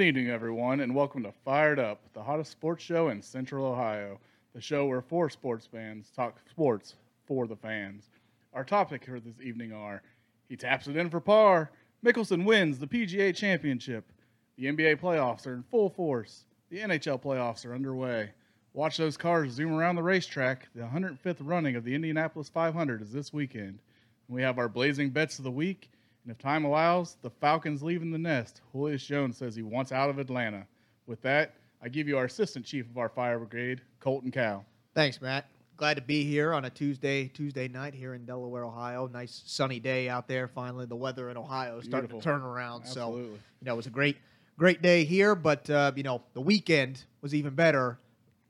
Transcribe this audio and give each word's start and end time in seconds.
Good 0.00 0.16
evening, 0.16 0.30
everyone, 0.30 0.80
and 0.80 0.94
welcome 0.94 1.22
to 1.24 1.32
Fired 1.44 1.78
Up, 1.78 2.00
the 2.14 2.22
hottest 2.22 2.52
sports 2.52 2.82
show 2.82 3.10
in 3.10 3.20
Central 3.20 3.66
Ohio. 3.66 4.18
The 4.54 4.60
show 4.62 4.86
where 4.86 5.02
four 5.02 5.28
sports 5.28 5.66
fans 5.66 6.10
talk 6.16 6.38
sports 6.48 6.94
for 7.26 7.46
the 7.46 7.54
fans. 7.54 8.08
Our 8.54 8.64
topic 8.64 9.04
for 9.04 9.20
this 9.20 9.38
evening 9.42 9.74
are 9.74 10.00
he 10.48 10.56
taps 10.56 10.86
it 10.86 10.96
in 10.96 11.10
for 11.10 11.20
par, 11.20 11.70
Mickelson 12.02 12.46
wins 12.46 12.78
the 12.78 12.86
PGA 12.86 13.36
Championship, 13.36 14.10
the 14.56 14.72
NBA 14.72 15.00
playoffs 15.00 15.46
are 15.46 15.52
in 15.52 15.64
full 15.64 15.90
force, 15.90 16.46
the 16.70 16.78
NHL 16.78 17.20
playoffs 17.20 17.66
are 17.66 17.74
underway. 17.74 18.30
Watch 18.72 18.96
those 18.96 19.18
cars 19.18 19.52
zoom 19.52 19.74
around 19.74 19.96
the 19.96 20.02
racetrack. 20.02 20.70
The 20.74 20.80
105th 20.80 21.40
running 21.40 21.76
of 21.76 21.84
the 21.84 21.94
Indianapolis 21.94 22.48
500 22.48 23.02
is 23.02 23.12
this 23.12 23.34
weekend. 23.34 23.80
And 24.28 24.34
we 24.34 24.40
have 24.40 24.58
our 24.58 24.70
blazing 24.70 25.10
bets 25.10 25.36
of 25.36 25.44
the 25.44 25.50
week. 25.50 25.90
And 26.24 26.30
if 26.30 26.38
time 26.38 26.64
allows, 26.64 27.16
the 27.22 27.30
Falcons 27.30 27.82
leaving 27.82 28.10
the 28.10 28.18
nest. 28.18 28.60
Julio 28.72 28.96
Jones 28.96 29.36
says 29.36 29.54
he 29.54 29.62
wants 29.62 29.90
out 29.90 30.10
of 30.10 30.18
Atlanta. 30.18 30.66
With 31.06 31.22
that, 31.22 31.54
I 31.82 31.88
give 31.88 32.08
you 32.08 32.18
our 32.18 32.26
assistant 32.26 32.64
chief 32.66 32.88
of 32.88 32.98
our 32.98 33.08
fire 33.08 33.38
brigade, 33.38 33.80
Colton 34.00 34.30
Cow. 34.30 34.64
Thanks, 34.94 35.20
Matt. 35.20 35.46
Glad 35.76 35.94
to 35.94 36.02
be 36.02 36.24
here 36.24 36.52
on 36.52 36.66
a 36.66 36.70
Tuesday 36.70 37.28
Tuesday 37.28 37.66
night 37.66 37.94
here 37.94 38.12
in 38.12 38.26
Delaware, 38.26 38.64
Ohio. 38.64 39.06
Nice 39.06 39.42
sunny 39.46 39.80
day 39.80 40.10
out 40.10 40.28
there. 40.28 40.46
Finally, 40.46 40.84
the 40.84 40.96
weather 40.96 41.30
in 41.30 41.38
Ohio 41.38 41.78
is 41.78 41.86
starting 41.86 42.10
to 42.10 42.20
turn 42.20 42.42
around. 42.42 42.84
So, 42.84 43.16
you 43.16 43.38
know, 43.62 43.72
it 43.72 43.76
was 43.76 43.86
a 43.86 43.90
great 43.90 44.18
great 44.58 44.82
day 44.82 45.04
here. 45.04 45.34
But 45.34 45.70
uh, 45.70 45.92
you 45.96 46.02
know, 46.02 46.22
the 46.34 46.40
weekend 46.42 47.02
was 47.22 47.34
even 47.34 47.54
better 47.54 47.98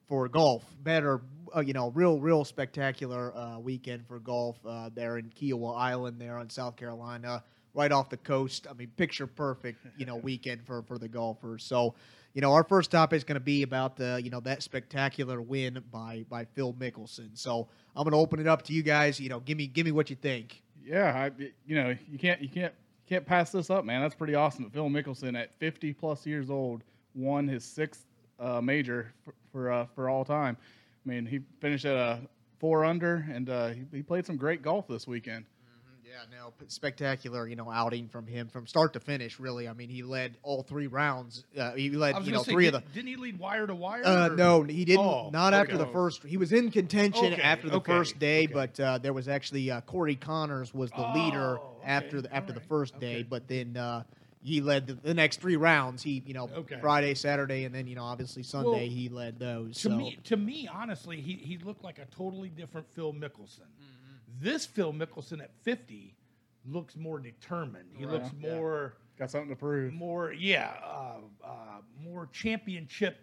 for 0.09 0.27
golf. 0.29 0.65
Better, 0.83 1.21
uh, 1.55 1.61
you 1.61 1.73
know, 1.73 1.91
real 1.91 2.19
real 2.19 2.45
spectacular 2.45 3.33
uh, 3.37 3.61
weekend 3.61 4.09
for 4.09 4.19
golf 4.19 4.59
uh, 4.67 4.91
there 4.93 5.19
in 5.19 5.31
Kiawah 5.31 5.79
Island, 5.79 6.21
there 6.21 6.37
on 6.37 6.51
South 6.51 6.75
Carolina, 6.75 7.45
right 7.75 7.91
off 7.93 8.11
the 8.11 8.17
coast. 8.17 8.67
I 8.69 8.75
mean, 8.75 8.91
picture 8.97 9.27
perfect, 9.27 9.87
you 9.97 10.07
know, 10.07 10.17
weekend 10.17 10.65
for 10.67 10.83
for 10.83 10.99
the 10.99 11.09
golfers. 11.09 11.65
So. 11.65 11.95
You 12.33 12.41
know, 12.41 12.53
our 12.53 12.63
first 12.63 12.93
topic 12.93 13.17
is 13.17 13.25
going 13.25 13.35
to 13.35 13.41
be 13.41 13.65
about 13.65 13.97
the, 13.97 14.21
you 14.23 14.31
know, 14.31 14.39
that 14.43 14.63
spectacular 14.63 15.43
win 15.43 15.83
by 15.91 16.25
by 16.29 16.45
Phil 16.45 16.73
Mickelson. 16.75 17.37
So 17.37 17.67
I'm 17.97 18.05
going 18.05 18.13
to 18.13 18.19
open 18.19 18.39
it 18.39 18.47
up 18.47 18.63
to 18.67 18.73
you 18.73 18.85
guys. 18.85 19.19
You 19.19 19.31
know, 19.31 19.41
give 19.41 19.59
me 19.59 19.67
give 19.67 19.85
me 19.85 19.91
what 19.91 20.11
you 20.11 20.15
think. 20.15 20.63
Yeah, 20.81 21.13
I, 21.13 21.33
you 21.67 21.75
know, 21.75 21.97
you 22.09 22.19
can't 22.21 22.41
you 22.41 22.49
can't 22.49 22.73
can't 23.09 23.27
pass 23.27 23.51
this 23.51 23.69
up, 23.69 23.85
man. 23.85 24.01
That's 24.01 24.15
pretty 24.15 24.37
awesome. 24.37 24.71
Phil 24.71 24.89
Mickelson, 24.89 25.37
at 25.37 25.53
50 25.59 25.93
plus 25.95 26.25
years 26.25 26.49
old, 26.49 26.85
won 27.17 27.49
his 27.49 27.65
sixth 27.65 28.07
uh, 28.39 28.61
major 28.61 29.13
for 29.25 29.35
for, 29.51 29.73
uh, 29.73 29.87
for 29.95 30.09
all 30.09 30.25
time. 30.25 30.57
I 31.05 31.09
mean, 31.09 31.27
he 31.27 31.41
finished 31.61 31.85
at 31.85 31.97
a 31.97 32.21
four 32.61 32.85
under, 32.85 33.27
and 33.33 33.51
uh, 33.51 33.69
he, 33.69 33.85
he 33.93 34.03
played 34.03 34.27
some 34.27 34.37
great 34.37 34.63
golf 34.63 34.87
this 34.87 35.09
weekend. 35.09 35.45
Yeah, 36.11 36.17
no, 36.37 36.53
spectacular, 36.67 37.47
you 37.47 37.55
know, 37.55 37.71
outing 37.71 38.09
from 38.09 38.27
him 38.27 38.49
from 38.49 38.67
start 38.67 38.95
to 38.95 39.01
finish. 39.01 39.39
Really, 39.39 39.69
I 39.69 39.75
mean, 39.75 39.89
he 39.89 40.03
led 40.03 40.37
all 40.43 40.65
three 40.65 40.89
rounds. 40.89 41.45
Uh, 41.57 41.73
he 41.75 41.91
led, 41.91 42.27
you 42.27 42.33
know, 42.33 42.43
say, 42.43 42.51
three 42.51 42.65
did, 42.65 42.75
of 42.75 42.85
the. 42.85 42.91
Didn't 42.95 43.09
he 43.09 43.17
lead 43.17 43.39
wire 43.39 43.65
to 43.65 43.75
wire? 43.77 44.05
Uh, 44.05 44.29
no, 44.29 44.65
he 44.65 44.85
didn't. 44.85 45.07
Oh, 45.07 45.31
not 45.33 45.55
after 45.55 45.79
the 45.79 45.87
first. 45.87 46.25
He 46.25 46.37
was 46.37 46.53
in 46.53 46.73
contention 46.73 47.35
Okay, 47.35 47.41
after 47.43 47.69
the 47.69 47.77
okay, 47.77 47.93
first 47.93 48.19
day, 48.19 48.45
okay. 48.45 48.53
but 48.53 48.81
uh, 48.81 48.99
there 48.99 49.13
was 49.13 49.29
actually 49.29 49.71
uh, 49.71 49.83
Corey 49.83 50.17
Conners 50.17 50.75
was 50.75 50.91
the 50.91 51.07
leader 51.15 51.59
Oh, 51.61 51.77
after 51.85 52.21
the 52.21 52.35
after 52.35 52.53
the 52.53 52.61
first 52.61 52.99
day, 52.99 53.19
okay. 53.19 53.23
but 53.23 53.47
then 53.47 53.77
uh, 53.77 54.03
he 54.43 54.61
led 54.61 54.89
the, 54.89 54.95
the 54.95 55.15
next 55.15 55.41
three 55.41 55.57
rounds. 55.57 56.03
He, 56.03 56.25
you 56.27 56.35
know, 56.35 56.51
Okay. 56.57 56.79
Friday, 56.81 57.15
Saturday, 57.15 57.65
and 57.67 57.75
then 57.75 57.87
you 57.87 57.95
know, 57.95 58.05
obviously 58.05 58.43
Sunday, 58.43 58.69
Well, 58.69 58.79
he 58.81 59.09
led 59.09 59.39
those. 59.39 59.77
To 59.83 59.91
so. 59.91 59.97
me, 59.97 60.19
to 60.25 60.37
me, 60.37 60.69
honestly, 60.73 61.21
he, 61.21 61.35
he 61.35 61.59
looked 61.59 61.85
like 61.85 62.01
a 62.01 62.07
totally 62.07 62.49
different 62.49 62.89
Phil 62.95 63.13
Mickelson. 63.13 63.69
This 64.41 64.65
Phil 64.67 64.93
Mickelson 64.93 65.43
at 65.43 65.51
50 65.63 66.17
looks 66.65 66.97
more 66.97 67.19
determined. 67.19 67.91
He 67.97 68.05
Right. 68.05 68.15
looks 68.15 68.31
Yeah. 68.39 68.55
more, 68.57 68.97
Got 69.19 69.31
something 69.31 69.51
to 69.51 69.57
prove. 69.57 69.93
more, 69.93 70.33
yeah, 70.33 70.71
uh, 70.83 71.21
uh, 71.45 71.81
more 71.99 72.27
championship 72.33 73.19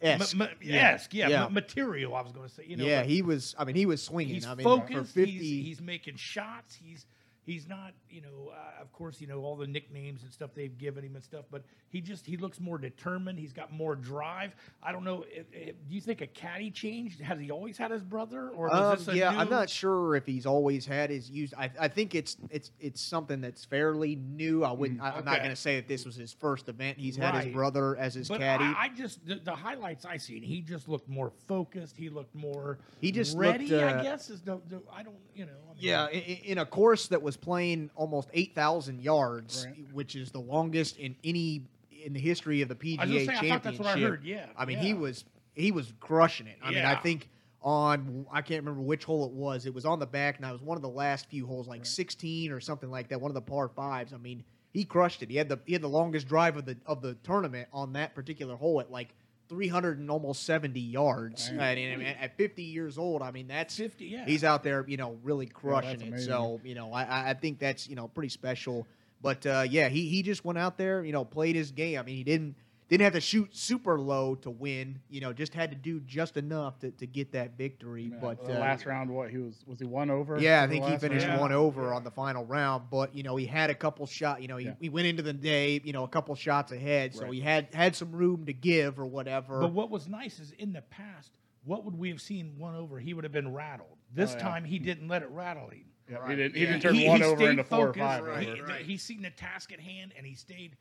Esque. 0.00 0.34
ma- 0.36 0.46
ma- 0.46 0.50
Yeah. 0.60 0.98
yeah, 1.10 1.28
Yeah. 1.28 1.42
ma- 1.44 1.48
material. 1.50 2.14
I 2.14 2.20
was 2.22 2.32
going 2.32 2.48
to 2.48 2.54
say, 2.54 2.64
you 2.66 2.76
know, 2.76 2.84
yeah, 2.84 3.02
he 3.04 3.22
was. 3.22 3.54
I 3.58 3.64
mean, 3.64 3.76
he 3.76 3.86
was 3.86 4.02
swinging. 4.02 4.34
he's 4.34 4.46
I 4.46 4.54
mean, 4.54 4.64
focused. 4.64 4.92
for 4.92 5.04
fifty. 5.04 5.32
He's, 5.38 5.64
he's 5.66 5.80
making 5.80 6.16
shots. 6.16 6.74
He's 6.74 7.06
he's 7.46 7.68
not, 7.68 7.94
you 8.10 8.20
know, 8.20 8.50
uh, 8.52 8.82
of 8.82 8.92
course, 8.92 9.20
you 9.20 9.26
know 9.26 9.40
all 9.40 9.56
the 9.56 9.66
nicknames 9.66 10.22
and 10.22 10.32
stuff 10.32 10.50
they've 10.54 10.76
given 10.76 11.04
him 11.04 11.14
and 11.14 11.24
stuff, 11.24 11.44
but 11.50 11.62
he 11.88 12.00
just 12.00 12.26
he 12.26 12.36
looks 12.36 12.60
more 12.60 12.76
determined. 12.76 13.38
He's 13.38 13.52
got 13.52 13.72
more 13.72 13.94
drive. 13.94 14.54
I 14.82 14.92
don't 14.92 15.04
know. 15.04 15.24
If, 15.30 15.46
if, 15.52 15.76
do 15.88 15.94
you 15.94 16.00
think 16.00 16.20
a 16.20 16.26
caddy 16.26 16.70
changed? 16.70 17.20
Has 17.20 17.38
he 17.38 17.50
always 17.50 17.78
had 17.78 17.90
his 17.90 18.02
brother, 18.02 18.50
or 18.50 18.74
Um, 18.74 18.98
this 18.98 19.08
a 19.08 19.16
yeah, 19.16 19.30
new, 19.30 19.38
I'm 19.38 19.48
not 19.48 19.70
sure 19.70 20.16
if 20.16 20.26
he's 20.26 20.44
always 20.44 20.84
had 20.84 21.08
his 21.10 21.30
used. 21.30 21.54
I, 21.56 21.70
I 21.80 21.88
think 21.88 22.14
it's 22.14 22.36
it's 22.50 22.72
it's 22.80 23.00
something 23.00 23.40
that's 23.40 23.64
fairly 23.64 24.16
new. 24.16 24.64
I 24.64 24.72
wouldn't. 24.72 25.00
I, 25.00 25.10
I'm 25.12 25.24
not 25.24 25.38
going 25.38 25.50
to 25.50 25.56
say 25.56 25.76
that 25.76 25.88
this 25.88 26.04
was 26.04 26.16
his 26.16 26.32
first 26.32 26.68
event. 26.68 26.98
He's 26.98 27.16
had 27.16 27.34
his 27.36 27.54
brother 27.54 27.96
as 27.96 28.14
his 28.14 28.28
But 28.28 28.40
caddy. 28.40 28.64
I, 28.64 28.84
I 28.84 28.88
just 28.88 29.24
the, 29.24 29.36
the 29.36 29.54
highlights 29.54 30.04
I 30.04 30.16
seen, 30.16 30.42
he 30.42 30.60
just 30.60 30.88
looked 30.88 31.08
more 31.08 31.30
focused. 31.46 31.96
He 31.96 32.08
looked 32.10 32.34
more 32.34 32.78
He 33.00 33.12
just 33.12 33.36
ready. 33.36 33.68
looked, 33.68 33.84
I 33.84 33.92
uh, 33.92 34.02
guess 34.02 34.30
is 34.30 34.42
the, 34.42 34.60
the 34.68 34.82
I 34.92 35.02
don't 35.04 35.16
you 35.34 35.46
know. 35.46 35.52
I 35.76 35.80
yeah, 35.80 36.06
mm-hmm. 36.06 36.16
in, 36.30 36.36
in 36.52 36.58
a 36.58 36.66
course 36.66 37.08
that 37.08 37.22
was 37.22 37.36
playing 37.36 37.90
almost 37.94 38.28
eight 38.32 38.54
thousand 38.54 39.00
yards, 39.02 39.66
Right. 39.66 39.86
which 39.92 40.16
is 40.16 40.30
the 40.30 40.40
longest 40.40 40.96
in 40.96 41.16
any 41.24 41.62
in 42.04 42.12
the 42.12 42.20
history 42.20 42.62
of 42.62 42.68
the 42.68 42.74
PGA 42.74 42.98
I 42.98 43.04
was 43.04 43.10
gonna 43.10 43.24
say, 43.24 43.24
I 43.24 43.34
Championship. 43.34 43.50
thought 43.50 43.62
that's 43.64 43.78
what 43.78 43.88
I 43.88 44.00
heard, 44.00 44.24
yeah, 44.24 44.46
I 44.56 44.64
mean 44.64 44.78
yeah. 44.78 44.84
he 44.84 44.94
was 44.94 45.24
he 45.54 45.72
was 45.72 45.92
crushing 46.00 46.46
it. 46.46 46.58
I 46.62 46.70
mean, 46.70 46.84
I 46.84 46.94
think 46.94 47.28
on 47.62 48.26
I 48.30 48.42
can't 48.42 48.62
remember 48.62 48.82
which 48.82 49.04
hole 49.04 49.26
it 49.26 49.32
was. 49.32 49.66
It 49.66 49.74
was 49.74 49.84
on 49.84 49.98
the 49.98 50.06
back, 50.06 50.36
and 50.36 50.46
I 50.46 50.52
was 50.52 50.62
one 50.62 50.76
of 50.76 50.82
the 50.82 50.88
last 50.88 51.28
few 51.28 51.46
holes, 51.46 51.66
like 51.66 51.84
sixteen 51.84 52.52
or 52.52 52.60
something 52.60 52.90
like 52.90 53.08
that. 53.08 53.20
One 53.20 53.30
of 53.30 53.34
the 53.34 53.40
par 53.40 53.68
fives. 53.68 54.12
I 54.12 54.18
mean, 54.18 54.44
he 54.72 54.84
crushed 54.84 55.22
it. 55.22 55.30
He 55.30 55.36
had 55.36 55.48
the 55.48 55.58
he 55.66 55.72
had 55.72 55.82
the 55.82 55.88
longest 55.88 56.28
drive 56.28 56.56
of 56.56 56.64
the 56.64 56.76
of 56.86 57.02
the 57.02 57.14
tournament 57.22 57.68
on 57.72 57.92
that 57.94 58.14
particular 58.14 58.56
hole 58.56 58.80
at 58.80 58.90
like. 58.90 59.14
300 59.48 59.98
and 59.98 60.10
almost 60.10 60.44
70 60.44 60.78
yards. 60.80 61.48
Dang. 61.48 61.58
And, 61.60 61.92
I 61.92 61.96
mean, 61.96 62.06
at 62.06 62.36
50 62.36 62.62
years 62.62 62.98
old, 62.98 63.22
I 63.22 63.30
mean, 63.30 63.48
that's 63.48 63.76
50, 63.76 64.04
yeah. 64.04 64.24
he's 64.24 64.44
out 64.44 64.62
there, 64.62 64.84
you 64.88 64.96
know, 64.96 65.16
really 65.22 65.46
crushing 65.46 66.00
it. 66.00 66.20
So, 66.20 66.60
you 66.64 66.74
know, 66.74 66.92
I- 66.92 67.04
I, 67.04 67.30
I 67.30 67.34
think 67.34 67.58
that's, 67.58 67.88
you 67.88 67.96
know, 67.96 68.08
pretty 68.08 68.28
special. 68.30 68.86
But 69.22 69.46
uh, 69.46 69.64
yeah, 69.68 69.88
he, 69.88 70.08
he 70.08 70.22
just 70.22 70.44
went 70.44 70.58
out 70.58 70.76
there, 70.76 71.04
you 71.04 71.12
know, 71.12 71.24
played 71.24 71.56
his 71.56 71.70
game. 71.72 71.98
I 71.98 72.02
mean, 72.02 72.16
he 72.16 72.24
didn't 72.24 72.54
didn't 72.88 73.02
have 73.04 73.14
to 73.14 73.20
shoot 73.20 73.54
super 73.56 73.98
low 73.98 74.34
to 74.36 74.50
win. 74.50 75.00
You 75.08 75.20
know, 75.20 75.32
just 75.32 75.52
had 75.54 75.70
to 75.70 75.76
do 75.76 76.00
just 76.00 76.36
enough 76.36 76.78
to, 76.80 76.90
to 76.92 77.06
get 77.06 77.32
that 77.32 77.56
victory. 77.58 78.06
Man, 78.08 78.20
but 78.20 78.44
the 78.46 78.56
uh, 78.56 78.60
last 78.60 78.86
round, 78.86 79.10
what 79.10 79.30
he 79.30 79.38
was 79.38 79.64
was 79.66 79.78
he 79.80 79.84
one 79.86 80.10
over? 80.10 80.38
yeah, 80.38 80.62
I 80.62 80.68
think 80.68 80.84
he 80.84 80.96
finished 80.96 81.26
round? 81.26 81.40
one 81.40 81.52
over 81.52 81.92
on 81.92 82.04
the 82.04 82.10
final 82.10 82.44
round. 82.44 82.84
But 82.90 83.14
you 83.14 83.22
know, 83.22 83.36
he 83.36 83.46
had 83.46 83.70
a 83.70 83.74
couple 83.74 84.06
shot. 84.06 84.40
You 84.42 84.48
know, 84.48 84.56
he, 84.56 84.66
Yeah. 84.66 84.74
he 84.80 84.88
went 84.88 85.06
into 85.06 85.22
the 85.22 85.32
day, 85.32 85.80
you 85.84 85.92
know, 85.92 86.04
a 86.04 86.08
couple 86.08 86.34
shots 86.36 86.72
ahead, 86.72 87.14
so 87.14 87.22
Right. 87.24 87.32
he 87.34 87.40
had 87.40 87.68
had 87.74 87.96
some 87.96 88.12
room 88.12 88.46
to 88.46 88.52
give 88.52 89.00
or 89.00 89.06
whatever. 89.06 89.60
But 89.60 89.72
what 89.72 89.90
was 89.90 90.06
nice 90.08 90.38
is 90.38 90.52
in 90.52 90.72
the 90.72 90.82
past, 90.82 91.32
what 91.64 91.84
would 91.84 91.98
we 91.98 92.08
have 92.10 92.20
seen 92.20 92.54
one 92.58 92.76
over? 92.76 93.00
He 93.00 93.14
would 93.14 93.24
have 93.24 93.32
been 93.32 93.52
rattled. 93.52 93.96
This 94.14 94.32
Oh, 94.32 94.36
yeah. 94.36 94.42
time 94.44 94.64
he 94.64 94.78
didn't 94.78 95.08
let 95.08 95.22
it 95.22 95.28
rattle 95.30 95.68
him. 95.70 95.86
Yeah, 96.08 96.18
Right. 96.18 96.30
he 96.30 96.36
didn't. 96.36 96.54
He 96.54 96.60
Yeah, 96.62 96.66
didn't 96.70 96.82
turn 96.82 96.94
He- 96.94 97.08
one 97.08 97.18
he 97.18 97.24
over 97.24 97.36
stayed 97.36 97.50
into 97.50 97.64
four 97.64 97.88
or 97.88 97.92
focused. 97.92 97.98
five. 98.24 98.40
He, 98.42 98.50
over. 98.60 98.72
He's 98.74 99.02
seen 99.02 99.22
the 99.22 99.30
task 99.30 99.72
at 99.72 99.80
hand, 99.80 100.12
and 100.16 100.24
he 100.24 100.34
stayed. 100.36 100.76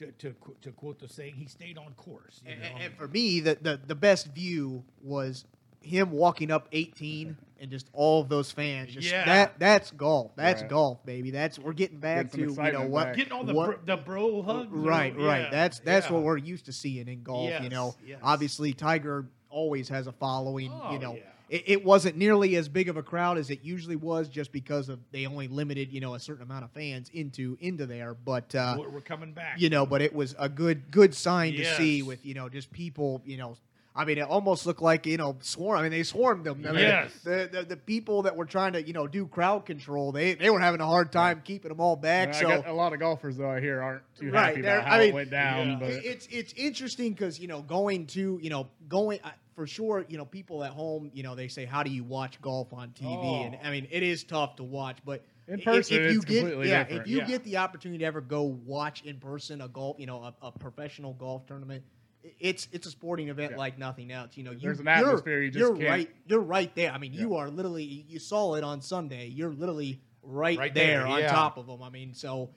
To, 0.00 0.10
to, 0.12 0.34
to 0.62 0.70
quote 0.72 0.98
the 0.98 1.08
saying, 1.08 1.34
he 1.36 1.46
stayed 1.46 1.76
on 1.78 1.92
course. 1.94 2.40
you 2.44 2.52
And, 2.52 2.60
know? 2.62 2.68
and 2.80 2.94
for 2.94 3.06
me, 3.06 3.40
the, 3.40 3.58
the 3.60 3.80
the 3.86 3.94
best 3.94 4.34
view 4.34 4.82
was 5.02 5.44
him 5.82 6.10
walking 6.10 6.50
up 6.50 6.68
18 6.72 7.36
and 7.60 7.70
just 7.70 7.88
all 7.92 8.20
of 8.22 8.28
those 8.28 8.50
fans. 8.50 8.92
Just 8.94 9.10
Yeah. 9.10 9.24
that 9.26 9.58
that's 9.58 9.90
golf. 9.90 10.32
That's 10.36 10.62
Right. 10.62 10.70
golf, 10.70 11.04
baby. 11.04 11.30
That's 11.30 11.58
we're 11.58 11.72
getting 11.74 11.98
back 12.00 12.30
Getting 12.32 12.54
to 12.54 12.62
you 12.64 12.72
know 12.72 12.86
what 12.86 13.04
back. 13.08 13.16
getting 13.16 13.32
all 13.32 13.44
the 13.44 13.52
what- 13.54 13.84
bro, 13.84 13.96
the 13.96 14.02
bro 14.02 14.42
hugs. 14.42 14.68
right, 14.72 15.14
or- 15.14 15.20
right. 15.20 15.42
yeah, 15.42 15.50
That's 15.50 15.80
that's 15.80 16.06
yeah. 16.06 16.12
what 16.14 16.22
we're 16.22 16.36
used 16.38 16.64
to 16.66 16.72
seeing 16.72 17.06
in 17.08 17.22
golf. 17.22 17.62
you 17.62 17.68
know, 17.68 17.94
yes. 18.06 18.18
obviously 18.22 18.72
Tiger 18.72 19.26
always 19.50 19.88
has 19.90 20.06
a 20.06 20.12
following. 20.12 20.70
Oh, 20.72 20.92
you 20.92 20.98
know, 20.98 21.14
yeah. 21.16 21.22
It, 21.50 21.64
it 21.66 21.84
wasn't 21.84 22.16
nearly 22.16 22.56
as 22.56 22.68
big 22.68 22.88
of 22.88 22.96
a 22.96 23.02
crowd 23.02 23.36
as 23.36 23.50
it 23.50 23.60
usually 23.62 23.96
was, 23.96 24.28
just 24.28 24.52
because 24.52 24.88
of 24.88 24.98
they 25.10 25.26
only 25.26 25.48
limited 25.48 25.92
you 25.92 26.00
know 26.00 26.14
a 26.14 26.20
certain 26.20 26.42
amount 26.44 26.64
of 26.64 26.70
fans 26.70 27.10
into 27.12 27.58
into 27.60 27.84
there. 27.86 28.14
But 28.14 28.54
uh, 28.54 28.76
We're, 28.78 28.88
we're 28.88 29.00
coming 29.00 29.32
back. 29.32 29.60
you 29.60 29.68
know, 29.68 29.84
but 29.84 30.00
it 30.00 30.14
was 30.14 30.34
a 30.38 30.48
good 30.48 30.90
good 30.90 31.14
sign 31.14 31.52
to 31.54 31.64
see 31.76 32.02
with 32.02 32.24
you 32.24 32.34
know 32.34 32.48
just 32.48 32.72
people 32.72 33.20
you 33.26 33.36
know. 33.36 33.56
I 33.92 34.04
mean, 34.04 34.18
it 34.18 34.22
almost 34.22 34.66
looked 34.66 34.80
like 34.80 35.04
you 35.04 35.16
know 35.16 35.36
swarm. 35.40 35.80
I 35.80 35.82
mean, 35.82 35.90
they 35.90 36.04
swarmed 36.04 36.44
them. 36.44 36.64
I 36.64 36.70
mean, 36.70 36.78
Yes. 36.82 37.10
the, 37.24 37.48
the 37.52 37.62
the 37.70 37.76
people 37.76 38.22
that 38.22 38.36
were 38.36 38.44
trying 38.44 38.74
to 38.74 38.82
you 38.86 38.92
know 38.92 39.08
do 39.08 39.26
crowd 39.26 39.66
control, 39.66 40.12
they 40.12 40.34
they 40.34 40.48
were 40.48 40.60
having 40.60 40.80
a 40.80 40.86
hard 40.86 41.10
time 41.10 41.42
keeping 41.44 41.70
them 41.70 41.80
all 41.80 41.96
back. 41.96 42.28
And 42.28 42.36
I 42.36 42.40
so 42.40 42.48
got 42.62 42.68
a 42.68 42.72
lot 42.72 42.92
of 42.92 43.00
golfers 43.00 43.36
though 43.36 43.50
I 43.50 43.60
hear 43.60 43.82
aren't 43.82 44.02
too 44.16 44.30
Right, 44.30 44.50
happy 44.50 44.60
about 44.60 44.84
how 44.86 44.94
I 44.94 44.98
mean, 45.00 45.08
it 45.08 45.14
went 45.14 45.30
down. 45.30 45.68
yeah. 45.70 45.76
But 45.80 45.90
it's 45.90 46.28
it's 46.30 46.52
interesting 46.52 47.12
because 47.14 47.40
you 47.40 47.48
know 47.48 47.62
going 47.62 48.06
to 48.08 48.38
you 48.40 48.48
know 48.48 48.68
going 48.88 49.18
I- 49.24 49.32
for 49.54 49.66
sure 49.66 50.04
you 50.08 50.16
know 50.18 50.24
people 50.24 50.62
at 50.64 50.70
home 50.70 51.10
you 51.12 51.22
know 51.22 51.34
they 51.34 51.48
say 51.48 51.64
how 51.64 51.82
do 51.82 51.90
you 51.90 52.04
watch 52.04 52.40
golf 52.40 52.72
on 52.72 52.90
TV 52.90 53.06
oh. 53.06 53.42
and 53.44 53.56
Oh. 53.62 53.66
I 53.66 53.70
mean 53.70 53.86
it 53.90 54.02
is 54.02 54.24
tough 54.24 54.56
to 54.56 54.64
watch 54.64 54.98
but 55.04 55.24
In 55.48 55.58
if- 55.58 55.64
person, 55.64 55.96
if, 56.04 56.12
you 56.12 56.18
it's 56.18 56.24
get 56.24 56.44
yeah 56.66 56.84
different. 56.84 57.02
if 57.02 57.06
you 57.08 57.18
Yeah. 57.18 57.26
get 57.26 57.44
the 57.44 57.56
opportunity 57.58 57.98
to 57.98 58.04
ever 58.04 58.20
go 58.20 58.42
watch 58.42 59.02
in 59.02 59.18
person 59.18 59.60
a 59.60 59.68
golf 59.68 59.98
you 59.98 60.06
know 60.06 60.22
a, 60.22 60.34
a 60.42 60.52
professional 60.52 61.14
golf 61.14 61.46
tournament 61.46 61.82
it's 62.38 62.68
it's 62.72 62.86
a 62.86 62.90
sporting 62.90 63.28
event 63.28 63.52
Yeah. 63.52 63.58
like 63.58 63.78
nothing 63.78 64.12
else 64.12 64.36
you 64.36 64.44
know 64.44 64.52
you, 64.52 64.60
There's 64.60 64.78
an 64.80 64.86
you're- 64.86 64.98
atmosphere 64.98 65.40
you 65.42 65.50
just 65.50 65.58
you're 65.58 65.76
can't- 65.76 65.88
right 65.88 66.10
you're 66.26 66.40
right 66.40 66.74
there 66.74 66.92
I 66.92 66.98
mean 66.98 67.12
you 67.12 67.34
are 67.36 67.48
literally 67.50 67.84
you 67.84 68.18
saw 68.18 68.54
it 68.54 68.64
on 68.64 68.80
Sunday 68.80 69.26
you're 69.28 69.52
literally 69.52 70.00
right, 70.22 70.58
Right 70.58 70.74
there, 70.74 70.98
there, 71.00 71.06
on 71.06 71.22
top 71.22 71.56
of 71.56 71.66
them 71.66 71.82
I 71.82 71.88
mean 71.90 72.12
so 72.14 72.50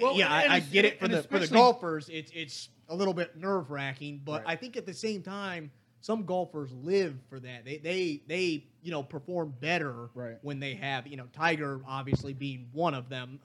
Well, 0.00 0.16
yeah, 0.18 0.30
I, 0.30 0.56
I 0.56 0.60
get 0.60 0.84
it 0.84 1.00
for 1.00 1.08
the 1.08 1.22
for 1.22 1.38
the 1.38 1.46
golfers. 1.48 2.10
It's 2.10 2.30
it's 2.34 2.68
a 2.90 2.94
little 2.94 3.14
bit 3.14 3.36
nerve 3.38 3.70
wracking, 3.70 4.20
but 4.22 4.44
Right. 4.44 4.52
I 4.52 4.56
think 4.56 4.76
at 4.76 4.84
the 4.84 4.92
same 4.92 5.22
time, 5.22 5.70
some 6.00 6.24
golfers 6.24 6.72
live 6.72 7.14
for 7.28 7.40
that. 7.40 7.64
They 7.64 7.78
they 7.78 8.22
they 8.28 8.64
you 8.82 8.90
know 8.92 9.02
perform 9.02 9.54
better 9.60 10.08
Right. 10.14 10.36
when 10.42 10.60
they 10.60 10.74
have 10.74 11.06
you 11.06 11.16
know 11.16 11.26
Tiger 11.32 11.80
obviously 11.86 12.32
being 12.32 12.68
one 12.72 12.94
of 12.94 13.08
them 13.08 13.40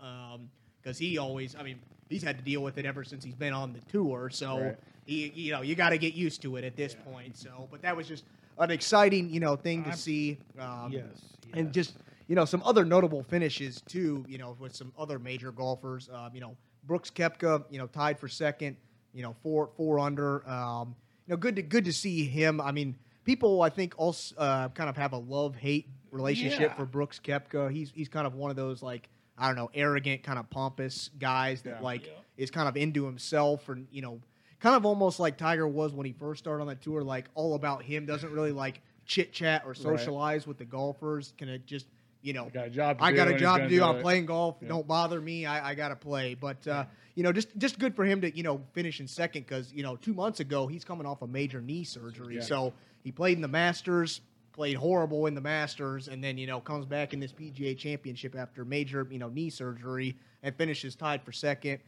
because 0.81 0.97
he 0.97 1.17
always 1.17 1.55
I 1.55 1.63
mean 1.63 1.79
he's 2.09 2.23
had 2.23 2.37
to 2.37 2.43
deal 2.43 2.61
with 2.61 2.77
it 2.77 2.85
ever 2.85 3.03
since 3.03 3.23
he's 3.23 3.35
been 3.35 3.53
on 3.53 3.73
the 3.73 3.79
tour. 3.91 4.29
So 4.29 4.59
Right. 4.59 4.77
he 5.05 5.29
you 5.29 5.51
know 5.51 5.61
you 5.61 5.75
got 5.75 5.89
to 5.89 5.97
get 5.97 6.13
used 6.13 6.41
to 6.43 6.55
it 6.57 6.63
at 6.63 6.75
this 6.75 6.93
point. 6.95 7.37
So 7.37 7.67
but 7.71 7.81
that 7.81 7.95
was 7.95 8.07
just 8.07 8.23
an 8.59 8.69
exciting 8.71 9.29
you 9.29 9.39
know 9.39 9.55
thing 9.55 9.83
to 9.83 9.89
I'm- 9.89 9.97
see. 9.97 10.37
Um, 10.59 10.91
yes, 10.91 11.05
and 11.53 11.71
just 11.73 11.95
you 12.27 12.35
know 12.35 12.45
some 12.45 12.61
other 12.63 12.85
notable 12.85 13.23
finishes 13.23 13.81
too. 13.81 14.23
You 14.27 14.37
know, 14.37 14.55
with 14.59 14.75
some 14.75 14.93
other 14.99 15.17
major 15.19 15.51
golfers. 15.51 16.09
Um, 16.13 16.29
you 16.35 16.41
know, 16.41 16.55
Brooks 16.85 17.09
Koepka, 17.09 17.63
you 17.71 17.77
know, 17.79 17.87
tied 17.87 18.19
for 18.19 18.27
second. 18.27 18.77
You 19.13 19.23
know, 19.23 19.35
four 19.41 19.69
four 19.75 19.97
under. 19.99 20.47
Um, 20.47 20.89
you 20.89 21.10
know, 21.31 21.37
good 21.37 21.55
to 21.55 21.61
good 21.61 21.85
to 21.85 21.93
see 21.93 22.25
him. 22.25 22.61
I 22.61 22.71
mean, 22.71 22.95
people 23.23 23.61
I 23.61 23.69
think 23.69 23.93
also 23.97 24.35
uh, 24.37 24.69
kind 24.69 24.89
of 24.89 24.97
have 24.97 25.13
a 25.13 25.17
love 25.17 25.55
hate 25.55 25.87
relationship 26.11 26.59
Yeah. 26.71 26.73
for 26.75 26.85
Brooks 26.85 27.19
Koepka. 27.23 27.71
He's 27.71 27.91
he's 27.93 28.09
kind 28.09 28.27
of 28.27 28.35
one 28.35 28.49
of 28.51 28.55
those 28.57 28.81
like 28.83 29.09
I 29.37 29.47
don't 29.47 29.55
know, 29.55 29.71
arrogant, 29.73 30.23
kind 30.23 30.37
of 30.37 30.49
pompous 30.49 31.09
guys 31.19 31.61
that 31.63 31.77
Yeah. 31.77 31.81
like 31.81 32.05
Yeah. 32.05 32.13
is 32.37 32.51
kind 32.51 32.67
of 32.67 32.77
into 32.77 33.05
himself 33.05 33.69
and 33.69 33.87
you 33.91 34.01
know. 34.01 34.19
Kind 34.59 34.75
of 34.75 34.85
almost 34.85 35.19
like 35.19 35.39
Tiger 35.39 35.67
was 35.67 35.91
when 35.91 36.05
he 36.05 36.11
first 36.11 36.43
started 36.43 36.61
on 36.61 36.67
that 36.67 36.83
tour, 36.83 37.01
like 37.01 37.25
all 37.33 37.55
about 37.55 37.81
him. 37.81 38.05
Doesn't 38.05 38.31
really 38.31 38.51
like 38.51 38.79
chit 39.07 39.33
chat 39.33 39.63
or 39.65 39.73
socialize 39.73 40.45
with 40.45 40.59
the 40.59 40.65
golfers. 40.65 41.33
Can 41.35 41.49
it 41.49 41.65
just 41.65 41.87
you 42.21 42.33
know 42.33 42.45
I 42.45 42.49
got 42.49 42.67
a 42.67 42.69
job. 42.69 42.97
To 42.99 43.03
I 43.03 43.11
do 43.11 43.15
got 43.17 43.27
a 43.27 43.37
job 43.37 43.61
to 43.61 43.69
do. 43.69 43.83
I'm 43.83 44.01
playing 44.01 44.25
golf. 44.25 44.57
Yeah. 44.61 44.69
Don't 44.69 44.87
bother 44.87 45.19
me. 45.19 45.45
I, 45.45 45.71
I 45.71 45.75
got 45.75 45.89
to 45.89 45.95
play. 45.95 46.35
But 46.35 46.65
uh, 46.67 46.85
you 47.15 47.23
know, 47.23 47.31
just 47.31 47.55
just 47.57 47.79
good 47.79 47.95
for 47.95 48.05
him 48.05 48.21
to 48.21 48.35
you 48.35 48.43
know 48.43 48.61
finish 48.73 48.99
in 48.99 49.07
second 49.07 49.45
because 49.47 49.71
you 49.73 49.83
know 49.83 49.95
two 49.95 50.13
months 50.13 50.39
ago 50.39 50.67
he's 50.67 50.83
coming 50.83 51.05
off 51.05 51.21
a 51.21 51.27
major 51.27 51.61
knee 51.61 51.83
surgery. 51.83 52.35
Yeah. 52.35 52.41
So 52.41 52.73
he 53.03 53.11
played 53.11 53.37
in 53.37 53.41
the 53.41 53.47
Masters, 53.47 54.21
played 54.53 54.75
horrible 54.75 55.25
in 55.25 55.35
the 55.35 55.41
Masters, 55.41 56.07
and 56.07 56.23
then 56.23 56.37
you 56.37 56.47
know 56.47 56.59
comes 56.59 56.85
back 56.85 57.13
in 57.13 57.19
this 57.19 57.33
PGA 57.33 57.77
Championship 57.77 58.35
after 58.35 58.63
major 58.65 59.07
you 59.09 59.19
know 59.19 59.29
knee 59.29 59.49
surgery 59.49 60.17
and 60.43 60.55
finishes 60.55 60.95
tied 60.95 61.23
for 61.23 61.31
second. 61.31 61.79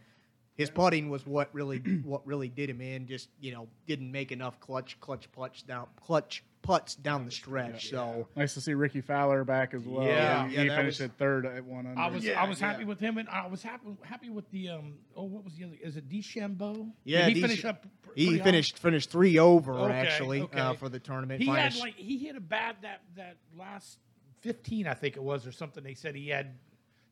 His 0.56 0.70
putting 0.70 1.10
was 1.10 1.26
what 1.26 1.50
really 1.54 1.78
what 2.04 2.26
really 2.26 2.50
did 2.50 2.70
him 2.70 2.82
in. 2.82 3.08
Just 3.08 3.30
you 3.40 3.52
know 3.52 3.68
didn't 3.88 4.12
make 4.12 4.32
enough 4.32 4.60
clutch 4.60 5.00
clutch 5.00 5.32
putts 5.32 5.62
down 5.62 5.88
clutch 5.96 6.44
putts 6.64 6.96
down 6.96 7.26
the 7.26 7.32
stretch. 7.32 7.90
So. 7.92 8.28
Nice 8.36 8.56
to 8.56 8.62
see 8.62 8.74
Rickie 8.74 9.02
Fowler 9.02 9.44
back 9.44 9.74
as 9.76 9.84
well. 9.86 10.06
Yeah. 10.08 10.48
he, 10.48 10.56
Yeah, 10.56 10.64
he 10.64 10.70
finished 10.70 11.00
was- 11.00 11.10
at 11.10 11.18
third 11.18 11.46
at 11.46 11.64
one 11.64 11.86
under. 11.86 12.00
I 12.02 12.08
was 12.08 12.26
Yeah, 12.26 12.42
I 12.42 12.48
was 12.50 12.60
yeah. 12.60 12.72
happy 12.72 12.86
with 12.86 13.00
him, 13.00 13.18
and 13.20 13.30
I 13.30 13.46
was 13.46 13.62
happy 13.62 13.86
happy 14.04 14.30
with 14.32 14.50
the 14.50 14.70
um. 14.70 14.96
Oh, 15.16 15.26
what 15.26 15.44
was 15.44 15.54
the 15.56 15.66
other? 15.66 15.76
Is 15.84 15.96
it 15.98 16.10
DeChambeau? 16.10 16.90
Yeah, 17.04 17.28
Did 17.28 17.36
he 17.36 17.42
Desch- 17.42 17.46
finished 17.48 17.66
up. 17.66 17.86
He 18.16 18.26
pretty 18.26 18.38
high? 18.40 18.44
finished 18.46 18.80
finished 18.80 19.10
three 19.12 19.38
over 19.38 19.74
Okay, 19.74 19.94
actually 19.94 20.48
Uh, 20.54 20.74
for 20.74 20.90
the 20.90 21.00
tournament. 21.00 21.42
He 21.42 21.48
had 21.48 21.76
like 21.76 21.96
he 21.96 22.18
hit 22.18 22.36
a 22.36 22.42
bad 22.42 22.78
that 22.82 23.02
that 23.18 23.38
last 23.58 24.00
fifteen, 24.42 24.88
I 24.88 24.94
think 24.96 25.16
it 25.18 25.24
was, 25.24 25.46
or 25.46 25.52
something. 25.52 25.84
They 25.84 25.94
said 25.96 26.16
he 26.16 26.30
had. 26.30 26.56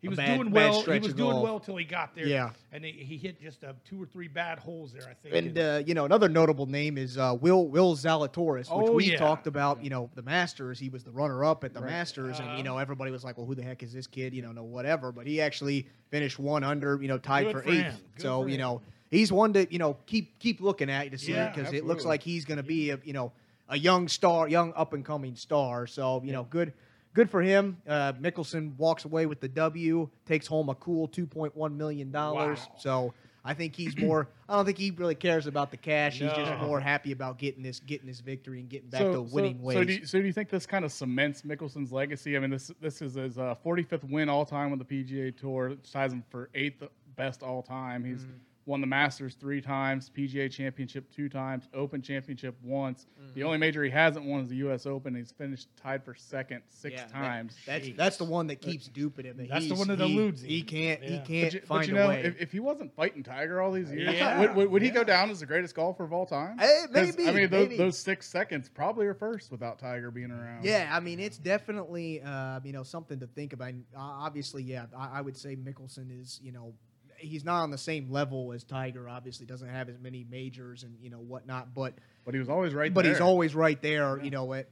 He 0.01 0.07
was 0.07 0.17
bad- 0.17 0.35
doing 0.37 0.49
well. 0.51 0.81
He 0.81 0.99
was 0.99 1.13
doing 1.13 1.41
well 1.41 1.59
till 1.59 1.75
he 1.77 1.85
got 1.85 2.15
there. 2.15 2.25
Yeah. 2.25 2.49
and 2.71 2.83
he, 2.83 2.91
he 2.91 3.17
hit 3.17 3.39
just 3.39 3.63
uh, 3.63 3.73
two 3.85 4.01
or 4.01 4.07
three 4.07 4.27
bad 4.27 4.57
holes 4.57 4.91
there. 4.91 5.03
I 5.07 5.13
think. 5.13 5.35
and 5.35 5.59
uh, 5.59 5.83
you 5.85 5.93
know 5.93 6.05
another 6.05 6.27
notable 6.27 6.65
name 6.65 6.97
is 6.97 7.19
uh, 7.19 7.37
Will 7.39 7.67
Will 7.67 7.95
Zalatoris, 7.95 8.61
which 8.61 8.89
Oh, 8.89 8.91
we 8.93 9.11
yeah. 9.11 9.17
talked 9.17 9.45
about. 9.45 9.83
You 9.83 9.91
know 9.91 10.09
the 10.15 10.23
Masters, 10.23 10.79
he 10.79 10.89
was 10.89 11.03
the 11.03 11.11
runner 11.11 11.45
up 11.45 11.63
at 11.63 11.73
the 11.75 11.81
Right. 11.81 11.91
Masters, 11.91 12.39
and 12.39 12.47
Uh-huh. 12.47 12.57
you 12.57 12.63
know 12.63 12.79
everybody 12.79 13.11
was 13.11 13.23
like, 13.23 13.37
"Well, 13.37 13.45
who 13.45 13.53
the 13.53 13.61
heck 13.63 13.83
is 13.83 13.93
this 13.93 14.07
kid?" 14.07 14.33
You 14.33 14.41
know, 14.41 14.51
no 14.51 14.63
whatever. 14.63 15.11
But 15.11 15.27
he 15.27 15.39
actually 15.39 15.87
finished 16.09 16.39
one 16.39 16.63
under, 16.63 16.99
you 16.99 17.07
know, 17.07 17.19
tied 17.19 17.51
for, 17.51 17.61
for 17.61 17.69
eighth. 17.69 18.01
So 18.17 18.41
for 18.43 18.49
you 18.49 18.57
know 18.57 18.81
he's 19.11 19.31
one 19.31 19.53
to 19.53 19.71
you 19.71 19.77
know 19.77 19.97
keep 20.07 20.39
keep 20.39 20.61
looking 20.61 20.89
at 20.89 21.11
to 21.11 21.17
see 21.19 21.33
Yeah, 21.33 21.49
because 21.53 21.73
it 21.73 21.85
looks 21.85 22.05
like 22.05 22.23
he's 22.23 22.43
going 22.45 22.57
to 22.57 22.63
be 22.63 22.89
a 22.89 22.99
you 23.03 23.13
know 23.13 23.31
a 23.69 23.77
young 23.77 24.07
star, 24.07 24.47
young 24.49 24.73
up 24.75 24.93
and 24.93 25.05
coming 25.05 25.35
star. 25.35 25.85
So 25.85 26.21
you 26.25 26.31
know 26.31 26.43
good. 26.49 26.73
Good 27.13 27.29
for 27.29 27.41
him. 27.41 27.77
Uh, 27.87 28.13
Mickelson 28.13 28.75
walks 28.77 29.05
away 29.05 29.25
with 29.25 29.41
the 29.41 29.49
W, 29.49 30.09
takes 30.25 30.47
home 30.47 30.69
a 30.69 30.75
cool 30.75 31.07
two 31.07 31.25
point 31.25 31.55
one 31.55 31.77
million 31.77 32.11
dollars. 32.11 32.59
Wow. 32.59 32.75
So 32.79 33.13
I 33.43 33.53
think 33.53 33.75
he's 33.75 33.97
more. 33.97 34.29
I 34.49 34.55
don't 34.55 34.65
think 34.65 34.77
he 34.77 34.91
really 34.91 35.15
cares 35.15 35.47
about 35.47 35.71
the 35.71 35.77
cash. 35.77 36.19
He's 36.19 36.31
just 36.31 36.61
more 36.61 36.79
happy 36.79 37.11
about 37.11 37.37
getting 37.37 37.63
this, 37.63 37.79
getting 37.79 38.07
this 38.07 38.19
victory 38.19 38.59
and 38.59 38.69
getting 38.69 38.89
back 38.89 39.01
so, 39.01 39.13
to 39.13 39.21
winning 39.21 39.57
so, 39.59 39.65
ways. 39.65 39.77
So 39.77 39.83
do, 39.83 39.93
you, 39.93 40.05
so 40.05 40.19
do 40.19 40.25
you 40.25 40.33
think 40.33 40.49
this 40.49 40.65
kind 40.65 40.85
of 40.85 40.91
cements 40.91 41.41
Mickelson's 41.41 41.91
legacy? 41.91 42.37
I 42.37 42.39
mean, 42.39 42.49
this 42.51 42.71
this 42.79 43.01
is 43.01 43.15
his 43.15 43.37
uh, 43.37 43.55
45th 43.65 44.09
win 44.09 44.29
all 44.29 44.45
time 44.45 44.71
on 44.71 44.77
the 44.77 44.85
PGA 44.85 45.35
Tour. 45.35 45.69
It 45.69 45.91
ties 45.91 46.13
him 46.13 46.23
for 46.29 46.49
eighth 46.53 46.83
best 47.15 47.43
all 47.43 47.61
time. 47.61 48.03
He's 48.05 48.21
Mm-hmm. 48.21 48.31
Won 48.67 48.79
the 48.79 48.87
Masters 48.87 49.33
three 49.35 49.59
times, 49.59 50.11
PGA 50.15 50.49
Championship 50.51 51.09
two 51.11 51.27
times, 51.29 51.67
Open 51.73 52.01
Championship 52.01 52.55
once. 52.63 53.07
Mm-hmm. 53.19 53.33
The 53.33 53.43
only 53.43 53.57
major 53.57 53.83
he 53.83 53.89
hasn't 53.89 54.23
won 54.25 54.41
is 54.41 54.49
the 54.49 54.57
U.S. 54.57 54.85
Open. 54.85 55.15
He's 55.15 55.31
finished 55.31 55.67
tied 55.75 56.03
for 56.05 56.13
second 56.13 56.61
six 56.69 56.93
Yeah, 56.95 57.05
that- 57.05 57.11
times. 57.13 57.55
that's 57.65 57.87
Jeez. 57.87 57.97
that's 57.97 58.17
the 58.17 58.23
one 58.23 58.47
that 58.47 58.61
keeps 58.61 58.87
duping 58.87 59.25
him. 59.25 59.47
That's 59.49 59.67
the 59.67 59.73
one 59.75 59.87
that 59.87 59.99
he, 59.99 60.13
eludes 60.13 60.43
him. 60.43 60.49
He 60.49 60.61
can't. 60.61 61.01
He 61.03 61.19
can't 61.19 61.27
but 61.27 61.53
you, 61.53 61.59
find 61.61 61.67
but 61.67 61.87
you 61.87 61.95
a 61.95 61.99
know, 61.99 62.07
way. 62.09 62.23
if, 62.23 62.39
if 62.39 62.51
he 62.51 62.59
wasn't 62.59 62.93
fighting 62.95 63.23
Tiger 63.23 63.61
all 63.61 63.71
these 63.71 63.91
years, 63.91 64.13
Yeah, 64.13 64.39
would, 64.39 64.55
would, 64.55 64.71
would 64.71 64.81
he 64.83 64.89
go 64.91 65.03
down 65.03 65.29
as 65.31 65.39
the 65.39 65.45
greatest 65.47 65.73
golfer 65.75 66.03
of 66.03 66.13
all 66.13 66.25
time? 66.25 66.57
Eh, 66.59 66.85
'Cause, 66.93 67.17
maybe, 67.17 67.27
I 67.29 67.31
mean, 67.31 67.49
those, 67.49 67.63
maybe. 67.69 67.77
those 67.77 67.97
six 67.97 68.27
seconds 68.29 68.69
probably 68.69 69.07
are 69.07 69.13
first 69.15 69.51
without 69.51 69.79
Tiger 69.79 70.11
being 70.11 70.31
around. 70.31 70.63
Yeah, 70.63 70.89
I 70.91 70.99
mean 70.99 71.19
it's 71.19 71.37
definitely 71.37 72.21
uh, 72.21 72.59
you 72.63 72.73
know 72.73 72.83
something 72.83 73.19
to 73.21 73.27
think 73.27 73.53
about. 73.53 73.69
And, 73.69 73.83
uh, 73.95 73.99
obviously, 73.99 74.61
yeah, 74.63 74.85
I, 74.95 75.17
I 75.19 75.21
would 75.21 75.35
say 75.37 75.55
Mickelson 75.55 76.11
is 76.21 76.39
you 76.43 76.51
know 76.51 76.73
he's 77.21 77.43
not 77.43 77.61
on 77.61 77.71
the 77.71 77.77
same 77.77 78.11
level 78.11 78.51
as 78.53 78.63
Tiger. 78.63 79.07
Obviously, 79.07 79.45
doesn't 79.45 79.67
have 79.67 79.89
as 79.89 79.99
many 79.99 80.25
majors 80.29 80.83
and 80.83 80.95
you 81.01 81.09
know 81.09 81.19
whatnot, 81.19 81.73
but 81.73 81.93
but 82.25 82.33
he 82.33 82.39
was 82.39 82.49
always 82.49 82.73
right 82.73 82.93
but 82.93 83.03
there. 83.03 83.13
he's 83.13 83.21
always 83.21 83.55
right 83.55 83.81
there. 83.81 84.21
You 84.21 84.31
know, 84.31 84.53
I, 84.53 84.65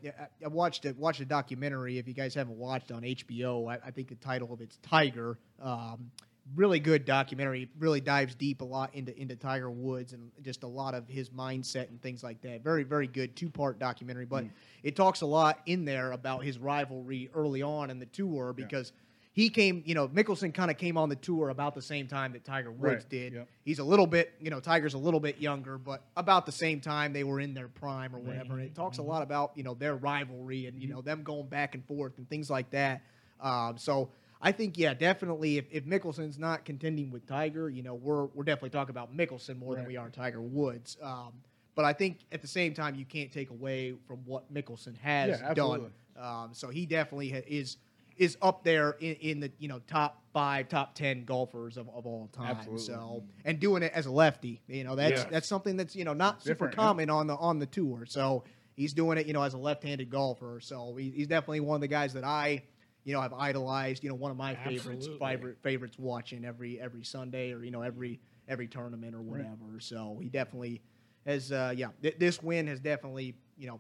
I 0.43 0.47
watched 0.47 0.85
it. 0.85 0.97
Watched 0.97 1.21
a 1.21 1.25
documentary. 1.25 1.97
If 1.97 2.07
you 2.07 2.13
guys 2.13 2.35
haven't 2.35 2.57
watched 2.57 2.91
on 2.91 3.03
HBO, 3.03 3.71
I, 3.71 3.87
I 3.87 3.91
think 3.91 4.09
the 4.09 4.15
title 4.15 4.53
of 4.53 4.61
it's 4.61 4.77
Tiger. 4.77 5.37
Um, 5.61 6.11
really 6.55 6.79
good 6.79 7.05
documentary. 7.05 7.69
Really 7.79 8.01
dives 8.01 8.35
deep 8.35 8.61
a 8.61 8.65
lot 8.65 8.93
into 8.95 9.17
into 9.19 9.35
Tiger 9.35 9.69
Woods 9.69 10.13
and 10.13 10.31
just 10.41 10.63
a 10.63 10.67
lot 10.67 10.93
of 10.93 11.07
his 11.07 11.29
mindset 11.29 11.89
and 11.89 12.01
things 12.01 12.23
like 12.23 12.41
that. 12.41 12.63
Very 12.63 12.83
very 12.83 13.07
good 13.07 13.35
two 13.35 13.49
part 13.49 13.79
documentary. 13.79 14.25
But 14.25 14.45
it 14.83 14.95
talks 14.95 15.21
a 15.21 15.25
lot 15.25 15.59
in 15.65 15.85
there 15.85 16.11
about 16.11 16.43
his 16.43 16.57
rivalry 16.57 17.29
early 17.33 17.61
on 17.61 17.89
in 17.89 17.99
the 17.99 18.07
tour 18.07 18.53
because. 18.53 18.91
He 19.39 19.49
came, 19.49 19.83
you 19.85 19.95
know, 19.95 20.09
Mickelson 20.09 20.53
kind 20.53 20.69
of 20.69 20.77
came 20.77 20.97
on 20.97 21.07
the 21.07 21.15
tour 21.15 21.47
about 21.47 21.73
the 21.73 21.81
same 21.81 22.07
time 22.07 22.33
that 22.33 22.43
Tiger 22.43 22.71
Woods 22.71 22.81
Right, 23.03 23.09
did. 23.09 23.33
yep. 23.33 23.47
He's 23.63 23.79
a 23.79 23.85
little 23.85 24.05
bit, 24.05 24.33
you 24.41 24.49
know, 24.49 24.59
Tiger's 24.59 24.95
a 24.95 24.97
little 24.97 25.21
bit 25.21 25.39
younger, 25.39 25.77
but 25.77 26.03
about 26.17 26.45
the 26.45 26.51
same 26.51 26.81
time 26.81 27.13
they 27.13 27.23
were 27.23 27.39
in 27.39 27.53
their 27.53 27.69
prime 27.69 28.13
or 28.13 28.19
whatever. 28.19 28.55
And 28.55 28.63
it 28.63 28.75
talks 28.75 28.97
a 28.97 29.01
lot 29.01 29.21
about, 29.23 29.53
you 29.55 29.63
know, 29.63 29.75
their 29.75 29.95
rivalry 29.95 30.65
and, 30.65 30.81
you 30.81 30.89
know, 30.89 31.01
them 31.01 31.23
going 31.23 31.47
back 31.47 31.73
and 31.73 31.85
forth 31.85 32.17
and 32.17 32.27
things 32.27 32.49
like 32.49 32.69
that. 32.71 33.01
Um, 33.39 33.77
so 33.77 34.09
I 34.41 34.51
think, 34.51 34.77
yeah, 34.77 34.93
definitely 34.93 35.57
if, 35.57 35.65
if 35.71 35.85
Mickelson's 35.85 36.37
not 36.37 36.65
contending 36.65 37.09
with 37.09 37.25
Tiger, 37.25 37.69
you 37.69 37.81
know, 37.81 37.93
we're, 37.93 38.25
we're 38.25 38.43
definitely 38.43 38.71
talking 38.71 38.91
about 38.91 39.15
Mickelson 39.15 39.57
more 39.57 39.73
than 39.75 39.85
we 39.85 39.95
are 39.95 40.09
Tiger 40.09 40.41
Woods. 40.41 40.97
Um, 41.01 41.31
but 41.75 41.85
I 41.85 41.93
think 41.93 42.17
at 42.33 42.41
the 42.41 42.47
same 42.47 42.73
time, 42.73 42.95
you 42.95 43.05
can't 43.05 43.31
take 43.31 43.51
away 43.51 43.93
from 44.05 44.17
what 44.25 44.53
Mickelson 44.53 44.97
has 44.97 45.39
Yeah, 45.39 45.53
done. 45.53 45.91
Um, 46.19 46.49
so 46.51 46.67
he 46.67 46.85
definitely 46.85 47.29
ha- 47.29 47.45
is 47.47 47.77
is 48.19 48.37
up 48.41 48.63
there 48.63 48.91
in, 48.99 49.15
in 49.15 49.39
the 49.39 49.51
you 49.57 49.67
know 49.67 49.79
top 49.87 50.21
five, 50.33 50.69
top 50.69 50.93
ten 50.93 51.25
golfers 51.25 51.77
of, 51.77 51.89
of 51.89 52.05
all 52.05 52.29
time. 52.31 52.55
Absolutely. 52.57 52.83
So 52.85 53.23
and 53.45 53.59
doing 53.59 53.81
it 53.81 53.91
as 53.95 54.05
a 54.05 54.11
lefty, 54.11 54.61
you 54.67 54.83
know 54.83 54.95
that's 54.95 55.21
Yes. 55.21 55.27
that's 55.31 55.47
something 55.47 55.77
that's 55.77 55.95
you 55.95 56.05
know 56.05 56.13
not 56.13 56.41
super 56.43 56.53
Different, 56.53 56.73
yeah. 56.73 56.83
common 56.83 57.09
on 57.09 57.27
the 57.27 57.35
on 57.37 57.57
the 57.59 57.65
tour. 57.65 58.05
So 58.05 58.43
he's 58.75 58.93
doing 58.93 59.17
it 59.17 59.25
you 59.25 59.33
know 59.33 59.41
as 59.41 59.53
a 59.55 59.57
left-handed 59.57 60.09
golfer. 60.09 60.59
So 60.61 60.95
he, 60.95 61.09
he's 61.09 61.27
definitely 61.27 61.61
one 61.61 61.75
of 61.75 61.81
the 61.81 61.87
guys 61.87 62.13
that 62.13 62.23
I 62.25 62.63
you 63.05 63.13
know 63.13 63.21
have 63.21 63.33
idolized. 63.33 64.03
You 64.03 64.09
know 64.09 64.15
one 64.15 64.31
of 64.31 64.37
my 64.37 64.53
favorites 64.53 65.07
favorite 65.19 65.57
favorites 65.63 65.97
watching 65.97 66.43
every 66.45 66.79
every 66.79 67.03
Sunday 67.03 67.53
or 67.53 67.63
you 67.63 67.71
know 67.71 67.81
every 67.81 68.19
every 68.47 68.67
tournament 68.67 69.15
or 69.15 69.21
whatever. 69.21 69.79
So 69.79 70.19
he 70.21 70.27
definitely 70.29 70.81
has 71.25 71.51
uh, 71.51 71.73
yeah 71.75 71.87
th- 72.01 72.17
this 72.19 72.43
win 72.43 72.67
has 72.67 72.79
definitely 72.81 73.35
you 73.57 73.67
know 73.67 73.79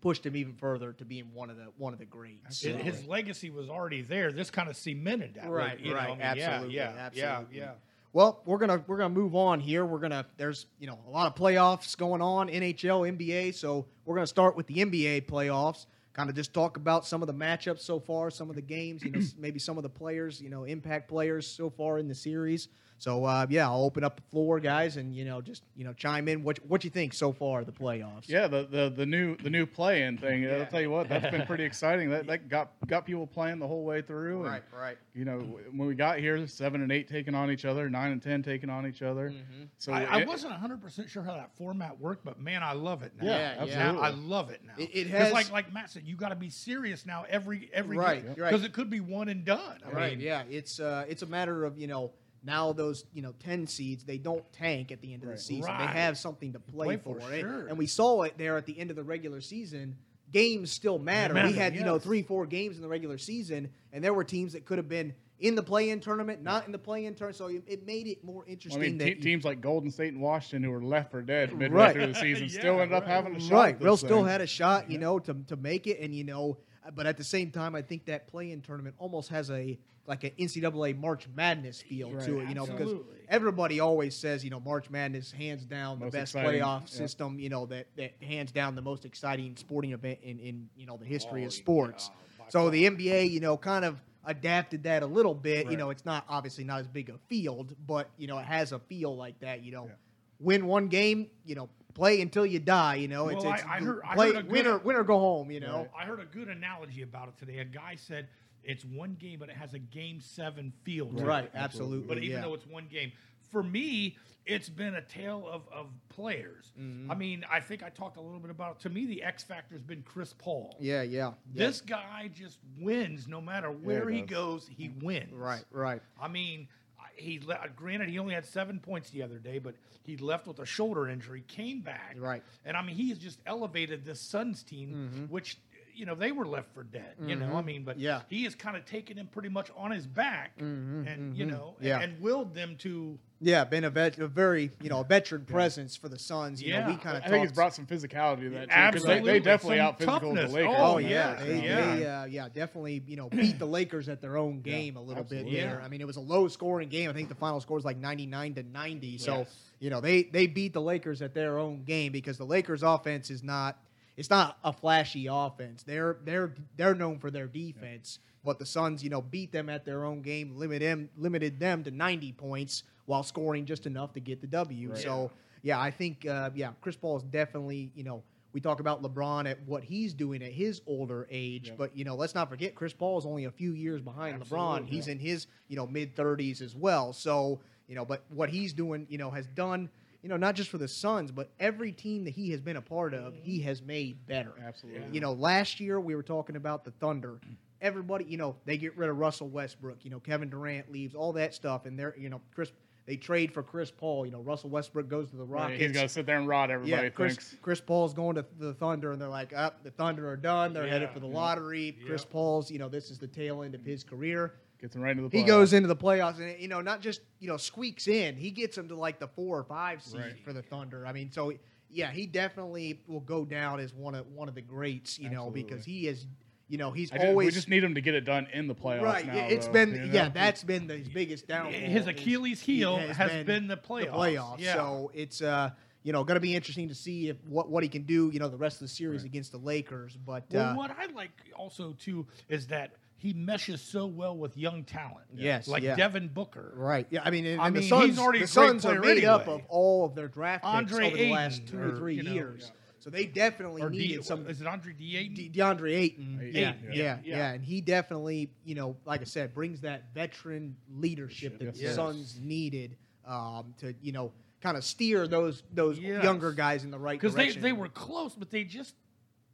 pushed 0.00 0.24
him 0.24 0.36
even 0.36 0.54
further 0.54 0.92
to 0.92 1.04
being 1.04 1.32
one 1.34 1.50
of 1.50 1.56
the 1.56 1.66
one 1.76 1.92
of 1.92 1.98
the 1.98 2.04
greats. 2.04 2.60
His, 2.62 2.72
So- 2.74 2.78
his 2.78 3.04
legacy 3.06 3.50
was 3.50 3.68
already 3.68 4.02
there. 4.02 4.32
This 4.32 4.50
kind 4.50 4.68
of 4.68 4.76
cemented 4.76 5.34
that. 5.34 5.50
Right, 5.50 5.78
you 5.80 5.90
know, 5.90 5.96
right, 5.96 6.08
I 6.08 6.12
mean, 6.12 6.20
absolutely, 6.22 6.76
Yeah, 6.76 6.94
yeah, 6.94 7.00
absolutely. 7.06 7.56
yeah, 7.58 7.64
yeah. 7.64 7.70
Well, 8.14 8.42
we're 8.46 8.58
gonna 8.58 8.82
we're 8.86 8.96
gonna 8.96 9.14
move 9.14 9.34
on 9.34 9.60
here. 9.60 9.84
We're 9.84 9.98
gonna 9.98 10.24
there's 10.38 10.66
you 10.78 10.86
know 10.86 10.98
a 11.06 11.10
lot 11.10 11.26
of 11.26 11.34
playoffs 11.34 11.96
going 11.96 12.22
on, 12.22 12.48
NHL, 12.48 13.02
NBA. 13.16 13.54
So 13.54 13.86
we're 14.06 14.14
gonna 14.14 14.26
start 14.26 14.56
with 14.56 14.66
the 14.66 14.76
NBA 14.78 15.26
playoffs. 15.26 15.86
Kind 16.14 16.30
of 16.30 16.34
just 16.34 16.52
talk 16.54 16.76
about 16.78 17.06
some 17.06 17.22
of 17.22 17.28
the 17.28 17.34
matchups 17.34 17.80
so 17.80 18.00
far, 18.00 18.30
some 18.30 18.48
of 18.50 18.56
the 18.56 18.62
games. 18.62 19.04
You 19.04 19.10
know, 19.12 19.20
maybe 19.38 19.58
some 19.60 19.76
of 19.76 19.82
the 19.82 19.88
players, 19.90 20.40
you 20.40 20.48
know, 20.48 20.64
impact 20.64 21.08
players 21.08 21.46
so 21.46 21.68
far 21.70 21.98
in 21.98 22.08
the 22.08 22.14
series. 22.14 22.68
So 22.98 23.24
uh, 23.24 23.46
yeah, 23.48 23.68
I'll 23.68 23.84
open 23.84 24.02
up 24.02 24.16
the 24.16 24.22
floor, 24.30 24.58
guys, 24.58 24.96
and 24.96 25.14
you 25.14 25.24
know 25.24 25.40
just 25.40 25.62
you 25.76 25.84
know 25.84 25.92
chime 25.92 26.26
in. 26.28 26.42
What 26.42 26.58
what 26.66 26.82
you 26.82 26.90
think 26.90 27.14
so 27.14 27.32
far 27.32 27.60
of 27.60 27.66
the 27.66 27.72
playoffs? 27.72 28.28
Yeah, 28.28 28.48
the, 28.48 28.66
the, 28.68 28.90
the 28.94 29.06
new 29.06 29.36
the 29.36 29.50
new 29.50 29.66
play-in 29.66 30.18
thing. 30.18 30.42
Yeah. 30.42 30.56
I'll 30.56 30.66
tell 30.66 30.80
you 30.80 30.90
what, 30.90 31.08
that's 31.08 31.30
been 31.30 31.46
pretty 31.46 31.64
exciting. 31.70 32.10
That 32.10 32.26
that 32.26 32.48
got 32.48 32.70
got 32.88 33.06
people 33.06 33.26
playing 33.26 33.60
the 33.60 33.68
whole 33.68 33.84
way 33.84 34.02
through. 34.02 34.40
and, 34.42 34.50
right, 34.50 34.62
right. 34.72 34.98
you 35.14 35.24
know, 35.24 35.38
when 35.72 35.86
we 35.86 35.94
got 35.94 36.18
here, 36.18 36.44
seven 36.48 36.82
and 36.82 36.90
eight 36.90 37.08
taking 37.08 37.34
on 37.36 37.50
each 37.52 37.64
other, 37.64 37.88
nine 37.88 38.10
and 38.10 38.20
ten 38.22 38.42
taking 38.42 38.68
on 38.68 38.84
each 38.86 39.02
other. 39.02 39.30
Mm-hmm. 39.30 39.64
So 39.78 39.92
I, 39.92 40.02
I 40.02 40.24
wasn't 40.24 40.50
100 40.52 40.82
percent 40.82 41.08
sure 41.08 41.22
how 41.22 41.34
that 41.34 41.50
format 41.56 42.00
worked, 42.00 42.24
but 42.24 42.40
man, 42.40 42.62
I 42.64 42.72
love 42.72 43.02
it 43.04 43.12
now. 43.20 43.26
Yeah, 43.28 43.64
Yeah, 43.64 43.92
Now, 43.92 44.00
I 44.00 44.10
love 44.10 44.50
it 44.50 44.60
now. 44.66 44.72
It- 44.76 44.90
it 44.92 45.10
'Cause 45.10 45.20
has- 45.20 45.32
like 45.32 45.52
like 45.52 45.72
Matt 45.72 45.90
said, 45.90 46.02
you 46.04 46.16
got 46.16 46.30
to 46.30 46.36
be 46.36 46.50
serious 46.50 47.06
now 47.06 47.24
every 47.28 47.70
every 47.72 47.96
Right, 47.96 48.22
game 48.22 48.34
right. 48.36 48.50
because 48.50 48.64
it 48.64 48.72
could 48.72 48.90
be 48.90 48.98
one 49.00 49.28
and 49.28 49.44
done. 49.44 49.78
I 49.86 49.90
right. 49.92 50.10
mean, 50.18 50.20
yeah, 50.26 50.42
it's 50.50 50.80
uh, 50.80 51.04
it's 51.08 51.22
a 51.22 51.26
matter 51.26 51.64
of 51.64 51.78
you 51.78 51.86
know 51.86 52.10
now 52.44 52.72
those 52.72 53.04
you 53.12 53.22
know 53.22 53.32
ten 53.38 53.66
seeds 53.66 54.04
they 54.04 54.18
don't 54.18 54.44
tank 54.52 54.92
at 54.92 55.00
the 55.00 55.12
end 55.12 55.22
of 55.22 55.28
Right. 55.30 55.36
the 55.38 55.42
season. 55.42 55.70
Right. 55.72 55.86
They 55.92 55.98
have 56.00 56.16
something 56.18 56.52
to 56.52 56.58
play, 56.60 56.86
Play 56.86 56.96
for, 56.98 57.20
for, 57.20 57.32
And- 57.32 57.40
sure. 57.40 57.66
And 57.68 57.78
we 57.78 57.86
saw 57.86 58.22
it 58.22 58.38
there 58.38 58.56
at 58.56 58.66
the 58.66 58.78
end 58.78 58.90
of 58.90 58.96
the 58.96 59.04
regular 59.04 59.40
season. 59.40 59.96
Games 60.32 60.70
still 60.70 60.98
matter. 60.98 61.32
we 61.32 61.40
matter, 61.40 61.54
had 61.54 61.74
you 61.74 61.84
know 61.84 61.98
three 61.98 62.22
four 62.22 62.44
games 62.46 62.76
in 62.76 62.82
the 62.82 62.88
regular 62.88 63.16
season, 63.18 63.70
and 63.92 64.04
there 64.04 64.12
were 64.12 64.24
teams 64.24 64.52
that 64.52 64.66
could 64.66 64.76
have 64.78 64.88
been 64.88 65.14
in 65.40 65.54
the 65.54 65.62
play-in 65.62 66.00
tournament, 66.00 66.42
not 66.42 66.66
in 66.66 66.72
the 66.72 66.78
play-in 66.78 67.14
tournament. 67.14 67.36
So 67.36 67.46
it, 67.46 67.62
it 67.66 67.86
made 67.86 68.06
it 68.08 68.22
more 68.24 68.44
interesting 68.46 68.82
I 68.82 68.86
mean, 68.88 68.98
that 68.98 69.04
te- 69.04 69.10
you- 69.12 69.20
teams 69.22 69.44
like 69.44 69.60
Golden 69.62 69.90
State 69.90 70.12
and 70.12 70.20
Washington, 70.20 70.64
who 70.64 70.70
were 70.70 70.82
left 70.82 71.12
for 71.12 71.22
dead 71.22 71.56
midway 71.56 71.78
Right. 71.78 71.92
through 71.94 72.08
the 72.08 72.14
season, 72.14 72.48
Yeah, 72.50 72.58
still 72.58 72.80
ended 72.80 72.92
up 72.96 73.06
having 73.06 73.36
a 73.36 73.40
shot. 73.40 73.52
right, 73.52 73.74
at 73.76 73.80
Will 73.80 73.96
still 73.96 74.24
had 74.24 74.40
a 74.42 74.46
shot, 74.46 74.90
you 74.90 74.98
know, 74.98 75.18
to, 75.20 75.34
to 75.46 75.56
make 75.56 75.86
it, 75.86 75.98
and 76.00 76.12
you 76.14 76.24
know, 76.24 76.58
but 76.94 77.06
at 77.06 77.16
the 77.16 77.24
same 77.24 77.50
time, 77.50 77.74
I 77.74 77.82
think 77.82 78.04
that 78.06 78.26
play-in 78.28 78.60
tournament 78.62 78.94
almost 78.98 79.28
has 79.30 79.50
a 79.50 79.78
like 80.06 80.24
an 80.24 80.30
NCAA 80.38 80.96
March 80.98 81.28
Madness 81.36 81.82
feel 81.82 82.10
Right. 82.12 82.24
to 82.24 82.40
it, 82.40 82.48
you 82.48 82.54
know, 82.54 82.64
because 82.66 82.94
everybody 83.28 83.78
always 83.80 84.16
says, 84.16 84.42
you 84.42 84.48
know, 84.48 84.58
March 84.58 84.88
Madness 84.88 85.30
hands 85.30 85.66
down 85.66 85.98
the 86.00 86.06
best 86.06 86.34
exciting, 86.34 86.62
playoff 86.62 86.80
yeah. 86.80 86.86
system, 86.86 87.38
you 87.38 87.50
know, 87.50 87.66
that 87.66 87.86
that 87.96 88.14
hands 88.22 88.50
down 88.50 88.74
the 88.74 88.80
most 88.82 89.04
exciting 89.04 89.54
sporting 89.56 89.92
event 89.92 90.18
in 90.22 90.38
in 90.38 90.68
you 90.76 90.86
know 90.86 90.96
the 90.96 91.04
history 91.04 91.42
Oh, 91.44 91.46
of 91.48 91.52
sports. 91.52 92.10
yeah, 92.38 92.44
so 92.48 92.60
far. 92.62 92.70
the 92.70 92.84
NBA, 92.88 93.30
you 93.30 93.40
know, 93.40 93.56
kind 93.58 93.84
of 93.84 94.00
adapted 94.24 94.82
that 94.84 95.02
a 95.02 95.06
little 95.06 95.34
bit. 95.34 95.70
You 95.70 95.76
know, 95.76 95.90
it's 95.90 96.04
not 96.06 96.24
obviously 96.28 96.64
not 96.64 96.80
as 96.80 96.86
big 96.88 97.10
a 97.10 97.18
field, 97.28 97.74
but 97.86 98.08
you 98.16 98.26
know, 98.28 98.38
it 98.38 98.46
has 98.46 98.72
a 98.72 98.78
feel 98.78 99.14
like 99.14 99.38
that. 99.40 99.62
You 99.62 99.72
know, 99.72 99.84
Yeah. 99.86 99.92
win 100.40 100.66
one 100.66 100.88
game, 100.88 101.28
you 101.44 101.54
know, 101.54 101.68
play 101.94 102.20
until 102.20 102.46
you 102.46 102.58
die. 102.60 102.96
You 102.96 103.08
know, 103.08 103.28
it's, 103.28 103.42
Well, 103.44 103.52
I- 103.52 103.56
it's 103.56 103.64
I 103.64 103.78
heard- 103.80 104.00
I 104.04 104.14
play, 104.14 104.26
heard 104.28 104.36
a 104.36 104.42
good- 104.42 104.52
win 104.52 104.66
or 104.66 104.78
win 104.78 104.96
or 104.96 105.04
go 105.04 105.18
home. 105.18 105.50
You 105.50 105.60
know, 105.60 105.88
I 105.98 106.04
heard 106.04 106.20
a 106.20 106.24
good 106.26 106.48
analogy 106.48 107.02
about 107.02 107.28
it 107.28 107.36
today. 107.38 107.58
A 107.58 107.64
guy 107.64 107.94
said 107.96 108.28
it's 108.62 108.84
one 108.84 109.14
game, 109.14 109.38
but 109.38 109.48
it 109.48 109.56
has 109.56 109.74
a 109.74 109.78
game 109.78 110.20
seven 110.20 110.72
feel. 110.84 111.06
to 111.12 111.18
it. 111.18 111.24
right? 111.26 111.50
Absolutely. 111.54 112.06
But 112.06 112.18
even 112.18 112.36
yeah. 112.36 112.42
though 112.42 112.54
it's 112.54 112.66
one 112.66 112.86
game, 112.86 113.12
for 113.50 113.62
me, 113.62 114.16
it's 114.44 114.68
been 114.68 114.94
a 114.94 115.02
tale 115.02 115.46
of, 115.46 115.68
of 115.72 115.86
players. 116.08 116.72
Mm-hmm. 116.78 117.10
I 117.10 117.14
mean, 117.14 117.44
I 117.50 117.60
think 117.60 117.82
I 117.82 117.88
talked 117.90 118.16
a 118.16 118.20
little 118.20 118.40
bit 118.40 118.50
about 118.50 118.76
it. 118.76 118.80
To 118.82 118.90
me, 118.90 119.06
the 119.06 119.22
X 119.22 119.42
factor 119.42 119.74
has 119.74 119.82
been 119.82 120.02
Chris 120.02 120.32
Paul. 120.32 120.76
yeah, 120.80 121.02
yeah, 121.02 121.32
yeah. 121.52 121.66
This 121.66 121.80
guy 121.82 122.30
just 122.34 122.58
wins 122.78 123.28
no 123.28 123.40
matter 123.40 123.70
where 123.70 124.08
he 124.08 124.16
he 124.16 124.22
does. 124.22 124.30
goes. 124.30 124.68
He 124.68 124.90
wins. 125.02 125.32
right, 125.34 125.64
right. 125.70 126.00
I 126.20 126.28
mean, 126.28 126.68
I- 126.70 126.74
he 127.18 127.40
le- 127.44 127.58
granted 127.76 128.08
he 128.08 128.18
only 128.18 128.34
had 128.34 128.46
seven 128.46 128.78
points 128.80 129.10
the 129.10 129.22
other 129.22 129.38
day, 129.38 129.58
but 129.58 129.74
he 130.04 130.16
left 130.16 130.46
with 130.46 130.58
a 130.60 130.66
shoulder 130.66 131.08
injury, 131.08 131.42
came 131.48 131.80
back, 131.80 132.14
Right. 132.18 132.42
and 132.64 132.76
I 132.76 132.82
mean 132.82 132.96
he 132.96 133.08
has 133.10 133.18
just 133.18 133.40
elevated 133.46 134.04
this 134.04 134.20
Suns 134.20 134.62
team, 134.62 135.26
which 135.30 135.58
you 135.94 136.06
know 136.06 136.14
they 136.14 136.30
were 136.32 136.46
left 136.46 136.72
for 136.74 136.84
dead. 136.84 137.14
You 137.20 137.34
know, 137.34 137.56
I 137.56 137.62
mean, 137.62 137.82
but 137.84 137.96
Mm-hmm. 137.96 138.04
Yeah. 138.04 138.20
he 138.28 138.44
has 138.44 138.54
kind 138.54 138.76
of 138.76 138.84
taken 138.86 139.16
them 139.16 139.26
pretty 139.26 139.48
much 139.48 139.70
on 139.76 139.90
his 139.90 140.06
back, 140.06 140.52
and 140.58 141.36
you 141.36 141.44
know, 141.46 141.74
Mm-hmm. 141.76 141.86
Yeah. 141.86 142.00
and 142.00 142.20
willed 142.20 142.54
them 142.54 142.76
to. 142.78 143.18
Yeah, 143.40 143.62
been 143.64 143.84
a, 143.84 143.90
vet, 143.90 144.18
a 144.18 144.26
very 144.26 144.72
you 144.82 144.88
know 144.88 145.00
a 145.00 145.04
veteran 145.04 145.44
presence 145.44 145.94
for 145.94 146.08
the 146.08 146.18
Suns. 146.18 146.60
You 146.60 146.72
know, 146.72 146.88
we 146.88 146.96
kind 146.96 147.16
of 147.16 147.22
I 147.22 147.28
think 147.28 147.42
he's 147.44 147.52
brought 147.52 147.72
some 147.72 147.86
physicality 147.86 148.40
to 148.40 148.50
that 148.50 148.62
too, 148.62 148.66
because 148.66 149.04
they, 149.04 149.12
Absolutely. 149.12 149.32
they 149.32 149.38
definitely 149.40 149.76
Some 149.78 149.86
out 149.86 149.98
physical 149.98 150.30
the 150.34 150.36
toughness. 150.42 150.52
Lakers. 150.52 150.74
Oh, 150.76 150.84
Oh 150.94 151.00
that 151.00 151.08
yeah, 151.08 151.34
they, 151.44 151.64
yeah. 151.64 151.96
they 151.96 152.06
uh, 152.06 152.24
yeah 152.24 152.48
definitely 152.48 153.02
you 153.06 153.16
know 153.16 153.28
beat 153.28 153.58
the 153.60 153.66
Lakers 153.66 154.08
at 154.08 154.20
their 154.20 154.36
own 154.36 154.60
game 154.60 154.96
a 154.96 155.00
little 155.00 155.22
bit 155.22 155.44
there. 155.44 155.78
Yeah. 155.78 155.80
I 155.84 155.88
mean 155.88 156.00
it 156.00 156.06
was 156.06 156.16
a 156.16 156.20
low 156.20 156.48
scoring 156.48 156.88
game. 156.88 157.08
I 157.08 157.12
think 157.12 157.28
the 157.28 157.36
final 157.36 157.60
score 157.60 157.76
was 157.76 157.84
like 157.84 157.96
ninety 157.98 158.26
nine 158.26 158.54
to 158.54 158.64
ninety. 158.64 159.18
So 159.18 159.38
Yes. 159.38 159.56
you 159.78 159.90
know 159.90 160.00
they 160.00 160.24
they 160.24 160.48
beat 160.48 160.72
the 160.72 160.80
Lakers 160.82 161.22
at 161.22 161.32
their 161.32 161.58
own 161.58 161.84
game 161.84 162.10
because 162.10 162.38
the 162.38 162.46
Lakers 162.46 162.82
offense 162.82 163.30
is 163.30 163.44
not 163.44 163.78
it's 164.16 164.30
not 164.30 164.58
a 164.64 164.72
flashy 164.72 165.28
offense. 165.30 165.84
They're 165.84 166.16
they're 166.24 166.54
they're 166.76 166.94
known 166.96 167.20
for 167.20 167.30
their 167.30 167.46
defense. 167.46 168.18
But 168.44 168.58
the 168.58 168.66
Suns, 168.66 169.04
you 169.04 169.10
know, 169.10 169.20
beat 169.20 169.52
them 169.52 169.68
at 169.68 169.84
their 169.84 170.04
own 170.04 170.22
game, 170.22 170.56
limited 170.56 170.82
them, 170.86 171.10
limited 171.18 171.60
them 171.60 171.84
to 171.84 171.90
90 171.90 172.32
points 172.32 172.82
while 173.08 173.22
scoring 173.22 173.64
just 173.64 173.86
enough 173.86 174.12
to 174.12 174.20
get 174.20 174.40
the 174.40 174.46
W. 174.46 174.90
Right. 174.90 174.98
So, 174.98 175.30
yeah, 175.62 175.80
I 175.80 175.90
think, 175.90 176.26
uh, 176.26 176.50
yeah, 176.54 176.72
Chris 176.82 176.94
Paul 176.94 177.16
is 177.16 177.22
definitely, 177.24 177.90
you 177.94 178.04
know, 178.04 178.22
we 178.52 178.60
talk 178.60 178.80
about 178.80 179.02
LeBron 179.02 179.50
at 179.50 179.58
what 179.66 179.82
he's 179.82 180.12
doing 180.12 180.42
at 180.42 180.52
his 180.52 180.82
older 180.86 181.26
age, 181.30 181.68
Yep. 181.68 181.78
but 181.78 181.96
you 181.96 182.04
know, 182.04 182.14
let's 182.16 182.34
not 182.34 182.48
forget 182.50 182.74
Chris 182.74 182.92
Paul 182.92 183.18
is 183.18 183.24
only 183.26 183.44
a 183.46 183.50
few 183.50 183.72
years 183.72 184.00
behind 184.02 184.36
LeBron. 184.42 184.70
Absolutely. 184.76 184.90
He's 184.96 185.08
in 185.08 185.18
his 185.18 185.46
you 185.68 185.76
know 185.76 185.86
mid 185.86 186.14
30s 186.14 186.60
as 186.62 186.74
well. 186.76 187.12
So 187.12 187.60
you 187.86 187.94
know, 187.94 188.04
but 188.04 188.24
what 188.28 188.50
he's 188.50 188.72
doing, 188.74 189.06
you 189.08 189.16
know, 189.16 189.30
has 189.30 189.46
done, 189.48 189.88
you 190.22 190.28
know, 190.28 190.36
not 190.36 190.54
just 190.54 190.68
for 190.70 190.76
the 190.78 190.88
Suns, 190.88 191.30
but 191.30 191.50
every 191.58 191.92
team 191.92 192.24
that 192.24 192.32
he 192.34 192.50
has 192.50 192.60
been 192.60 192.76
a 192.76 192.82
part 192.82 193.14
of, 193.14 193.34
he 193.34 193.60
has 193.60 193.80
made 193.80 194.26
better. 194.26 194.52
Absolutely. 194.66 195.02
You 195.12 195.20
know, 195.20 195.32
last 195.32 195.80
year 195.80 195.98
we 196.00 196.14
were 196.14 196.22
talking 196.22 196.56
about 196.56 196.84
the 196.84 196.90
Thunder. 196.92 197.40
Everybody, 197.80 198.24
you 198.26 198.36
know, 198.36 198.56
they 198.66 198.76
get 198.76 198.96
rid 198.96 199.08
of 199.08 199.16
Russell 199.18 199.48
Westbrook. 199.48 200.04
You 200.04 200.10
know, 200.10 200.20
Kevin 200.20 200.50
Durant 200.50 200.90
leaves, 200.92 201.14
all 201.14 201.32
that 201.34 201.54
stuff, 201.54 201.86
and 201.86 201.98
they're, 201.98 202.14
you 202.18 202.28
know, 202.28 202.40
Chris. 202.54 202.72
They 203.08 203.16
trade 203.16 203.54
for 203.54 203.62
Chris 203.62 203.90
Paul. 203.90 204.26
You 204.26 204.32
know, 204.32 204.42
Russell 204.42 204.68
Westbrook 204.68 205.08
goes 205.08 205.30
to 205.30 205.36
the 205.36 205.44
Right, 205.44 205.62
Rockets. 205.62 205.80
he's 205.80 205.92
got 205.92 206.02
to 206.02 206.08
sit 206.10 206.26
there 206.26 206.36
and 206.36 206.46
rot 206.46 206.70
everybody. 206.70 207.04
Yeah, 207.04 207.08
Chris, 207.08 207.36
thinks. 207.36 207.56
Chris 207.62 207.80
Paul's 207.80 208.12
going 208.12 208.34
to 208.34 208.44
the 208.58 208.74
Thunder, 208.74 209.12
and 209.12 209.20
they're 209.20 209.30
like, 209.30 209.54
up, 209.54 209.82
the 209.82 209.90
Thunder 209.90 210.28
are 210.28 210.36
done. 210.36 210.74
They're 210.74 210.86
headed 210.86 211.08
for 211.10 211.18
the 211.18 211.26
yeah. 211.26 211.34
lottery. 211.34 211.96
Chris 212.06 212.26
Paul's, 212.26 212.70
you 212.70 212.78
know, 212.78 212.90
this 212.90 213.10
is 213.10 213.18
the 213.18 213.26
tail 213.26 213.62
end 213.62 213.74
of 213.74 213.82
his 213.82 214.04
career. 214.04 214.56
Gets 214.78 214.94
him 214.94 215.00
right 215.00 215.16
into 215.16 215.26
the 215.26 215.36
He 215.36 215.42
goes 215.42 215.72
into 215.72 215.88
the 215.88 215.96
playoffs, 215.96 216.38
and 216.38 216.60
you 216.60 216.68
know, 216.68 216.82
not 216.82 217.00
just 217.00 217.22
you 217.40 217.48
know 217.48 217.56
squeaks 217.56 218.08
in. 218.08 218.36
He 218.36 218.50
gets 218.50 218.76
him 218.76 218.88
to 218.88 218.94
like 218.94 219.18
the 219.18 219.26
four 219.26 219.58
or 219.58 219.64
five 219.64 220.02
seed 220.02 220.20
Right. 220.20 220.44
for 220.44 220.52
the 220.52 220.62
Thunder. 220.62 221.06
I 221.06 221.12
mean, 221.12 221.32
so 221.32 221.54
yeah, 221.88 222.10
he 222.10 222.26
definitely 222.26 223.00
will 223.06 223.20
go 223.20 223.46
down 223.46 223.80
as 223.80 223.94
one 223.94 224.14
of 224.14 224.26
one 224.26 224.48
of 224.48 224.54
the 224.54 224.60
greats. 224.60 225.18
You 225.18 225.30
know, 225.30 225.50
because 225.50 225.84
he 225.84 226.06
is, 226.06 226.26
you 226.68 226.78
know, 226.78 226.90
he's 226.90 227.10
I 227.10 227.16
just, 227.16 227.26
always 227.26 227.46
we 227.46 227.52
just 227.52 227.68
need 227.68 227.82
him 227.82 227.94
to 227.94 228.00
get 228.00 228.14
it 228.14 228.22
done 228.22 228.46
in 228.52 228.68
the 228.68 228.74
playoffs 228.74 229.02
right. 229.02 229.26
now. 229.26 229.46
It's 229.46 229.66
though, 229.66 229.72
been 229.72 229.94
you 229.94 230.00
know? 230.00 230.12
yeah, 230.12 230.28
that's 230.28 230.62
been 230.62 230.86
the 230.86 230.96
his 230.96 231.08
biggest 231.08 231.48
downfall. 231.48 231.72
His 231.72 232.06
Achilles 232.06 232.60
he 232.60 232.76
heel 232.76 232.98
has 232.98 233.44
been 233.44 233.66
the 233.66 233.76
playoffs. 233.76 234.10
playoffs. 234.10 234.58
Yeah. 234.60 234.74
So 234.74 235.10
it's 235.14 235.40
uh 235.40 235.70
you 236.02 236.12
know 236.12 236.24
going 236.24 236.36
to 236.36 236.40
be 236.40 236.54
interesting 236.54 236.88
to 236.88 236.94
see 236.94 237.28
if 237.28 237.36
what 237.46 237.70
what 237.70 237.82
he 237.82 237.88
can 237.88 238.02
do. 238.02 238.30
You 238.32 238.38
know, 238.38 238.48
the 238.48 238.56
rest 238.56 238.76
of 238.76 238.80
the 238.80 238.94
series 238.94 239.24
against 239.24 239.52
the 239.52 239.58
Lakers. 239.58 240.16
But 240.16 240.44
Well, 240.50 240.70
uh, 240.70 240.74
what 240.76 240.90
I 240.98 241.06
like 241.06 241.32
also 241.56 241.94
too 241.98 242.26
is 242.48 242.66
that 242.68 242.92
he 243.16 243.32
meshes 243.32 243.80
so 243.80 244.06
well 244.06 244.36
with 244.36 244.56
young 244.56 244.84
talent. 244.84 245.26
Yes, 245.34 245.66
like 245.66 245.82
yeah. 245.82 245.96
Devin 245.96 246.28
Booker. 246.28 246.72
Right. 246.76 247.06
Yeah. 247.10 247.22
I 247.24 247.30
mean, 247.30 247.46
and, 247.46 247.60
I 247.60 247.66
and 247.66 247.74
mean, 247.76 247.88
the 247.88 247.98
he's 248.00 248.18
already 248.18 248.38
the 248.38 248.44
great 248.44 248.48
Suns 248.48 248.84
are 248.84 249.00
player 249.00 249.14
made 249.14 249.24
up 249.24 249.48
of 249.48 249.62
all 249.68 250.04
of 250.04 250.14
their 250.14 250.28
draft 250.28 250.64
picks 250.64 250.74
Andre 250.74 251.06
over 251.06 251.16
the 251.16 251.32
last 251.32 251.66
two 251.66 251.80
or 251.80 251.92
or, 251.92 251.96
three 251.96 252.14
you 252.14 252.22
know, 252.22 252.32
years. 252.32 252.62
yeah. 252.64 252.87
So 253.00 253.10
they 253.10 253.26
definitely 253.26 253.82
Or 253.82 253.90
D, 253.90 253.98
needed 253.98 254.24
some 254.24 254.46
is 254.48 254.60
it 254.60 254.66
Andre 254.66 254.92
D. 254.92 255.28
De- 255.28 255.58
DeAndre 255.58 255.94
Ayton. 255.94 256.40
Ayton, 256.42 256.54
Yeah, 256.54 256.72
yeah. 256.82 256.90
yeah, 256.92 256.94
yeah, 256.94 257.18
Yeah. 257.36 257.52
and 257.52 257.64
he 257.64 257.80
definitely, 257.80 258.50
you 258.64 258.74
know, 258.74 258.96
like 259.04 259.20
I 259.20 259.24
said, 259.24 259.54
brings 259.54 259.80
that 259.82 260.12
veteran 260.14 260.76
leadership 260.96 261.58
that 261.58 261.64
Yes, 261.66 261.76
the 261.76 261.82
yes. 261.84 261.94
Suns 261.94 262.38
needed 262.40 262.96
um, 263.24 263.74
to, 263.78 263.94
you 264.00 264.12
know, 264.12 264.32
kind 264.60 264.76
of 264.76 264.84
steer 264.84 265.28
those 265.28 265.62
those 265.72 265.98
Yes. 265.98 266.24
younger 266.24 266.52
guys 266.52 266.82
in 266.84 266.90
the 266.90 266.98
right 266.98 267.20
direction. 267.20 267.36
because 267.38 267.54
they, 267.54 267.60
they 267.60 267.72
were 267.72 267.88
close, 267.88 268.34
but 268.34 268.50
they 268.50 268.64
just 268.64 268.94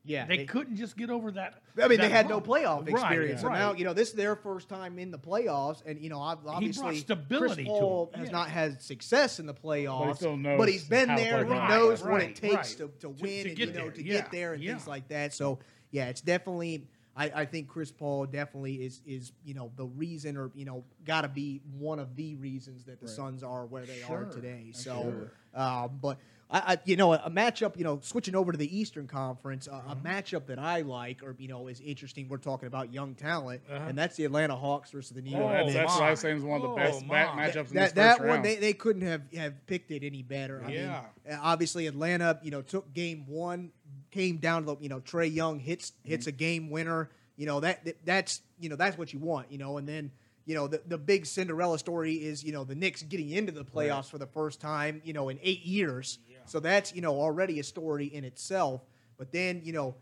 yeah, 0.04 0.26
they, 0.26 0.44
couldn't 0.44 0.76
just 0.76 0.96
get 0.96 1.08
over 1.10 1.30
that. 1.32 1.62
I 1.76 1.88
mean, 1.88 1.98
they 1.98 2.08
that 2.08 2.10
had 2.10 2.28
no 2.28 2.34
hump. 2.34 2.46
playoff 2.46 2.80
Right, 2.90 3.02
experience. 3.04 3.40
So 3.40 3.48
right. 3.48 3.58
now, 3.58 3.72
you 3.72 3.84
know, 3.84 3.94
this 3.94 4.10
is 4.10 4.14
their 4.14 4.36
first 4.36 4.68
time 4.68 4.98
in 4.98 5.10
the 5.10 5.18
playoffs, 5.18 5.82
and 5.86 5.98
you 6.00 6.10
know, 6.10 6.20
ob- 6.20 6.40
obviously, 6.46 6.98
stability 6.98 7.64
Chris 7.64 7.66
Paul 7.66 8.10
him. 8.12 8.20
has 8.20 8.28
Yeah. 8.28 8.32
not 8.32 8.48
had 8.50 8.82
success 8.82 9.40
in 9.40 9.46
the 9.46 9.54
playoffs, 9.54 10.16
still 10.16 10.36
knows 10.36 10.58
but 10.58 10.68
he's 10.68 10.84
been 10.84 11.08
there. 11.08 11.38
He 11.44 11.44
ball. 11.50 11.68
knows 11.68 12.02
Right, 12.02 12.12
what 12.12 12.22
it 12.22 12.36
takes 12.36 12.54
right. 12.54 12.66
to, 12.66 12.74
to 12.88 12.92
To- 13.00 13.08
win 13.08 13.44
to 13.44 13.48
and 13.48 13.56
get 13.56 13.68
you 13.68 13.74
know 13.74 13.80
there. 13.84 13.90
to 13.92 14.02
Yeah, 14.04 14.12
get 14.12 14.30
there 14.30 14.52
and 14.54 14.62
yeah. 14.62 14.72
things 14.72 14.86
like 14.86 15.08
that. 15.08 15.32
So 15.32 15.58
yeah, 15.90 16.06
it's 16.08 16.20
definitely. 16.20 16.86
I, 17.16 17.30
I 17.34 17.44
think 17.44 17.68
Chris 17.68 17.92
Paul 17.92 18.26
definitely 18.26 18.74
is 18.84 19.00
is 19.06 19.32
you 19.44 19.54
know 19.54 19.70
the 19.76 19.86
reason 19.86 20.36
or 20.36 20.50
you 20.54 20.64
know 20.64 20.84
got 21.04 21.20
to 21.22 21.28
be 21.28 21.60
one 21.78 21.98
of 21.98 22.16
the 22.16 22.34
reasons 22.36 22.84
that 22.84 23.00
the 23.00 23.06
Right. 23.06 23.14
Suns 23.14 23.42
are 23.42 23.66
where 23.66 23.86
they 23.86 24.00
Sure, 24.06 24.22
are 24.22 24.24
today. 24.24 24.70
So, 24.72 24.90
absolutely. 24.90 25.28
um, 25.54 25.98
but 26.02 26.18
I, 26.50 26.58
I, 26.74 26.78
you 26.84 26.96
know, 26.96 27.12
a 27.14 27.30
matchup, 27.30 27.76
you 27.76 27.84
know, 27.84 28.00
switching 28.02 28.34
over 28.36 28.52
to 28.52 28.58
the 28.58 28.78
Eastern 28.78 29.06
Conference, 29.06 29.66
uh, 29.66 29.80
a 29.88 29.96
matchup 29.96 30.46
that 30.46 30.58
I 30.58 30.82
like, 30.82 31.22
or 31.22 31.34
you 31.38 31.48
know, 31.48 31.68
is 31.68 31.80
interesting. 31.80 32.28
We're 32.28 32.36
talking 32.36 32.66
about 32.66 32.92
young 32.92 33.14
talent, 33.14 33.62
Uh-huh. 33.70 33.84
and 33.88 33.96
that's 33.96 34.16
the 34.16 34.24
Atlanta 34.26 34.54
Hawks 34.54 34.90
versus 34.90 35.12
the 35.14 35.22
New 35.22 35.34
Oh, 35.36 35.40
York 35.40 35.52
that's, 35.52 35.64
Knicks. 35.66 35.76
that's 35.76 35.94
what 35.94 36.02
I 36.04 36.10
was 36.10 36.20
saying 36.20 36.36
is 36.38 36.42
one 36.44 36.56
of 36.56 36.62
the 36.62 36.68
Oh, 36.68 36.74
best 36.76 37.06
my. 37.06 37.14
matchups 37.16 37.70
in 37.70 37.76
this 37.76 37.92
that 37.92 38.18
that 38.18 38.26
one 38.26 38.42
they, 38.42 38.56
they 38.56 38.72
couldn't 38.74 39.02
have, 39.02 39.22
have 39.34 39.66
picked 39.66 39.90
it 39.90 40.04
any 40.04 40.22
better. 40.22 40.62
I 40.64 40.70
Yeah. 40.70 41.04
mean, 41.26 41.38
obviously 41.40 41.86
Atlanta, 41.86 42.38
you 42.42 42.50
know, 42.50 42.60
took 42.62 42.92
game 42.92 43.24
one, 43.26 43.70
came 44.14 44.38
down 44.38 44.64
to 44.64 44.74
the, 44.74 44.76
you 44.80 44.88
know 44.88 45.00
Trae 45.00 45.32
Young 45.32 45.58
hits 45.58 45.92
hits 46.04 46.26
a 46.26 46.32
game 46.32 46.70
winner. 46.70 47.10
You 47.36 47.46
know 47.46 47.60
that, 47.60 47.84
that 47.84 47.96
that's 48.06 48.40
you 48.60 48.68
know 48.68 48.76
that's 48.76 48.96
what 48.96 49.12
you 49.12 49.18
want. 49.18 49.50
You 49.50 49.58
know, 49.58 49.76
and 49.78 49.88
then 49.88 50.10
you 50.46 50.54
know, 50.54 50.66
the, 50.66 50.82
the 50.86 50.98
big 50.98 51.24
Cinderella 51.24 51.78
story 51.78 52.12
is, 52.16 52.44
you 52.44 52.52
know, 52.52 52.64
the 52.64 52.74
Knicks 52.74 53.02
getting 53.02 53.30
into 53.30 53.50
the 53.50 53.64
playoffs 53.64 53.88
Right. 53.96 54.04
for 54.04 54.18
the 54.18 54.26
first 54.26 54.60
time, 54.60 55.00
you 55.02 55.14
know, 55.14 55.30
in 55.30 55.38
eight 55.42 55.64
years. 55.64 56.18
So 56.44 56.60
that's, 56.60 56.94
you 56.94 57.00
know, 57.00 57.18
already 57.18 57.60
a 57.60 57.62
story 57.64 58.04
in 58.08 58.24
itself. 58.24 58.82
But 59.16 59.32
then, 59.32 59.62
you 59.64 59.72
know, 59.72 59.94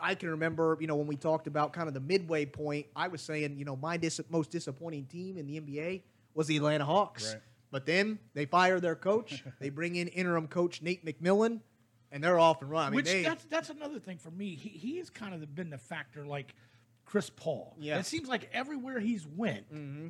I 0.00 0.16
can 0.16 0.30
remember, 0.30 0.76
you 0.80 0.88
know, 0.88 0.96
when 0.96 1.06
we 1.06 1.14
talked 1.14 1.46
about 1.46 1.72
kind 1.72 1.86
of 1.86 1.94
the 1.94 2.00
midway 2.00 2.46
point, 2.46 2.86
I 2.96 3.06
was 3.06 3.22
saying, 3.22 3.58
you 3.58 3.64
know, 3.64 3.76
my 3.76 3.96
dis- 3.96 4.20
most 4.28 4.50
disappointing 4.50 5.04
team 5.04 5.38
in 5.38 5.46
the 5.46 5.60
NBA 5.60 6.02
was 6.34 6.48
the 6.48 6.56
Atlanta 6.56 6.84
Hawks. 6.84 7.34
Right. 7.34 7.42
But 7.70 7.86
then 7.86 8.18
they 8.34 8.44
fire 8.44 8.80
their 8.80 8.96
coach. 8.96 9.44
they 9.60 9.70
bring 9.70 9.94
in 9.94 10.08
interim 10.08 10.48
coach 10.48 10.82
Nate 10.82 11.04
McMillan, 11.06 11.60
and 12.12 12.22
they're 12.22 12.38
off 12.38 12.62
and 12.62 12.70
running. 12.70 12.86
I 12.86 12.90
mean, 12.90 12.96
Which 12.96 13.04
they, 13.06 13.22
that's 13.22 13.44
that's 13.46 13.70
another 13.70 13.98
thing 13.98 14.18
for 14.18 14.30
me. 14.30 14.54
He 14.54 14.68
he 14.70 14.98
has 14.98 15.10
kind 15.10 15.34
of 15.34 15.54
been 15.54 15.70
the 15.70 15.78
factor 15.78 16.26
like 16.26 16.54
Chris 17.04 17.30
Paul. 17.30 17.74
Yeah. 17.78 17.98
It 17.98 18.06
seems 18.06 18.28
like 18.28 18.48
everywhere 18.52 18.98
he's 19.00 19.26
went, 19.26 19.72
mm-hmm. 19.72 20.08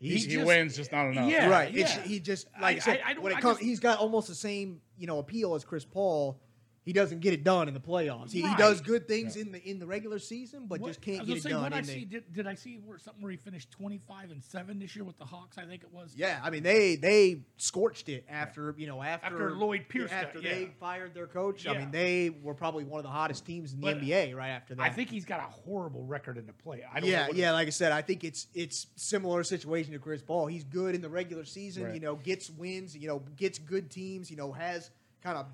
He, 0.00 0.10
He's 0.10 0.26
he 0.26 0.34
just- 0.34 0.46
wins, 0.46 0.76
just 0.76 0.92
not 0.92 1.06
enough. 1.08 1.28
Yeah. 1.28 1.48
right. 1.48 1.74
It's, 1.74 1.96
yeah. 1.96 2.02
he 2.02 2.20
just 2.20 2.46
like 2.60 2.76
I, 2.76 2.76
I- 2.76 2.80
said, 2.80 3.00
I- 3.04 3.10
I 3.12 3.18
when 3.18 3.32
it 3.32 3.40
comes, 3.40 3.56
just- 3.58 3.62
he's 3.66 3.80
got 3.80 3.98
almost 3.98 4.28
the 4.28 4.34
same 4.34 4.80
you 4.96 5.06
know 5.06 5.18
appeal 5.18 5.54
as 5.54 5.64
Chris 5.64 5.84
Paul. 5.84 6.38
He 6.88 6.94
doesn't 6.94 7.20
get 7.20 7.34
it 7.34 7.44
done 7.44 7.68
in 7.68 7.74
the 7.74 7.80
playoffs. 7.80 8.32
He, 8.32 8.40
he 8.40 8.54
does 8.56 8.80
good 8.80 9.06
things 9.06 9.36
in 9.36 9.52
the 9.52 9.62
in 9.62 9.78
the 9.78 9.84
regular 9.84 10.18
season, 10.18 10.64
but 10.66 10.80
What- 10.80 10.88
just 10.88 11.02
can't 11.02 11.26
get 11.26 11.36
it 11.36 11.42
say, 11.42 11.50
done. 11.50 11.70
I 11.70 11.82
see, 11.82 12.06
did, 12.06 12.32
did 12.32 12.46
I 12.46 12.54
see 12.54 12.80
where 12.82 12.96
something 12.98 13.22
where 13.22 13.30
he 13.30 13.36
finished 13.36 13.70
twenty 13.70 14.00
five 14.08 14.30
and 14.30 14.42
seven 14.42 14.78
this 14.78 14.96
year 14.96 15.04
with 15.04 15.18
the 15.18 15.26
Hawks? 15.26 15.58
I 15.58 15.66
think 15.66 15.82
it 15.82 15.92
was. 15.92 16.14
Yeah, 16.16 16.40
I 16.42 16.48
mean 16.48 16.62
they 16.62 16.96
they 16.96 17.42
scorched 17.58 18.08
it 18.08 18.24
after 18.26 18.74
you 18.78 18.86
know 18.86 19.02
after 19.02 19.26
After 19.26 19.50
Lloyd 19.54 19.84
Pierce 19.90 20.10
after 20.10 20.38
yeah. 20.38 20.54
they 20.54 20.70
fired 20.80 21.12
their 21.12 21.26
coach. 21.26 21.66
I 21.66 21.76
mean 21.76 21.90
they 21.90 22.30
were 22.30 22.54
probably 22.54 22.84
one 22.84 23.00
of 23.00 23.04
the 23.04 23.10
hottest 23.10 23.44
teams 23.44 23.74
in 23.74 23.82
the 23.82 23.92
But 23.92 24.00
NBA 24.00 24.34
right 24.34 24.48
after 24.48 24.74
that. 24.74 24.82
I 24.82 24.88
think 24.88 25.10
he's 25.10 25.26
got 25.26 25.40
a 25.40 25.52
horrible 25.52 26.06
record 26.06 26.38
in 26.38 26.46
the 26.46 26.54
play. 26.54 26.86
I 26.90 27.00
don't 27.00 27.10
yeah, 27.10 27.26
know 27.26 27.34
yeah. 27.34 27.52
Like 27.52 27.66
I 27.66 27.70
said, 27.70 27.92
I 27.92 28.00
think 28.00 28.24
it's 28.24 28.46
it's 28.54 28.86
similar 28.96 29.44
situation 29.44 29.92
to 29.92 29.98
Chris 29.98 30.22
Paul. 30.22 30.46
He's 30.46 30.64
good 30.64 30.94
in 30.94 31.02
the 31.02 31.10
regular 31.10 31.44
season. 31.44 31.84
Right. 31.84 31.94
You 31.96 32.00
know, 32.00 32.14
gets 32.14 32.48
wins. 32.48 32.96
You 32.96 33.08
know, 33.08 33.22
gets 33.36 33.58
good 33.58 33.90
teams. 33.90 34.30
You 34.30 34.38
know, 34.38 34.52
has 34.52 34.88
kind 35.22 35.36
of. 35.36 35.44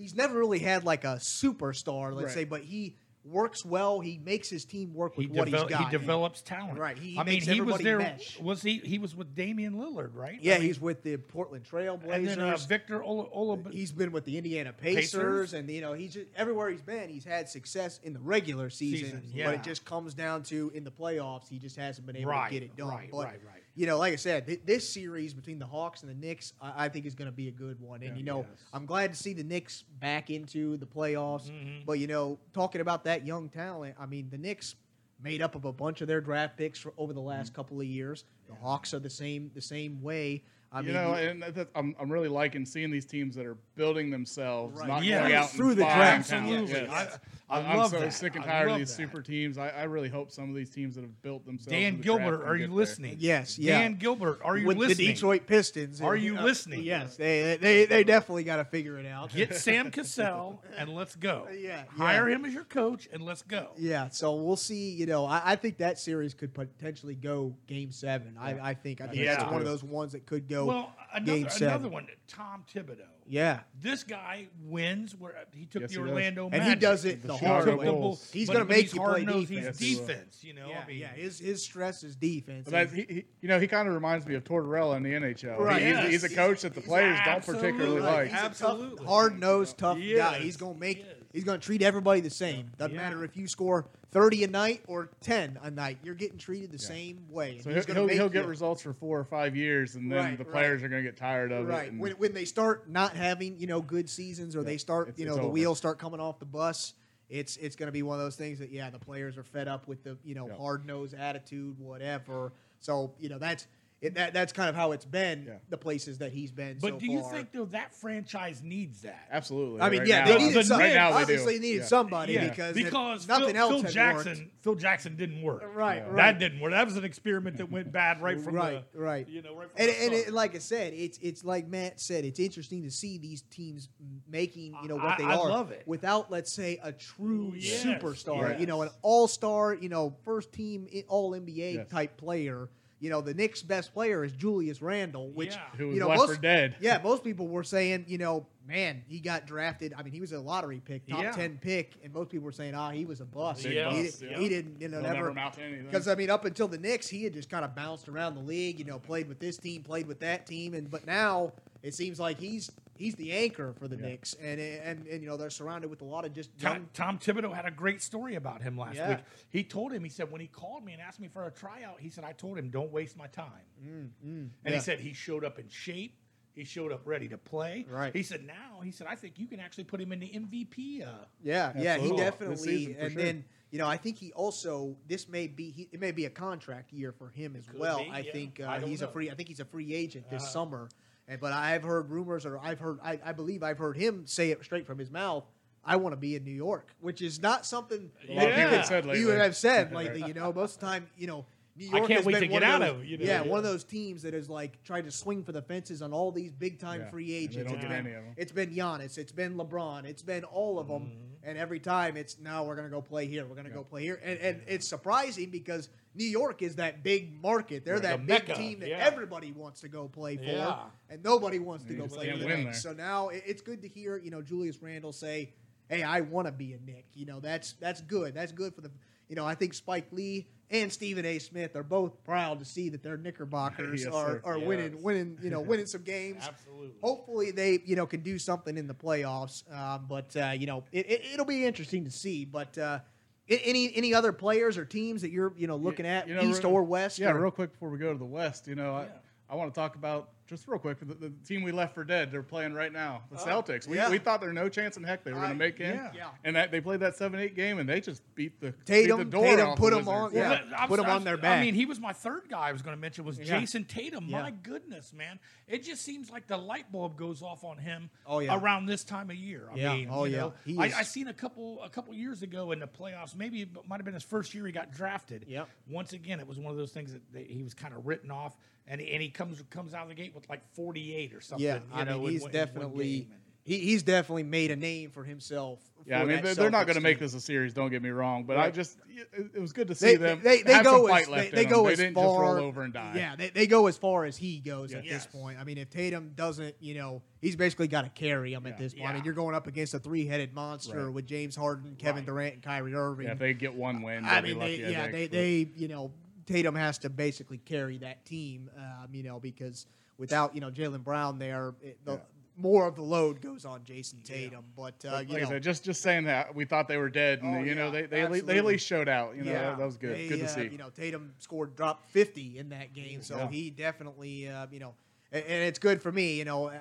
He's 0.00 0.14
never 0.14 0.38
really 0.38 0.58
had 0.58 0.84
like 0.84 1.04
a 1.04 1.16
superstar, 1.16 2.12
let's 2.14 2.26
Right. 2.26 2.34
say, 2.34 2.44
but 2.44 2.62
he 2.62 2.96
works 3.22 3.66
well. 3.66 4.00
He 4.00 4.18
makes 4.24 4.48
his 4.48 4.64
team 4.64 4.94
work 4.94 5.14
he, 5.14 5.26
with 5.26 5.36
what 5.36 5.48
devel- 5.48 5.60
he's 5.60 5.68
got. 5.68 5.84
he 5.84 5.90
develops 5.90 6.40
talent. 6.40 6.78
Right, 6.78 6.96
he 6.96 7.18
I 7.18 7.22
mean, 7.22 7.42
he 7.42 7.60
was 7.60 7.78
there. 7.80 7.98
mesh. 7.98 8.40
Was 8.40 8.62
he? 8.62 8.78
He 8.78 8.98
was 8.98 9.14
with 9.14 9.34
Damian 9.34 9.74
Lillard, 9.74 10.14
right? 10.14 10.38
Yeah, 10.40 10.54
I 10.54 10.58
mean, 10.58 10.68
he's 10.68 10.80
with 10.80 11.02
the 11.02 11.18
Portland 11.18 11.66
Trail 11.66 12.00
and 12.02 12.26
then 12.26 12.40
uh, 12.40 12.44
Blazers. 12.46 12.64
Victor 12.64 13.02
Ola, 13.02 13.28
Ola, 13.30 13.58
He's 13.70 13.92
been 13.92 14.10
with 14.10 14.24
the 14.24 14.38
Indiana 14.38 14.72
Pacers, 14.72 15.10
Pacers? 15.12 15.52
and 15.52 15.68
you 15.68 15.82
know 15.82 15.92
he's 15.92 16.14
just, 16.14 16.28
everywhere 16.34 16.70
he's 16.70 16.80
been. 16.80 17.10
He's 17.10 17.24
had 17.26 17.48
success 17.50 18.00
in 18.02 18.14
the 18.14 18.20
regular 18.20 18.70
season, 18.70 19.22
Season, 19.22 19.44
but 19.44 19.54
it 19.56 19.62
just 19.64 19.84
comes 19.84 20.14
down 20.14 20.42
to 20.44 20.72
in 20.74 20.84
the 20.84 20.90
playoffs. 20.90 21.46
He 21.48 21.58
just 21.58 21.76
hasn't 21.76 22.06
been 22.06 22.16
able 22.16 22.30
Right, 22.30 22.48
to 22.48 22.54
get 22.54 22.62
it 22.62 22.74
done. 22.76 22.88
right, 22.88 23.10
but, 23.12 23.26
right, 23.26 23.40
right. 23.46 23.59
You 23.76 23.86
know, 23.86 23.98
like 23.98 24.12
I 24.12 24.16
said, 24.16 24.46
th- 24.46 24.62
this 24.64 24.88
series 24.88 25.32
between 25.32 25.58
the 25.58 25.66
Hawks 25.66 26.02
and 26.02 26.10
the 26.10 26.14
Knicks, 26.26 26.52
I, 26.60 26.86
I 26.86 26.88
think 26.88 27.06
is 27.06 27.14
going 27.14 27.30
to 27.30 27.36
be 27.36 27.48
a 27.48 27.52
good 27.52 27.80
one. 27.80 28.02
And 28.02 28.10
Yeah, 28.12 28.18
you 28.18 28.24
know, 28.24 28.38
yes. 28.48 28.60
I'm 28.72 28.84
glad 28.84 29.12
to 29.12 29.18
see 29.18 29.32
the 29.32 29.44
Knicks 29.44 29.84
back 30.00 30.28
into 30.28 30.76
the 30.76 30.86
playoffs. 30.86 31.48
Mhm. 31.50 31.86
But 31.86 31.98
you 31.98 32.06
know, 32.06 32.38
talking 32.52 32.80
about 32.80 33.04
that 33.04 33.24
young 33.26 33.48
talent, 33.48 33.94
I 33.98 34.06
mean, 34.06 34.28
the 34.30 34.38
Knicks 34.38 34.74
made 35.22 35.40
up 35.42 35.54
of 35.54 35.64
a 35.66 35.72
bunch 35.72 36.00
of 36.00 36.08
their 36.08 36.20
draft 36.20 36.56
picks 36.56 36.78
for, 36.78 36.92
over 36.98 37.12
the 37.12 37.20
last 37.20 37.54
couple 37.54 37.80
of 37.80 37.86
years. 37.86 38.24
The 38.48 38.54
Hawks 38.54 38.92
are 38.94 38.98
the 38.98 39.10
same 39.10 39.50
the 39.54 39.60
same 39.62 40.02
way. 40.02 40.42
I 40.72 40.80
you 40.80 40.86
mean, 40.86 40.94
know, 40.94 41.16
you- 41.16 41.28
and 41.30 41.42
that, 41.42 41.68
I'm, 41.74 41.96
I'm 41.98 42.10
really 42.12 42.28
liking 42.28 42.64
seeing 42.64 42.90
these 42.92 43.04
teams 43.06 43.34
that 43.34 43.44
are 43.44 43.56
building 43.74 44.10
themselves, 44.10 44.78
Right. 44.78 44.88
not 44.88 45.04
Yeah. 45.04 45.22
going 45.22 45.34
out 45.34 45.50
Through 45.50 45.70
and 45.70 45.78
the 45.78 45.82
buying 45.82 45.96
draft. 46.22 46.32
Absolutely. 46.32 46.72
Yes. 46.72 47.18
I, 47.50 47.58
I 47.58 47.72
I'm 47.72 47.76
love 47.78 47.90
so 47.90 47.98
that. 47.98 48.12
sick 48.12 48.36
and 48.36 48.44
tired 48.44 48.70
of 48.70 48.78
these 48.78 48.88
that. 48.90 48.94
super 48.94 49.20
teams. 49.22 49.58
I, 49.58 49.70
I 49.70 49.82
really 49.84 50.08
hope 50.08 50.30
some 50.30 50.48
of 50.48 50.54
these 50.54 50.70
teams 50.70 50.94
that 50.94 51.00
have 51.00 51.20
built 51.22 51.44
themselves. 51.44 51.72
Dan 51.72 51.94
through 51.94 51.96
the 51.96 52.02
Gilbert, 52.04 52.38
can 52.42 52.48
are 52.48 52.54
get 52.56 52.60
you 52.62 52.66
there. 52.68 52.76
listening? 52.76 53.16
Yes, 53.18 53.58
yeah. 53.58 53.80
Dan 53.80 53.94
Gilbert, 53.96 54.38
are 54.44 54.56
you 54.56 54.68
with 54.68 54.76
listening? 54.76 55.08
the 55.08 55.12
Detroit 55.14 55.46
Pistons. 55.48 56.00
Are 56.00 56.14
And, 56.14 56.22
you 56.22 56.38
uh, 56.38 56.42
listening? 56.44 56.84
Yes, 56.84 57.16
they 57.16 57.58
they 57.60 57.86
they 57.86 58.04
definitely 58.04 58.44
got 58.44 58.58
to 58.58 58.64
figure 58.64 58.96
it 59.00 59.06
out. 59.06 59.34
Get 59.34 59.52
Sam 59.56 59.90
Cassell 59.90 60.62
and 60.78 60.90
let's 60.94 61.16
go. 61.16 61.48
Yeah, 61.52 61.82
Hire 61.96 62.28
yeah. 62.28 62.36
him 62.36 62.44
as 62.44 62.54
your 62.54 62.62
coach 62.62 63.08
and 63.12 63.24
let's 63.24 63.42
go. 63.42 63.70
Yeah, 63.76 64.10
so 64.10 64.36
we'll 64.36 64.54
see. 64.54 64.90
You 64.90 65.06
know, 65.06 65.24
I, 65.26 65.42
I 65.44 65.56
think 65.56 65.78
that 65.78 65.98
series 65.98 66.34
could 66.34 66.54
potentially 66.54 67.16
go 67.16 67.56
Game 67.66 67.90
Seven. 67.90 68.36
I, 68.38 68.70
I 68.70 68.74
think 68.74 69.00
I 69.00 69.08
think 69.08 69.16
Yeah. 69.24 69.34
that's 69.38 69.50
one 69.50 69.60
of 69.60 69.66
those 69.66 69.82
ones 69.82 70.12
that 70.12 70.24
could 70.24 70.48
go. 70.48 70.59
Well, 70.66 70.92
another, 71.14 71.32
Game 71.38 71.48
seven. 71.50 71.68
another 71.68 71.88
one, 71.88 72.06
Tom 72.28 72.64
Thibodeau. 72.72 73.06
yeah, 73.26 73.60
This 73.80 74.04
guy 74.04 74.46
wins 74.64 75.14
where 75.16 75.32
uh, 75.36 75.40
he 75.52 75.66
took 75.66 75.82
Yes, 75.82 75.90
the 75.90 75.96
he 75.98 76.00
does. 76.02 76.10
Orlando 76.10 76.48
and 76.52 76.62
he 76.62 76.74
does 76.76 77.04
it 77.04 77.22
The 77.22 77.28
the 77.28 77.36
hard 77.36 77.66
way. 77.66 77.86
the 77.86 77.92
Bulls. 77.92 78.00
Bulls, 78.20 78.30
He's 78.32 78.48
gonna 78.48 78.64
make 78.64 78.92
you 78.94 79.00
play 79.00 79.24
hard-nosed, 79.24 79.48
defense. 79.48 79.78
He's 79.78 79.98
Yes, 79.98 80.06
defense, 80.06 80.44
you 80.44 80.54
know. 80.54 80.68
Yeah, 80.68 80.80
I 80.84 80.86
mean, 80.86 80.98
yeah. 80.98 81.08
His 81.14 81.38
his 81.40 81.62
stress 81.62 82.02
is 82.04 82.14
defense. 82.16 82.68
But 82.70 82.90
he, 82.90 83.02
he, 83.08 83.24
you 83.40 83.48
know, 83.48 83.58
he 83.60 83.66
kind 83.66 83.88
of 83.88 83.94
reminds 83.94 84.26
me 84.26 84.34
of 84.36 84.44
Tortorella 84.44 84.96
in 84.96 85.02
the 85.02 85.12
NHL. 85.12 85.58
Right. 85.58 85.80
He- 85.82 85.88
he's, 85.88 85.96
Yes. 85.96 86.10
he's 86.10 86.24
a 86.24 86.34
coach 86.34 86.62
that 86.62 86.74
the 86.74 86.80
players 86.80 87.18
don't 87.24 87.44
particularly 87.44 88.00
like. 88.00 88.28
He's 88.30 88.38
a 88.38 88.44
Absolutely. 88.44 89.06
hard 89.06 89.38
nosed, 89.40 89.78
tough 89.78 89.98
He 89.98 90.14
guy. 90.14 90.38
He's 90.38 90.56
gonna 90.56 90.78
make. 90.78 90.98
He. 90.98 91.04
He's 91.32 91.44
gonna 91.44 91.58
treat 91.58 91.80
everybody 91.82 92.20
the 92.20 92.30
same. 92.30 92.72
Doesn't 92.76 92.94
Yeah. 92.94 93.02
matter 93.02 93.22
if 93.24 93.36
you 93.36 93.46
score 93.46 93.86
thirty 94.10 94.42
a 94.44 94.48
night 94.48 94.82
or 94.86 95.10
ten 95.20 95.58
a 95.62 95.70
night. 95.70 95.98
You're 96.02 96.14
getting 96.14 96.38
treated 96.38 96.70
the 96.72 96.78
Yeah. 96.82 96.88
same 96.88 97.26
way. 97.30 97.58
So 97.62 97.70
he's 97.70 97.84
he'll, 97.86 97.94
he'll, 97.94 98.06
make 98.06 98.16
he'll 98.16 98.28
get 98.28 98.46
results 98.46 98.82
for 98.82 98.92
four 98.92 99.18
or 99.18 99.24
five 99.24 99.54
years, 99.56 99.94
and 99.94 100.10
then 100.10 100.18
Right, 100.18 100.38
the 100.38 100.44
right. 100.44 100.52
players 100.52 100.82
are 100.82 100.88
going 100.88 101.02
to 101.04 101.08
get 101.08 101.16
tired 101.16 101.52
of 101.52 101.66
right 101.66 101.86
it. 101.86 101.92
and- 101.92 102.00
when, 102.00 102.12
when 102.12 102.32
they 102.34 102.44
start 102.44 102.88
not 102.88 103.14
having 103.14 103.58
you 103.58 103.66
know 103.66 103.80
good 103.80 104.08
seasons 104.10 104.56
or 104.56 104.60
Yeah, 104.60 104.64
they 104.66 104.76
start 104.78 105.18
you 105.18 105.26
know 105.26 105.34
the 105.36 105.42
over. 105.42 105.50
wheels 105.50 105.78
start 105.78 105.98
coming 105.98 106.20
off 106.20 106.38
the 106.38 106.44
bus 106.46 106.94
it's 107.28 107.56
it's 107.58 107.76
going 107.76 107.86
to 107.86 107.92
be 107.92 108.02
one 108.02 108.18
of 108.18 108.24
those 108.24 108.34
things 108.36 108.58
that 108.58 108.70
yeah 108.72 108.90
the 108.90 108.98
players 108.98 109.38
are 109.38 109.44
fed 109.44 109.68
up 109.68 109.86
with 109.86 110.02
the 110.02 110.16
you 110.24 110.34
know 110.34 110.48
Yeah. 110.48 110.56
hard 110.56 110.84
nosed 110.84 111.14
attitude 111.14 111.78
whatever 111.78 112.52
so 112.80 113.12
you 113.20 113.28
know 113.28 113.38
that's 113.38 113.66
it, 114.00 114.14
that 114.14 114.32
that's 114.32 114.52
kind 114.54 114.68
of 114.70 114.74
how 114.74 114.92
it's 114.92 115.04
been 115.04 115.44
Yeah. 115.46 115.54
the 115.68 115.76
places 115.76 116.18
that 116.18 116.32
he's 116.32 116.50
been 116.50 116.78
But 116.80 116.94
so 116.94 116.98
do 117.00 117.06
you 117.06 117.20
far. 117.20 117.32
think 117.32 117.52
though 117.52 117.66
that 117.66 117.94
franchise 117.94 118.62
needs 118.62 119.02
that? 119.02 119.28
Absolutely. 119.30 119.82
I 119.82 119.90
mean, 119.90 119.98
right 120.00 120.08
yeah, 120.08 120.20
now, 120.20 120.24
they 120.24 120.32
The- 120.32 120.38
needed 120.38 120.54
the 120.56 120.64
some. 120.64 120.78
Right 120.80 120.94
now 120.94 121.10
they 121.12 121.20
obviously, 121.22 121.54
they 121.54 121.60
needed 121.60 121.80
Yeah. 121.80 121.84
somebody 121.86 122.32
Yeah, 122.32 122.48
because, 122.48 122.74
because 122.74 123.28
nothing 123.28 123.48
Phil, 123.54 123.56
else 123.56 123.82
Phil 123.82 123.90
Jackson, 123.92 124.38
worked. 124.38 124.50
Phil 124.64 124.74
Jackson 124.76 125.16
didn't 125.16 125.42
work. 125.42 125.62
Right, 125.74 125.96
Yeah. 125.98 126.02
right. 126.04 126.16
That 126.16 126.38
didn't 126.38 126.60
work. 126.60 126.70
That 126.72 126.86
was 126.86 126.96
an 126.96 127.04
experiment 127.04 127.58
that 127.58 127.70
went 127.70 127.92
bad 127.92 128.22
right 128.22 128.40
from 128.40 128.54
right, 128.54 128.90
the 128.92 128.98
right. 128.98 129.28
You 129.28 129.42
know, 129.42 129.54
right 129.54 129.68
from 129.70 129.76
And, 129.80 129.88
the 129.90 130.02
and 130.04 130.12
it, 130.14 130.32
like 130.32 130.54
I 130.54 130.58
said, 130.58 130.94
it's 130.94 131.18
it's 131.20 131.44
like 131.44 131.68
Matt 131.68 132.00
said, 132.00 132.24
it's 132.24 132.40
interesting 132.40 132.82
to 132.84 132.90
see 132.90 133.18
these 133.18 133.42
teams 133.42 133.90
making 134.26 134.74
you 134.82 134.88
know 134.88 134.96
what 134.96 135.04
I- 135.04 135.16
they 135.18 135.24
I 135.24 135.36
are 135.36 135.48
love 135.48 135.72
it. 135.72 135.82
without, 135.86 136.30
let's 136.30 136.50
say, 136.52 136.78
a 136.82 136.90
true 136.92 137.52
Yes, 137.54 137.84
superstar. 137.84 138.58
You 138.58 138.64
know, 138.66 138.80
an 138.82 138.88
all 139.02 139.28
star, 139.28 139.74
you 139.74 139.88
know, 139.90 140.16
first 140.24 140.52
team 140.52 140.86
All 141.08 141.32
NBA 141.34 141.74
Yes. 141.74 141.88
type 141.88 142.16
player. 142.16 142.70
You 143.00 143.08
know, 143.08 143.22
the 143.22 143.32
Knicks' 143.34 143.62
best 143.62 143.94
player 143.94 144.22
is 144.24 144.32
Julius 144.32 144.82
Randle, 144.82 145.30
which 145.30 145.54
Yeah. 145.54 145.62
Who 145.78 145.86
was 145.88 145.94
you 145.94 146.00
know 146.00 146.08
left 146.08 146.20
most, 146.20 146.34
for 146.34 146.40
dead. 146.40 146.76
Yeah, 146.80 147.00
most 147.02 147.24
people 147.24 147.48
were 147.48 147.64
saying, 147.64 148.04
you 148.08 148.18
know, 148.18 148.46
man, 148.68 149.02
he 149.08 149.20
got 149.20 149.46
drafted. 149.46 149.94
I 149.96 150.02
mean, 150.02 150.12
he 150.12 150.20
was 150.20 150.32
a 150.32 150.38
lottery 150.38 150.80
pick, 150.84 151.06
top 151.08 151.22
Yeah. 151.22 151.32
ten 151.32 151.58
pick, 151.58 151.94
and 152.04 152.12
most 152.12 152.30
people 152.30 152.44
were 152.44 152.52
saying, 152.52 152.74
ah, 152.74 152.90
he 152.90 153.06
was 153.06 153.20
a 153.20 153.24
bust. 153.24 153.64
Yeah. 153.64 153.90
He, 153.90 154.02
yeah. 154.02 154.38
he 154.38 154.48
didn't, 154.50 154.80
you 154.80 154.88
know, 154.88 154.98
He'll 154.98 155.04
never 155.04 155.16
never 155.16 155.28
amount 155.30 155.58
anything. 155.58 155.86
because 155.86 156.08
I 156.08 156.14
mean, 156.14 156.28
up 156.30 156.44
until 156.44 156.68
the 156.68 156.78
Knicks, 156.78 157.08
he 157.08 157.24
had 157.24 157.32
just 157.32 157.48
kind 157.48 157.64
of 157.64 157.74
bounced 157.74 158.08
around 158.08 158.34
the 158.34 158.42
league. 158.42 158.78
You 158.78 158.84
know, 158.84 158.98
played 158.98 159.28
with 159.28 159.38
this 159.40 159.56
team, 159.56 159.82
played 159.82 160.06
with 160.06 160.20
that 160.20 160.46
team, 160.46 160.74
and 160.74 160.90
but 160.90 161.06
now 161.06 161.52
it 161.82 161.94
seems 161.94 162.20
like 162.20 162.38
he's 162.38 162.70
he's 163.00 163.14
the 163.16 163.32
anchor 163.32 163.72
for 163.72 163.88
the 163.88 163.96
Yeah. 163.96 164.02
Knicks, 164.08 164.34
and, 164.40 164.60
and 164.60 165.06
and 165.06 165.22
you 165.22 165.28
know 165.28 165.36
they're 165.36 165.50
surrounded 165.50 165.88
with 165.90 166.02
a 166.02 166.04
lot 166.04 166.24
of 166.24 166.32
just 166.32 166.50
Tom, 166.60 166.72
young. 166.76 166.88
Tom 166.94 167.18
Thibodeau 167.18 167.52
had 167.54 167.66
a 167.66 167.70
great 167.70 168.02
story 168.02 168.34
about 168.36 168.62
him 168.62 168.76
last 168.78 168.96
Yeah. 168.96 169.08
week. 169.08 169.18
He 169.48 169.64
told 169.64 169.92
him, 169.92 170.04
he 170.04 170.10
said, 170.10 170.30
when 170.30 170.40
he 170.40 170.46
called 170.46 170.84
me 170.84 170.92
and 170.92 171.00
asked 171.02 171.18
me 171.20 171.28
for 171.28 171.46
a 171.46 171.50
tryout, 171.50 171.98
he 172.00 172.10
said, 172.10 172.22
I 172.24 172.32
told 172.32 172.58
him, 172.58 172.70
don't 172.70 172.92
waste 172.92 173.16
my 173.16 173.26
time. 173.28 173.66
Mm, 173.84 174.10
And 174.24 174.50
yeah. 174.64 174.72
he 174.74 174.80
said 174.80 175.00
he 175.00 175.12
showed 175.14 175.44
up 175.44 175.58
in 175.58 175.68
shape. 175.68 176.16
He 176.52 176.64
showed 176.64 176.92
up 176.92 177.02
ready 177.06 177.28
to 177.28 177.38
play. 177.38 177.86
Right. 177.88 178.14
He 178.14 178.22
said 178.24 178.44
now, 178.44 178.80
he 178.82 178.90
said, 178.90 179.06
I 179.08 179.14
think 179.14 179.38
you 179.38 179.46
can 179.46 179.60
actually 179.60 179.84
put 179.84 180.00
him 180.00 180.12
in 180.12 180.18
the 180.18 180.28
MVP. 180.28 181.06
Uh, 181.06 181.24
Yeah, 181.42 181.72
yeah, 181.78 181.96
he 181.96 182.14
definitely. 182.14 182.56
season, 182.56 182.96
and 182.98 183.12
sure. 183.12 183.22
then 183.22 183.44
you 183.70 183.78
know, 183.78 183.86
I 183.86 183.96
think 183.96 184.18
he 184.18 184.32
also 184.32 184.96
this 185.06 185.28
may 185.28 185.46
be 185.46 185.70
he, 185.70 185.88
it 185.92 186.00
may 186.00 186.10
be 186.10 186.24
a 186.24 186.30
contract 186.30 186.92
year 186.92 187.12
for 187.12 187.28
him 187.28 187.54
as 187.56 187.64
well. 187.72 187.98
be, 188.02 188.10
I 188.10 188.22
think 188.24 188.58
uh, 188.60 188.66
I 188.68 188.80
he's 188.80 189.00
a 189.00 189.06
free. 189.08 189.30
I 189.30 189.34
think 189.34 189.48
he's 189.48 189.60
a 189.60 189.64
free 189.64 189.94
agent 189.94 190.28
this 190.28 190.42
Uh-huh. 190.42 190.50
summer. 190.52 190.88
And 191.30 191.40
but 191.40 191.52
I've 191.52 191.84
heard 191.84 192.10
rumors, 192.10 192.44
or 192.44 192.58
I've 192.58 192.80
heard, 192.80 192.98
I, 193.04 193.20
I 193.24 193.30
believe 193.32 193.62
I've 193.62 193.78
heard 193.78 193.96
him 193.96 194.26
say 194.26 194.50
it 194.50 194.64
straight 194.64 194.84
from 194.84 194.98
his 194.98 195.12
mouth. 195.12 195.44
I 195.84 195.94
want 195.94 196.12
to 196.12 196.16
be 196.16 196.34
in 196.34 196.42
New 196.44 196.50
York, 196.50 196.88
which 197.00 197.22
is 197.22 197.40
not 197.40 197.64
something 197.64 198.10
that 198.26 198.34
you 198.34 198.66
have 198.68 198.84
said 198.84 199.04
you 199.16 199.28
have 199.28 199.56
said 199.56 199.92
lately. 199.94 200.24
You 200.26 200.34
know, 200.34 200.52
most 200.52 200.74
of 200.74 200.80
the 200.80 200.86
time, 200.86 201.06
you 201.16 201.28
know, 201.28 201.46
New 201.76 201.86
York 201.86 201.94
I 202.02 202.06
can't 202.08 202.12
has 202.18 202.26
wait 202.26 202.32
been 202.34 202.42
to 202.42 202.48
one 202.48 202.60
get 202.60 202.68
of 202.68 202.74
out 202.74 202.80
those- 202.80 203.00
of, 203.00 203.04
you 203.06 203.16
know, 203.16 203.24
yeah, 203.24 203.42
yeah. 203.44 203.48
one 203.48 203.58
of 203.58 203.64
those 203.64 203.84
teams 203.84 204.22
that 204.22 204.34
is 204.34 204.50
like 204.50 204.82
tried 204.82 205.04
to 205.04 205.10
swing 205.12 205.44
for 205.44 205.52
the 205.52 205.62
fences 205.62 206.02
on 206.02 206.12
all 206.12 206.32
these 206.32 206.52
big 206.52 206.80
time 206.80 207.02
Yeah, 207.02 207.10
free 207.10 207.32
agents. 207.32 207.72
It's 207.72 207.80
been- 207.82 207.92
any 207.92 208.10
of 208.10 208.16
'em. 208.24 208.34
it's 208.36 208.52
been 208.52 208.74
Giannis, 208.74 209.16
it's 209.16 209.32
been 209.32 209.54
LeBron, 209.54 210.04
it's 210.04 210.20
been 210.22 210.42
all 210.44 210.78
of 210.80 210.88
them, 210.88 211.02
Mm-hmm. 211.04 211.48
and 211.48 211.56
every 211.56 211.78
time 211.80 212.16
it's 212.16 212.38
now 212.40 212.64
we're 212.64 212.76
gonna 212.76 212.88
go 212.90 213.00
play 213.00 213.26
here, 213.26 213.46
we're 213.46 213.54
gonna 213.56 213.70
go 213.70 213.84
play 213.84 214.02
here, 214.02 214.20
and, 214.22 214.38
and 214.40 214.60
it's 214.66 214.86
surprising 214.86 215.48
because 215.48 215.88
New 216.14 216.24
York 216.24 216.62
is 216.62 216.76
that 216.76 217.02
big 217.04 217.32
market. 217.40 217.84
They're 217.84 217.94
Right. 217.94 218.02
that 218.02 218.18
big 218.26 218.28
mecca, 218.48 218.54
team 218.54 218.80
that 218.80 218.88
yeah. 218.88 218.98
everybody 218.98 219.52
wants 219.52 219.80
to 219.82 219.88
go 219.88 220.08
play 220.08 220.36
for, 220.36 220.42
Yeah. 220.42 220.84
and 221.08 221.22
nobody 221.22 221.58
wants 221.60 221.84
to 221.84 221.92
You 221.92 221.98
go 222.00 222.06
play 222.08 222.30
for 222.32 222.38
the 222.38 222.46
win 222.46 222.64
Knicks. 222.64 222.82
So 222.82 222.92
now 222.92 223.28
it- 223.28 223.44
it's 223.46 223.62
good 223.62 223.82
to 223.82 223.88
hear 223.88 224.16
you 224.16 224.30
know 224.30 224.42
Julius 224.42 224.82
Randle 224.82 225.12
say, 225.12 225.52
"Hey, 225.88 226.02
I 226.02 226.20
want 226.22 226.46
to 226.46 226.52
be 226.52 226.72
a 226.72 226.78
Knick." 226.78 227.06
You 227.14 227.26
know 227.26 227.38
that's 227.40 227.74
that's 227.74 228.00
good. 228.00 228.34
That's 228.34 228.52
good 228.52 228.74
for 228.74 228.80
the. 228.80 228.90
You 229.28 229.36
know 229.36 229.46
I 229.46 229.54
think 229.54 229.74
Spike 229.74 230.08
Lee 230.10 230.48
and 230.70 230.92
Stephen 230.92 231.24
A. 231.24 231.38
Smith 231.38 231.76
are 231.76 231.84
both 231.84 232.24
proud 232.24 232.58
to 232.58 232.64
see 232.64 232.88
that 232.88 233.02
their 233.04 233.16
Knickerbockers 233.16 234.02
Yes, 234.04 234.12
are, 234.12 234.40
are 234.44 234.58
Yes. 234.58 234.66
winning, 234.66 235.02
winning, 235.02 235.38
you 235.42 235.50
know, 235.50 235.60
winning 235.60 235.86
some 235.94 236.02
games. 236.02 236.42
Absolutely. 236.42 236.96
Hopefully, 237.02 237.52
they 237.52 237.78
you 237.86 237.94
know 237.94 238.06
can 238.06 238.22
do 238.22 238.36
something 238.40 238.76
in 238.76 238.88
the 238.88 238.94
playoffs. 238.94 239.62
Um, 239.72 240.06
but 240.08 240.36
uh, 240.36 240.50
you 240.58 240.66
know, 240.66 240.82
it, 240.90 241.08
it, 241.08 241.22
it'll 241.34 241.46
be 241.46 241.64
interesting 241.64 242.04
to 242.04 242.10
see. 242.10 242.44
But 242.44 242.76
uh, 242.76 242.82
a- 242.82 243.02
any 243.50 243.92
any 243.96 244.14
other 244.14 244.32
players 244.32 244.78
or 244.78 244.84
teams 244.84 245.22
that 245.22 245.30
you're 245.30 245.52
you 245.56 245.66
know 245.66 245.76
looking 245.76 246.06
at, 246.06 246.28
You 246.28 246.34
know, 246.34 246.42
east 246.42 246.64
or 246.64 246.82
west? 246.84 247.18
Yeah, 247.18 247.32
or- 247.32 247.40
real 247.40 247.50
quick 247.50 247.72
before 247.72 247.90
we 247.90 247.98
go 247.98 248.12
to 248.12 248.18
the 248.18 248.24
West, 248.24 248.66
you 248.68 248.74
know, 248.74 248.92
Yeah. 248.98 249.08
I, 249.48 249.52
I 249.54 249.56
want 249.56 249.74
to 249.74 249.78
talk 249.80 249.96
about 249.96 250.30
just 250.50 250.66
real 250.68 250.78
quick 250.80 250.98
the, 250.98 251.14
the 251.14 251.32
team 251.46 251.62
we 251.62 251.70
left 251.72 251.94
for 251.94 252.04
dead. 252.04 252.30
They're 252.32 252.42
playing 252.42 252.74
right 252.74 252.92
now, 252.92 253.22
the 253.30 253.40
Oh, 253.40 253.46
Celtics. 253.46 253.86
We, 253.86 253.96
yeah. 253.96 254.10
we 254.10 254.18
thought 254.18 254.40
there 254.40 254.50
were 254.50 254.52
no 254.52 254.68
chance 254.68 254.96
in 254.96 255.04
heck 255.04 255.22
they 255.24 255.32
were 255.32 255.38
going 255.38 255.50
to 255.50 255.54
make 255.56 255.78
in, 255.80 255.94
yeah. 255.94 256.10
Yeah. 256.14 256.28
and 256.44 256.56
that 256.56 256.70
they 256.72 256.80
played 256.80 257.00
that 257.00 257.16
seven 257.16 257.38
eight 257.40 257.54
game 257.54 257.78
and 257.78 257.88
they 257.88 258.00
just 258.00 258.22
beat 258.34 258.60
the 258.60 258.72
Tatum- 258.84 259.18
beat 259.18 259.24
the 259.24 259.30
door 259.30 259.44
Tatum 259.44 259.68
off 259.70 259.78
put 259.78 259.92
them 259.94 260.08
on- 260.08 260.24
Wizards. 260.24 260.34
yeah. 260.36 260.48
Well, 260.50 260.60
I 260.76 260.86
put 260.86 260.90
was- 260.90 260.98
'em 261.00 261.06
I 261.06 261.08
on 261.10 261.14
was- 261.16 261.24
their 261.40 261.50
I 261.52 261.60
mean, 261.62 261.74
he 261.74 261.86
was 261.86 262.00
my 262.00 262.12
third 262.12 262.42
guy 262.50 262.68
I 262.68 262.72
was 262.72 262.82
going 262.82 262.96
to 262.96 263.00
mention 263.00 263.24
was 263.24 263.38
Yeah. 263.38 263.60
Jayson 263.60 263.84
Tatum. 263.86 264.26
Yeah. 264.28 264.42
My 264.42 264.50
goodness, 264.50 265.12
man. 265.12 265.38
It 265.68 265.84
just 265.84 266.02
seems 266.04 266.30
like 266.30 266.48
the 266.48 266.56
light 266.56 266.90
bulb 266.90 267.16
goes 267.16 267.42
off 267.42 267.62
on 267.62 267.78
him 267.78 268.10
Oh, 268.26 268.40
yeah. 268.40 268.58
around 268.58 268.86
this 268.86 269.04
time 269.04 269.30
of 269.30 269.36
year. 269.36 269.68
I 269.72 269.76
Yeah. 269.76 269.94
mean, 269.94 270.08
Oh, 270.10 270.24
you 270.24 270.32
yeah. 270.32 270.40
know, 270.40 270.54
He 270.66 270.76
I, 270.78 270.84
I 270.98 271.02
seen 271.02 271.28
a 271.28 271.32
couple 271.34 271.80
a 271.82 271.88
couple 271.88 272.12
years 272.12 272.42
ago 272.42 272.72
in 272.72 272.80
the 272.80 272.88
playoffs, 272.88 273.36
maybe 273.36 273.62
it 273.62 273.68
might 273.88 273.96
have 273.98 274.04
been 274.04 274.14
his 274.14 274.24
first 274.24 274.52
year 274.52 274.66
he 274.66 274.72
got 274.72 274.90
drafted. 274.90 275.44
Yep. 275.46 275.68
Once 275.88 276.12
again, 276.12 276.40
it 276.40 276.46
was 276.48 276.58
one 276.58 276.72
of 276.72 276.76
those 276.76 276.90
things 276.90 277.12
that 277.12 277.22
they, 277.32 277.44
he 277.44 277.62
was 277.62 277.72
kind 277.72 277.94
of 277.94 278.04
written 278.06 278.32
off, 278.32 278.56
and 278.90 279.00
he, 279.00 279.10
and 279.12 279.22
he 279.22 279.30
comes 279.30 279.62
comes 279.70 279.94
out 279.94 280.02
of 280.02 280.08
the 280.08 280.14
gate 280.14 280.34
with 280.34 280.48
like 280.50 280.60
48 280.74 281.32
or 281.34 281.40
something. 281.40 281.64
Yeah, 281.66 281.76
you 281.76 281.80
I 281.94 282.04
know, 282.04 282.18
mean, 282.20 282.30
he's 282.32 282.44
in 282.44 282.50
definitely 282.50 283.20
game. 283.20 283.34
He, 283.62 283.78
he's 283.78 284.02
definitely 284.02 284.42
made 284.42 284.70
a 284.70 284.76
name 284.76 285.10
for 285.10 285.22
himself. 285.22 285.80
Yeah, 286.06 286.22
I 286.22 286.24
mean 286.24 286.42
they're, 286.42 286.54
they're 286.54 286.70
not 286.70 286.86
going 286.86 286.96
to 286.96 287.02
make 287.02 287.18
this 287.18 287.34
a 287.34 287.40
series. 287.40 287.74
Don't 287.74 287.90
get 287.90 288.02
me 288.02 288.08
wrong, 288.08 288.44
but 288.44 288.56
I 288.56 288.70
just 288.70 288.96
it, 289.10 289.28
it 289.54 289.60
was 289.60 289.74
good 289.74 289.86
to 289.88 289.94
see 289.94 290.06
They, 290.06 290.16
them. 290.16 290.40
they, 290.42 290.62
they 290.62 290.72
have 290.72 290.84
go 290.84 291.06
as 291.08 291.26
they, 291.28 291.50
they 291.50 291.64
go 291.66 291.82
them. 291.84 291.92
as 291.92 291.98
They 291.98 292.04
didn't 292.04 292.14
far 292.16 292.24
just 292.24 292.40
roll 292.40 292.56
over 292.66 292.82
and 292.82 292.92
die. 292.92 293.12
Yeah, 293.16 293.36
they, 293.36 293.50
they 293.50 293.66
go 293.66 293.86
as 293.86 293.98
far 293.98 294.24
as 294.24 294.36
he 294.38 294.60
goes 294.60 294.94
at 294.94 295.04
Yes. 295.04 295.26
this 295.26 295.26
point. 295.26 295.58
I 295.60 295.64
mean, 295.64 295.76
if 295.76 295.90
Tatum 295.90 296.32
doesn't, 296.34 296.74
you 296.80 296.94
know, 296.94 297.22
he's 297.42 297.54
basically 297.54 297.86
got 297.86 298.02
to 298.02 298.08
carry 298.08 298.54
him 298.54 298.66
at 298.66 298.78
this 298.78 298.94
point. 298.94 299.10
I 299.10 299.12
mean, 299.12 299.24
you're 299.24 299.34
going 299.34 299.54
up 299.54 299.66
against 299.66 299.92
a 299.92 299.98
three-headed 299.98 300.54
monster 300.54 301.04
Right. 301.04 301.14
with 301.14 301.26
James 301.26 301.54
Harden, 301.54 301.96
Kevin 301.98 302.22
Right. 302.22 302.26
Durant, 302.26 302.54
and 302.54 302.62
Kyrie 302.62 302.94
Irving. 302.94 303.26
Yeah, 303.26 303.32
if 303.32 303.38
they 303.38 303.52
get 303.52 303.74
one 303.74 304.00
win, 304.02 304.24
I 304.24 304.40
mean, 304.40 304.58
they, 304.58 304.78
lucky. 304.78 304.86
I 304.86 304.88
yeah, 304.88 305.02
think, 305.10 305.12
they, 305.12 305.26
they, 305.66 305.70
you 305.76 305.88
know, 305.88 306.12
Tatum 306.50 306.74
has 306.74 306.98
to 306.98 307.10
basically 307.10 307.58
carry 307.58 307.98
that 307.98 308.24
team, 308.24 308.70
um, 308.76 309.08
you 309.14 309.22
know, 309.22 309.38
because 309.38 309.86
without, 310.18 310.54
you 310.54 310.60
know, 310.60 310.70
Jaylen 310.70 311.04
Brown 311.04 311.38
there, 311.38 311.74
it, 311.82 311.98
the, 312.04 312.14
Yeah. 312.14 312.18
more 312.56 312.86
of 312.86 312.96
the 312.96 313.02
load 313.02 313.40
goes 313.40 313.64
on 313.64 313.84
Jayson 313.84 314.20
Tatum. 314.24 314.64
But, 314.76 315.02
uh, 315.06 315.12
Like 315.12 315.30
you 315.30 315.36
I 315.38 315.40
know, 315.42 315.48
said, 315.48 315.62
just 315.62 315.84
just 315.84 316.02
saying 316.02 316.24
that 316.24 316.54
we 316.54 316.64
thought 316.64 316.88
they 316.88 316.96
were 316.96 317.08
dead, 317.08 317.42
and 317.42 317.56
Oh, 317.56 317.62
you 317.62 317.74
know 317.74 317.86
yeah, 317.86 317.90
they 317.92 318.06
they, 318.06 318.20
at 318.22 318.30
least, 318.32 318.46
they 318.46 318.58
at 318.58 318.64
least 318.64 318.86
showed 318.86 319.08
out. 319.08 319.36
You 319.36 319.44
know 319.44 319.50
Yeah, 319.52 319.62
that, 319.70 319.78
that 319.78 319.86
was 319.86 319.96
good. 319.96 320.16
They, 320.16 320.28
good 320.28 320.38
to 320.40 320.44
uh, 320.44 320.48
see. 320.48 320.62
You 320.68 320.78
know, 320.78 320.90
Tatum 320.90 321.32
scored 321.38 321.76
dropped 321.76 322.10
50 322.10 322.58
in 322.58 322.68
that 322.70 322.92
game, 322.92 323.22
so 323.22 323.36
Yeah. 323.36 323.48
he 323.48 323.70
definitely, 323.70 324.48
uh, 324.48 324.66
you 324.72 324.80
know, 324.80 324.94
and, 325.32 325.44
and 325.44 325.62
it's 325.68 325.78
good 325.78 326.02
for 326.02 326.10
me. 326.10 326.34
You 326.34 326.44
know, 326.44 326.72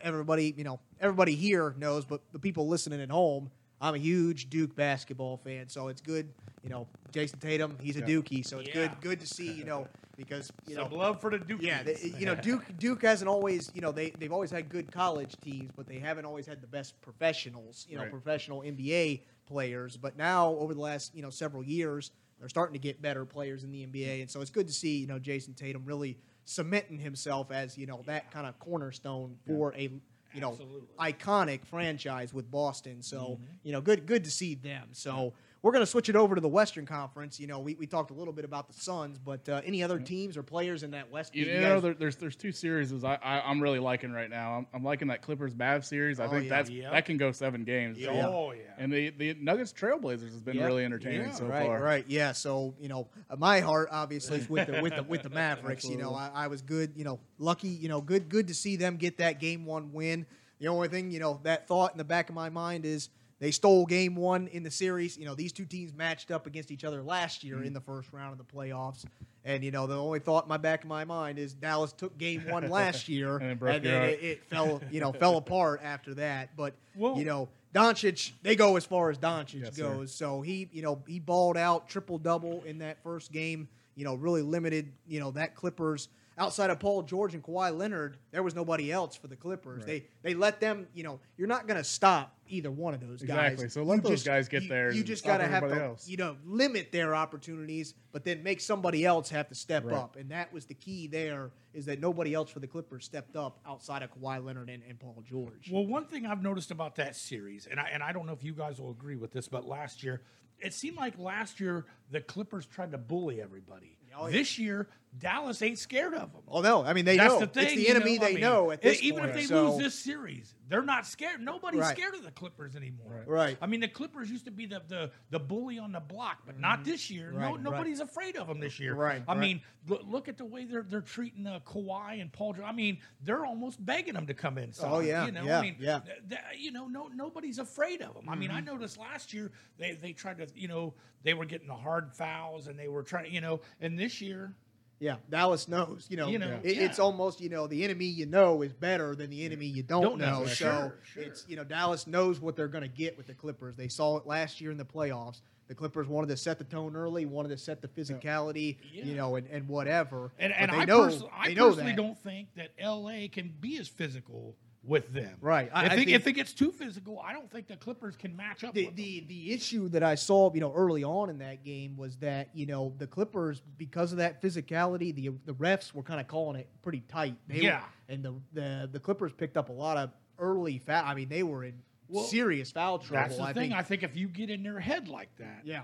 everybody, 0.00 0.54
you 0.56 0.64
know, 0.64 0.78
everybody 1.00 1.34
here 1.34 1.74
knows, 1.76 2.04
but 2.04 2.20
the 2.32 2.38
people 2.38 2.68
listening 2.68 3.00
at 3.00 3.10
home, 3.10 3.50
I'm 3.80 3.94
a 3.94 3.98
huge 3.98 4.50
Duke 4.50 4.74
basketball 4.74 5.36
fan, 5.36 5.68
so 5.68 5.88
it's 5.88 6.00
good. 6.00 6.32
You 6.62 6.70
know, 6.70 6.86
Jayson 7.12 7.38
Tatum, 7.40 7.76
he's 7.80 7.96
a 7.96 8.00
Yeah. 8.00 8.06
Dookie, 8.06 8.44
so 8.44 8.58
it's 8.58 8.70
good, 8.70 8.90
Yeah. 8.90 8.96
good 9.00 9.20
to 9.20 9.26
see. 9.26 9.52
You 9.52 9.64
know, 9.64 9.86
because 10.16 10.50
you 10.66 10.74
Some 10.74 10.90
know. 10.90 10.96
love 10.96 11.20
for 11.20 11.30
the 11.30 11.38
Duke. 11.38 11.62
Yeah, 11.62 11.82
they, 11.84 11.96
you 12.18 12.26
know 12.26 12.34
Duke. 12.34 12.64
Duke 12.78 13.02
hasn't 13.02 13.28
always, 13.28 13.70
you 13.74 13.80
know, 13.80 13.92
they 13.92 14.10
they've 14.10 14.32
always 14.32 14.50
had 14.50 14.68
good 14.68 14.90
college 14.90 15.34
teams, 15.40 15.70
but 15.76 15.86
they 15.86 15.98
haven't 16.00 16.24
always 16.24 16.46
had 16.46 16.60
the 16.60 16.66
best 16.66 17.00
professionals, 17.00 17.86
you 17.88 17.96
know, 17.96 18.02
Right. 18.02 18.10
professional 18.10 18.62
NBA 18.62 19.22
players. 19.46 19.96
But 19.96 20.16
now, 20.16 20.48
over 20.54 20.74
the 20.74 20.80
last, 20.80 21.14
you 21.14 21.22
know, 21.22 21.30
several 21.30 21.62
years, 21.62 22.10
they're 22.40 22.48
starting 22.48 22.74
to 22.74 22.78
get 22.80 23.00
better 23.00 23.24
players 23.24 23.62
in 23.64 23.70
the 23.70 23.84
NBA, 23.86 23.92
mm-hmm. 24.06 24.20
and 24.22 24.30
so 24.30 24.40
it's 24.40 24.50
good 24.50 24.66
to 24.66 24.72
see, 24.72 24.98
you 24.98 25.06
know, 25.06 25.18
Jayson 25.20 25.54
Tatum 25.54 25.84
really 25.84 26.18
cementing 26.44 26.98
himself 26.98 27.50
as, 27.52 27.76
you 27.76 27.86
know, 27.86 28.02
that 28.06 28.30
kind 28.30 28.46
of 28.46 28.58
cornerstone 28.58 29.36
for 29.46 29.74
a, 29.74 29.90
you 30.34 30.40
know, 30.40 30.50
Absolutely. 30.50 30.88
iconic 30.98 31.64
franchise 31.66 32.32
with 32.34 32.50
Boston. 32.50 33.02
So, 33.02 33.18
Mm-hmm. 33.18 33.44
you 33.62 33.72
know, 33.72 33.80
good 33.80 34.06
good 34.06 34.24
to 34.24 34.30
see 34.30 34.54
them. 34.54 34.88
So. 34.92 35.32
We're 35.60 35.72
going 35.72 35.82
to 35.82 35.90
switch 35.90 36.08
it 36.08 36.14
over 36.14 36.36
to 36.36 36.40
the 36.40 36.48
Western 36.48 36.86
Conference. 36.86 37.40
You 37.40 37.48
know, 37.48 37.58
we, 37.58 37.74
we 37.74 37.86
talked 37.86 38.12
a 38.12 38.14
little 38.14 38.32
bit 38.32 38.44
about 38.44 38.68
the 38.68 38.74
Suns, 38.74 39.18
but 39.18 39.48
uh, 39.48 39.60
any 39.64 39.82
other 39.82 39.98
teams 39.98 40.36
or 40.36 40.44
players 40.44 40.84
in 40.84 40.92
that 40.92 41.10
West? 41.10 41.34
You 41.34 41.46
you 41.46 41.54
know, 41.60 41.74
guys- 41.74 41.82
there, 41.82 41.94
there's 41.94 42.16
there's 42.16 42.36
two 42.36 42.52
series 42.52 42.92
I, 43.02 43.18
I 43.22 43.40
I'm 43.40 43.60
really 43.60 43.80
liking 43.80 44.12
right 44.12 44.30
now. 44.30 44.58
I'm, 44.58 44.66
I'm 44.72 44.84
liking 44.84 45.08
that 45.08 45.20
Clippers 45.20 45.54
Mavs 45.54 45.86
series. 45.86 46.20
I 46.20 46.26
Oh, 46.26 46.30
think 46.30 46.44
yeah. 46.44 46.48
that's 46.50 46.70
Yep. 46.70 46.92
that 46.92 47.04
can 47.06 47.16
go 47.16 47.32
seven 47.32 47.64
games. 47.64 47.98
Yeah. 47.98 48.26
Oh 48.28 48.52
yeah. 48.52 48.62
And 48.78 48.92
the 48.92 49.10
the 49.10 49.34
Nuggets 49.34 49.72
Trailblazers 49.72 50.30
has 50.30 50.40
been 50.40 50.56
Yeah. 50.56 50.66
really 50.66 50.84
entertaining 50.84 51.22
Yeah. 51.22 51.32
so 51.32 51.46
right, 51.46 51.66
far. 51.66 51.82
right, 51.82 52.04
yeah. 52.06 52.30
So 52.32 52.74
you 52.80 52.88
know, 52.88 53.08
uh, 53.28 53.34
my 53.36 53.58
heart 53.60 53.88
obviously 53.90 54.38
is 54.38 54.48
with 54.48 54.68
the 54.68 54.80
with 54.80 54.94
the 54.94 55.02
with 55.02 55.22
the 55.24 55.30
Mavericks. 55.30 55.84
you 55.84 55.96
know, 55.98 56.14
I, 56.14 56.30
I 56.32 56.46
was 56.46 56.62
good. 56.62 56.92
You 56.94 57.02
know, 57.04 57.18
lucky. 57.38 57.68
You 57.68 57.88
know, 57.88 58.00
good 58.00 58.28
good 58.28 58.46
to 58.48 58.54
see 58.54 58.76
them 58.76 58.96
get 58.96 59.18
that 59.18 59.40
game 59.40 59.64
one 59.64 59.92
win. 59.92 60.24
The 60.60 60.68
only 60.68 60.86
thing 60.88 61.10
you 61.10 61.18
know 61.18 61.40
that 61.42 61.66
thought 61.66 61.92
in 61.92 61.98
the 61.98 62.04
back 62.04 62.28
of 62.28 62.34
my 62.36 62.48
mind 62.48 62.84
is 62.84 63.08
they 63.40 63.50
stole 63.50 63.86
game 63.86 64.16
one 64.16 64.48
in 64.48 64.62
the 64.62 64.70
series. 64.70 65.16
You 65.16 65.24
know, 65.26 65.34
these 65.34 65.52
two 65.52 65.64
teams 65.64 65.92
matched 65.94 66.30
up 66.30 66.46
against 66.46 66.70
each 66.70 66.84
other 66.84 67.02
last 67.02 67.44
year 67.44 67.56
Mm-hmm. 67.56 67.66
in 67.66 67.72
the 67.72 67.80
first 67.80 68.12
round 68.12 68.32
of 68.32 68.38
the 68.38 68.52
playoffs. 68.52 69.04
And 69.44 69.64
you 69.64 69.70
know, 69.70 69.86
the 69.86 69.96
only 69.96 70.18
thought 70.18 70.44
in 70.44 70.48
my 70.48 70.56
back 70.56 70.82
of 70.82 70.88
my 70.88 71.04
mind 71.04 71.38
is 71.38 71.54
Dallas 71.54 71.92
took 71.92 72.18
game 72.18 72.42
one 72.48 72.68
last 72.70 73.08
year, 73.08 73.36
And 73.38 73.60
it 73.62 73.68
and 73.76 73.84
then 73.84 74.02
it, 74.10 74.22
it 74.22 74.44
fell, 74.50 74.80
you 74.90 75.00
know, 75.00 75.12
fell 75.12 75.36
apart 75.36 75.80
after 75.82 76.14
that. 76.14 76.56
But 76.56 76.74
you 76.96 77.24
know, 77.24 77.48
Doncic, 77.74 78.32
they 78.42 78.56
go 78.56 78.76
as 78.76 78.84
far 78.84 79.10
as 79.10 79.18
Doncic 79.18 79.62
Yes, 79.62 79.76
sir. 79.76 79.82
goes. 79.82 80.12
So 80.12 80.40
he, 80.42 80.68
you 80.72 80.82
know, 80.82 81.00
he 81.06 81.18
balled 81.20 81.56
out 81.56 81.88
triple 81.88 82.18
double 82.18 82.62
in 82.64 82.78
that 82.78 83.02
first 83.02 83.30
game. 83.32 83.68
You 83.94 84.04
know, 84.04 84.14
really 84.14 84.42
limited. 84.42 84.92
You 85.06 85.20
know 85.20 85.30
that 85.32 85.54
Clippers 85.54 86.08
outside 86.38 86.70
of 86.70 86.78
Paul 86.78 87.02
George 87.02 87.34
and 87.34 87.42
Kawhi 87.42 87.76
Leonard, 87.76 88.16
there 88.30 88.42
was 88.42 88.54
nobody 88.54 88.90
else 88.92 89.16
for 89.16 89.26
the 89.26 89.36
Clippers. 89.36 89.84
They 89.84 90.04
they 90.22 90.34
let 90.34 90.60
them. 90.60 90.86
You 90.94 91.02
know, 91.04 91.20
you're 91.36 91.48
not 91.48 91.66
going 91.66 91.76
to 91.78 91.84
stop 91.84 92.34
either 92.48 92.70
one 92.70 92.94
of 92.94 93.00
those 93.00 93.20
guys. 93.22 93.52
Exactly. 93.52 93.68
So 93.68 93.82
let 93.82 93.96
You 93.96 94.00
those 94.02 94.10
just- 94.12 94.26
guys 94.26 94.48
get 94.48 94.62
you- 94.62 94.68
there 94.70 94.90
You 94.92 95.04
just 95.04 95.24
got 95.24 95.38
to 95.38 95.44
have 95.44 95.64
everybody 95.64 95.80
to, 95.80 95.86
else. 95.88 96.08
you 96.08 96.16
know, 96.16 96.36
limit 96.46 96.92
their 96.92 97.14
opportunities, 97.14 97.92
but 98.12 98.24
then 98.24 98.42
make 98.42 98.60
somebody 98.60 99.04
else 99.04 99.28
have 99.30 99.48
to 99.48 99.54
step 99.54 99.84
Right. 99.84 99.94
up. 99.96 100.16
And 100.16 100.30
that 100.30 100.50
was 100.52 100.64
the 100.64 100.74
key. 100.74 101.08
There 101.08 101.50
is 101.74 101.84
that 101.86 102.00
nobody 102.00 102.32
else 102.32 102.50
for 102.50 102.60
the 102.60 102.66
Clippers 102.66 103.04
stepped 103.04 103.36
up 103.36 103.60
outside 103.66 104.02
of 104.02 104.10
Kawhi 104.14 104.42
Leonard 104.42 104.70
and, 104.70 104.82
and 104.88 104.98
Paul 104.98 105.22
George. 105.28 105.70
Well, 105.70 105.86
one 105.86 106.06
thing 106.06 106.24
I've 106.24 106.42
noticed 106.42 106.70
about 106.70 106.94
that 106.96 107.16
series, 107.16 107.66
and 107.66 107.78
I 107.78 107.88
and 107.92 108.02
I 108.02 108.12
don't 108.12 108.24
know 108.26 108.32
if 108.32 108.42
you 108.42 108.54
guys 108.54 108.80
will 108.80 108.90
agree 108.92 109.16
with 109.16 109.32
this, 109.32 109.46
but 109.48 109.66
last 109.66 110.02
year 110.02 110.22
it 110.60 110.74
seemed 110.74 110.96
like 110.96 111.16
last 111.18 111.60
year 111.60 111.84
the 112.10 112.20
Clippers 112.20 112.66
tried 112.66 112.90
to 112.92 112.98
bully 112.98 113.40
everybody. 113.40 113.96
Oh, 114.16 114.26
yeah. 114.26 114.32
This 114.32 114.58
year, 114.58 114.88
Dallas 115.16 115.62
ain't 115.62 115.78
scared 115.78 116.12
of 116.14 116.32
them. 116.32 116.42
Oh 116.46 116.60
no! 116.60 116.84
I 116.84 116.92
mean, 116.92 117.04
they 117.04 117.16
That's 117.16 117.34
know 117.34 117.40
the 117.40 117.46
thing. 117.46 117.64
it's 117.64 117.74
the 117.74 117.80
you 117.82 117.88
enemy 117.88 118.18
know? 118.18 118.24
I 118.24 118.28
they 118.28 118.34
mean, 118.34 118.40
know 118.42 118.70
at 118.70 118.82
this 118.82 119.02
even 119.02 119.20
point. 119.20 119.30
if 119.30 119.36
they 119.36 119.42
so, 119.44 119.70
lose 119.70 119.82
this 119.82 119.94
series, 119.98 120.54
they're 120.68 120.82
not 120.82 121.06
scared. 121.06 121.40
Nobody's 121.40 121.80
Right. 121.80 121.96
scared 121.96 122.14
of 122.14 122.22
the 122.24 122.30
Clippers 122.30 122.76
anymore. 122.76 123.24
Right. 123.26 123.28
Right. 123.28 123.58
I 123.62 123.66
mean, 123.66 123.80
the 123.80 123.88
Clippers 123.88 124.30
used 124.30 124.44
to 124.44 124.50
be 124.50 124.66
the 124.66 124.82
the, 124.86 125.10
the 125.30 125.38
bully 125.40 125.78
on 125.78 125.92
the 125.92 126.00
block, 126.00 126.40
but 126.46 126.60
not 126.60 126.84
this 126.84 127.10
year. 127.10 127.28
Mm-hmm. 127.28 127.36
Right, 127.38 127.48
no, 127.48 127.54
right. 127.54 127.62
nobody's 127.62 128.00
afraid 128.00 128.36
of 128.36 128.46
them 128.48 128.60
this 128.60 128.78
year. 128.78 128.94
Right, 128.94 129.22
I 129.26 129.32
right. 129.32 129.40
mean, 129.40 129.60
look, 129.88 130.02
look 130.06 130.28
at 130.28 130.36
the 130.36 130.44
way 130.44 130.64
they're 130.66 130.82
they're 130.88 131.00
treating 131.00 131.46
uh, 131.46 131.60
Kawhi 131.66 132.20
and 132.20 132.30
Paul. 132.32 132.52
George. 132.52 132.66
I 132.68 132.72
mean, 132.72 132.98
they're 133.22 133.44
almost 133.46 133.84
begging 133.84 134.14
them 134.14 134.26
to 134.26 134.34
come 134.34 134.58
inside. 134.58 134.90
Oh, 134.92 135.00
yeah, 135.00 135.24
You 135.26 135.32
know, 135.32 135.42
yeah, 135.44 135.58
I 135.58 135.62
mean, 135.62 135.76
yeah. 135.80 136.00
th- 136.00 136.18
th- 136.28 136.40
you 136.60 136.70
know, 136.70 136.86
no 136.86 137.08
nobody's 137.14 137.58
afraid 137.58 138.02
of 138.02 138.14
them. 138.14 138.28
I 138.28 138.34
mean, 138.36 138.50
I 138.50 138.58
Mm-hmm. 138.60 138.66
noticed 138.74 138.98
last 138.98 139.32
year 139.32 139.50
they 139.78 139.92
they 139.94 140.12
tried 140.12 140.36
to, 140.38 140.46
you 140.54 140.68
know, 140.68 140.92
they 141.24 141.32
were 141.34 141.46
getting 141.46 141.66
the 141.68 141.74
hard 141.74 142.12
fouls 142.14 142.66
and 142.68 142.78
they 142.78 142.88
were 142.88 143.02
trying, 143.02 143.32
you 143.32 143.40
know, 143.40 143.60
and 143.80 143.98
this 143.98 144.20
year. 144.20 144.54
Yeah, 145.00 145.16
Dallas 145.30 145.68
knows. 145.68 146.06
You 146.10 146.16
know, 146.16 146.28
You 146.28 146.38
know, 146.38 146.58
it, 146.62 146.74
yeah. 146.76 146.82
it's 146.84 146.98
almost 146.98 147.40
you 147.40 147.48
know 147.48 147.66
the 147.66 147.84
enemy 147.84 148.06
you 148.06 148.26
know 148.26 148.62
is 148.62 148.72
better 148.72 149.14
than 149.14 149.30
the 149.30 149.44
enemy 149.44 149.66
you 149.66 149.82
don't, 149.82 150.02
Don't 150.02 150.18
know. 150.18 150.40
know, 150.40 150.46
So 150.46 150.54
sure, 150.54 150.94
sure. 151.12 151.22
it's 151.22 151.44
you 151.48 151.56
know 151.56 151.64
Dallas 151.64 152.06
knows 152.06 152.40
what 152.40 152.56
they're 152.56 152.68
going 152.68 152.82
to 152.82 152.88
get 152.88 153.16
with 153.16 153.26
the 153.28 153.34
Clippers. 153.34 153.76
They 153.76 153.88
saw 153.88 154.16
it 154.18 154.26
last 154.26 154.60
year 154.60 154.70
in 154.72 154.76
the 154.76 154.84
playoffs. 154.84 155.40
The 155.68 155.74
Clippers 155.74 156.08
wanted 156.08 156.28
to 156.28 156.36
set 156.36 156.56
the 156.58 156.64
tone 156.64 156.96
early, 156.96 157.26
wanted 157.26 157.50
to 157.50 157.58
set 157.58 157.82
the 157.82 157.88
physicality, 157.88 158.78
Yeah. 158.90 159.04
you 159.04 159.14
know, 159.14 159.36
and, 159.36 159.46
and 159.48 159.68
whatever. 159.68 160.32
And, 160.38 160.52
and 160.54 160.70
I, 160.70 160.84
know, 160.86 161.04
personally, 161.04 161.30
I 161.36 161.54
personally 161.54 161.92
don't 161.92 162.18
think 162.18 162.48
that 162.56 162.70
LA 162.82 163.28
can 163.30 163.52
be 163.60 163.76
as 163.78 163.86
physical 163.86 164.56
with 164.88 165.12
them. 165.12 165.36
Right. 165.40 165.70
I- 165.72 165.82
I, 165.82 165.84
I 165.84 165.88
think, 165.90 165.98
think- 166.06 166.10
if 166.10 166.26
it 166.26 166.32
gets 166.32 166.52
too 166.52 166.72
physical, 166.72 167.20
I 167.20 167.32
don't 167.32 167.50
think 167.50 167.68
the 167.68 167.76
Clippers 167.76 168.16
can 168.16 168.34
match 168.36 168.64
up 168.64 168.74
the, 168.74 168.86
with 168.86 168.96
the 168.96 169.20
the 169.28 169.52
issue 169.52 169.88
that 169.90 170.02
I 170.02 170.14
saw, 170.14 170.52
you 170.52 170.60
know, 170.60 170.72
early 170.74 171.04
on 171.04 171.30
in 171.30 171.38
that 171.38 171.62
game 171.64 171.96
was 171.96 172.16
that 172.16 172.48
you 172.54 172.66
know 172.66 172.94
the 172.98 173.06
Clippers, 173.06 173.62
because 173.76 174.12
of 174.12 174.18
that 174.18 174.42
physicality, 174.42 175.14
the 175.14 175.30
the 175.44 175.54
refs 175.54 175.92
were 175.94 176.02
kind 176.02 176.20
of 176.20 176.26
calling 176.26 176.58
it 176.58 176.68
pretty 176.82 177.00
tight. 177.08 177.36
They 177.46 177.60
Yeah. 177.60 177.80
were, 177.80 178.14
and 178.14 178.22
the, 178.24 178.34
the 178.52 178.88
the 178.92 179.00
Clippers 179.00 179.32
picked 179.32 179.56
up 179.56 179.68
a 179.68 179.72
lot 179.72 179.96
of 179.96 180.10
early 180.38 180.78
foul. 180.78 181.04
I 181.04 181.14
mean, 181.14 181.28
they 181.28 181.42
were 181.42 181.64
in 181.64 181.74
Well, 182.08 182.24
serious 182.24 182.70
foul 182.70 182.98
trouble. 182.98 183.22
That's 183.28 183.36
the 183.36 183.42
I 183.42 183.52
thing. 183.52 183.70
think. 183.70 183.72
I 183.74 183.82
think 183.82 184.02
if 184.02 184.16
you 184.16 184.28
get 184.28 184.50
in 184.50 184.62
their 184.62 184.80
head 184.80 185.08
like 185.08 185.28
that, 185.38 185.62
yeah, 185.64 185.82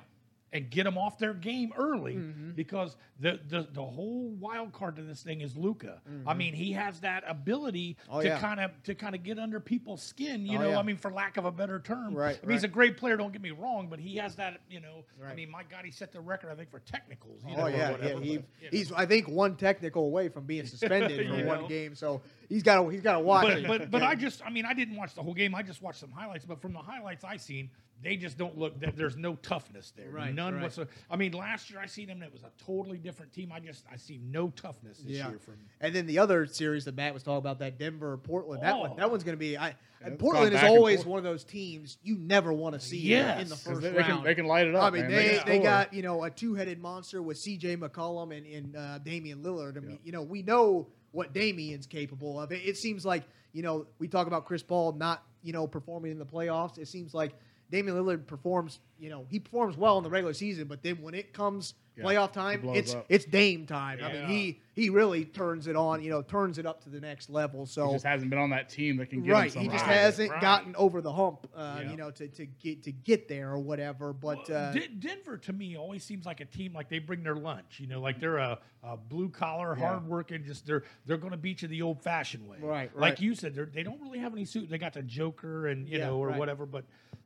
and 0.54 0.70
get 0.70 0.84
them 0.84 0.96
off 0.96 1.18
their 1.18 1.34
game 1.34 1.72
early 1.76 2.14
Mm-hmm. 2.14 2.52
because 2.52 2.96
the, 3.20 3.38
the 3.48 3.66
the 3.72 3.82
whole 3.84 4.30
wild 4.40 4.72
card 4.72 4.96
to 4.96 5.02
this 5.02 5.20
thing 5.22 5.40
is 5.40 5.56
Luka. 5.56 6.00
I 6.26 6.32
mean, 6.34 6.54
he 6.54 6.72
has 6.72 7.00
that 7.00 7.24
ability 7.26 7.96
Mm-hmm. 8.04 8.14
Oh, 8.16 8.20
to 8.22 8.28
yeah. 8.28 8.38
kind 8.40 8.60
of 8.60 8.70
to 8.84 8.94
kind 8.94 9.14
of 9.14 9.22
get 9.24 9.38
under 9.38 9.58
people's 9.60 10.02
skin. 10.02 10.46
You 10.46 10.58
Oh, 10.58 10.62
know, 10.62 10.70
yeah. 10.70 10.78
I 10.78 10.82
mean, 10.82 10.96
for 10.96 11.10
lack 11.10 11.36
of 11.36 11.44
a 11.44 11.50
better 11.52 11.80
term. 11.80 12.14
Right, 12.14 12.38
I 12.42 12.46
mean, 12.46 12.54
he's 12.56 12.64
a 12.64 12.68
great 12.68 12.96
player. 12.96 13.16
Don't 13.16 13.32
get 13.32 13.42
me 13.42 13.50
wrong, 13.50 13.88
but 13.90 13.98
he 13.98 14.16
has 14.16 14.36
that. 14.36 14.60
You 14.70 14.80
know, 14.80 15.04
I 15.28 15.34
mean, 15.34 15.50
my 15.50 15.62
God, 15.64 15.84
he 15.84 15.90
set 15.90 16.12
the 16.12 16.20
record. 16.20 16.50
I 16.50 16.54
think 16.54 16.70
for 16.70 16.78
technicals. 16.80 17.42
You 17.46 17.54
Oh 17.54 17.58
know, 17.58 17.66
or 17.66 17.70
yeah, 17.70 17.96
yeah. 18.00 18.08
He, 18.08 18.12
but, 18.14 18.22
you 18.22 18.36
know. 18.36 18.44
he's 18.70 18.92
I 18.92 19.06
think 19.06 19.28
one 19.28 19.56
technical 19.56 20.04
away 20.04 20.28
from 20.28 20.44
being 20.44 20.66
suspended 20.66 21.28
for 21.28 21.44
one 21.46 21.62
know. 21.62 21.68
game. 21.68 21.94
So 21.96 22.22
he's 22.48 22.62
got 22.62 22.80
to 22.82 22.88
he's 22.88 23.02
got 23.02 23.14
to 23.14 23.20
watch. 23.20 23.44
but 23.46 23.58
it. 23.58 23.66
but 23.66 23.90
but 23.90 24.02
I 24.04 24.14
just 24.14 24.40
I 24.46 24.50
mean 24.50 24.64
I 24.66 24.72
didn't 24.74 24.94
watch 24.96 25.14
the 25.14 25.22
whole 25.22 25.34
game. 25.34 25.54
I 25.54 25.62
just 25.64 25.82
watched 25.82 25.98
some 25.98 26.12
highlights. 26.12 26.44
But 26.44 26.60
from 26.62 26.72
the 26.72 26.78
highlights 26.78 27.24
I 27.24 27.36
seen, 27.38 27.70
they 28.04 28.16
just 28.16 28.36
don't 28.38 28.56
look. 28.58 28.78
that 28.80 28.96
There's 28.96 29.16
no 29.16 29.34
toughness 29.36 29.92
there. 29.96 30.10
Right, 30.10 30.34
None 30.34 30.54
right. 30.54 30.62
whatsoever. 30.62 30.90
I 31.10 31.16
mean, 31.16 31.32
last 31.32 31.70
year 31.70 31.80
I 31.80 31.86
seen 31.86 32.06
them. 32.08 32.18
and 32.22 32.24
It 32.26 32.32
was 32.32 32.42
a 32.42 32.50
totally 32.64 32.98
different 32.98 33.32
team. 33.32 33.50
I 33.52 33.60
just 33.60 33.84
I 33.90 33.96
see 33.96 34.20
no 34.22 34.50
toughness 34.50 34.98
this 34.98 35.16
Yeah. 35.16 35.30
year 35.30 35.38
from. 35.38 35.54
And 35.80 35.94
then 35.94 36.06
the 36.06 36.18
other 36.18 36.46
series 36.46 36.84
that 36.84 36.94
Matt 36.94 37.14
was 37.14 37.22
talking 37.22 37.38
about, 37.38 37.58
that 37.60 37.78
Denver 37.78 38.16
Portland, 38.18 38.62
that 38.62 38.78
one, 38.78 38.90
Oh. 38.92 38.96
that 38.96 39.10
one's 39.10 39.24
going 39.24 39.36
to 39.36 39.40
be. 39.40 39.56
I 39.58 39.74
and 40.02 40.18
Portland 40.18 40.54
is 40.54 40.62
always 40.62 40.98
forth. 40.98 41.06
one 41.08 41.18
of 41.18 41.24
those 41.24 41.44
teams 41.44 41.96
you 42.02 42.16
never 42.18 42.52
want 42.52 42.74
to 42.74 42.80
see 42.80 42.98
Yes. 42.98 43.42
in 43.42 43.48
the 43.48 43.56
first 43.56 43.80
they, 43.80 43.88
they 43.90 43.96
round. 43.98 44.12
can 44.12 44.24
they 44.24 44.34
can 44.34 44.46
light 44.46 44.66
it 44.66 44.74
up. 44.74 44.82
I 44.84 44.90
mean, 44.90 45.02
man. 45.02 45.10
they, 45.10 45.38
can 45.38 45.46
they 45.46 45.58
got 45.60 45.94
you 45.94 46.02
know 46.02 46.24
a 46.24 46.30
two-headed 46.30 46.78
monster 46.80 47.22
with 47.22 47.38
C.J. 47.38 47.78
McCollum 47.78 48.36
and, 48.36 48.46
and 48.46 48.76
uh, 48.76 48.98
Damian 48.98 49.42
Lillard. 49.42 49.76
I 49.76 49.80
mean, 49.80 49.98
you 50.04 50.12
know, 50.12 50.22
we 50.22 50.42
know 50.42 50.88
what 51.12 51.32
Damian's 51.32 51.86
capable 51.86 52.38
of. 52.40 52.52
It, 52.52 52.62
it 52.66 52.76
seems 52.76 53.06
like 53.06 53.22
you 53.52 53.62
know 53.62 53.86
we 53.98 54.08
talk 54.08 54.26
about 54.26 54.44
Chris 54.44 54.62
Paul 54.62 54.92
not 54.92 55.22
you 55.42 55.52
know 55.54 55.66
performing 55.66 56.10
in 56.12 56.18
the 56.18 56.26
playoffs. 56.26 56.76
It 56.76 56.88
seems 56.88 57.14
like 57.14 57.34
Damian 57.74 57.96
Lillard 57.96 58.26
performs. 58.28 58.78
You 59.00 59.10
know, 59.10 59.26
he 59.28 59.40
performs 59.40 59.76
well 59.76 59.98
in 59.98 60.04
the 60.04 60.10
regular 60.10 60.32
season, 60.32 60.68
but 60.68 60.82
then 60.82 61.02
when 61.02 61.14
it 61.14 61.32
comes 61.32 61.74
Yeah, 61.96 62.04
playoff 62.04 62.32
time, 62.32 62.62
it's 62.68 62.94
up. 62.94 63.04
it's 63.08 63.24
Dame 63.24 63.66
time. 63.66 63.98
I 64.02 64.12
mean, 64.12 64.26
he 64.28 64.60
he 64.74 64.88
really 64.90 65.24
turns 65.24 65.66
it 65.66 65.74
on. 65.76 66.02
You 66.02 66.10
know, 66.10 66.22
turns 66.22 66.58
it 66.58 66.66
up 66.66 66.82
to 66.84 66.88
the 66.90 67.00
next 67.00 67.28
level. 67.28 67.66
So 67.66 67.88
He 67.88 67.92
just 67.94 68.04
hasn't 68.06 68.30
been 68.30 68.38
on 68.38 68.50
that 68.50 68.68
team 68.68 68.96
that 68.98 69.10
can 69.10 69.22
get 69.22 69.32
right 69.32 69.52
him 69.52 69.62
he 69.62 69.68
just 69.68 69.84
Right, 69.84 69.94
hasn't 69.96 70.30
right. 70.30 70.40
gotten 70.40 70.74
over 70.76 71.00
the 71.00 71.12
hump 71.12 71.48
uh, 71.54 71.80
Yeah. 71.82 71.90
you 71.90 71.96
know 71.96 72.10
to, 72.12 72.28
to 72.28 72.46
get 72.46 72.84
to 72.84 72.92
get 72.92 73.26
there 73.28 73.50
or 73.50 73.58
whatever 73.58 74.12
but 74.12 74.48
Well, 74.48 74.56
uh, 74.68 74.72
Den- 74.72 75.00
Denver 75.00 75.36
to 75.38 75.52
me 75.52 75.76
always 75.76 76.04
seems 76.04 76.24
like 76.24 76.40
a 76.40 76.44
team 76.46 76.72
like 76.72 76.88
they 76.88 77.00
bring 77.00 77.22
their 77.24 77.36
lunch. 77.36 77.80
You 77.80 77.88
know, 77.88 78.00
like 78.00 78.20
they're 78.20 78.38
a, 78.38 78.58
a 78.84 78.96
blue 78.96 79.28
collar, 79.28 79.76
Yeah. 79.76 79.88
hard 79.88 80.06
working. 80.06 80.44
Just 80.44 80.66
they're 80.66 80.84
they're 81.06 81.18
going 81.18 81.32
to 81.32 81.36
beat 81.36 81.62
you 81.62 81.68
the 81.68 81.82
old 81.82 82.00
fashioned 82.00 82.48
way. 82.48 82.58
Right, 82.60 82.96
Like 82.96 83.02
right. 83.14 83.20
you 83.20 83.34
said, 83.34 83.54
they're, 83.56 83.66
they 83.66 83.82
don't 83.82 84.00
really 84.00 84.20
have 84.20 84.32
any 84.32 84.44
suit. 84.44 84.70
They 84.70 84.78
got 84.78 84.92
the 84.94 85.02
Joker 85.02 85.66
and 85.66 85.88
you 85.88 85.98
Yeah, 85.98 86.06
know 86.06 86.18
or 86.18 86.28
right. 86.28 86.38
whatever. 86.38 86.64
But 86.64 86.84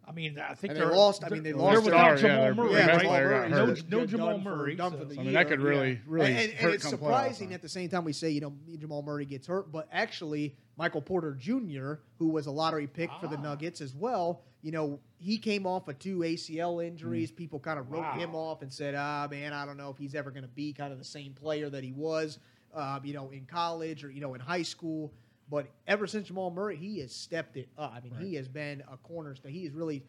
I 0.09 0.13
mean, 0.13 0.39
I 0.39 0.55
think 0.55 0.73
they 0.73 0.81
they're 0.81 0.91
lost- 0.95 1.23
I 1.23 1.29
mean, 1.29 1.43
they 1.43 1.51
they're- 1.53 1.61
lost 1.61 1.73
they're 1.75 1.93
without 1.93 2.19
star, 2.19 2.31
yeah, 2.31 2.49
Jamal 2.51 2.55
Murray. 2.55 2.73
their 2.75 2.87
best 2.87 2.97
right? 2.99 3.07
player 3.07 3.31
got 3.31 3.51
no, 3.51 3.67
hurt. 3.67 3.89
no 3.91 3.99
Done 3.99 4.09
Jamal 4.09 4.39
for- 4.43 4.57
Murray. 4.57 4.75
done 4.77 4.93
so- 4.93 4.99
for 4.99 5.05
the 5.05 5.15
I 5.15 5.17
mean, 5.19 5.25
year, 5.27 5.33
that 5.35 5.49
could 5.49 5.61
yeah. 5.61 5.67
really 5.67 6.01
really 6.07 6.27
and, 6.31 6.39
and 6.39 6.53
hurt 6.55 6.75
it's 6.75 6.89
surprising 6.89 7.53
at 7.53 7.61
the 7.63 7.69
same 7.69 7.89
time 7.91 8.05
we 8.05 8.13
say 8.15 8.31
you 8.31 8.41
know 8.41 8.55
Jamal 8.79 9.03
Murray 9.03 9.27
gets 9.27 9.47
hurt, 9.47 9.71
but 9.71 9.87
actually 9.93 10.57
Michael 10.79 11.03
Porter 11.03 11.35
Jr., 11.35 11.95
who 12.19 12.29
was 12.29 12.47
a 12.47 12.51
lottery 12.51 12.87
pick 12.87 13.11
for 13.21 13.27
the 13.27 13.37
Ah. 13.37 13.43
Nuggets 13.43 13.81
as 13.83 13.95
well, 13.95 14.43
you 14.63 14.73
know 14.73 14.99
he 15.19 15.37
came 15.37 15.67
off 15.67 15.89
of 15.89 15.99
two 15.99 16.23
ACL 16.25 16.77
Mm. 16.77 16.87
injuries. 16.87 17.31
People 17.31 17.59
kind 17.59 17.79
of 17.79 17.91
wrote 17.91 18.03
Wow. 18.03 18.19
him 18.19 18.35
off 18.35 18.63
and 18.63 18.73
said, 18.73 18.95
ah 18.97 19.27
man, 19.31 19.53
I 19.53 19.67
don't 19.67 19.77
know 19.77 19.91
if 19.91 19.99
he's 19.99 20.15
ever 20.15 20.31
going 20.31 20.45
to 20.45 20.49
be 20.49 20.73
kind 20.73 20.93
of 20.93 20.99
the 20.99 21.05
same 21.05 21.33
player 21.35 21.69
that 21.69 21.83
he 21.85 21.93
was, 21.93 22.39
uh, 22.73 23.01
you 23.03 23.13
know, 23.15 23.29
in 23.31 23.45
college 23.45 24.05
or 24.05 24.11
you 24.11 24.21
know 24.21 24.35
in 24.35 24.41
high 24.41 24.63
school. 24.63 25.13
But 25.51 25.67
ever 25.87 26.07
since 26.07 26.29
Jamal 26.29 26.51
Murray, 26.51 26.77
he 26.77 26.99
has 27.01 27.15
stepped 27.15 27.57
it 27.57 27.69
up. 27.79 27.95
I 27.97 28.01
mean, 28.01 28.15
he 28.15 28.35
has 28.35 28.49
been 28.49 28.83
a 28.93 28.97
cornerstone. 28.99 29.53
He 29.53 29.65
has 29.65 29.73
really 29.73 30.03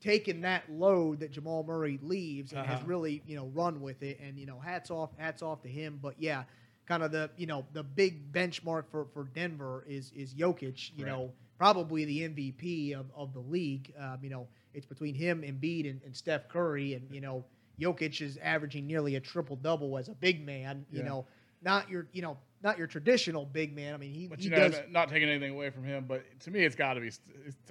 taken 0.00 0.42
that 0.42 0.70
load 0.70 1.20
that 1.20 1.30
Jamal 1.32 1.64
Murray 1.64 1.98
leaves 2.02 2.52
and 2.52 2.64
has 2.64 2.78
Uh-huh. 2.80 2.86
really, 2.88 3.22
you 3.26 3.36
know, 3.36 3.46
run 3.48 3.80
with 3.80 4.02
it. 4.02 4.20
And 4.20 4.38
you 4.38 4.46
know, 4.46 4.58
hats 4.60 4.90
off, 4.90 5.10
hats 5.18 5.42
off 5.42 5.62
to 5.62 5.68
him. 5.68 5.98
But 6.00 6.14
yeah, 6.20 6.44
kind 6.86 7.02
of 7.02 7.10
the 7.12 7.30
you 7.36 7.46
know 7.46 7.66
the 7.72 7.82
big 7.82 8.32
benchmark 8.32 8.84
for 8.90 9.06
for 9.12 9.24
Denver 9.24 9.84
is 9.88 10.12
is 10.12 10.34
Jokic. 10.34 10.92
You 10.96 11.04
Right. 11.04 11.10
know, 11.10 11.32
probably 11.58 12.04
the 12.04 12.20
MVP 12.28 12.92
of, 12.94 13.06
of 13.16 13.32
the 13.32 13.40
league. 13.40 13.92
Um, 13.98 14.18
you 14.22 14.30
know, 14.30 14.46
it's 14.74 14.86
between 14.86 15.14
him, 15.14 15.42
Embiid, 15.42 15.88
and, 15.90 16.00
and 16.04 16.14
Steph 16.14 16.48
Curry. 16.48 16.94
And 16.94 17.10
you 17.12 17.20
know, 17.20 17.44
Jokic 17.80 18.20
is 18.20 18.36
averaging 18.42 18.86
nearly 18.86 19.16
a 19.16 19.20
triple 19.20 19.56
double 19.56 19.98
as 19.98 20.08
a 20.08 20.14
big 20.14 20.44
man. 20.44 20.86
You 20.90 20.98
Yeah. 21.00 21.06
know, 21.08 21.26
not 21.62 21.88
your 21.90 22.06
you 22.12 22.22
know 22.22 22.36
not 22.62 22.78
your 22.78 22.86
traditional 22.86 23.44
big 23.44 23.74
man. 23.76 23.94
I 23.94 23.96
mean, 23.98 24.12
he, 24.12 24.26
But 24.26 24.40
he 24.40 24.48
know, 24.48 24.68
does. 24.68 24.80
not 24.90 25.08
taking 25.08 25.28
anything 25.28 25.52
away 25.52 25.70
from 25.70 25.84
him, 25.84 26.06
but 26.08 26.24
to 26.40 26.50
me, 26.50 26.64
it's 26.64 26.74
got 26.74 26.94
to 26.94 27.00
be. 27.00 27.08
It's, 27.08 27.20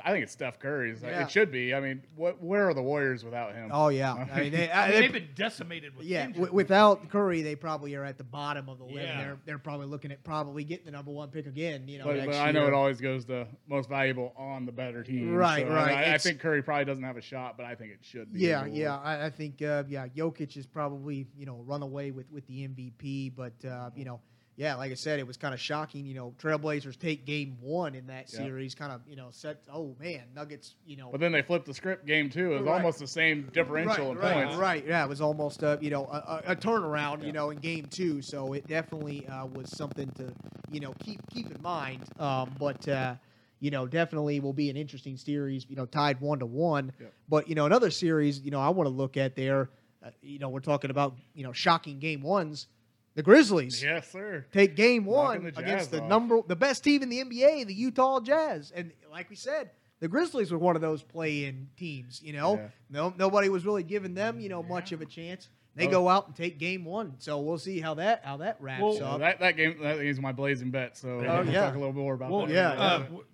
I 0.03 0.11
think 0.11 0.23
it's 0.23 0.31
Steph 0.31 0.59
Curry. 0.59 0.91
It's 0.91 1.01
like- 1.01 1.11
Yeah. 1.11 1.23
It 1.23 1.31
should 1.31 1.51
be. 1.51 1.73
I 1.73 1.79
mean, 1.79 2.01
what? 2.15 2.41
Where 2.41 2.69
are 2.69 2.73
the 2.73 2.81
Warriors 2.83 3.23
without 3.25 3.53
him? 3.55 3.71
Oh 3.73 3.89
yeah, 3.89 4.13
I 4.13 4.39
mean, 4.41 4.51
they, 4.51 4.69
I 4.69 4.83
I- 4.85 4.85
mean, 4.87 4.93
they- 4.95 5.01
they've 5.01 5.11
been 5.13 5.29
decimated 5.35 5.95
with 5.97 6.05
Yeah, 6.05 6.27
w- 6.27 6.53
without 6.53 7.09
Curry, 7.09 7.41
they 7.41 7.55
probably 7.55 7.95
are 7.95 8.03
at 8.05 8.17
the 8.17 8.23
bottom 8.23 8.69
of 8.69 8.77
the 8.77 8.85
list. 8.85 8.97
Yeah. 8.97 9.17
They're 9.17 9.37
they're 9.45 9.59
probably 9.59 9.87
looking 9.87 10.11
at 10.11 10.23
probably 10.23 10.63
getting 10.63 10.85
the 10.85 10.91
number 10.91 11.11
one 11.11 11.29
pick 11.29 11.47
again. 11.47 11.87
You 11.87 11.99
know, 11.99 12.05
but, 12.05 12.15
next 12.17 12.27
but 12.27 12.35
I 12.37 12.51
know 12.51 12.61
year. 12.61 12.69
it 12.69 12.73
always 12.75 13.01
goes 13.01 13.25
to 13.25 13.47
most 13.67 13.89
valuable 13.89 14.33
on 14.37 14.65
the 14.65 14.71
better 14.71 15.03
team. 15.03 15.33
Right, 15.33 15.65
So, 15.65 15.73
right. 15.73 16.09
I, 16.09 16.13
I 16.13 16.17
think 16.19 16.39
Curry 16.39 16.61
probably 16.61 16.85
doesn't 16.85 17.03
have 17.03 17.17
a 17.17 17.21
shot, 17.21 17.57
but 17.57 17.65
I 17.65 17.75
think 17.75 17.91
it 17.91 17.99
should 18.01 18.31
be. 18.31 18.41
Yeah, 18.41 18.65
yeah. 18.65 18.97
I, 18.97 19.25
I 19.25 19.29
think 19.31 19.61
uh, 19.61 19.83
yeah, 19.89 20.07
Jokic 20.07 20.55
is 20.57 20.67
probably 20.67 21.27
you 21.37 21.45
know 21.47 21.63
run 21.65 21.81
away 21.81 22.11
with 22.11 22.31
with 22.31 22.45
the 22.47 22.67
MVP, 22.67 23.33
but 23.35 23.53
uh, 23.67 23.89
you 23.95 24.05
know. 24.05 24.19
Yeah, 24.57 24.75
like 24.75 24.89
I 24.91 24.95
said, 24.95 25.19
it 25.19 25.27
was 25.27 25.35
kind 25.35 25.53
of 25.53 25.59
shocking. 25.59 26.05
You 26.05 26.13
know, 26.13 26.33
Trailblazers 26.37 26.97
take 26.97 27.25
game 27.25 27.57
one 27.59 27.93
in 27.93 28.07
that 28.07 28.31
Yeah. 28.31 28.39
series, 28.39 28.73
kind 28.73 28.91
of, 28.91 29.01
you 29.05 29.17
know, 29.17 29.27
set. 29.31 29.61
Oh 29.69 29.95
man, 29.99 30.23
Nuggets. 30.33 30.75
You 30.85 30.95
know, 30.95 31.09
But 31.11 31.19
then 31.19 31.33
they 31.33 31.41
flipped 31.41 31.65
the 31.65 31.73
script 31.73 32.05
game 32.05 32.29
too. 32.29 32.53
It 32.53 32.57
was 32.59 32.65
Right. 32.65 32.75
almost 32.75 32.99
the 32.99 33.07
same 33.07 33.49
differential 33.53 34.11
in 34.11 34.17
right, 34.17 34.23
right, 34.35 34.45
points. 34.45 34.55
Right, 34.59 34.87
yeah, 34.87 35.03
it 35.03 35.09
was 35.09 35.19
almost 35.19 35.61
a 35.63 35.77
you 35.81 35.89
know 35.89 36.05
a, 36.05 36.41
a, 36.47 36.51
a 36.51 36.55
turnaround, 36.55 37.25
you 37.25 37.33
know, 37.33 37.49
in 37.49 37.57
game 37.57 37.85
two. 37.87 38.21
So 38.21 38.53
it 38.53 38.65
definitely 38.67 39.27
uh, 39.27 39.45
was 39.47 39.69
something 39.75 40.09
to 40.11 40.33
you 40.71 40.79
know 40.79 40.93
keep 40.99 41.19
keep 41.29 41.51
in 41.53 41.61
mind. 41.61 42.03
Um, 42.17 42.55
but 42.57 42.87
uh, 42.87 43.15
you 43.59 43.71
know, 43.71 43.85
definitely 43.87 44.39
will 44.39 44.53
be 44.53 44.69
an 44.69 44.77
interesting 44.77 45.17
series. 45.17 45.65
You 45.69 45.75
know, 45.75 45.85
tied 45.85 46.21
one 46.21 46.39
to 46.39 46.45
one. 46.45 46.93
But 47.27 47.49
you 47.49 47.55
know, 47.55 47.65
another 47.65 47.91
series, 47.91 48.39
you 48.39 48.51
know, 48.51 48.61
I 48.61 48.69
want 48.69 48.87
to 48.87 48.93
look 48.93 49.17
at 49.17 49.35
there. 49.35 49.69
Uh, 50.05 50.11
you 50.21 50.39
know, 50.39 50.47
we're 50.49 50.59
talking 50.61 50.91
about 50.91 51.15
you 51.33 51.43
know 51.43 51.51
shocking 51.51 51.99
game 51.99 52.21
ones. 52.21 52.67
The 53.15 53.23
Grizzlies 53.23 53.81
Yes, 53.81 54.11
sir. 54.11 54.45
take 54.51 54.75
game 54.75 55.05
one 55.05 55.43
the 55.45 55.59
against 55.59 55.91
the 55.91 56.01
off. 56.01 56.09
number 56.09 56.41
the 56.47 56.55
best 56.55 56.83
team 56.83 57.01
in 57.01 57.09
the 57.09 57.19
NBA, 57.23 57.65
the 57.65 57.73
Utah 57.73 58.19
Jazz. 58.19 58.71
And 58.75 58.91
like 59.11 59.29
we 59.29 59.35
said, 59.37 59.71
the 60.01 60.07
Grizzlies 60.09 60.51
were 60.51 60.57
one 60.57 60.75
of 60.75 60.81
those 60.81 61.01
play-in 61.01 61.69
teams. 61.77 62.21
You 62.21 62.33
know, 62.33 62.55
Yeah. 62.57 62.67
no 62.89 63.13
nobody 63.17 63.47
was 63.49 63.65
really 63.65 63.83
giving 63.83 64.13
them 64.13 64.39
you 64.41 64.49
know 64.49 64.61
much 64.61 64.91
of 64.91 65.01
a 65.01 65.05
chance. 65.05 65.49
They 65.75 65.87
Oh. 65.87 65.91
go 65.91 66.09
out 66.09 66.27
and 66.27 66.35
take 66.35 66.57
game 66.57 66.83
one, 66.85 67.15
so 67.19 67.39
we'll 67.39 67.57
see 67.57 67.79
how 67.79 67.93
that 67.95 68.23
how 68.25 68.37
that 68.37 68.57
wraps 68.59 68.81
Well, 68.81 68.93
So 68.97 69.05
up. 69.05 69.19
that, 69.19 69.39
that 69.39 69.55
game 69.57 69.77
that 69.81 69.99
is 69.99 70.19
my 70.19 70.31
blazing 70.33 70.71
bet. 70.71 70.97
So 70.97 71.09
Oh, 71.09 71.17
we'll 71.43 71.45
yeah. 71.53 71.61
talk 71.65 71.75
a 71.75 71.79
little 71.79 71.93
more 71.93 72.13
about 72.15 72.31
Well, 72.31 72.45
that. 72.47 72.53
yeah, 72.53 72.69
uh, 72.71 72.97
yeah. 72.99 73.03
w- 73.05 73.25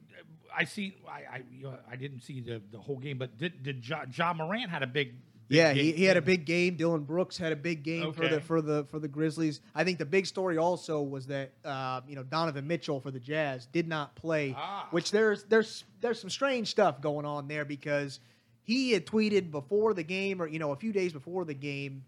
I 0.55 0.65
see. 0.65 0.95
I 1.07 1.37
I, 1.37 1.43
you 1.51 1.63
know, 1.63 1.77
I 1.89 1.95
didn't 1.95 2.21
see 2.21 2.41
the, 2.41 2.61
the 2.71 2.77
whole 2.79 2.97
game, 2.97 3.17
but 3.17 3.37
did 3.37 3.63
did 3.63 3.87
Ja, 3.87 4.05
ja 4.13 4.33
Morant 4.33 4.69
had 4.69 4.83
a 4.83 4.87
big. 4.87 5.15
Yeah, 5.51 5.73
he, 5.73 5.83
game. 5.91 5.95
he 5.97 6.03
had 6.05 6.17
a 6.17 6.21
big 6.21 6.45
game. 6.45 6.75
Dillon 6.77 7.03
Brooks 7.03 7.37
had 7.37 7.51
a 7.51 7.55
big 7.55 7.83
game 7.83 8.13
for 8.13 8.27
the 8.27 8.39
for 8.41 8.61
the 8.61 8.85
for 8.89 8.99
the 8.99 9.07
Grizzlies. 9.07 9.59
I 9.75 9.83
think 9.83 9.97
the 9.99 10.05
big 10.05 10.25
story 10.25 10.57
also 10.57 11.01
was 11.01 11.27
that 11.27 11.51
uh, 11.65 12.01
you 12.07 12.15
know 12.15 12.23
Donovan 12.23 12.65
Mitchell 12.67 12.99
for 13.01 13.11
the 13.11 13.19
Jazz 13.19 13.65
did 13.67 13.87
not 13.87 14.15
play, 14.15 14.55
Ah. 14.57 14.87
which 14.91 15.11
there's 15.11 15.43
there's 15.43 15.83
there's 15.99 16.19
some 16.21 16.29
strange 16.29 16.69
stuff 16.69 17.01
going 17.01 17.25
on 17.25 17.47
there 17.47 17.65
because 17.65 18.19
he 18.63 18.91
had 18.91 19.05
tweeted 19.05 19.51
before 19.51 19.93
the 19.93 20.03
game 20.03 20.41
or 20.41 20.47
you 20.47 20.59
know 20.59 20.71
a 20.71 20.75
few 20.75 20.93
days 20.93 21.11
before 21.13 21.43
the 21.45 21.53
game, 21.53 22.03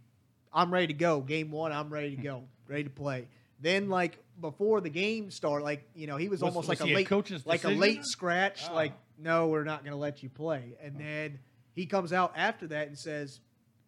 I'm 0.53 0.71
ready 0.73 0.87
to 0.87 0.93
go. 0.93 1.19
Game 1.21 1.51
one, 1.51 1.71
I'm 1.71 1.89
ready 1.89 2.15
to 2.15 2.21
go, 2.21 2.43
ready 2.67 2.83
to 2.85 2.89
play. 2.89 3.27
Then 3.59 3.89
like 3.89 4.19
before 4.39 4.81
the 4.81 4.89
game 4.89 5.31
started, 5.31 5.63
like 5.65 5.83
you 5.95 6.07
know 6.07 6.17
he 6.17 6.29
was, 6.29 6.41
Was- 6.41 6.49
almost 6.55 6.69
was 6.69 6.79
like 6.79 6.87
he 6.87 6.93
a 6.93 6.95
a 6.95 6.99
late 6.99 7.07
coach's 7.07 7.45
like 7.45 7.63
a 7.65 7.69
late 7.69 8.05
scratch. 8.05 8.63
Ah. 8.69 8.73
Like 8.73 8.93
no, 9.19 9.47
we're 9.47 9.63
not 9.63 9.83
going 9.83 9.91
to 9.91 9.97
let 9.97 10.23
you 10.23 10.29
play. 10.29 10.73
And 10.81 10.97
then 10.97 11.39
he 11.73 11.85
comes 11.85 12.13
out 12.13 12.33
after 12.35 12.67
that 12.67 12.87
and 12.87 12.97
says, 12.97 13.39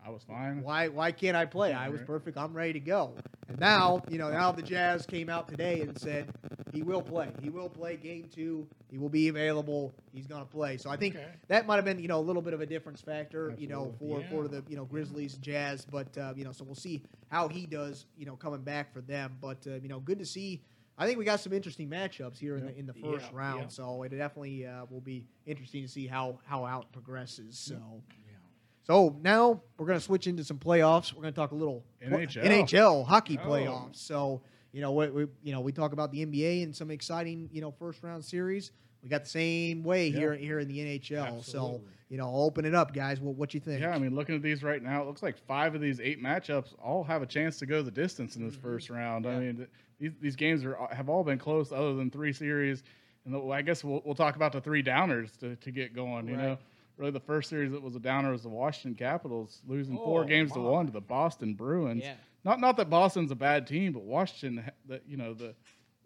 I 0.05 0.09
was 0.09 0.23
fine. 0.23 0.61
why 0.61 0.87
why 0.89 1.11
can't 1.11 1.35
I 1.35 1.45
play? 1.45 1.73
I 1.73 1.89
was 1.89 2.01
perfect. 2.01 2.37
I'm 2.37 2.53
ready 2.53 2.73
to 2.73 2.79
go. 2.79 3.13
And 3.47 3.59
now, 3.59 4.03
you 4.09 4.17
know, 4.17 4.29
now 4.31 4.51
the 4.51 4.61
Jazz 4.61 5.05
came 5.05 5.29
out 5.29 5.47
today 5.47 5.81
and 5.81 5.97
said 5.97 6.31
he 6.71 6.81
will 6.83 7.01
play. 7.01 7.29
He 7.41 7.49
will 7.49 7.69
play 7.69 7.95
game 7.95 8.29
two. 8.33 8.67
He 8.91 8.97
will 8.97 9.09
be 9.09 9.27
available. 9.27 9.93
He's 10.13 10.27
going 10.27 10.41
to 10.41 10.47
play. 10.47 10.77
So 10.77 10.89
I 10.89 10.97
think 10.97 11.15
Okay. 11.15 11.25
that 11.47 11.65
might 11.67 11.75
have 11.75 11.85
been, 11.85 11.99
you 11.99 12.07
know, 12.07 12.19
a 12.19 12.21
little 12.21 12.41
bit 12.41 12.53
of 12.53 12.61
a 12.61 12.65
difference 12.65 13.01
factor, 13.01 13.53
you 13.57 13.67
know, 13.67 13.93
for 13.99 14.19
Absolutely. 14.19 14.27
for 14.29 14.47
the 14.47 14.63
you 14.69 14.75
know 14.77 14.85
Grizzlies, 14.85 15.35
Jazz. 15.37 15.85
But 15.85 16.15
uh, 16.17 16.33
you 16.35 16.43
know, 16.43 16.51
so 16.51 16.63
we'll 16.65 16.75
see 16.75 17.01
how 17.29 17.47
he 17.47 17.65
does, 17.65 18.05
you 18.17 18.25
know, 18.25 18.35
coming 18.35 18.61
back 18.61 18.93
for 18.93 19.01
them. 19.01 19.37
But 19.41 19.65
uh, 19.67 19.75
you 19.75 19.89
know, 19.89 19.99
good 19.99 20.19
to 20.19 20.25
see. 20.25 20.61
I 20.97 21.05
think 21.05 21.17
we 21.19 21.25
got 21.25 21.39
some 21.41 21.51
interesting 21.53 21.89
matchups 21.89 22.37
here 22.37 22.55
in 22.57 22.65
the 22.65 22.77
in 22.77 22.85
the 22.85 22.93
Yeah, 22.95 23.11
first 23.11 23.31
round. 23.33 23.61
yeah. 23.63 23.67
So 23.67 24.03
it 24.03 24.09
definitely 24.09 24.65
uh, 24.65 24.85
will 24.89 25.01
be 25.01 25.25
interesting 25.45 25.81
to 25.83 25.89
see 25.89 26.07
how 26.07 26.39
how 26.45 26.65
out 26.65 26.91
progresses. 26.91 27.57
So. 27.57 27.75
Yeah. 27.75 28.31
So 28.83 29.15
now 29.21 29.61
we're 29.77 29.87
going 29.87 29.97
to 29.97 30.03
switch 30.05 30.27
into 30.27 30.43
some 30.43 30.59
playoffs. 30.59 31.11
We're 31.11 31.23
going 31.23 31.33
to 31.33 31.39
talk 31.39 31.51
a 31.51 31.55
little 31.55 31.83
NHL. 32.05 32.43
NHL 32.43 33.05
hockey 33.05 33.39
Oh. 33.43 33.47
playoffs. 33.47 33.95
So 33.95 34.41
you 34.75 34.81
know 34.81 34.91
we, 34.91 35.07
we 35.09 35.27
you 35.41 35.53
know 35.53 35.61
we 35.61 35.71
talk 35.71 35.93
about 35.93 36.11
the 36.11 36.25
NBA 36.25 36.61
and 36.63 36.75
some 36.75 36.91
exciting 36.91 37.49
you 37.51 37.61
know 37.61 37.71
first 37.71 38.03
round 38.03 38.23
series. 38.23 38.71
We 39.01 39.09
got 39.09 39.23
the 39.23 39.29
same 39.29 39.83
way 39.83 40.07
Yeah. 40.09 40.19
here 40.19 40.33
here 40.35 40.59
in 40.59 40.67
the 40.67 40.79
NHL. 40.79 41.43
So 41.43 41.81
you 42.09 42.17
know, 42.17 42.31
open 42.35 42.65
it 42.65 42.75
up, 42.75 42.93
guys. 42.93 43.19
What 43.21 43.35
what 43.35 43.53
you 43.53 43.59
think? 43.59 43.81
Yeah, 43.81 43.95
I 43.95 43.97
mean, 43.99 44.13
looking 44.15 44.35
at 44.35 44.41
these 44.41 44.61
right 44.63 44.81
now, 44.83 45.01
it 45.01 45.07
looks 45.07 45.23
like 45.23 45.37
five 45.47 45.73
of 45.75 45.81
these 45.81 45.99
eight 45.99 46.21
matchups 46.21 46.73
all 46.83 47.03
have 47.03 47.21
a 47.21 47.25
chance 47.25 47.57
to 47.59 47.65
go 47.65 47.81
the 47.81 47.89
distance 47.91 48.35
in 48.35 48.45
this 48.45 48.55
first 48.55 48.89
round. 48.89 49.25
I 49.25 49.29
Mm-hmm. 49.29 49.39
Mean, 49.45 49.55
th- 49.57 49.69
these 49.99 50.11
these 50.21 50.35
games 50.35 50.65
are 50.65 50.77
have 50.91 51.07
all 51.09 51.23
been 51.23 51.39
close, 51.39 51.71
other 51.71 51.93
than 51.95 52.11
three 52.11 52.33
series. 52.33 52.83
And 53.25 53.33
the, 53.33 53.39
I 53.49 53.63
guess 53.63 53.83
we'll, 53.83 54.03
we'll 54.05 54.13
talk 54.13 54.35
about 54.35 54.51
the 54.51 54.61
three 54.61 54.83
downers 54.83 55.35
to, 55.39 55.55
to 55.55 55.71
get 55.71 55.95
going. 55.95 56.27
You 56.27 56.37
know, 56.37 56.57
really 56.97 57.09
the 57.11 57.19
first 57.19 57.49
series 57.49 57.71
that 57.71 57.81
was 57.81 57.95
a 57.95 57.99
downer 57.99 58.31
was 58.31 58.43
the 58.43 58.49
Washington 58.49 58.93
Capitals 58.95 59.61
losing 59.67 59.97
Oh, 59.97 60.03
four 60.03 60.25
games 60.25 60.51
to 60.51 60.59
one 60.59 60.85
to 60.85 60.91
the 60.91 61.01
Boston 61.01 61.55
Bruins. 61.55 62.03
Yeah. 62.03 62.13
Not 62.45 62.59
not 62.61 62.77
that 62.77 62.89
Boston's 62.89 63.31
a 63.31 63.35
bad 63.35 63.65
team, 63.67 63.91
but 63.93 64.03
Washington, 64.03 64.69
that 64.87 65.01
you 65.07 65.17
know 65.17 65.33
the. 65.33 65.55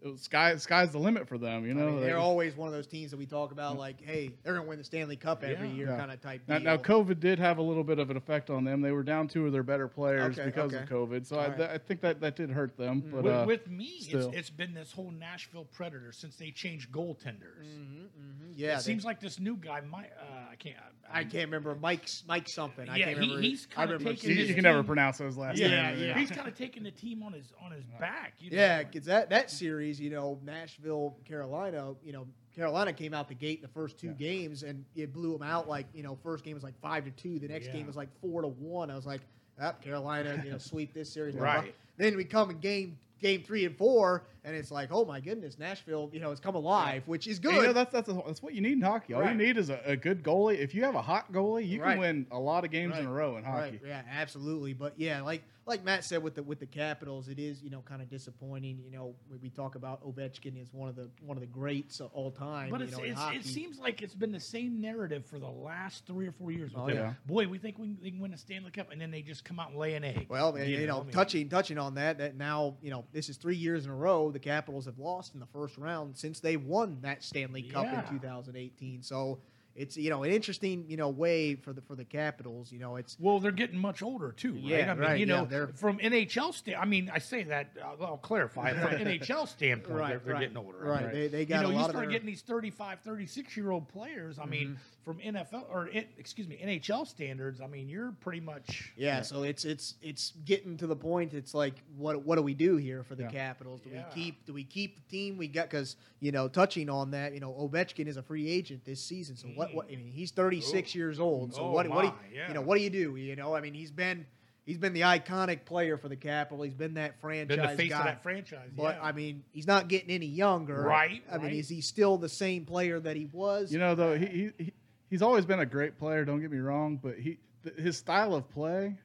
It 0.01 0.07
was 0.07 0.21
sky 0.21 0.55
sky's 0.55 0.91
the 0.93 0.97
limit 0.97 1.27
for 1.27 1.37
them, 1.37 1.65
you 1.65 1.71
I 1.71 1.73
know. 1.73 1.87
mean, 1.87 1.99
They- 1.99 2.05
they're 2.05 2.17
always 2.17 2.55
one 2.55 2.69
of 2.69 2.73
those 2.73 2.87
teams 2.87 3.11
that 3.11 3.17
we 3.17 3.25
talk 3.25 3.51
about, 3.51 3.77
like, 3.77 3.99
hey, 3.99 4.31
they're 4.43 4.53
going 4.53 4.63
to 4.63 4.69
win 4.69 4.77
the 4.77 4.83
Stanley 4.85 5.17
Cup 5.17 5.43
every 5.43 5.67
Yeah. 5.67 5.73
year, 5.75 5.87
Yeah. 5.87 5.97
kind 5.97 6.09
of 6.09 6.21
type 6.21 6.41
Now, 6.47 6.55
deal. 6.57 6.63
now, 6.63 6.77
COVID 6.77 7.19
did 7.19 7.37
have 7.37 7.57
a 7.57 7.61
little 7.61 7.83
bit 7.83 7.99
of 7.99 8.09
an 8.09 8.15
effect 8.15 8.49
on 8.49 8.63
them. 8.63 8.79
They 8.79 8.93
were 8.93 9.03
down 9.03 9.27
two 9.27 9.45
of 9.45 9.51
their 9.51 9.61
better 9.61 9.89
players 9.89 10.39
Okay, 10.39 10.45
because 10.47 10.73
okay. 10.73 10.83
of 10.83 10.89
COVID. 10.89 11.25
So 11.25 11.35
I, 11.37 11.41
All 11.43 11.47
right. 11.49 11.57
th- 11.57 11.69
I 11.71 11.77
think 11.79 11.99
that, 11.99 12.21
that 12.21 12.37
did 12.37 12.49
hurt 12.49 12.77
them. 12.77 13.01
But 13.11 13.23
with, 13.23 13.33
uh, 13.33 13.43
with 13.45 13.67
me, 13.69 13.87
it's, 14.09 14.27
it's 14.37 14.49
been 14.49 14.73
this 14.73 14.93
whole 14.93 15.11
Nashville 15.11 15.65
Predator 15.65 16.13
since 16.13 16.37
they 16.37 16.51
changed 16.51 16.93
goaltenders. 16.93 17.65
Mhm, 17.65 18.03
mhm. 18.17 18.53
Yeah, 18.55 18.71
it 18.71 18.75
they- 18.77 18.81
seems 18.83 19.03
like 19.03 19.19
this 19.19 19.37
new 19.37 19.57
guy, 19.57 19.81
my, 19.81 20.05
uh, 20.05 20.51
I 20.51 20.55
can't. 20.55 20.77
I 21.11 21.23
can't 21.23 21.45
remember 21.45 21.75
Mike's 21.75 22.23
Mike 22.27 22.47
something. 22.47 22.87
I 22.89 22.97
Yeah, 22.97 23.05
can't 23.05 23.17
he- 23.17 23.21
remember. 23.25 23.41
he's 23.41 23.65
kinda 23.65 23.93
remember 23.93 24.11
taken 24.13 24.29
you, 24.29 24.35
his 24.35 24.49
you 24.49 24.55
can 24.55 24.63
never 24.63 24.79
team- 24.79 24.85
pronounce 24.87 25.17
those 25.17 25.37
last 25.37 25.57
Yeah, 25.57 25.89
names. 25.91 26.01
yeah. 26.01 26.17
He's 26.17 26.29
kind 26.31 26.47
of 26.47 26.55
taking 26.55 26.83
the 26.83 26.91
team 26.91 27.23
on 27.23 27.33
his 27.33 27.51
on 27.61 27.71
his 27.71 27.83
back. 27.99 28.33
You 28.39 28.51
know? 28.51 28.57
Yeah, 28.57 28.83
because 28.83 29.05
that, 29.05 29.29
that 29.31 29.49
series, 29.51 29.99
you 29.99 30.09
know, 30.09 30.39
Nashville, 30.43 31.17
Carolina, 31.25 31.93
you 32.03 32.13
know, 32.13 32.27
Carolina 32.55 32.91
came 32.93 33.13
out 33.13 33.27
the 33.27 33.35
gate 33.35 33.57
in 33.59 33.61
the 33.63 33.67
first 33.69 33.97
two 33.97 34.07
Yeah. 34.07 34.13
games 34.13 34.63
and 34.63 34.83
it 34.95 35.13
blew 35.13 35.33
them 35.33 35.43
out. 35.43 35.67
Like, 35.67 35.87
you 35.93 36.03
know, 36.03 36.15
first 36.23 36.43
game 36.43 36.53
was 36.55 36.63
like 36.63 36.79
five 36.81 37.05
to 37.05 37.11
two. 37.11 37.39
The 37.39 37.47
next 37.47 37.67
Yeah. 37.67 37.73
game 37.73 37.87
was 37.87 37.95
like 37.95 38.09
four 38.21 38.41
to 38.41 38.47
one. 38.47 38.91
I 38.91 38.95
was 38.95 39.05
like, 39.05 39.21
ah, 39.61 39.71
Carolina, 39.73 40.41
you 40.43 40.51
know, 40.51 40.57
sweep 40.59 40.93
this 40.93 41.13
series. 41.13 41.35
Right. 41.35 41.73
Then 41.97 42.15
we 42.17 42.23
come 42.23 42.49
in 42.49 42.59
game 42.59 42.97
game 43.19 43.43
three 43.43 43.65
and 43.65 43.75
four, 43.77 44.23
and 44.43 44.55
it's 44.55 44.71
like, 44.71 44.89
oh 44.91 45.05
my 45.05 45.19
goodness, 45.19 45.59
Nashville, 45.59 46.09
you 46.13 46.19
know, 46.19 46.29
has 46.29 46.39
come 46.39 46.55
alive, 46.55 47.03
which 47.05 47.27
is 47.27 47.37
And, 47.37 47.43
good. 47.45 47.55
You 47.55 47.63
know, 47.67 47.73
that's 47.73 47.91
that's 47.91 48.09
a, 48.09 48.13
that's 48.25 48.41
what 48.41 48.53
you 48.53 48.61
need 48.61 48.73
in 48.73 48.81
hockey. 48.81 49.13
All 49.13 49.21
Right. 49.21 49.31
you 49.31 49.37
need 49.37 49.57
is 49.57 49.69
a, 49.69 49.79
a 49.85 49.95
good 49.95 50.23
goalie. 50.23 50.57
If 50.57 50.73
you 50.73 50.83
have 50.83 50.95
a 50.95 51.01
hot 51.01 51.31
goalie, 51.31 51.67
you 51.67 51.81
Right. 51.81 51.91
can 51.91 51.99
win 51.99 52.27
a 52.31 52.39
lot 52.39 52.63
of 52.65 52.71
games 52.71 52.97
in 52.97 53.05
a 53.05 53.11
row 53.11 53.37
in 53.37 53.43
hockey. 53.43 53.71
Right. 53.71 53.81
Yeah, 53.85 54.01
absolutely. 54.11 54.73
But 54.73 54.93
yeah, 54.97 55.21
like 55.21 55.43
like 55.69 55.85
Matt 55.85 56.03
said 56.03 56.21
with 56.21 56.35
the 56.35 56.43
with 56.43 56.59
the 56.59 56.65
Capitals, 56.65 57.29
it 57.29 57.39
is 57.39 57.61
you 57.61 57.69
know 57.69 57.81
kind 57.81 58.01
of 58.01 58.09
disappointing. 58.09 58.81
You 58.83 58.91
know, 58.91 59.15
when 59.27 59.39
we 59.41 59.49
talk 59.49 59.75
about 59.75 60.03
Ovechkin 60.03 60.61
as 60.61 60.73
one 60.73 60.89
of 60.89 60.95
the 60.95 61.09
one 61.21 61.37
of 61.37 61.41
the 61.41 61.47
greats 61.47 61.99
of 62.01 62.09
all 62.13 62.31
time. 62.31 62.71
But 62.71 62.81
you 62.81 62.87
it's, 62.87 62.97
know, 62.97 63.03
it's, 63.03 63.47
it 63.47 63.49
seems 63.49 63.79
like 63.79 64.01
it's 64.01 64.15
been 64.15 64.31
the 64.31 64.39
same 64.39 64.81
narrative 64.81 65.25
for 65.25 65.39
the 65.39 65.47
last 65.47 66.05
three 66.05 66.27
or 66.27 66.31
four 66.31 66.51
years. 66.51 66.71
Oh, 66.75 66.89
yeah. 66.89 67.13
Boy, 67.25 67.47
we 67.47 67.59
think 67.59 67.77
we 67.77 67.87
can, 67.87 67.97
they 68.01 68.09
can 68.09 68.19
win 68.19 68.33
a 68.33 68.37
Stanley 68.37 68.71
Cup, 68.71 68.91
and 68.91 68.99
then 68.99 69.11
they 69.11 69.21
just 69.21 69.45
come 69.45 69.59
out 69.59 69.69
and 69.69 69.77
lay 69.77 69.93
an 69.93 70.03
egg. 70.03 70.25
Well, 70.27 70.57
you, 70.59 70.87
know, 70.87 71.01
I 71.01 71.03
mean, 71.03 71.11
touching 71.11 71.47
touching 71.47 71.77
on 71.77 71.95
that, 71.95 72.17
that 72.17 72.35
now 72.35 72.75
you 72.81 72.89
know 72.89 73.05
this 73.13 73.29
is 73.29 73.37
three 73.37 73.55
years 73.55 73.85
in 73.85 73.91
a 73.91 73.95
row 73.95 74.31
the 74.31 74.39
Capitals 74.39 74.85
have 74.85 74.97
lost 74.97 75.35
in 75.35 75.39
the 75.39 75.47
first 75.47 75.77
round 75.77 76.17
since 76.17 76.39
they 76.39 76.57
won 76.57 76.97
that 77.01 77.23
Stanley 77.23 77.61
Cup 77.61 77.85
Yeah. 77.85 78.03
in 78.07 78.19
2018. 78.19 79.03
So 79.03 79.39
it's 79.79 79.97
you 79.97 80.09
know 80.09 80.23
an 80.23 80.31
interesting 80.31 80.85
you 80.87 80.97
know 80.97 81.09
way 81.09 81.55
for 81.55 81.73
the 81.73 81.81
for 81.81 81.95
the 81.95 82.05
Capitals. 82.05 82.71
You 82.71 82.79
know, 82.79 82.97
it's 82.97 83.17
Well, 83.19 83.39
they're 83.39 83.51
getting 83.51 83.79
much 83.79 84.01
older 84.03 84.31
too, 84.31 84.53
right? 84.53 84.63
Yeah, 84.63 84.91
I 84.91 84.93
mean, 84.93 84.97
right, 85.03 85.19
you 85.19 85.25
know, 85.25 85.39
yeah, 85.41 85.45
they're- 85.45 85.67
from 85.75 85.97
NHL 85.99 86.53
stand. 86.53 86.77
I 86.77 86.85
mean, 86.85 87.09
I 87.13 87.19
say 87.19 87.43
that. 87.43 87.71
Uh, 87.81 88.03
I'll 88.03 88.17
clarify. 88.17 88.73
From 88.73 88.91
NHL 89.05 89.47
standpoint, 89.47 89.97
Right, 89.97 90.09
they're, 90.09 90.19
they're 90.19 90.33
right, 90.33 90.41
getting 90.41 90.57
older. 90.57 90.77
right. 90.79 91.05
Right. 91.05 91.13
They, 91.13 91.27
they 91.29 91.39
You 91.41 91.45
got 91.45 91.63
know, 91.63 91.69
a 91.69 91.71
you 91.71 91.77
lot 91.77 91.89
start 91.89 91.93
their, 91.93 92.03
Mm-hmm. 92.03 92.11
getting 92.11 92.27
these 92.27 92.41
35, 92.41 92.99
36 93.01 93.57
year 93.57 93.71
old 93.71 93.87
players. 93.87 94.37
I 94.37 94.45
mean, 94.45 94.77
from 95.05 95.19
NFL 95.19 95.63
or 95.71 95.89
excuse 96.17 96.47
me, 96.47 96.59
NHL 96.63 97.07
standards. 97.07 97.61
I 97.61 97.67
mean, 97.67 97.87
you're 97.89 98.11
pretty 98.19 98.41
much 98.41 98.91
Yeah, 98.97 99.21
so 99.21 99.43
it's 99.43 99.63
it's 99.65 99.95
it's 100.01 100.33
getting 100.45 100.77
to 100.77 100.87
the 100.87 100.95
point. 100.95 101.33
It's 101.33 101.53
like, 101.53 101.75
what 101.97 102.25
what 102.25 102.35
do 102.35 102.41
we 102.41 102.53
do 102.53 102.75
here 102.75 103.03
for 103.03 103.15
the 103.15 103.23
Yeah. 103.23 103.29
Capitals? 103.31 103.81
Do 103.81 103.89
we 103.91 104.03
keep 104.13 104.45
do 104.45 104.53
we 104.53 104.63
keep 104.65 104.95
the 104.97 105.09
team 105.09 105.37
we 105.37 105.47
got? 105.47 105.69
Because 105.69 105.95
you 106.19 106.31
know, 106.33 106.47
touching 106.49 106.89
on 106.89 107.11
that, 107.11 107.33
you 107.33 107.39
know, 107.39 107.51
Ovechkin 107.53 108.07
is 108.07 108.17
a 108.17 108.21
free 108.23 108.49
agent 108.49 108.83
this 108.83 109.01
season. 109.01 109.37
So 109.37 109.47
what? 109.49 109.68
What 109.73 109.87
I 109.87 109.95
mean, 109.95 110.11
he's 110.13 110.31
36 110.31 110.93
years 110.95 111.19
old. 111.19 111.53
So 111.55 111.61
Oh, 111.63 111.71
what? 111.71 111.87
What? 111.89 112.01
Do 112.01 112.07
you, 112.07 112.13
my, 112.13 112.17
yeah. 112.33 112.47
you 112.47 112.53
know, 112.53 112.61
what 112.61 112.77
do 112.77 112.83
you 112.83 112.89
do? 112.89 113.15
You 113.15 113.35
know, 113.35 113.55
I 113.55 113.61
mean, 113.61 113.73
he's 113.73 113.91
been 113.91 114.25
he's 114.65 114.77
been 114.77 114.93
the 114.93 115.01
iconic 115.01 115.65
player 115.65 115.97
for 115.97 116.09
the 116.09 116.15
Capital. 116.15 116.63
He's 116.63 116.73
been 116.73 116.93
that 116.95 117.19
franchise 117.21 117.57
been 117.57 117.65
the 117.65 117.75
face 117.77 117.89
guy. 117.91 117.99
of 117.99 118.05
that 118.05 118.23
franchise. 118.23 118.69
But 118.75 118.95
yeah. 118.95 119.03
I 119.03 119.11
mean, 119.11 119.43
he's 119.51 119.67
not 119.67 119.87
getting 119.87 120.09
any 120.11 120.27
younger. 120.27 120.81
Right, 120.81 121.23
I 121.31 121.37
mean, 121.37 121.45
right. 121.47 121.55
is 121.55 121.69
he 121.69 121.81
still 121.81 122.17
the 122.17 122.29
same 122.29 122.65
player 122.65 122.99
that 122.99 123.15
he 123.15 123.25
was? 123.31 123.71
You 123.71 123.79
know, 123.79 123.95
though 123.95 124.17
he, 124.17 124.25
he 124.25 124.51
he- 124.57 124.73
he's 125.09 125.21
always 125.21 125.45
been 125.45 125.59
a 125.59 125.65
great 125.65 125.97
player. 125.97 126.23
Don't 126.25 126.39
get 126.41 126.51
me 126.51 126.59
wrong, 126.59 126.99
but 127.01 127.17
he 127.17 127.37
th- 127.63 127.75
his 127.77 127.97
style 127.97 128.35
of 128.35 128.47
play, 128.51 128.95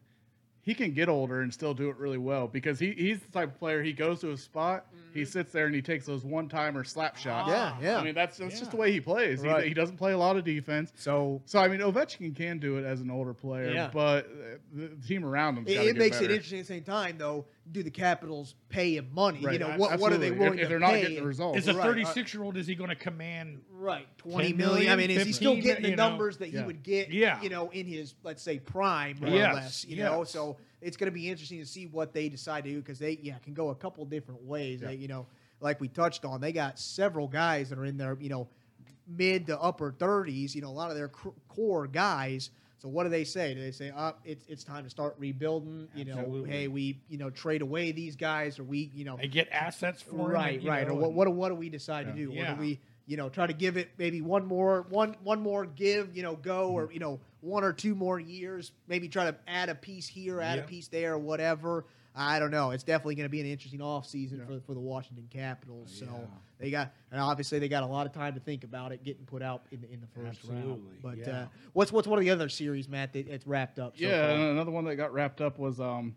he 0.65 0.75
can 0.75 0.93
get 0.93 1.09
older 1.09 1.43
and 1.43 1.53
still 1.53 1.75
do 1.75 1.91
it 1.91 1.97
really 1.99 2.19
well 2.19 2.49
because 2.49 2.79
he, 2.79 2.93
he's 2.93 3.21
the 3.21 3.31
type 3.31 3.51
of 3.53 3.59
player. 3.59 3.83
He 3.83 3.93
goes 3.93 4.21
to 4.23 4.33
a 4.33 4.37
spot, 4.37 4.87
he 5.13 5.25
sits 5.25 5.53
there 5.53 5.67
and 5.67 5.75
he 5.75 5.83
takes 5.83 6.07
those 6.07 6.25
one 6.25 6.49
timer 6.49 6.83
slap 6.85 7.17
shots. 7.17 7.51
Yeah, 7.51 7.77
yeah. 7.83 7.99
I 7.99 8.03
mean, 8.05 8.15
that's 8.15 8.39
that's 8.39 8.59
just 8.59 8.71
the 8.71 8.77
way 8.79 8.91
he 8.91 9.01
plays. 9.01 9.43
He- 9.43 9.49
Right. 9.49 9.67
He, 9.67 9.75
doesn't 9.75 9.99
play 9.99 10.13
a 10.13 10.19
lot 10.19 10.37
of 10.37 10.45
defense. 10.45 10.93
so 10.97 11.43
So 11.45 11.59
I 11.59 11.69
mean, 11.69 11.81
Ovechkin 11.81 12.35
can 12.35 12.59
do 12.59 12.79
it 12.79 12.85
as 12.85 13.01
an 13.03 13.11
older 13.11 13.35
player, 13.35 13.71
Yeah. 13.73 13.91
but 13.93 14.25
uh, 14.27 14.57
the 14.73 14.89
the 14.89 15.07
team 15.07 15.25
around 15.25 15.59
him. 15.59 15.65
It, 15.67 15.77
it 15.89 15.97
makes 15.97 16.21
it 16.21 16.31
interesting 16.31 16.61
at 16.61 16.67
the 16.67 16.75
same 16.75 16.83
time, 16.85 17.17
though. 17.19 17.45
Do 17.73 17.83
the 17.83 17.91
Capitals 17.91 18.55
pay 18.69 18.97
him 18.97 19.09
money? 19.15 19.41
Right, 19.43 19.55
You 19.55 19.59
know, 19.61 19.71
a- 19.71 19.79
what, 19.79 19.99
what 19.99 20.13
are 20.13 20.19
they 20.19 20.27
absolutely. 20.29 20.39
willing 20.39 20.59
if, 20.59 20.63
if 20.65 20.67
to 20.67 20.69
they're 20.69 20.79
not 20.79 20.91
pay? 20.91 21.01
getting 21.03 21.17
the 21.17 21.23
results? 21.27 21.59
Is 21.61 21.69
a 21.69 21.79
uh, 21.79 21.83
36 21.83 22.35
year 22.35 22.43
old 22.45 22.57
is 22.57 22.67
he 22.67 22.75
going 22.75 22.91
to 22.91 22.97
command? 22.97 23.63
Right, 23.73 24.07
twenty 24.19 24.49
10 24.49 24.57
million. 24.57 24.93
I 24.93 24.97
mean, 24.97 25.11
is 25.11 25.25
he 25.25 25.33
still 25.33 25.57
getting 25.57 25.83
the 25.83 25.91
you 25.91 25.97
know? 25.97 26.09
numbers 26.11 26.37
that 26.39 26.49
he 26.49 26.57
Yeah. 26.57 26.67
would 26.67 26.83
get? 26.83 27.11
Yeah. 27.11 27.41
you 27.43 27.49
know, 27.51 27.71
in 27.71 27.87
his 27.87 28.15
let's 28.23 28.43
say 28.43 28.59
prime, 28.59 29.17
more 29.21 29.31
Yes, 29.31 29.51
or 29.51 29.55
less. 29.55 29.85
You 29.87 29.97
know, 29.97 30.25
so 30.25 30.57
it's 30.83 30.97
going 30.99 31.11
to 31.11 31.15
be 31.15 31.29
interesting 31.31 31.59
to 31.61 31.67
see 31.67 31.87
what 31.87 32.13
they 32.13 32.29
decide 32.29 32.65
to 32.65 32.71
do 32.71 32.81
because 32.81 32.99
they 32.99 33.19
yeah 33.23 33.39
can 33.39 33.55
go 33.55 33.71
a 33.71 33.75
couple 33.75 34.05
different 34.05 34.43
ways. 34.43 34.81
Yeah. 34.83 34.89
They, 34.89 34.95
you 34.97 35.09
know, 35.09 35.27
like 35.61 35.81
we 35.81 35.89
touched 35.89 36.25
on, 36.27 36.41
they 36.43 36.53
got 36.53 36.79
several 36.79 37.27
guys 37.29 37.71
that 37.71 37.79
are 37.79 37.85
in 37.87 37.97
their 37.97 38.17
you 38.21 38.29
know 38.29 38.49
mid 39.07 39.47
to 39.47 39.59
upper 39.61 39.93
thirties. 39.93 40.55
You 40.55 40.63
know, 40.63 40.69
a 40.69 40.71
lot 40.71 40.91
of 40.91 40.97
their 40.97 41.09
cr- 41.09 41.29
core 41.49 41.87
guys. 41.87 42.51
So 42.85 42.91
what 42.91 43.05
do 43.05 43.09
they 43.09 43.25
say? 43.25 43.55
Do 43.55 43.63
they 43.63 43.71
say, 43.71 43.91
"Up, 43.97 44.21
it's 44.27 44.45
it's 44.47 44.63
time 44.63 44.85
to 44.85 44.91
start 44.91 45.15
rebuilding"? 45.17 45.89
You 45.95 46.05
know, 46.05 46.45
hey, 46.47 46.69
we 46.69 47.01
you 47.09 47.17
know 47.17 47.31
trade 47.31 47.63
away 47.63 47.93
these 47.93 48.15
guys, 48.15 48.59
or 48.59 48.65
we 48.65 48.91
you 48.95 49.07
know 49.07 49.17
They 49.17 49.27
get 49.27 49.49
assets 49.51 50.03
for 50.03 50.29
right, 50.29 50.59
and, 50.59 50.69
right. 50.69 50.87
know, 50.87 50.93
or 50.93 51.01
what, 51.01 51.15
what 51.15 51.25
do- 51.25 51.31
what 51.31 51.49
do 51.49 51.55
we 51.55 51.71
decide 51.71 52.03
to 52.03 52.11
Yeah. 52.11 52.17
do? 52.27 52.29
What 52.29 52.37
Yeah. 52.37 52.55
do 52.55 52.61
we 52.61 52.81
you 53.07 53.17
know 53.17 53.31
try 53.31 53.47
to 53.47 53.55
give 53.55 53.79
it 53.79 53.89
maybe 53.97 54.21
one 54.21 54.45
more 54.45 54.85
one 54.91 55.17
one 55.23 55.41
more 55.41 55.65
give 55.65 56.15
you 56.15 56.23
know 56.23 56.37
go 56.37 56.73
or 56.73 56.89
mm. 56.89 56.93
you 56.93 57.01
know 57.01 57.21
one 57.41 57.65
or 57.65 57.73
two 57.73 57.95
more 57.95 58.21
years 58.21 58.73
maybe 58.87 59.09
try 59.09 59.31
to 59.31 59.37
add 59.49 59.71
a 59.71 59.75
piece 59.75 60.07
here 60.07 60.43
add 60.43 60.59
Yeah. 60.59 60.65
a 60.65 60.67
piece 60.67 60.89
there 60.89 61.15
or 61.15 61.19
whatever 61.19 61.87
i 62.15 62.39
don't 62.39 62.51
know 62.51 62.71
it's 62.71 62.85
definitely 62.85 63.15
going 63.15 63.25
to 63.27 63.31
be 63.31 63.41
an 63.41 63.47
interesting 63.47 63.81
offseason 63.81 64.39
Yeah. 64.39 64.45
for, 64.47 64.61
for 64.67 64.75
the 64.75 64.81
washington 64.81 65.27
capitals 65.31 65.95
so 65.99 66.05
Yeah. 66.07 66.19
they 66.59 66.71
got 66.71 66.93
and 67.11 67.21
obviously 67.21 67.59
they 67.59 67.69
got 67.69 67.83
a 67.83 67.87
lot 67.87 68.07
of 68.07 68.13
time 68.13 68.35
to 68.35 68.41
think 68.41 68.65
about 68.65 68.93
it 68.93 69.03
getting 69.05 69.25
put 69.27 69.43
out 69.43 69.63
in 69.73 69.81
the, 69.81 69.91
in 69.93 70.01
the 70.01 70.07
first 70.07 70.45
round 70.45 70.59
Absolutely, 70.59 70.97
but 71.03 71.19
yeah. 71.19 71.41
uh, 71.43 71.47
what's 71.73 71.91
what's 71.93 72.07
one 72.09 72.19
of 72.19 72.25
the 72.25 72.31
other 72.31 72.49
series 72.49 72.89
matt 72.89 73.13
that 73.15 73.27
it's 73.29 73.47
wrapped 73.47 73.79
up 73.79 73.97
so 73.97 74.05
yeah, 74.07 74.29
far? 74.37 74.51
another 74.51 74.71
one 74.71 74.85
that 74.85 74.97
got 74.97 75.13
wrapped 75.13 75.41
up 75.41 75.59
was 75.59 75.81
um, 75.81 76.15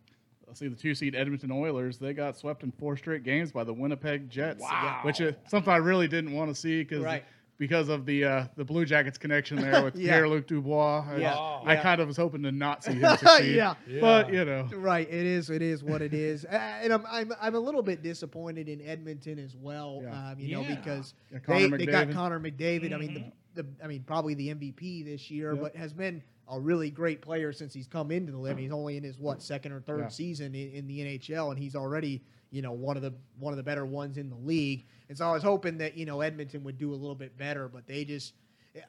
let's 0.48 0.60
see, 0.60 0.68
the 0.70 0.76
two 0.76 0.96
seed 0.96 1.14
Edmonton 1.14 1.52
Oilers. 1.52 1.98
They 1.98 2.14
got 2.14 2.38
swept 2.38 2.64
in 2.64 2.72
four 2.72 2.96
straight 2.96 3.24
games 3.24 3.52
by 3.52 3.66
the 3.66 3.74
Winnipeg 3.74 4.30
Jets, 4.30 4.62
Wow. 4.62 5.00
which 5.04 5.20
is 5.20 5.36
something 5.50 5.74
I 5.74 5.76
really 5.78 6.08
didn't 6.08 6.32
want 6.32 6.50
to 6.50 6.56
see 6.56 6.84
because 6.84 7.04
Right. 7.04 7.26
Because 7.58 7.90
of 7.90 8.06
the 8.06 8.24
uh, 8.24 8.46
the 8.56 8.64
Blue 8.66 8.86
Jackets 8.86 9.18
connection 9.18 9.58
there 9.60 9.84
with 9.86 9.96
Yeah. 9.96 10.14
Pierre 10.14 10.30
Luc 10.30 10.48
Dubois. 10.48 11.06
I, 11.10 11.18
Yeah. 11.18 11.36
I 11.36 11.74
Yeah. 11.74 11.82
kind 11.84 12.02
of 12.02 12.08
was 12.08 12.18
hoping 12.18 12.44
to 12.44 12.52
not 12.52 12.84
see 12.84 12.94
him 13.00 13.18
succeed. 13.18 13.56
Yeah. 13.56 13.74
but 14.00 14.32
you 14.32 14.46
know, 14.46 14.70
Right, 14.76 15.08
it 15.08 15.26
is. 15.26 15.50
It 15.50 15.62
is 15.62 15.84
what 15.84 16.02
it 16.02 16.14
is, 16.14 16.46
Uh, 16.46 16.50
and 16.56 16.94
I'm, 16.94 17.06
I'm 17.10 17.32
I'm 17.42 17.56
a 17.56 17.60
little 17.60 17.82
bit 17.84 18.04
disappointed 18.04 18.70
in 18.70 18.82
Edmonton 18.82 19.40
as 19.40 19.56
well. 19.56 20.02
Yeah. 20.04 20.30
Um, 20.32 20.40
you 20.40 20.56
know, 20.56 20.62
Yeah. 20.62 20.76
because 20.76 21.14
Yeah, 21.32 21.40
they, 21.48 21.68
they 21.70 21.86
got 21.88 22.08
McDavid. 22.08 22.14
Connor 22.14 22.40
McDavid. 22.40 22.94
I 22.94 22.98
mean, 22.98 23.32
the, 23.56 23.64
the 23.64 23.68
I 23.84 23.88
mean 23.88 24.04
probably 24.06 24.34
the 24.36 24.50
MVP 24.54 25.06
this 25.06 25.32
year, 25.32 25.54
Yep. 25.54 25.62
but 25.64 25.76
has 25.76 25.94
been 25.94 26.22
a 26.50 26.60
really 26.60 26.90
great 26.90 27.22
player 27.22 27.52
since 27.52 27.74
he's 27.74 27.88
come 27.88 28.10
into 28.10 28.32
the 28.32 28.38
league. 28.38 28.54
I 28.54 28.56
mean, 28.56 28.64
he's 28.66 28.72
only 28.72 28.96
in 28.98 29.04
his 29.04 29.18
what 29.18 29.42
second 29.42 29.74
or 29.74 29.82
third 29.82 30.00
Yeah. 30.02 30.08
season 30.08 30.56
in, 30.56 30.70
in 30.72 30.88
the 30.88 31.00
NHL, 31.02 31.50
and 31.50 31.60
he's 31.60 31.76
already 31.76 32.22
you 32.52 32.62
know 32.62 32.72
one 32.72 32.96
of 32.96 33.04
the 33.04 33.14
one 33.40 33.52
of 33.52 33.58
the 33.58 33.64
better 33.64 33.86
ones 33.86 34.18
in 34.18 34.30
the 34.30 34.36
league. 34.38 34.86
And 35.10 35.18
so 35.18 35.28
I 35.30 35.32
was 35.34 35.44
hoping 35.44 35.78
that 35.80 35.98
you 35.98 36.06
know 36.06 36.22
Edmonton 36.22 36.64
would 36.64 36.78
do 36.78 36.92
a 36.92 36.96
little 36.96 37.16
bit 37.16 37.38
better, 37.38 37.68
but 37.68 37.88
they 37.88 38.04
just. 38.06 38.34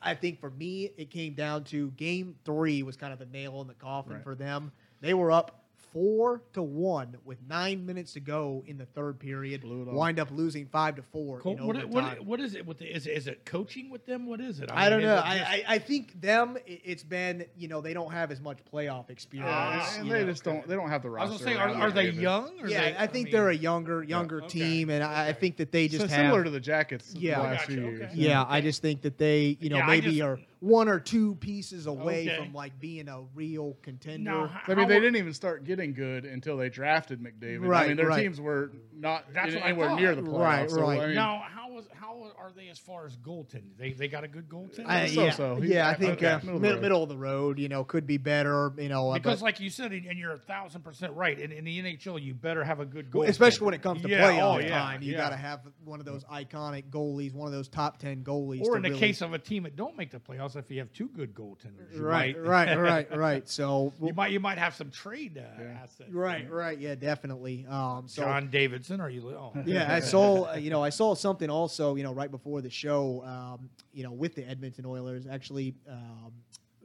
I 0.03 0.15
think 0.15 0.39
for 0.39 0.51
me, 0.51 0.91
it 0.99 1.09
came 1.11 1.33
down 1.33 1.65
to 1.65 1.91
game 1.93 2.35
three 2.45 2.83
was 2.83 2.97
kind 2.97 3.11
of 3.11 3.19
the 3.19 3.25
nail 3.27 3.63
in 3.63 3.69
the 3.69 3.75
coffin 3.75 4.15
Right. 4.15 4.23
for 4.23 4.35
them. 4.35 4.71
They 5.01 5.15
were 5.15 5.33
up 5.33 5.65
four 5.93 6.43
to 6.53 6.63
one 6.63 7.17
with 7.25 7.39
nine 7.49 7.85
minutes 7.87 8.13
to 8.15 8.21
go 8.21 8.63
in 8.67 8.79
the 8.79 8.87
third 8.87 9.19
period. 9.19 9.63
Blew 9.63 9.83
it 9.83 9.89
all. 9.89 9.95
Wind 9.95 10.19
up 10.21 10.31
losing 10.31 10.67
five 10.67 10.97
to 10.97 11.03
four 11.03 11.41
Col- 11.41 11.57
in 11.57 11.67
what, 11.67 11.77
overtime. 11.77 11.93
what, 12.19 12.25
what 12.27 12.41
is 12.41 12.55
it 12.55 12.67
with 12.67 12.79
the, 12.79 12.87
is 12.95 13.07
it, 13.07 13.11
is 13.13 13.27
it 13.27 13.45
coaching 13.45 13.91
with 13.91 14.07
them? 14.07 14.27
What 14.27 14.41
is 14.41 14.61
it? 14.61 14.71
I 14.73 14.89
don't 14.91 15.03
know. 15.03 15.15
is 15.17 15.23
I, 15.25 15.39
just- 15.39 15.51
I, 15.51 15.65
I 15.69 15.79
think 15.79 16.21
them. 16.21 16.57
it- 16.67 16.81
It's 16.85 17.03
been 17.03 17.45
you 17.57 17.69
know 17.69 17.81
they 17.81 17.95
don't 17.95 18.13
have 18.13 18.31
as 18.31 18.41
much 18.41 18.59
playoff 18.73 19.11
experience. 19.11 19.97
And 19.97 20.07
you 20.07 20.13
they 20.13 20.21
know. 20.25 20.31
just 20.31 20.45
don't 20.45 20.67
they 20.67 20.75
don't 20.75 20.89
have 20.91 21.03
the 21.03 21.09
I 21.09 21.13
roster. 21.13 21.33
was 21.33 21.43
gonna 21.43 21.55
say, 21.55 21.61
are, 21.61 21.69
are 21.71 21.91
they 21.91 22.11
young? 22.11 22.53
Or 22.61 22.69
yeah, 22.69 22.91
they, 22.91 22.97
I 22.99 23.07
think 23.07 23.27
mean, 23.27 23.33
they're 23.33 23.51
a 23.51 23.55
younger 23.57 24.03
younger 24.03 24.39
Okay, 24.43 24.49
team, 24.59 24.91
and 24.91 25.03
I, 25.05 25.29
I 25.29 25.33
think 25.33 25.57
that 25.59 25.73
they 25.73 25.89
So 25.89 25.99
just 25.99 26.15
similar 26.15 26.45
to 26.45 26.51
the 26.51 26.61
Jackets 26.61 27.15
Yeah. 27.15 27.37
the 27.39 27.43
last 27.45 27.61
Gotcha, 27.61 27.73
few 27.73 27.87
okay. 27.87 27.97
years. 27.99 28.15
yeah, 28.15 28.45
I 28.49 28.61
just 28.61 28.83
think 28.83 29.03
that 29.03 29.19
they 29.19 29.57
you 29.61 29.71
know 29.71 29.79
Yeah, 29.79 29.87
maybe 29.87 30.11
just- 30.11 30.21
are 30.23 30.39
one 30.61 30.89
or 30.89 30.99
two 30.99 31.37
pieces 31.37 31.87
away 31.87 32.29
Okay. 32.29 32.37
from 32.37 32.53
like 32.53 32.79
being 32.81 33.09
a 33.09 33.23
real 33.35 33.77
contender. 33.83 34.31
Now, 34.31 34.37
I 34.67 34.75
mean, 34.75 34.79
how 34.79 34.89
they 34.89 34.97
are- 34.97 35.01
didn't 35.01 35.17
even 35.17 35.33
start 35.33 35.65
getting 35.65 35.95
good 35.95 36.25
until 36.25 36.57
they 36.57 36.69
drafted 36.69 37.21
McDavid. 37.23 37.73
I 37.75 37.89
mean, 37.89 37.97
their 37.97 38.07
right. 38.09 38.23
teams 38.23 38.41
were 38.41 38.73
not 38.93 39.33
That's 39.33 39.55
what 39.55 39.65
anywhere 39.65 39.95
near 39.95 40.15
the 40.17 40.23
playoffs. 40.23 40.39
Right, 40.41 40.71
so, 40.71 40.81
right. 40.83 41.01
I 41.01 41.07
mean, 41.07 41.15
now, 41.15 41.43
how 41.49 41.79
is 41.79 41.87
how 41.95 42.33
are 42.37 42.51
they 42.57 42.69
as 42.69 42.79
far 42.79 43.07
as 43.07 43.17
goaltending? 43.19 43.77
They 43.79 43.93
they 43.93 44.09
got 44.09 44.25
a 44.25 44.29
good 44.29 44.49
goaltender. 44.49 44.87
I, 44.87 45.07
So- 45.07 45.25
yeah, 45.25 45.31
so. 45.31 45.63
Yeah, 45.63 45.89
I 45.89 45.95
think 45.95 46.15
okay, 46.15 46.27
uh, 46.27 46.39
middle 46.39 46.57
of 46.57 46.63
the 46.63 46.69
road. 46.71 46.81
middle 46.83 47.03
of 47.05 47.09
the 47.09 47.17
road. 47.19 47.59
You 47.61 47.69
know, 47.69 47.85
could 47.85 48.07
be 48.07 48.17
better. 48.17 48.73
You 48.79 48.89
know, 48.89 49.11
uh, 49.11 49.15
because, 49.15 49.39
but- 49.41 49.45
like 49.45 49.61
you 49.61 49.71
said, 49.71 49.93
and 49.93 50.07
and 50.07 50.19
you're 50.19 50.33
a 50.33 50.39
thousand 50.39 50.83
percent 50.83 51.13
right. 51.15 51.39
In, 51.39 51.53
in 51.53 51.65
the 51.65 51.81
NHL, 51.81 52.21
you 52.21 52.35
better 52.35 52.65
have 52.65 52.81
a 52.81 52.85
good 52.85 53.15
Well, 53.15 53.25
goaltender, 53.27 53.31
especially 53.31 53.65
when 53.67 53.75
it 53.75 53.83
comes 53.83 54.03
to 54.03 54.09
yeah, 54.09 54.23
playoff 54.33 54.55
oh, 54.57 54.59
yeah, 54.59 54.69
time. 54.71 55.03
You 55.03 55.13
yeah. 55.13 55.19
got 55.19 55.31
to 55.31 55.37
have 55.37 55.61
one 55.85 56.01
of 56.01 56.07
those 56.07 56.25
iconic 56.25 56.91
goalies, 56.91 57.33
one 57.33 57.47
of 57.47 57.53
those 57.53 57.69
top 57.69 57.99
ten 57.99 58.25
goalies. 58.25 58.63
Or 58.63 58.77
in 58.77 58.83
the 58.83 58.89
really- 58.89 58.99
case 59.01 59.23
of 59.23 59.33
a 59.33 59.39
team 59.39 59.63
that 59.63 59.77
don't 59.77 59.97
make 59.97 60.11
the 60.11 60.19
playoffs, 60.19 60.48
if 60.57 60.71
you 60.71 60.79
have 60.79 60.93
two 60.93 61.09
good 61.09 61.35
goaltenders, 61.35 61.99
right, 61.99 62.37
right, 62.41 62.75
right, 62.79 63.17
right. 63.17 63.49
So 63.49 63.93
you 64.03 64.13
might 64.13 64.33
you 64.33 64.41
might 64.41 64.59
have 64.59 64.75
some 64.75 64.91
trade 64.91 65.39
uh, 65.39 65.63
Yeah. 65.63 65.79
assets. 65.83 66.11
right, 66.13 66.51
right, 66.51 66.79
yeah, 66.79 66.95
definitely. 66.95 67.67
Um, 67.69 68.05
so 68.07 68.23
John 68.23 68.49
Davidson, 68.51 69.01
are 69.01 69.11
you? 69.11 69.29
Oh, 69.31 69.53
yeah, 69.65 69.93
I 69.95 70.01
saw 70.01 70.53
uh, 70.53 70.55
you 70.57 70.71
know 70.71 70.83
I 70.83 70.91
saw 70.91 71.15
something 71.15 71.51
also 71.51 71.95
you 71.97 72.03
know 72.03 72.13
right 72.13 72.31
before 72.31 72.61
the 72.61 72.71
show 72.71 73.23
um, 73.25 73.71
you 73.93 74.03
know 74.05 74.13
with 74.13 74.35
the 74.35 74.45
Edmonton 74.49 74.87
Oilers 74.87 75.27
actually 75.27 75.75
um, 75.89 76.33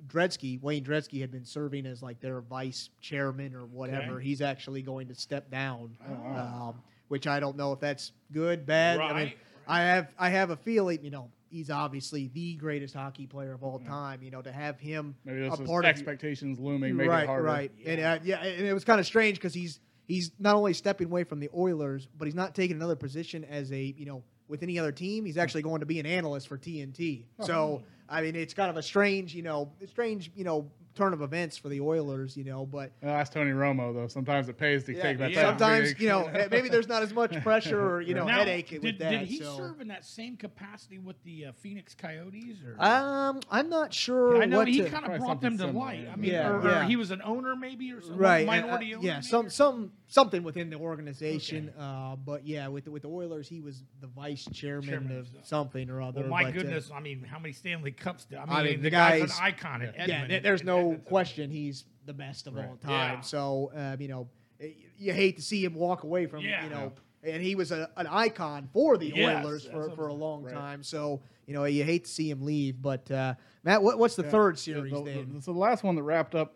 Gretzky 0.07 0.61
Wayne 0.61 0.84
Gretzky 0.84 1.22
had 1.22 1.32
been 1.32 1.45
serving 1.45 1.86
as 1.86 2.01
like 2.03 2.20
their 2.20 2.41
vice 2.41 2.89
chairman 3.01 3.55
or 3.55 3.66
whatever. 3.66 4.16
Okay. 4.16 4.24
He's 4.26 4.41
actually 4.41 4.82
going 4.82 5.07
to 5.07 5.16
step 5.16 5.49
down, 5.49 5.95
Oh, 6.07 6.14
wow. 6.14 6.70
um, 6.70 6.82
which 7.07 7.26
I 7.28 7.39
don't 7.39 7.55
know 7.57 7.72
if 7.74 7.80
that's 7.80 8.11
good 8.32 8.66
bad. 8.66 8.99
I 8.99 9.07
mean 9.07 9.16
Right, 9.16 9.38
I 9.66 9.82
have 9.82 10.14
I 10.20 10.30
have 10.30 10.49
a 10.49 10.57
feeling 10.57 10.99
you 11.03 11.11
know 11.11 11.30
he's 11.54 11.70
obviously 11.70 12.30
the 12.34 12.56
greatest 12.56 12.95
hockey 12.95 13.28
player 13.28 13.54
of 13.54 13.64
all 13.64 13.80
Yeah. 13.82 13.89
time. 13.89 14.24
You 14.24 14.32
know 14.32 14.41
to 14.41 14.51
have 14.51 14.80
him 14.80 15.16
maybe 15.24 15.45
a 15.45 15.49
this 15.49 15.60
is 15.60 15.68
part 15.68 15.86
of 15.86 15.89
expectations 15.89 16.60
looming, 16.60 16.95
make 16.95 17.08
right, 17.08 17.24
it 17.24 17.28
harder. 17.28 17.43
Right, 17.43 17.72
and 17.86 18.01
uh, 18.01 18.20
yeah, 18.24 18.43
and 18.43 18.66
it 18.66 18.74
was 18.74 18.84
kind 18.84 18.99
of 18.99 19.06
strange 19.06 19.38
because 19.38 19.54
he's 19.54 19.80
he's 20.06 20.32
not 20.39 20.56
only 20.56 20.74
stepping 20.74 21.08
away 21.08 21.24
from 21.24 21.39
the 21.39 21.49
Oilers, 21.56 22.08
but 22.18 22.26
he's 22.26 22.36
not 22.36 22.56
taking 22.56 22.76
another 22.76 22.95
position 22.95 23.45
as 23.45 23.72
a 23.72 23.82
you 23.82 24.06
know 24.06 24.24
with 24.47 24.64
any 24.64 24.78
other 24.80 24.91
team. 24.91 25.26
He's 25.26 25.38
actually 25.38 25.62
going 25.62 25.80
to 25.80 25.86
be 25.86 25.99
an 25.99 26.06
analyst 26.06 26.47
for 26.47 26.58
TNT. 26.58 27.26
So 27.41 27.84
I 28.10 28.22
mean, 28.22 28.36
it's 28.36 28.54
kind 28.54 28.70
of 28.70 28.78
a 28.78 28.84
strange, 28.84 29.34
you 29.34 29.43
know, 29.43 29.72
strange, 29.88 30.32
you 30.36 30.43
know, 30.43 30.70
turn 30.96 31.14
of 31.14 31.22
events 31.22 31.58
for 31.58 31.70
the 31.70 31.82
Oilers, 31.82 32.38
you 32.38 32.44
know. 32.44 32.66
But 32.66 32.91
Well, 33.02 33.16
that's 33.18 33.30
Tony 33.30 33.52
Romo, 33.52 33.94
though. 33.94 34.08
Sometimes 34.08 34.48
it 34.50 34.58
pays 34.58 34.84
to 34.86 34.94
yeah, 34.94 35.02
take 35.02 35.18
that. 35.20 35.32
yeah. 35.32 35.41
sometimes 35.41 36.00
you 36.00 36.08
know 36.10 36.26
eh, 36.34 36.48
maybe 36.52 36.70
there's 36.70 36.88
not 36.88 37.02
as 37.04 37.14
much 37.14 37.41
pressure 37.44 37.80
or 37.84 38.02
you 38.02 38.14
know 38.14 38.26
Now, 38.26 38.38
headache 38.39 38.70
did, 38.70 38.84
with 38.84 39.00
that. 39.00 39.10
Did 39.12 39.22
he 39.28 39.38
so. 39.39 39.58
serve 39.58 39.82
in 39.82 39.88
that 39.89 40.06
same 40.06 40.38
capacity 40.38 41.00
with 41.00 41.16
the 41.24 41.48
uh, 41.48 41.52
Phoenix 41.62 41.96
Coyotes? 41.96 42.58
Or 42.66 42.76
Um, 42.84 43.39
I'm 43.50 43.70
not 43.70 43.94
sure. 43.94 44.41
I 44.41 44.46
know 44.46 44.58
what 44.58 44.68
he 44.68 44.84
kind 44.84 45.06
of 45.06 45.20
brought 45.20 45.41
them 45.41 45.54
to 45.58 45.64
something 45.64 45.78
light. 45.80 45.98
similar, 46.00 46.14
I 46.14 46.16
mean, 46.16 46.32
yeah. 46.32 46.50
or, 46.50 46.68
or 46.82 46.84
he 46.84 46.96
was 46.96 47.12
an 47.12 47.22
owner 47.24 47.56
maybe 47.56 47.91
or 47.91 48.02
something, 48.02 48.18
right, 48.18 48.46
minority 48.46 48.94
uh, 48.94 48.98
owner. 48.98 49.08
yeah, 49.08 49.14
maybe, 49.16 49.26
some 49.26 49.46
or- 49.48 49.50
some 49.50 49.91
something 50.14 50.43
within 50.43 50.70
the 50.70 50.76
organization. 50.78 51.70
Uh, 51.78 52.16
but 52.16 52.45
yeah, 52.45 52.68
with 52.68 52.86
the, 52.86 52.91
with 52.91 53.01
the 53.01 53.09
Oilers, 53.09 53.47
he 53.47 53.59
was 53.61 53.84
the 53.99 54.07
vice 54.07 54.47
chairman, 54.53 54.88
Chairman 54.89 55.11
of 55.18 55.26
of 55.36 55.45
something 55.45 55.89
or 55.89 56.01
other. 56.01 56.22
Well, 56.22 56.30
my 56.30 56.43
but, 56.43 56.49
uh, 56.49 56.51
goodness, 56.53 56.91
I 56.93 56.99
mean, 56.99 57.24
how 57.24 57.39
many 57.39 57.53
Stanley 57.53 57.91
Cups? 57.91 58.26
Did, 58.26 58.38
I 58.38 58.45
mean, 58.45 58.55
I 58.55 58.64
mean, 58.64 58.76
the, 58.78 58.82
the 58.84 58.89
guy's, 58.91 59.22
guy's- 59.22 59.38
an 59.39 59.43
icon 59.45 59.82
in 59.82 59.88
yeah, 59.95 60.01
Edmonton. 60.03 60.30
there- 60.30 60.39
there's 60.41 60.64
no 60.64 60.78
Edmonton. 60.80 61.05
question 61.05 61.49
he's 61.51 61.86
the 62.05 62.14
best 62.14 62.47
of 62.47 62.55
Right. 62.55 62.68
all 62.70 62.76
time. 62.78 63.16
Yeah. 63.16 63.22
So 63.22 63.72
uh, 63.76 63.95
you 63.99 64.07
know, 64.07 64.28
you 64.97 65.14
hate 65.14 65.38
to 65.38 65.41
see 65.41 65.64
him 65.66 65.74
walk 65.74 66.03
away 66.03 66.26
from 66.28 66.41
Yeah. 66.41 66.64
you 66.64 66.70
know. 66.70 66.93
And 67.26 67.41
he 67.41 67.55
was 67.55 67.72
a, 67.72 67.89
an 67.95 68.05
icon 68.07 68.68
for 68.74 68.97
the 68.97 69.14
Yes, 69.16 69.45
Oilers 69.45 69.66
for, 69.66 69.84
that's 69.86 69.95
for 69.95 70.07
a 70.07 70.14
long 70.14 70.43
right. 70.43 70.53
time. 70.53 70.84
So 70.84 71.22
you 71.47 71.53
know, 71.53 71.64
you 71.64 71.84
hate 71.86 72.05
to 72.05 72.11
see 72.11 72.30
him 72.30 72.41
leave. 72.45 72.82
But 72.82 73.09
uh, 73.09 73.34
Matt, 73.64 73.82
what, 73.82 73.97
what's 73.97 74.16
the 74.18 74.24
Yeah. 74.24 74.30
third 74.30 74.55
The- 74.55 74.59
series 74.59 74.91
the, 74.93 75.01
then? 75.01 75.34
the- 75.36 75.41
so 75.41 75.53
the 75.53 75.59
last 75.59 75.84
one 75.84 75.95
that 75.95 76.03
wrapped 76.03 76.36
up, 76.36 76.49
uh, 76.49 76.55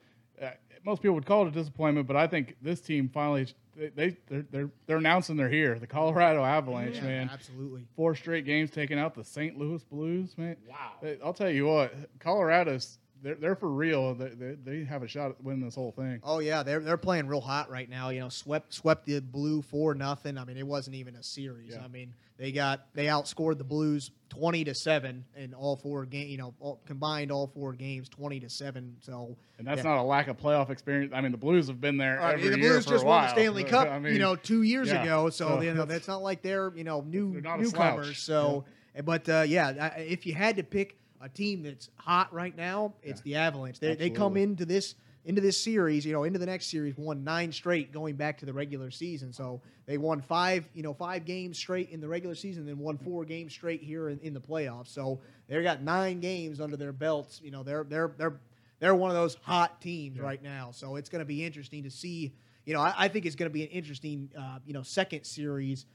most 0.87 1.01
people 1.01 1.15
would 1.15 1.25
call 1.25 1.45
it 1.45 1.49
a 1.49 1.51
disappointment, 1.51 2.07
but 2.07 2.15
I 2.15 2.25
think 2.27 2.55
this 2.61 2.79
team 2.79 3.09
finally 3.13 3.45
they, 3.75 3.89
they 3.89 4.17
they're, 4.27 4.45
they're 4.49 4.69
they're 4.87 4.97
announcing 4.97 5.35
they're 5.35 5.49
here. 5.49 5.77
The 5.77 5.85
Colorado 5.85 6.43
Avalanche, 6.43 6.95
Yeah, 6.95 7.03
man. 7.03 7.29
absolutely. 7.31 7.85
Four 7.95 8.15
straight 8.15 8.45
games 8.45 8.71
taking 8.71 8.97
out 8.97 9.13
the 9.13 9.23
St. 9.23 9.57
Louis 9.57 9.83
Blues, 9.83 10.35
man. 10.37 10.55
Wow. 10.67 10.93
I'll 11.23 11.33
tell 11.33 11.49
you 11.51 11.67
what, 11.67 11.93
Colorado's 12.19 12.99
they're, 13.21 13.35
they're 13.35 13.55
for 13.55 13.69
real. 13.69 14.13
They, 14.15 14.29
they, 14.29 14.55
they 14.63 14.83
have 14.85 15.03
a 15.03 15.07
shot 15.07 15.31
at 15.31 15.43
winning 15.43 15.63
this 15.65 15.75
whole 15.75 15.91
thing. 15.91 16.19
Oh 16.23 16.39
yeah, 16.39 16.63
they're 16.63 16.79
they're 16.79 16.97
playing 16.97 17.27
real 17.27 17.41
hot 17.41 17.69
right 17.69 17.89
now. 17.89 18.09
You 18.09 18.21
know, 18.21 18.29
swept 18.29 18.73
swept 18.73 19.05
the 19.05 19.19
blue 19.19 19.61
four 19.61 19.95
nothing. 19.95 20.37
I 20.37 20.45
mean, 20.45 20.57
it 20.57 20.65
wasn't 20.67 20.95
even 20.95 21.15
a 21.15 21.23
series. 21.23 21.73
Yeah. 21.73 21.83
I 21.83 21.87
mean, 21.87 22.13
they 22.37 22.51
got 22.51 22.87
they 22.93 23.05
outscored 23.05 23.57
the 23.57 23.63
Blues 23.63 24.11
twenty 24.29 24.63
to 24.65 24.75
seven 24.75 25.25
in 25.35 25.53
all 25.53 25.75
four 25.77 26.05
game. 26.05 26.27
You 26.27 26.37
know, 26.37 26.53
all, 26.59 26.79
combined 26.85 27.31
all 27.31 27.47
four 27.47 27.73
games 27.73 28.09
twenty 28.09 28.39
to 28.41 28.49
seven. 28.49 28.97
So 29.01 29.35
And 29.57 29.67
that's 29.67 29.77
yeah. 29.77 29.89
not 29.95 30.01
a 30.01 30.03
lack 30.03 30.27
of 30.27 30.37
playoff 30.37 30.69
experience. 30.69 31.13
I 31.15 31.21
mean, 31.21 31.31
the 31.31 31.37
Blues 31.37 31.67
have 31.67 31.81
been 31.81 31.97
there 31.97 32.19
every 32.19 32.49
the 32.49 32.57
Blues 32.57 32.85
for 32.85 32.91
just 32.91 33.05
won 33.05 33.23
the 33.23 33.29
Stanley 33.29 33.63
Cup, 33.65 33.87
I 33.89 33.99
mean, 33.99 34.13
you 34.13 34.19
know, 34.19 34.35
two 34.35 34.61
years 34.61 34.89
yeah. 34.89 35.03
ago. 35.03 35.29
So, 35.29 35.47
So 35.47 35.61
you 35.61 35.71
know, 35.71 35.79
that's- 35.79 35.97
that's 35.99 36.07
not 36.07 36.21
like 36.21 36.41
they're 36.41 36.71
you 36.75 36.83
know 36.83 37.01
new 37.01 37.31
They're 37.33 37.41
not 37.41 37.59
a 37.59 37.63
newcomers. 37.63 38.19
So, 38.19 38.65
but 39.03 39.27
uh, 39.27 39.43
yeah, 39.47 39.95
if 39.97 40.25
you 40.25 40.33
had 40.35 40.57
to 40.57 40.63
pick 40.63 40.97
a 41.21 41.29
team 41.29 41.63
that's 41.63 41.89
hot 41.95 42.33
right 42.33 42.55
now, 42.55 42.93
it's 43.03 43.21
the 43.21 43.35
Avalanche. 43.35 43.79
They 43.79 43.95
they 43.95 44.09
come 44.09 44.37
into 44.37 44.65
this 44.65 44.95
into 45.27 45.41
this 45.41 45.59
series, 45.61 46.05
you 46.05 46.13
know, 46.13 46.23
into 46.23 46.39
the 46.39 46.45
next 46.45 46.67
series, 46.67 46.97
won 46.97 47.23
nine 47.25 47.51
straight 47.51 47.91
going 47.91 48.15
back 48.15 48.37
to 48.37 48.45
the 48.45 48.53
regular 48.53 48.89
season. 48.89 49.33
So 49.33 49.61
they 49.85 49.97
won 49.97 50.21
five, 50.21 50.69
you 50.73 50.83
know, 50.83 50.93
five 50.93 51.25
games 51.25 51.57
straight 51.57 51.89
in 51.89 51.99
the 51.99 52.07
regular 52.07 52.33
season, 52.33 52.65
then 52.65 52.79
won 52.79 52.97
four 52.97 53.25
games 53.25 53.51
straight 53.51 53.83
here 53.83 54.07
in, 54.07 54.19
in 54.19 54.33
the 54.33 54.39
playoffs. 54.39 54.87
So 54.87 55.19
they've 55.47 55.63
got 55.63 55.81
nine 55.81 56.21
games 56.21 56.61
under 56.61 56.77
their 56.77 56.93
belts. 56.93 57.41
You 57.43 57.51
know, 57.51 57.61
they're 57.61 57.83
they're 57.83 58.13
they're 58.17 58.39
they're 58.79 58.95
one 58.95 59.09
of 59.09 59.17
those 59.17 59.35
hot 59.41 59.81
teams 59.81 60.17
right 60.17 60.41
now. 60.41 60.69
So 60.71 60.95
it's 60.95 61.09
going 61.09 61.19
to 61.19 61.25
be 61.25 61.43
interesting 61.43 61.83
to 61.83 61.91
see. 61.91 62.33
You 62.65 62.73
know, 62.73 62.81
I, 62.81 62.93
I 62.97 63.07
think 63.09 63.25
it's 63.25 63.35
going 63.35 63.49
to 63.49 63.53
be 63.53 63.63
an 63.63 63.69
interesting, 63.69 64.29
uh, 64.37 64.59
you 64.65 64.73
know, 64.73 64.81
second 64.83 65.25
series. 65.25 65.85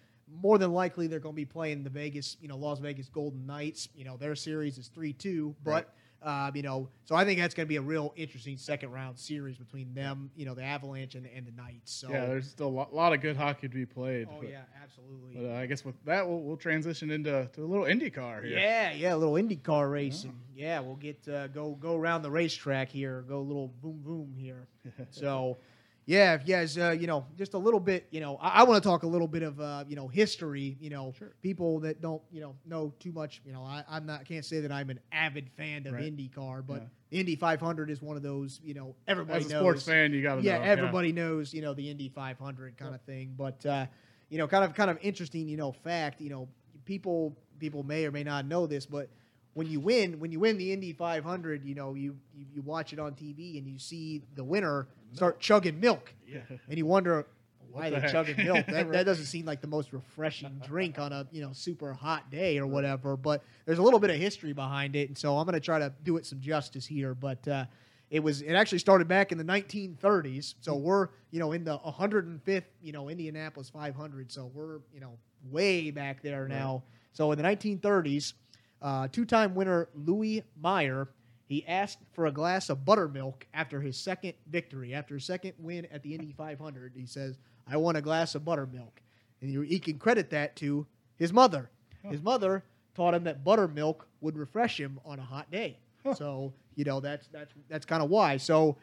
More 0.41 0.59
than 0.59 0.73
likely, 0.73 1.07
they're 1.07 1.21
going 1.21 1.35
to 1.35 1.37
be 1.37 1.45
playing 1.45 1.85
the 1.85 1.91
Vegas, 1.91 2.37
you 2.41 2.49
know, 2.49 2.57
Las 2.57 2.79
Vegas 2.79 3.09
Golden 3.09 3.47
Knights. 3.47 3.89
You 3.95 4.05
know, 4.05 4.17
their 4.17 4.35
series 4.35 4.79
is 4.79 4.89
three 4.89 5.13
two, 5.13 5.55
but 5.65 5.93
uh, 6.23 6.51
you 6.55 6.63
know, 6.63 6.89
so 7.05 7.17
I 7.17 7.25
think 7.25 7.41
that's 7.41 7.55
going 7.55 7.67
to 7.67 7.69
be 7.69 7.77
a 7.77 7.83
real 7.83 8.13
interesting 8.17 8.57
second 8.57 8.93
round 8.93 9.19
series 9.19 9.57
between 9.57 9.93
them, 9.93 10.31
you 10.37 10.47
know, 10.47 10.55
the 10.55 10.63
Avalanche 10.63 11.17
and, 11.17 11.27
and 11.27 11.47
the 11.47 11.51
Knights. 11.51 11.93
So 11.93 12.11
Yeah, 12.11 12.27
there's 12.27 12.49
still 12.49 12.69
a 12.69 12.71
lot, 12.71 12.95
lot 12.95 13.13
of 13.13 13.21
good 13.21 13.37
hockey 13.37 13.69
to 13.69 13.75
be 13.75 13.87
played. 13.87 14.29
oh 14.31 14.37
but, 14.41 14.49
yeah, 14.49 14.63
absolutely. 14.81 15.35
But 15.35 15.51
uh, 15.51 15.59
I 15.59 15.67
guess 15.67 15.85
with 15.85 15.97
that, 16.05 16.29
we'll, 16.29 16.41
we'll 16.41 16.57
transition 16.57 17.11
into 17.11 17.49
to 17.53 17.65
a 17.65 17.67
little 17.67 17.87
IndyCar 17.87 18.45
here. 18.45 18.59
Yeah, 18.59 18.93
yeah, 18.93 19.15
a 19.15 19.17
little 19.17 19.35
IndyCar 19.35 19.91
racing. 19.91 20.39
Yeah, 20.55 20.81
we'll 20.81 20.97
get 20.97 21.27
uh, 21.27 21.49
go 21.49 21.73
go 21.73 21.97
around 21.97 22.23
the 22.23 22.31
racetrack 22.31 22.89
here, 22.91 23.25
go 23.29 23.39
a 23.39 23.41
little 23.41 23.69
boom 23.83 24.01
boom 24.05 24.35
here. 24.37 24.69
so, 25.11 25.59
yeah, 26.05 26.35
if 26.35 26.43
you 26.47 26.55
guys, 26.55 26.77
uh, 26.77 26.91
you 26.91 27.07
know, 27.07 27.25
just 27.39 27.55
a 27.55 27.59
little 27.59 27.79
bit, 27.81 28.07
you 28.11 28.21
know, 28.21 28.37
I, 28.41 28.61
I 28.61 28.63
want 28.65 28.83
to 28.83 28.89
talk 28.89 29.05
a 29.05 29.07
little 29.07 29.29
bit 29.29 29.43
of, 29.43 29.61
uh, 29.61 29.85
you 29.89 29.95
know, 29.97 30.09
history. 30.09 30.77
You 30.81 30.91
know, 30.91 31.13
Sure. 31.17 31.33
people 31.43 31.79
that 31.81 32.01
don't, 32.01 32.21
you 32.33 32.41
know, 32.41 32.57
know 32.67 32.93
too 32.99 33.13
much. 33.13 33.41
You 33.47 33.53
know, 33.53 33.63
I, 33.63 33.85
I'm 33.89 34.05
not 34.07 34.25
can't 34.25 34.45
say 34.45 34.61
that 34.61 34.73
I'm 34.73 34.91
an 34.91 34.99
avid 35.13 35.49
fan 35.57 35.87
of 35.87 35.95
Right. 35.95 36.15
IndyCar, 36.17 36.67
but 36.67 36.83
Yeah. 37.11 37.21
Indy 37.21 37.37
500 37.37 37.91
is 37.91 38.01
one 38.03 38.17
of 38.17 38.23
those, 38.23 38.59
you 38.65 38.75
know, 38.75 38.95
everybody 39.07 39.45
As 39.45 39.51
a 39.51 39.55
knows. 39.55 39.61
sports 39.61 39.83
fan, 39.85 40.13
you 40.13 40.23
got 40.23 40.37
to 40.37 40.43
yeah, 40.43 40.59
know. 40.59 40.65
everybody 40.65 41.13
knows, 41.13 41.53
you 41.55 41.61
know, 41.63 41.75
the 41.75 41.89
Indy 41.91 42.09
500 42.09 42.77
kind 42.77 42.95
of 42.95 43.01
thing. 43.03 43.35
But 43.37 43.65
uh, 43.67 43.87
you 44.29 44.39
know, 44.39 44.49
kind 44.49 44.65
of 44.65 44.75
kind 44.75 44.91
of 44.91 44.99
interesting, 45.03 45.47
you 45.49 45.57
know, 45.59 45.73
fact. 45.73 46.21
You 46.21 46.31
know, 46.31 46.49
people 46.85 47.37
people 47.59 47.83
may 47.85 48.07
or 48.07 48.11
may 48.11 48.25
not 48.25 48.47
know 48.47 48.67
this, 48.67 48.87
but 48.87 49.09
when 49.55 49.67
you 49.67 49.81
win, 49.81 50.19
when 50.19 50.33
you 50.33 50.41
win 50.41 50.57
the 50.59 50.73
Indy 50.73 50.93
500, 50.93 51.65
you 51.65 51.75
know, 51.75 51.95
you 51.95 52.17
you, 52.35 52.47
you 52.55 52.63
watch 52.63 52.93
it 52.93 52.99
on 52.99 53.13
TV 53.13 53.59
and 53.59 53.67
you 53.67 53.79
see 53.79 54.23
the 54.35 54.45
winner 54.45 54.89
start 55.13 55.41
chugging 55.41 55.79
milk, 55.81 56.15
Yeah. 56.27 56.41
and 56.69 56.79
you 56.79 56.87
wonder. 56.87 57.27
Why 57.71 57.89
the 57.89 57.97
they 57.97 58.03
heck? 58.03 58.13
chugging 58.13 58.37
milk? 58.45 58.67
That, 58.69 58.93
that 58.93 59.05
doesn't 59.07 59.25
seem 59.25 59.47
like 59.47 59.63
the 59.63 59.67
most 59.67 59.95
refreshing 59.95 60.61
drink 60.67 60.99
on 60.99 61.11
a 61.11 61.27
you 61.33 61.41
know 61.41 61.53
super 61.55 61.95
hot 61.95 62.31
day 62.31 62.59
or 62.59 62.67
whatever. 62.67 63.17
But 63.17 63.43
there's 63.65 63.79
a 63.79 63.83
little 63.83 63.99
bit 63.99 64.11
of 64.11 64.17
history 64.17 64.53
behind 64.53 64.95
it, 64.95 65.09
and 65.09 65.17
so 65.17 65.39
I'm 65.39 65.47
going 65.47 65.55
to 65.55 65.61
try 65.61 65.79
to 65.79 65.91
do 66.05 66.19
it 66.19 66.27
some 66.27 66.39
justice 66.41 66.85
here. 66.85 67.15
But 67.15 67.49
uh, 67.49 67.65
it 68.11 68.23
was 68.23 68.43
it 68.43 68.53
actually 68.53 68.79
started 68.81 69.09
back 69.09 69.33
in 69.33 69.39
the 69.39 69.45
1930s, 69.45 70.55
so 70.61 70.75
we're 70.77 71.09
you 71.31 71.41
know 71.41 71.53
in 71.53 71.65
the 71.65 71.79
105th 71.79 72.65
you 72.83 72.93
know 72.93 73.09
Indianapolis 73.09 73.71
500, 73.71 74.31
so 74.31 74.51
we're 74.53 74.81
you 74.93 75.01
know 75.01 75.17
way 75.51 75.91
back 75.91 76.23
there 76.23 76.47
now. 76.49 76.83
So 77.15 77.33
in 77.33 77.39
the 77.39 77.45
1930s, 77.45 78.35
uh, 78.83 79.09
two-time 79.09 79.55
winner 79.55 79.89
Louis 79.95 80.43
Meyer 80.61 81.09
he 81.53 81.67
asked 81.67 81.99
for 82.15 82.25
a 82.25 82.33
glass 82.33 82.71
of 82.71 82.85
buttermilk 82.87 83.47
after 83.53 83.79
his 83.79 83.99
second 83.99 84.33
victory, 84.51 84.95
after 84.95 85.17
his 85.17 85.25
second 85.25 85.53
win 85.59 85.87
at 85.93 86.03
the 86.03 86.15
Indy 86.15 86.33
500. 86.33 86.95
He 86.97 87.05
says, 87.05 87.37
"I 87.67 87.77
want 87.77 87.99
a 87.99 88.01
glass 88.01 88.35
of 88.35 88.43
buttermilk," 88.43 89.03
and 89.43 89.51
he, 89.51 89.67
he 89.67 89.79
can 89.79 89.99
credit 89.99 90.31
that 90.31 90.57
to 90.57 90.87
his 91.17 91.31
mother. 91.31 91.69
His 92.05 92.23
mother 92.23 92.65
taught 92.95 93.13
him 93.13 93.25
that 93.25 93.45
buttermilk 93.45 94.09
would 94.23 94.39
refresh 94.39 94.81
him 94.81 94.99
on 95.05 95.19
a 95.19 95.23
hot 95.23 95.51
day. 95.51 95.79
So 96.15 96.55
you 96.75 96.85
know 96.85 97.01
that's 97.01 97.29
that's 97.29 97.53
that's 97.69 97.85
kind 97.85 98.03
of 98.03 98.09
why. 98.09 98.39
So 98.39 98.79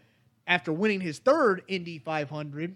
after 0.45 0.71
winning 0.71 1.01
his 1.01 1.17
third 1.17 1.63
Indy 1.67 1.97
500, 1.97 2.75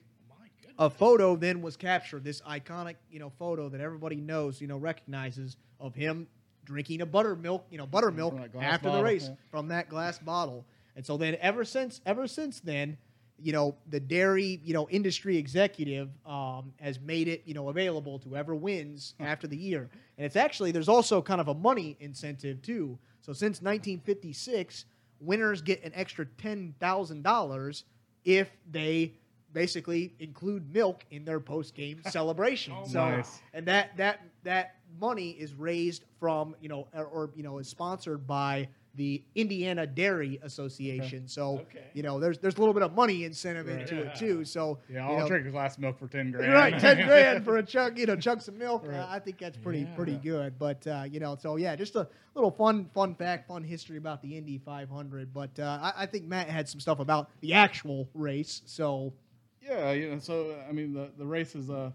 a 0.79 0.89
photo 0.89 1.35
then 1.35 1.61
was 1.61 1.77
captured. 1.77 2.23
This 2.23 2.41
iconic, 2.41 2.95
you 3.11 3.19
know, 3.19 3.29
photo 3.29 3.69
that 3.69 3.79
everybody 3.79 4.15
knows, 4.15 4.59
you 4.59 4.67
know, 4.67 4.77
recognizes 4.77 5.57
of 5.79 5.93
him 5.93 6.27
drinking 6.65 7.01
a 7.01 7.05
buttermilk, 7.05 7.65
you 7.69 7.77
know, 7.77 7.85
buttermilk 7.85 8.35
after 8.59 8.91
the 8.91 9.03
race 9.03 9.27
yeah. 9.29 9.35
from 9.51 9.67
that 9.69 9.89
glass 9.89 10.17
bottle. 10.19 10.65
And 10.95 11.05
so 11.05 11.17
then 11.17 11.37
ever 11.41 11.65
since 11.65 12.01
ever 12.05 12.27
since 12.27 12.59
then, 12.59 12.97
you 13.39 13.51
know, 13.51 13.75
the 13.89 13.99
dairy, 13.99 14.61
you 14.63 14.73
know, 14.73 14.87
industry 14.89 15.37
executive 15.37 16.09
um, 16.25 16.73
has 16.79 16.99
made 16.99 17.27
it, 17.27 17.43
you 17.45 17.53
know, 17.53 17.69
available 17.69 18.19
to 18.19 18.29
whoever 18.29 18.55
wins 18.55 19.15
after 19.19 19.47
the 19.47 19.57
year. 19.57 19.89
And 20.17 20.25
it's 20.25 20.35
actually 20.35 20.71
there's 20.71 20.89
also 20.89 21.21
kind 21.21 21.41
of 21.41 21.47
a 21.47 21.53
money 21.53 21.97
incentive 21.99 22.61
too. 22.61 22.97
So 23.21 23.33
since 23.33 23.61
1956, 23.61 24.85
winners 25.19 25.61
get 25.61 25.83
an 25.83 25.91
extra 25.95 26.25
ten 26.25 26.75
thousand 26.79 27.23
dollars 27.23 27.85
if 28.23 28.49
they 28.71 29.13
basically 29.53 30.13
include 30.19 30.73
milk 30.73 31.05
in 31.11 31.25
their 31.25 31.39
post 31.39 31.75
game 31.75 32.01
celebration. 32.09 32.73
Oh, 32.77 32.87
so 32.87 33.09
Nice. 33.09 33.41
and 33.53 33.65
that 33.67 33.95
that 33.97 34.21
that 34.43 34.75
money 34.99 35.31
is 35.31 35.53
raised 35.55 36.03
from 36.19 36.55
you 36.61 36.69
know 36.69 36.87
or, 36.93 37.05
or 37.05 37.31
you 37.35 37.43
know 37.43 37.57
is 37.57 37.67
sponsored 37.67 38.27
by 38.27 38.67
the 38.95 39.23
Indiana 39.33 39.87
Dairy 39.87 40.39
Association. 40.43 41.27
So 41.27 41.61
Okay. 41.61 41.85
you 41.93 42.03
know 42.03 42.19
there's 42.19 42.37
there's 42.37 42.55
a 42.57 42.59
little 42.59 42.75
bit 42.75 42.83
of 42.83 42.93
money 42.93 43.23
incentive 43.23 43.65
Right. 43.67 43.79
into 43.81 43.95
Yeah. 43.95 44.01
it 44.01 44.15
too. 44.15 44.45
So 44.45 44.79
Yeah, 44.87 45.07
I'll 45.09 45.19
know, 45.21 45.27
drink 45.27 45.47
a 45.47 45.49
glass 45.49 45.75
of 45.75 45.81
milk 45.81 45.97
for 45.97 46.07
ten 46.07 46.31
grand. 46.31 46.53
Right, 46.53 46.77
ten 46.79 46.97
grand 47.07 47.43
for 47.43 47.57
a 47.57 47.63
chunk, 47.63 47.97
you 47.97 48.05
know, 48.05 48.15
chunks 48.15 48.47
of 48.47 48.53
milk. 48.53 48.85
Right. 48.85 48.97
Uh, 48.99 49.07
I 49.09 49.17
think 49.19 49.39
that's 49.39 49.57
pretty 49.57 49.79
Yeah. 49.79 49.95
pretty 49.95 50.17
good. 50.17 50.59
But 50.59 50.85
uh, 50.85 51.05
you 51.09 51.19
know, 51.19 51.35
so 51.35 51.55
yeah, 51.55 51.75
just 51.75 51.95
a 51.95 52.07
little 52.35 52.51
fun 52.51 52.89
fun 52.93 53.15
fact, 53.15 53.47
fun 53.47 53.63
history 53.63 53.97
about 53.97 54.21
the 54.21 54.37
Indy 54.37 54.59
500. 54.59 55.33
But 55.33 55.57
uh, 55.59 55.79
I, 55.81 56.03
I 56.03 56.05
think 56.05 56.25
Matt 56.25 56.47
had 56.49 56.69
some 56.69 56.79
stuff 56.79 56.99
about 56.99 57.31
the 57.41 57.53
actual 57.53 58.09
race. 58.13 58.61
So 58.65 59.13
Yeah, 59.59 59.91
you 59.93 60.11
know, 60.11 60.19
so 60.19 60.55
I 60.69 60.71
mean, 60.71 60.93
the 60.93 61.09
the 61.17 61.25
race 61.25 61.55
is 61.55 61.71
uh, 61.71 61.89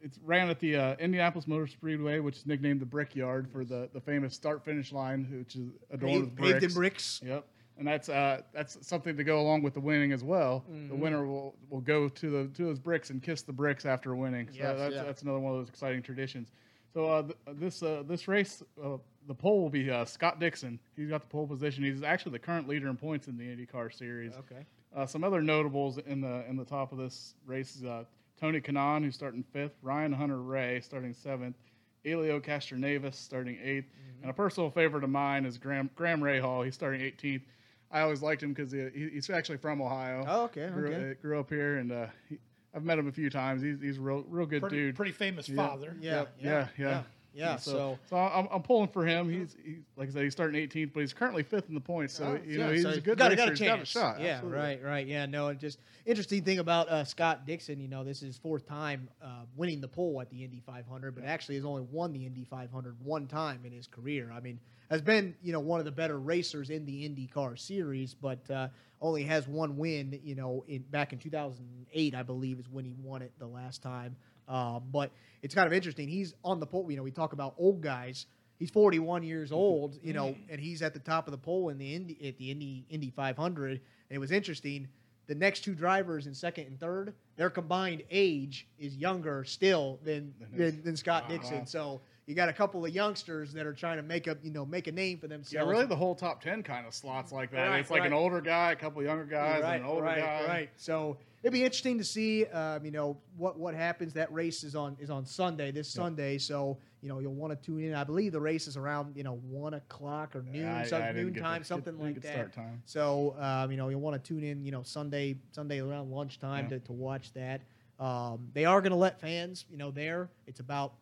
it's 0.00 0.18
ran 0.24 0.48
at 0.50 0.58
the 0.60 0.76
uh, 0.76 0.96
Indianapolis 0.98 1.46
Motor 1.46 1.66
Speedway, 1.66 2.18
which 2.20 2.36
is 2.38 2.46
nicknamed 2.46 2.80
the 2.80 2.86
Brickyard 2.86 3.48
for 3.50 3.64
the 3.64 3.88
the 3.92 4.00
famous 4.00 4.34
start 4.34 4.64
finish 4.64 4.92
line, 4.92 5.26
which 5.30 5.56
is 5.56 5.68
adorned 5.90 6.20
with 6.22 6.36
paved, 6.36 6.52
paved 6.52 6.64
in 6.64 6.72
bricks. 6.74 7.18
bricks. 7.18 7.20
Yep, 7.24 7.44
and 7.78 7.86
that's 7.88 8.08
uh 8.08 8.42
that's 8.52 8.78
something 8.86 9.16
to 9.16 9.24
go 9.24 9.40
along 9.40 9.62
with 9.62 9.74
the 9.74 9.80
winning 9.80 10.12
as 10.12 10.22
well. 10.24 10.64
The 10.68 10.74
Mm-hmm. 10.74 11.00
winner 11.00 11.26
will 11.26 11.54
will 11.68 11.80
go 11.80 12.08
to 12.08 12.30
the 12.30 12.48
to 12.54 12.64
those 12.64 12.78
bricks 12.78 13.10
and 13.10 13.22
kiss 13.22 13.42
the 13.42 13.52
bricks 13.52 13.84
after 13.86 14.14
winning. 14.14 14.48
So 14.48 14.58
Yes, 14.58 14.78
that's 14.78 14.94
yeah. 14.94 15.02
that's 15.02 15.22
another 15.22 15.38
one 15.40 15.52
of 15.54 15.58
those 15.60 15.68
exciting 15.68 16.02
traditions. 16.02 16.52
So 16.92 17.06
uh, 17.06 17.22
th- 17.22 17.36
this 17.58 17.82
uh, 17.82 18.02
this 18.06 18.26
race, 18.26 18.62
uh, 18.82 18.96
the 19.28 19.34
pole 19.34 19.62
will 19.62 19.70
be 19.70 19.90
uh, 19.90 20.04
Scott 20.04 20.40
Dixon. 20.40 20.80
He's 20.96 21.08
got 21.08 21.20
the 21.20 21.28
pole 21.28 21.46
position. 21.46 21.84
He's 21.84 22.02
actually 22.02 22.32
the 22.32 22.38
current 22.40 22.66
leader 22.68 22.88
in 22.88 22.96
points 22.96 23.28
in 23.28 23.36
the 23.36 23.44
IndyCar 23.44 23.96
series. 23.96 24.32
Okay. 24.34 24.66
Uh, 24.96 25.06
some 25.06 25.22
other 25.22 25.40
notables 25.40 25.98
in 25.98 26.20
the 26.20 26.44
in 26.48 26.56
the 26.56 26.64
top 26.64 26.90
of 26.90 26.98
this 26.98 27.34
race 27.46 27.76
is 27.76 27.84
uh, 27.84 28.02
Tony 28.40 28.60
Kanaan, 28.60 29.04
who's 29.04 29.14
starting 29.14 29.44
fifth, 29.52 29.74
Ryan 29.82 30.12
Hunter-Reay 30.12 30.82
starting 30.82 31.12
seventh, 31.12 31.56
Helio 32.04 32.40
Castroneves 32.40 33.14
starting 33.14 33.56
8th, 33.56 33.84
and 34.22 34.30
a 34.30 34.34
personal 34.34 34.70
favorite 34.70 35.04
of 35.04 35.10
mine 35.10 35.44
is 35.44 35.58
Graham 35.58 35.90
Graham 35.94 36.20
Rahal. 36.20 36.64
He's 36.64 36.74
starting 36.74 37.00
18th. 37.00 37.42
I 37.90 38.00
always 38.00 38.22
liked 38.22 38.42
him 38.42 38.52
because 38.54 38.72
he, 38.72 38.88
he- 38.94 39.10
he's 39.10 39.28
actually 39.28 39.58
from 39.58 39.82
Ohio. 39.82 40.24
Oh, 40.26 40.44
okay, 40.44 40.68
Grew, 40.68 40.88
okay. 40.94 41.10
uh, 41.10 41.14
grew 41.20 41.40
up 41.40 41.50
here, 41.50 41.78
and 41.78 41.90
uh, 41.92 42.06
he, 42.28 42.38
I've 42.74 42.84
met 42.84 42.98
him 42.98 43.08
a 43.08 43.12
few 43.12 43.28
times. 43.30 43.62
He's 43.62 43.80
he's 43.80 43.98
a 43.98 44.00
real 44.00 44.24
real 44.28 44.46
good 44.46 44.60
Pretty, 44.62 44.76
dude. 44.76 44.96
pretty 44.96 45.12
famous 45.12 45.48
Yeah. 45.48 45.56
father. 45.56 45.96
Yeah, 46.00 46.10
Yep, 46.20 46.34
yeah, 46.40 46.50
yeah. 46.50 46.66
yeah. 46.88 47.02
So, 47.34 47.56
So, 47.58 47.98
so 48.10 48.16
I'm, 48.16 48.48
I'm 48.50 48.62
pulling 48.62 48.88
for 48.88 49.06
him. 49.06 49.28
He's, 49.30 49.56
he's 49.64 49.78
like 49.96 50.08
I 50.08 50.12
said, 50.12 50.22
he's 50.24 50.32
starting 50.32 50.60
18th, 50.68 50.92
but 50.92 51.00
he's 51.00 51.12
currently 51.12 51.42
fifth 51.42 51.68
in 51.68 51.74
the 51.74 51.80
points. 51.80 52.14
So 52.14 52.24
Oh, 52.24 52.40
you 52.46 52.58
yeah, 52.58 52.66
know 52.66 52.72
he's 52.72 52.82
so 52.82 52.90
a 52.90 53.00
good 53.00 53.18
got, 53.18 53.30
racer. 53.30 53.36
got 53.36 53.48
a 53.48 53.50
He's 53.50 53.58
chance. 53.58 53.70
got 53.70 53.82
a 53.82 53.84
shot. 53.86 54.20
Yeah, 54.20 54.26
absolutely. 54.34 54.58
right, 54.58 54.82
right. 54.84 55.06
Yeah, 55.06 55.26
no, 55.26 55.48
and 55.48 55.58
just 55.58 55.78
interesting 56.06 56.42
thing 56.42 56.58
about 56.58 56.88
uh, 56.88 57.04
Scott 57.04 57.46
Dixon. 57.46 57.80
You 57.80 57.88
know, 57.88 58.04
this 58.04 58.18
is 58.18 58.22
his 58.28 58.36
fourth 58.38 58.66
time 58.66 59.08
uh, 59.22 59.44
winning 59.56 59.80
the 59.80 59.88
pole 59.88 60.20
at 60.20 60.28
the 60.30 60.42
Indy 60.44 60.62
500, 60.66 61.14
but 61.14 61.24
actually 61.24 61.54
has 61.56 61.64
only 61.64 61.82
won 61.90 62.12
the 62.12 62.26
Indy 62.26 62.44
500 62.44 62.96
one 63.04 63.26
time 63.26 63.60
in 63.64 63.72
his 63.72 63.86
career. 63.86 64.32
I 64.34 64.40
mean, 64.40 64.58
has 64.90 65.00
been 65.00 65.34
you 65.42 65.52
know 65.52 65.60
one 65.60 65.78
of 65.78 65.84
the 65.84 65.92
better 65.92 66.18
racers 66.18 66.70
in 66.70 66.84
the 66.84 67.08
IndyCar 67.08 67.58
series, 67.58 68.14
but 68.14 68.50
uh, 68.50 68.68
only 69.00 69.22
has 69.24 69.46
one 69.46 69.76
win. 69.76 70.18
You 70.24 70.34
know, 70.34 70.64
in 70.68 70.82
back 70.90 71.12
in 71.12 71.18
2008, 71.20 72.14
I 72.14 72.22
believe, 72.22 72.58
is 72.58 72.68
when 72.68 72.84
he 72.84 72.94
won 73.00 73.22
it 73.22 73.32
the 73.38 73.46
last 73.46 73.82
time. 73.82 74.16
Um, 74.50 74.82
but 74.90 75.12
it's 75.42 75.54
kind 75.54 75.66
of 75.66 75.72
interesting. 75.72 76.08
He's 76.08 76.34
on 76.44 76.60
the 76.60 76.66
pole. 76.66 76.90
You 76.90 76.96
know, 76.96 77.02
we 77.02 77.12
talk 77.12 77.32
about 77.32 77.54
old 77.56 77.80
guys. 77.80 78.26
He's 78.58 78.70
41 78.70 79.22
years 79.22 79.48
mm-hmm. 79.48 79.56
old, 79.56 79.98
you 80.02 80.12
know, 80.12 80.26
mm-hmm. 80.26 80.50
and 80.50 80.60
he's 80.60 80.82
at 80.82 80.92
the 80.92 81.00
top 81.00 81.26
of 81.26 81.32
the 81.32 81.38
pole 81.38 81.70
in 81.70 81.78
the 81.78 81.94
Indy 81.94 82.28
at 82.28 82.36
the 82.36 82.50
Indy 82.50 82.84
Indy 82.90 83.10
500. 83.10 83.70
And 83.70 83.80
it 84.10 84.18
was 84.18 84.32
interesting. 84.32 84.88
The 85.28 85.34
next 85.36 85.60
two 85.60 85.74
drivers 85.74 86.26
in 86.26 86.34
second 86.34 86.66
and 86.66 86.78
third, 86.78 87.14
their 87.36 87.48
combined 87.48 88.02
age 88.10 88.66
is 88.78 88.96
younger 88.96 89.44
still 89.44 89.98
than 90.04 90.34
than, 90.52 90.82
than 90.82 90.96
Scott 90.96 91.22
Wow. 91.22 91.28
Dixon. 91.36 91.66
So 91.66 92.00
you 92.26 92.34
got 92.34 92.48
a 92.48 92.52
couple 92.52 92.84
of 92.84 92.94
youngsters 92.94 93.52
that 93.54 93.66
are 93.66 93.72
trying 93.72 93.96
to 93.96 94.02
make 94.02 94.28
up, 94.28 94.38
you 94.42 94.50
know, 94.50 94.66
make 94.66 94.88
a 94.88 94.92
name 94.92 95.18
for 95.18 95.26
themselves. 95.26 95.52
Yeah, 95.52 95.68
really, 95.68 95.86
the 95.86 95.96
whole 95.96 96.14
top 96.14 96.42
ten 96.42 96.62
kind 96.62 96.86
of 96.86 96.94
slots 96.94 97.32
like 97.32 97.50
that. 97.52 97.68
Right, 97.68 97.80
it's 97.80 97.90
like 97.90 98.04
an 98.04 98.12
older 98.12 98.40
guy, 98.40 98.72
a 98.72 98.76
couple 98.76 99.02
younger 99.02 99.24
guys, 99.24 99.62
right, 99.62 99.76
and 99.76 99.84
an 99.84 99.90
older 99.90 100.02
right, 100.02 100.18
guy. 100.18 100.46
Right. 100.46 100.70
So 100.76 101.16
it'd 101.42 101.52
be 101.52 101.64
interesting 101.64 101.98
to 101.98 102.04
see, 102.04 102.44
um, 102.46 102.84
you 102.84 102.90
know, 102.90 103.16
what 103.36 103.58
what 103.58 103.74
happens. 103.74 104.12
That 104.14 104.32
race 104.32 104.62
is 104.64 104.74
on 104.74 104.96
is 105.00 105.10
on 105.10 105.24
Sunday, 105.26 105.70
this 105.70 105.88
Sunday. 105.88 106.38
So 106.38 106.78
you 107.02 107.08
know, 107.08 107.18
you'll 107.18 107.32
want 107.34 107.50
to 107.50 107.56
tune 107.66 107.82
in. 107.82 107.94
I 107.94 108.04
believe 108.04 108.32
the 108.32 108.40
race 108.40 108.66
is 108.66 108.76
around 108.76 109.16
you 109.16 109.22
know 109.24 109.36
one 109.48 109.74
o'clock 109.74 110.36
or 110.36 110.42
noon, 110.42 110.66
I- 110.66 110.84
some, 110.84 111.02
I 111.02 111.12
noon 111.12 111.34
time, 111.34 111.62
the- 111.62 111.66
something 111.66 111.98
like 111.98 112.20
that. 112.22 112.54
So 112.84 113.34
um, 113.38 113.70
you 113.70 113.76
know, 113.76 113.88
you'll 113.88 114.00
want 114.00 114.22
to 114.22 114.28
tune 114.28 114.44
in. 114.44 114.64
You 114.64 114.72
know, 114.72 114.82
Sunday 114.82 115.36
Sunday 115.52 115.80
around 115.80 116.10
lunchtime 116.10 116.64
Yeah. 116.64 116.78
to, 116.78 116.80
to 116.80 116.92
watch 116.92 117.32
that. 117.34 117.62
Um, 117.98 118.48
they 118.54 118.64
are 118.64 118.80
going 118.80 118.92
to 118.92 118.96
let 118.96 119.20
fans, 119.20 119.66
you 119.70 119.76
know, 119.76 119.90
there. 119.90 120.30
It's 120.46 120.60
about 120.60 120.94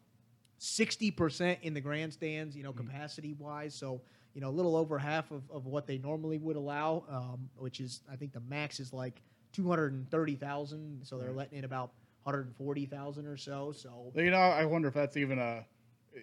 sixty 0.59 1.11
percent 1.11 1.59
in 1.62 1.74
the 1.74 1.80
grandstands, 1.80 2.57
you 2.57 2.62
know, 2.62 2.72
Mm-hmm. 2.72 2.86
capacity 2.89 3.32
wise. 3.39 3.74
So 3.74 4.01
you 4.34 4.41
know, 4.43 4.51
a 4.51 4.53
little 4.53 4.76
over 4.76 4.99
half 4.99 5.30
of, 5.32 5.43
of 5.51 5.66
what 5.66 5.86
they 5.89 5.99
normally 5.99 6.39
would 6.39 6.55
allow, 6.55 7.03
um, 7.09 7.49
which 7.57 7.80
is 7.80 8.03
I 8.12 8.14
think 8.14 8.32
the 8.32 8.41
max 8.41 8.78
is 8.78 8.93
like 8.93 9.20
two 9.53 9.68
hundred 9.68 9.92
and 9.92 10.11
thirty 10.11 10.34
thousand. 10.36 11.01
So 11.05 11.18
they're 11.18 11.32
letting 11.32 11.59
in 11.59 11.64
about 11.64 11.90
hundred 12.24 12.46
and 12.46 12.57
forty 12.57 12.86
thousand 12.86 13.26
or 13.26 13.36
so. 13.36 13.72
So 13.72 14.12
You 14.14 14.30
know, 14.30 14.38
I 14.38 14.64
wonder 14.66 14.88
if 14.88 14.94
that's 14.94 15.16
even 15.16 15.38
a, 15.38 15.64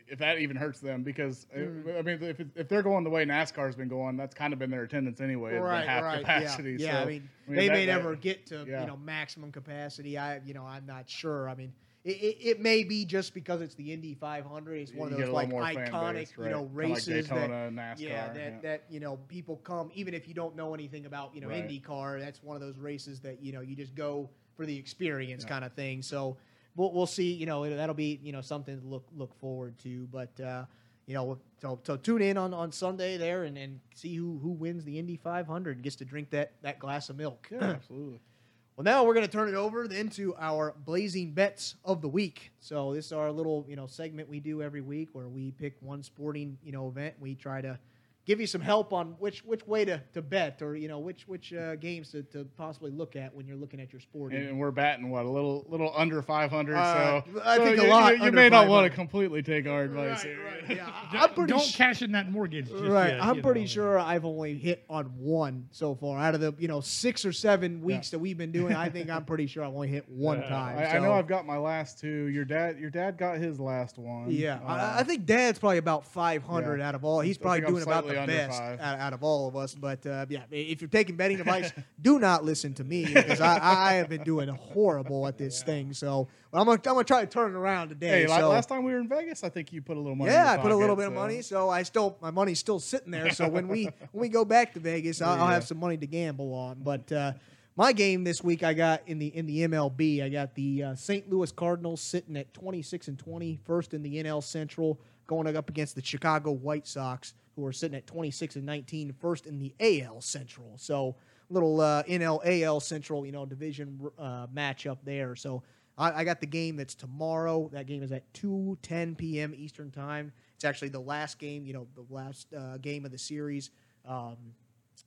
if 0.07 0.19
that 0.19 0.39
even 0.39 0.55
hurts 0.55 0.79
them 0.79 1.03
because 1.03 1.47
uh, 1.55 1.59
Mm. 1.59 1.97
I 1.99 2.01
mean, 2.01 2.21
if 2.21 2.39
if 2.55 2.67
they're 2.67 2.83
going 2.83 3.03
the 3.03 3.09
way 3.09 3.25
NASCAR's 3.25 3.75
been 3.75 3.87
going, 3.87 4.17
that's 4.17 4.35
kind 4.35 4.53
of 4.53 4.59
been 4.59 4.69
their 4.69 4.83
attendance 4.83 5.21
anyway. 5.21 5.51
been 5.53 5.63
half 5.63 6.17
capacity. 6.19 6.75
Yeah, 6.79 6.93
yeah. 6.93 7.01
I 7.01 7.05
mean, 7.05 7.29
I 7.47 7.49
mean, 7.49 7.57
they 7.57 7.67
that- 7.67 7.73
may 7.73 7.85
that- 7.85 7.95
never 7.97 8.15
get 8.15 8.45
to 8.47 8.65
yeah. 8.67 8.81
you 8.81 8.87
know 8.87 8.97
maximum 8.97 9.51
capacity. 9.51 10.17
I 10.17 10.39
you 10.45 10.53
know 10.53 10.65
I'm 10.65 10.85
not 10.85 11.09
sure. 11.09 11.49
I 11.49 11.55
mean, 11.55 11.73
it, 12.05 12.09
it, 12.09 12.37
it 12.49 12.59
may 12.61 12.83
be 12.83 13.03
just 13.03 13.33
because 13.33 13.61
it's 13.61 13.75
the 13.75 13.91
Indy 13.91 14.13
500. 14.13 14.75
It's 14.79 14.93
one 14.93 15.09
you 15.09 15.15
of 15.15 15.21
those 15.25 15.33
like 15.33 15.47
little 15.47 15.59
more 15.59 15.65
fan 15.67 15.91
iconic 15.91 16.13
base, 16.13 16.33
you 16.37 16.43
right? 16.43 16.51
know 16.51 16.59
Kinda 16.65 16.75
races 16.75 17.31
like 17.31 17.39
that 17.39 17.73
NASCAR. 17.73 17.99
yeah 17.99 18.33
that 18.33 18.61
that 18.61 18.83
you 18.89 18.99
know 18.99 19.17
people 19.27 19.57
come 19.57 19.89
even 19.95 20.13
if 20.13 20.27
you 20.27 20.33
don't 20.33 20.55
know 20.55 20.73
anything 20.73 21.05
about 21.05 21.33
you 21.35 21.41
know 21.41 21.47
Right. 21.47 21.67
IndyCar. 21.67 22.19
That's 22.19 22.41
one 22.43 22.55
of 22.55 22.61
those 22.61 22.77
races 22.77 23.19
that 23.21 23.41
you 23.43 23.51
know 23.53 23.61
you 23.61 23.75
just 23.75 23.95
go 23.95 24.29
for 24.55 24.65
the 24.65 24.77
experience 24.77 25.43
Yeah. 25.43 25.49
kind 25.49 25.65
of 25.65 25.73
thing. 25.73 26.01
So 26.01 26.37
we'll, 26.75 26.93
we'll 26.93 27.07
see. 27.07 27.33
You 27.33 27.45
know 27.47 27.63
it, 27.63 27.75
that'll 27.75 27.95
be 27.95 28.19
you 28.23 28.31
know 28.31 28.41
something 28.41 28.79
to 28.79 28.85
look 28.85 29.07
look 29.15 29.33
forward 29.39 29.77
to. 29.79 30.07
But 30.11 30.39
uh, 30.39 30.65
you 31.07 31.15
know 31.15 31.39
so 31.61 31.79
so 31.83 31.97
tune 31.97 32.21
in 32.21 32.37
on, 32.37 32.53
on 32.53 32.71
Sunday 32.71 33.17
there 33.17 33.45
and, 33.45 33.57
and 33.57 33.79
see 33.95 34.15
who 34.15 34.39
who 34.43 34.51
wins 34.51 34.83
the 34.83 34.99
Indy 34.99 35.17
500 35.17 35.77
and 35.77 35.83
gets 35.83 35.95
to 35.97 36.05
drink 36.05 36.29
that 36.31 36.53
that 36.61 36.77
glass 36.79 37.09
of 37.09 37.15
milk. 37.17 37.47
yeah, 37.51 37.61
absolutely. 37.63 38.19
Well, 38.75 38.83
now 38.83 39.05
we're 39.05 39.13
going 39.13 39.25
to 39.25 39.31
turn 39.31 39.47
it 39.47 39.55
over 39.55 39.87
then 39.87 40.09
to 40.09 40.35
our 40.37 40.75
blazing 40.83 41.31
bets 41.31 41.75
of 41.85 42.01
the 42.01 42.09
week. 42.09 42.51
So 42.59 42.93
this 42.93 43.05
is 43.05 43.11
our 43.13 43.31
little 43.31 43.65
you 43.69 43.77
know 43.77 43.87
segment 43.87 44.27
we 44.27 44.41
do 44.41 44.61
every 44.61 44.81
week 44.81 45.09
where 45.13 45.29
we 45.29 45.51
pick 45.51 45.77
one 45.79 46.03
sporting 46.03 46.57
you 46.61 46.73
know 46.73 46.89
event. 46.89 47.15
We 47.21 47.35
try 47.35 47.61
to 47.61 47.79
give 48.25 48.41
you 48.41 48.47
some 48.47 48.61
help 48.61 48.91
on 48.93 49.15
which 49.19 49.43
which 49.45 49.65
way 49.67 49.85
to, 49.85 50.01
to 50.13 50.21
bet 50.21 50.61
or 50.61 50.75
you 50.75 50.87
know 50.87 50.99
which 50.99 51.27
which 51.27 51.53
uh, 51.53 51.75
games 51.75 52.11
to, 52.11 52.23
to 52.23 52.45
possibly 52.57 52.91
look 52.91 53.15
at 53.15 53.33
when 53.35 53.45
you're 53.47 53.55
looking 53.57 53.79
at 53.79 53.93
your 53.93 53.99
sporting. 53.99 54.45
And 54.47 54.59
we're 54.59 54.71
batting 54.71 55.09
what 55.09 55.25
a 55.25 55.29
little 55.29 55.65
little 55.69 55.91
under 55.95 56.21
500. 56.21 56.75
Uh, 56.75 57.21
so 57.33 57.41
I 57.43 57.57
so 57.57 57.63
think 57.65 57.77
a 57.79 57.83
you, 57.83 57.89
lot 57.89 58.17
You, 58.17 58.25
you 58.25 58.31
may 58.31 58.49
not 58.49 58.67
want 58.67 58.89
to 58.89 58.95
completely 58.95 59.41
take 59.43 59.67
our 59.67 59.83
advice. 59.83 60.23
Right, 60.25 60.35
here. 60.35 60.43
right, 60.43 60.77
yeah. 60.77 60.87
I- 60.91 61.05
Don't, 61.13 61.21
I'm 61.23 61.33
pretty 61.35 61.51
don't 61.53 61.61
sh- 61.61 61.75
cash 61.75 62.01
in 62.01 62.11
that 62.13 62.31
mortgage. 62.31 62.67
Just 62.69 62.83
right, 62.83 63.11
yet, 63.11 63.23
I'm 63.23 63.41
pretty 63.41 63.61
know. 63.61 63.65
sure 63.67 63.99
I've 63.99 64.25
only 64.25 64.57
hit 64.57 64.83
on 64.89 65.05
one 65.17 65.67
so 65.71 65.93
far 65.95 66.19
out 66.19 66.33
of 66.35 66.41
the 66.41 66.53
you 66.57 66.67
know 66.67 66.81
six 66.81 67.25
or 67.25 67.31
seven 67.31 67.81
weeks 67.81 68.09
that 68.09 68.19
we've 68.19 68.37
been 68.37 68.51
doing. 68.51 68.73
I 68.75 68.89
think 68.89 69.09
I'm 69.09 69.23
pretty 69.25 69.47
sure 69.47 69.63
I've 69.63 69.73
only 69.73 69.87
hit 69.87 70.05
one 70.09 70.39
Yeah. 70.41 70.49
time. 70.49 70.77
I, 70.79 70.95
I 70.95 70.99
know 70.99 71.13
I've 71.13 71.27
got 71.27 71.45
my 71.45 71.57
last 71.57 71.99
two. 71.99 72.25
Your 72.27 72.43
dad, 72.45 72.79
your 72.79 72.89
dad 72.89 73.17
got 73.17 73.37
his 73.37 73.59
last 73.59 73.97
one. 73.97 74.31
Yeah, 74.31 74.59
Uh, 74.65 74.67
I, 74.95 74.99
I 74.99 75.03
think 75.03 75.25
Dad's 75.25 75.59
probably 75.59 75.77
about 75.77 76.05
500 76.07 76.79
Yeah. 76.79 76.87
out 76.87 76.95
of 76.95 77.05
all. 77.05 77.19
He's 77.21 77.37
I 77.37 77.41
probably 77.41 77.61
doing 77.61 77.83
about 77.83 78.07
the 78.07 78.14
under 78.17 78.33
best 78.33 78.59
five. 78.59 78.79
out, 78.79 78.99
out 78.99 79.13
of 79.13 79.23
all 79.23 79.47
of 79.47 79.55
us. 79.55 79.75
But 79.75 80.05
uh, 80.05 80.25
yeah, 80.29 80.43
if 80.51 80.81
you're 80.81 80.89
taking 80.89 81.15
betting 81.15 81.39
advice, 81.39 81.71
do 82.01 82.19
not 82.19 82.43
listen 82.43 82.73
to 82.75 82.83
me 82.83 83.05
because 83.05 83.41
I, 83.41 83.59
I 83.61 83.93
have 83.93 84.09
been 84.09 84.23
doing 84.23 84.49
horrible 84.49 85.27
at 85.27 85.37
this 85.37 85.63
thing. 85.63 85.93
So 85.93 86.27
I'm 86.53 86.65
gonna 86.65 86.73
I'm 86.73 86.79
gonna 86.79 87.03
try 87.03 87.21
to 87.21 87.27
turn 87.27 87.51
it 87.51 87.57
around 87.57 87.89
today. 87.89 88.21
Hey, 88.21 88.27
so, 88.27 88.49
last 88.49 88.69
time 88.69 88.83
we 88.83 88.93
were 88.93 88.99
in 88.99 89.07
Vegas, 89.07 89.43
I 89.43 89.49
think 89.49 89.73
you 89.73 89.81
put 89.81 89.97
a 89.97 89.99
little 89.99 90.15
money. 90.15 90.31
yeah, 90.31 90.51
I 90.51 90.57
put 90.57 90.71
a 90.71 90.75
little 90.75 90.95
bit 90.95 91.07
of 91.07 91.13
money, 91.13 91.41
so 91.41 91.69
I 91.69 91.83
still 91.83 92.17
my 92.21 92.31
money's 92.31 92.59
still 92.59 92.79
sitting 92.79 93.11
there. 93.11 93.31
So 93.31 93.47
when 93.47 93.67
we 93.67 93.85
when 94.11 94.21
we 94.21 94.29
go 94.29 94.45
back 94.45 94.73
to 94.73 94.79
Vegas, 94.79 95.21
I'll, 95.21 95.41
I'll 95.41 95.47
have 95.47 95.65
some 95.65 95.79
money 95.79 95.97
to 95.97 96.07
gamble 96.07 96.53
on. 96.53 96.77
But 96.81 97.11
uh, 97.11 97.33
my 97.75 97.91
game 97.91 98.23
this 98.23 98.41
week, 98.41 98.63
I 98.63 98.73
got 98.73 99.01
in 99.05 99.19
the 99.19 99.27
in 99.27 99.45
the 99.45 99.67
MLB, 99.67 100.23
I 100.23 100.29
got 100.29 100.55
the 100.55 100.83
uh, 100.83 100.95
St. 100.95 101.29
Louis 101.29 101.51
Cardinals 101.51 102.01
sitting 102.01 102.37
at 102.37 102.53
26 102.53 103.09
and 103.09 103.19
20, 103.19 103.59
first 103.65 103.93
in 103.93 104.01
the 104.01 104.23
NL 104.23 104.41
Central, 104.41 104.99
going 105.27 105.53
up 105.55 105.69
against 105.69 105.95
the 105.95 106.03
Chicago 106.03 106.51
White 106.51 106.87
Sox, 106.87 107.33
who 107.55 107.65
are 107.65 107.71
sitting 107.71 107.97
at 107.97 108.07
26 108.07 108.55
and 108.55 108.65
19, 108.65 109.13
first 109.19 109.45
in 109.45 109.59
the 109.59 109.73
AL 109.79 110.21
Central. 110.21 110.73
So 110.77 111.15
little 111.49 111.79
uh, 111.81 112.03
NL 112.03 112.41
AL 112.45 112.79
Central, 112.79 113.25
you 113.25 113.31
know, 113.31 113.45
division 113.45 113.99
uh, 114.17 114.47
matchup 114.47 114.97
there. 115.03 115.35
So 115.35 115.63
I, 115.97 116.21
I 116.21 116.23
got 116.23 116.41
the 116.41 116.47
game 116.47 116.75
that's 116.75 116.95
tomorrow. 116.95 117.69
That 117.71 117.85
game 117.87 118.03
is 118.03 118.11
at 118.11 118.31
2:10 118.33 119.17
p.m. 119.17 119.53
Eastern 119.55 119.91
time. 119.91 120.31
It's 120.55 120.65
actually 120.65 120.89
the 120.89 120.99
last 120.99 121.39
game, 121.39 121.65
you 121.65 121.73
know, 121.73 121.87
the 121.95 122.05
last 122.13 122.53
uh, 122.53 122.77
game 122.77 123.05
of 123.05 123.11
the 123.11 123.17
series. 123.17 123.71
Um, 124.05 124.37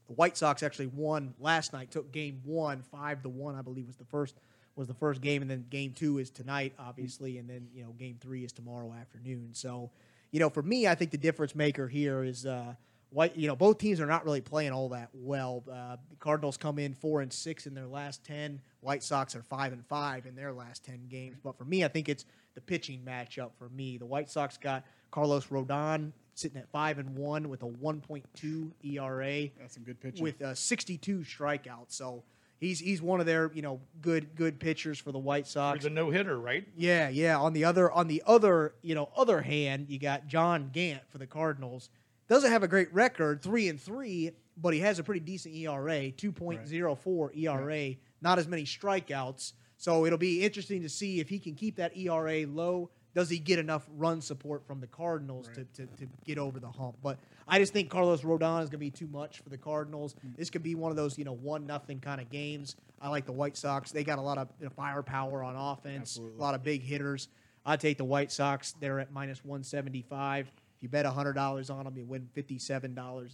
the 0.07 0.15
White 0.15 0.37
Sox 0.37 0.63
actually 0.63 0.87
won 0.87 1.35
last 1.39 1.73
night. 1.73 1.91
Took 1.91 2.13
game 2.13 2.41
one, 2.45 2.83
five 2.83 3.23
to 3.23 3.29
one, 3.29 3.55
I 3.55 3.63
believe 3.63 3.87
was 3.87 3.97
the 3.97 4.05
first 4.05 4.37
was 4.77 4.87
the 4.87 4.95
first 4.95 5.21
game, 5.21 5.43
and 5.43 5.51
then 5.51 5.67
game 5.71 5.93
two 5.93 6.19
is 6.19 6.31
tonight, 6.31 6.73
obviously, 6.79 7.39
and 7.39 7.51
then 7.51 7.69
you 7.75 7.83
know 7.83 7.91
game 7.93 8.17
three 8.21 8.45
is 8.45 8.53
tomorrow 8.53 8.95
afternoon. 8.99 9.51
So, 9.53 9.91
you 10.31 10.41
know, 10.41 10.51
for 10.51 10.63
me, 10.63 10.87
I 10.87 10.95
think 10.95 11.11
the 11.11 11.19
difference 11.19 11.55
maker 11.55 11.89
here 11.89 12.25
is. 12.25 12.47
Uh, 12.47 12.75
White, 13.11 13.39
you 13.39 13.49
know, 13.49 13.57
both 13.57 13.79
teams 13.79 14.01
are 14.01 14.07
not 14.07 14.27
really 14.27 14.43
playing 14.43 14.73
all 14.73 14.91
that 14.91 15.09
well. 15.15 15.65
Uh, 15.73 15.97
Cardinals 16.21 16.59
come 16.59 16.79
in 16.79 16.93
four 16.93 17.23
and 17.23 17.33
six 17.33 17.67
in 17.67 17.73
their 17.73 17.87
last 17.87 18.23
ten. 18.23 18.61
White 18.83 19.03
Sox 19.03 19.35
are 19.35 19.43
five 19.43 19.73
and 19.73 19.83
five 19.87 20.27
in 20.27 20.37
their 20.37 20.53
last 20.53 20.85
ten 20.85 21.07
games. 21.09 21.39
But 21.43 21.57
for 21.57 21.65
me, 21.65 21.87
I 21.87 21.89
think 21.89 22.11
it's 22.11 22.27
the 22.55 22.61
pitching 22.61 23.01
matchup. 23.07 23.53
For 23.59 23.71
me, 23.71 23.97
the 23.97 24.05
White 24.05 24.29
Sox 24.29 24.59
got 24.59 24.85
Carlos 25.11 25.47
Rodon 25.47 26.13
sitting 26.35 26.59
at 26.59 26.69
five 26.71 26.99
and 26.99 27.17
one 27.17 27.49
with 27.49 27.63
a 27.63 27.67
1.2 27.67 28.71
ERA. 28.85 29.49
That's 29.59 29.75
some 29.75 29.85
good 29.85 30.01
pitching. 30.01 30.23
With 30.23 30.41
uh, 30.43 30.55
62 30.55 31.21
strikeouts, 31.21 31.93
so 31.93 32.23
he's 32.59 32.81
he's 32.81 33.01
one 33.01 33.21
of 33.21 33.27
their 33.27 33.51
you 33.55 33.63
know 33.63 33.81
good 34.01 34.35
good 34.35 34.61
pitchers 34.61 34.99
for 34.99 35.13
the 35.13 35.19
White 35.19 35.47
Sox. 35.47 35.79
He's 35.79 35.87
a 35.87 35.91
no 35.91 36.11
hitter, 36.11 36.39
right? 36.39 36.67
Yeah, 36.77 37.09
yeah. 37.09 37.39
On 37.39 37.53
the 37.53 37.65
other 37.65 37.91
on 37.91 38.09
the 38.09 38.23
other 38.27 38.75
you 38.83 38.95
know 38.95 39.11
other 39.17 39.41
hand, 39.41 39.87
you 39.89 39.99
got 39.99 40.27
John 40.27 40.71
Gant 40.73 41.03
for 41.11 41.19
the 41.19 41.27
Cardinals. 41.27 41.91
Doesn't 42.29 42.51
have 42.51 42.63
a 42.63 42.69
great 42.69 42.93
record, 42.93 43.43
three 43.43 43.69
and 43.69 43.81
three, 43.81 44.33
but 44.57 44.75
he 44.75 44.81
has 44.81 44.99
a 44.99 45.03
pretty 45.03 45.21
decent 45.21 45.55
ERA, 45.55 46.11
2.04 46.11 47.37
ERA. 47.37 47.65
Right. 47.65 47.99
Not 48.21 48.39
as 48.39 48.47
many 48.47 48.65
strikeouts. 48.65 49.53
So 49.79 50.05
it'll 50.05 50.19
be 50.19 50.45
interesting 50.45 50.83
to 50.83 50.89
see 50.89 51.21
if 51.21 51.29
he 51.29 51.39
can 51.39 51.55
keep 51.55 51.77
that 51.77 51.97
ERA 51.97 52.47
low 52.47 52.91
does 53.19 53.29
he 53.29 53.41
get 53.41 53.59
enough 53.59 53.85
run 53.97 54.21
support 54.21 54.65
from 54.65 54.79
the 54.79 54.87
Cardinals 54.87 55.49
right. 55.49 55.75
to, 55.75 55.87
to, 55.87 55.97
to, 55.97 56.07
get 56.25 56.39
over 56.39 56.61
the 56.61 56.71
hump? 56.71 56.99
But 57.03 57.19
I 57.49 57.59
just 57.59 57.73
think 57.73 57.91
Carlos 57.91 58.21
Rodon 58.23 58.63
is 58.63 58.69
going 58.69 58.79
to 58.79 58.79
be 58.79 58.93
too 58.93 59.09
much 59.09 59.41
for 59.41 59.49
the 59.49 59.59
Cardinals. 59.59 60.15
Mm-hmm. 60.15 60.35
This 60.37 60.51
could 60.51 60.63
be 60.63 60.77
one 60.77 60.93
of 60.93 60.97
those, 60.97 61.19
you 61.19 61.25
know, 61.25 61.33
one 61.33 61.67
nothing 61.67 61.99
kind 61.99 62.21
of 62.21 62.31
games. 62.31 62.77
I 63.03 63.09
like 63.09 63.27
the 63.27 63.33
White 63.33 63.57
Sox. 63.57 63.91
They 63.91 64.05
got 64.05 64.21
a 64.21 64.23
lot 64.23 64.39
of 64.39 64.47
you 64.61 64.67
know, 64.67 64.71
firepower 64.71 65.43
on 65.43 65.57
offense, 65.57 66.13
Absolutely. 66.13 66.39
a 66.39 66.41
lot 66.41 66.55
of 66.55 66.63
big 66.63 66.85
hitters. 66.85 67.27
I 67.67 67.77
take 67.77 67.99
the 67.99 68.05
White 68.05 68.31
Sox. 68.31 68.77
They're 68.79 69.01
at 69.01 69.11
minus 69.11 69.45
175. 69.45 70.47
If 70.77 70.83
you 70.85 70.89
bet 70.89 71.05
$100 71.05 71.75
on 71.75 71.85
them, 71.87 71.97
you 71.97 72.05
win 72.05 72.29
$57.14. 72.37 73.29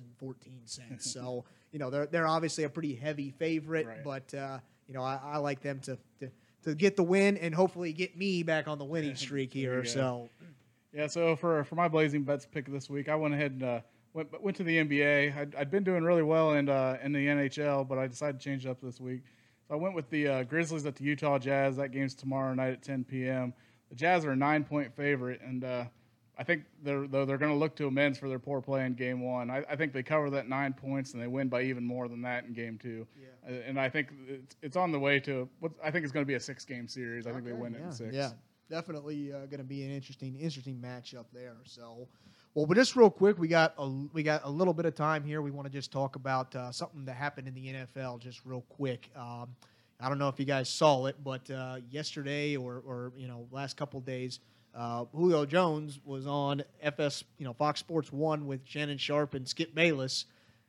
so, 1.03 1.45
you 1.73 1.79
know, 1.79 1.91
they're, 1.91 2.07
they're 2.07 2.27
obviously 2.27 2.65
a 2.65 2.71
pretty 2.71 2.95
heavy 2.95 3.33
favorite, 3.33 3.87
right. 3.87 4.03
but, 4.03 4.33
uh, 4.33 4.61
you 4.89 4.95
know, 4.95 5.03
I, 5.03 5.21
I 5.23 5.37
like 5.37 5.61
them 5.61 5.81
to, 5.81 5.99
to– 6.21 6.31
to 6.65 6.75
get 6.75 6.97
the 6.97 7.03
win 7.03 7.37
and 7.37 7.55
hopefully 7.55 7.93
get 7.93 8.17
me 8.17 8.43
back 8.43 8.69
on 8.69 8.79
the 8.79 8.85
winning 8.85 9.17
streak 9.17 9.53
here. 9.53 9.85
So, 9.85 10.29
yeah. 10.93 11.07
So 11.07 11.37
for 11.37 11.65
for 11.65 11.75
my 11.75 11.89
blazing 11.89 12.25
bets 12.25 12.47
pick 12.47 12.67
this 12.67 12.91
week, 12.91 13.09
I 13.09 13.17
went 13.17 13.35
ahead 13.35 13.53
and 13.53 13.63
uh, 13.63 13.81
went 14.13 14.43
went 14.43 14.57
to 14.57 14.65
the 14.65 14.77
NBA. 14.77 15.37
I'd, 15.37 15.55
I'd 15.55 15.71
been 15.71 15.85
doing 15.85 16.03
really 16.03 16.23
well 16.23 16.53
in 16.53 16.69
uh, 16.69 16.99
in 17.03 17.13
the 17.13 17.27
NHL, 17.27 17.87
but 17.87 17.99
I 17.99 18.07
decided 18.07 18.41
to 18.41 18.45
change 18.45 18.67
it 18.67 18.71
up 18.71 18.81
this 18.81 19.01
week. 19.01 19.23
So 19.69 19.75
I 19.75 19.77
went 19.77 19.95
with 19.95 20.09
the 20.11 20.29
uh, 20.29 20.43
Grizzlies 20.45 20.87
at 20.87 20.97
the 20.97 21.05
Utah 21.05 21.39
Jazz. 21.39 21.77
That 21.77 21.91
game's 21.91 22.15
tomorrow 22.15 22.53
night 22.55 22.73
at 22.73 22.83
10 22.83 23.05
p.m. 23.05 23.55
The 23.89 23.95
Jazz 23.95 24.25
are 24.25 24.33
a 24.33 24.37
nine 24.37 24.65
point 24.65 24.95
favorite, 24.95 25.41
and 25.43 25.65
uh, 25.65 25.85
I 26.37 26.43
think 26.43 26.65
they're 26.83 27.07
though 27.07 27.25
they're 27.25 27.39
going 27.39 27.53
to 27.53 27.59
look 27.59 27.77
to 27.77 27.87
amends 27.87 28.19
for 28.19 28.29
their 28.29 28.39
poor 28.39 28.61
play 28.61 28.85
in 28.85 28.95
Game 28.95 29.21
One. 29.21 29.51
I, 29.51 29.65
I, 29.71 29.77
think 29.77 29.93
they 29.93 30.03
cover 30.03 30.31
that 30.31 30.49
nine 30.49 30.73
points 30.73 31.13
and 31.13 31.23
they 31.23 31.29
win 31.29 31.49
by 31.49 31.63
even 31.63 31.85
more 31.85 32.09
than 32.09 32.23
that 32.23 32.45
in 32.45 32.53
Game 32.53 32.79
Two. 32.81 33.07
Yeah. 33.17 33.29
Uh, 33.49 33.61
and 33.67 33.79
I 33.79 33.89
think 33.89 34.09
it's, 34.27 34.57
it's 34.63 34.77
on 34.77 34.91
the 34.91 34.99
way 34.99 35.21
to 35.21 35.49
what 35.61 35.73
I 35.83 35.91
think 35.91 36.05
it's 36.05 36.13
going 36.13 36.25
to 36.25 36.29
be 36.29 36.35
a 36.35 36.41
six 36.41 36.65
game 36.65 36.89
series. 36.89 37.27
I 37.27 37.33
think 37.33 37.45
they 37.45 37.53
win 37.53 37.73
yeah. 37.73 37.81
it 37.81 37.85
in 37.85 37.93
six. 37.93 38.15
Yeah, 38.15 38.31
definitely 38.69 39.33
uh, 39.33 39.47
going 39.47 39.59
to 39.59 39.65
be 39.65 39.85
an 39.85 39.93
interesting 39.93 40.37
interesting 40.37 40.77
matchup 40.85 41.27
there. 41.33 41.57
So, 41.65 42.09
well, 42.55 42.67
but 42.67 42.77
just 42.77 42.97
real 42.97 43.11
quick, 43.11 43.39
we 43.39 43.47
got 43.47 43.75
a 43.79 43.89
we 44.13 44.25
got 44.25 44.43
a 44.45 44.51
little 44.51 44.75
bit 44.75 44.87
of 44.87 44.97
time 44.97 45.23
here. 45.23 45.41
We 45.41 45.53
want 45.53 45.67
to 45.67 45.73
just 45.73 45.93
talk 45.93 46.17
about 46.17 46.55
uh, 46.57 46.73
something 46.73 47.05
that 47.05 47.15
happened 47.15 47.47
in 47.47 47.55
the 47.55 47.75
NFL 47.75 48.19
just 48.19 48.45
real 48.45 48.65
quick. 48.69 49.09
Um, 49.15 49.55
I 50.01 50.09
don't 50.09 50.19
know 50.19 50.29
if 50.29 50.41
you 50.41 50.47
guys 50.47 50.69
saw 50.69 51.07
it, 51.07 51.17
but 51.23 51.49
uh, 51.49 51.77
yesterday 51.91 52.57
or 52.57 52.83
or 52.85 53.13
you 53.17 53.29
know 53.29 53.47
last 53.53 53.77
couple 53.77 54.01
days 54.01 54.41
uh, 54.75 55.05
Julio 55.13 55.47
Jones 55.47 56.01
was 56.05 56.27
on 56.27 56.63
FS, 56.83 57.25
you 57.39 57.45
know, 57.45 57.53
Fox 57.53 57.81
Sports 57.81 58.13
One 58.13 58.47
with 58.47 58.61
Shannon 58.65 58.99
Sharpe 58.99 59.35
and 59.35 59.49
Skip 59.49 59.75
Bayless. 59.75 60.27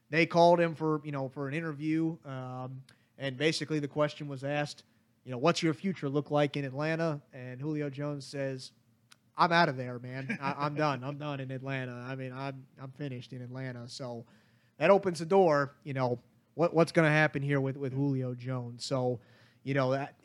They 0.09 0.25
called 0.25 0.59
him 0.59 0.75
for, 0.75 1.01
you 1.03 1.11
know, 1.11 1.29
for 1.29 1.47
an 1.47 1.53
interview, 1.53 2.17
um, 2.25 2.83
and 3.17 3.37
basically 3.37 3.79
the 3.79 3.87
question 3.87 4.27
was 4.27 4.43
asked, 4.43 4.83
you 5.23 5.31
know, 5.31 5.37
what's 5.39 5.63
your 5.63 5.73
future 5.73 6.07
look 6.07 6.29
like 6.29 6.55
in 6.55 6.65
Atlanta? 6.65 7.19
And 7.33 7.59
Julio 7.59 7.89
Jones 7.89 8.25
says, 8.25 8.71
I'm 9.37 9.51
out 9.51 9.69
of 9.69 9.77
there, 9.77 9.99
man. 9.99 10.37
I, 10.41 10.65
am 10.65 10.75
done. 10.75 11.03
I'm 11.03 11.17
done 11.17 11.39
in 11.39 11.51
Atlanta. 11.51 12.05
I 12.07 12.15
mean, 12.15 12.31
I'm 12.31 12.65
I'm 12.81 12.91
finished 12.91 13.33
in 13.33 13.41
Atlanta. 13.41 13.87
So 13.87 14.25
that 14.77 14.89
opens 14.89 15.19
the 15.19 15.25
door. 15.25 15.73
You 15.83 15.93
know, 15.93 16.19
what 16.53 16.73
what's 16.73 16.91
going 16.91 17.07
to 17.07 17.11
happen 17.11 17.41
here 17.41 17.59
with 17.59 17.75
with 17.77 17.93
Julio 17.93 18.33
Jones? 18.33 18.85
So 18.85 19.19
you 19.65 19.73
know 19.73 19.91
that 19.91 20.15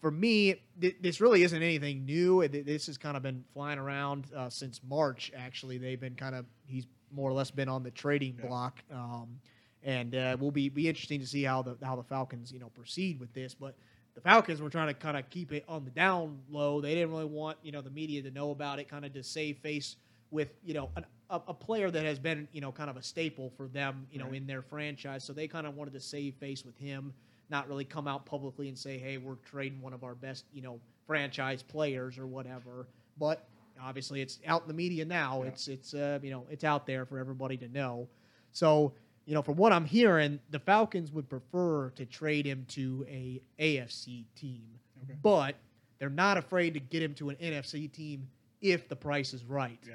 for 0.00 0.12
me 0.12 0.62
this 0.78 1.20
really 1.20 1.42
isn't 1.42 1.62
anything 1.62 2.04
new. 2.04 2.46
This 2.46 2.86
has 2.86 2.96
kind 2.96 3.16
of 3.16 3.22
been 3.22 3.44
flying 3.52 3.78
around 3.78 4.26
uh, 4.36 4.48
since 4.48 4.80
march 4.88 5.32
actually. 5.36 5.78
They've 5.78 6.00
been 6.00 6.14
kind 6.14 6.36
of 6.36 6.46
he's 6.66 6.86
more 7.10 7.28
or 7.28 7.32
less 7.32 7.50
been 7.50 7.68
on 7.68 7.82
the 7.82 7.90
trading 7.90 8.36
yeah. 8.38 8.46
block 8.46 8.80
um, 8.92 9.40
and 9.82 10.14
uh, 10.14 10.36
will 10.38 10.52
be 10.52 10.68
be 10.68 10.88
interesting 10.88 11.18
to 11.18 11.26
see 11.26 11.42
how 11.42 11.62
the 11.62 11.76
how 11.82 11.96
the 11.96 12.04
falcons 12.04 12.52
you 12.52 12.60
know 12.60 12.68
proceed 12.68 13.18
with 13.18 13.32
this 13.34 13.54
but 13.54 13.74
the 14.14 14.20
falcons 14.20 14.60
were 14.60 14.70
trying 14.70 14.88
to 14.88 14.94
kind 14.94 15.16
of 15.16 15.28
keep 15.30 15.52
it 15.52 15.64
on 15.68 15.84
the 15.84 15.90
down 15.90 16.40
low. 16.50 16.80
They 16.80 16.94
didn't 16.94 17.10
really 17.10 17.24
want 17.24 17.58
you 17.62 17.72
know 17.72 17.80
the 17.80 17.90
media 17.90 18.22
to 18.22 18.30
know 18.30 18.50
about 18.50 18.78
it 18.78 18.88
kind 18.88 19.04
of 19.04 19.12
to 19.14 19.22
save 19.22 19.58
face 19.58 19.96
with 20.30 20.48
you 20.62 20.74
know 20.74 20.90
an, 20.96 21.04
a, 21.30 21.40
a, 21.48 21.54
player 21.54 21.90
that 21.90 22.04
has 22.04 22.18
been 22.18 22.48
you 22.52 22.60
know 22.60 22.70
kind 22.70 22.90
of 22.90 22.96
a 22.96 23.02
staple 23.02 23.50
for 23.56 23.66
them 23.68 24.06
you 24.10 24.18
know 24.18 24.26
right. 24.26 24.34
in 24.34 24.46
their 24.46 24.62
franchise. 24.62 25.24
So 25.24 25.32
they 25.32 25.48
kind 25.48 25.66
of 25.66 25.76
wanted 25.76 25.94
to 25.94 26.00
save 26.00 26.34
face 26.36 26.64
with 26.64 26.76
him 26.76 27.12
not 27.50 27.68
really 27.68 27.84
come 27.84 28.06
out 28.06 28.24
publicly 28.26 28.68
and 28.68 28.78
say, 28.78 28.98
"Hey, 28.98 29.18
we're 29.18 29.36
trading 29.36 29.80
one 29.80 29.92
of 29.92 30.04
our 30.04 30.14
best, 30.14 30.44
you 30.52 30.62
know, 30.62 30.80
franchise 31.06 31.62
players 31.62 32.18
or 32.18 32.26
whatever." 32.26 32.86
But 33.18 33.48
obviously, 33.80 34.20
it's 34.20 34.38
out 34.46 34.62
in 34.62 34.68
the 34.68 34.74
media 34.74 35.04
now. 35.04 35.42
Yeah. 35.42 35.48
It's 35.48 35.68
it's 35.68 35.94
uh, 35.94 36.18
you 36.22 36.30
know 36.30 36.46
it's 36.50 36.64
out 36.64 36.86
there 36.86 37.04
for 37.04 37.18
everybody 37.18 37.56
to 37.58 37.68
know. 37.68 38.08
So 38.52 38.94
you 39.26 39.34
know, 39.34 39.42
from 39.42 39.56
what 39.56 39.72
I'm 39.72 39.84
hearing, 39.84 40.40
the 40.50 40.58
Falcons 40.58 41.12
would 41.12 41.28
prefer 41.28 41.90
to 41.90 42.04
trade 42.04 42.46
him 42.46 42.64
to 42.70 43.06
a 43.08 43.40
AFC 43.60 44.24
team, 44.34 44.66
okay. 45.04 45.18
but 45.22 45.54
they're 45.98 46.10
not 46.10 46.36
afraid 46.36 46.74
to 46.74 46.80
get 46.80 47.02
him 47.02 47.14
to 47.14 47.30
an 47.30 47.36
NFC 47.36 47.92
team 47.92 48.28
if 48.60 48.88
the 48.88 48.96
price 48.96 49.32
is 49.32 49.44
right. 49.44 49.78
Yeah. 49.86 49.94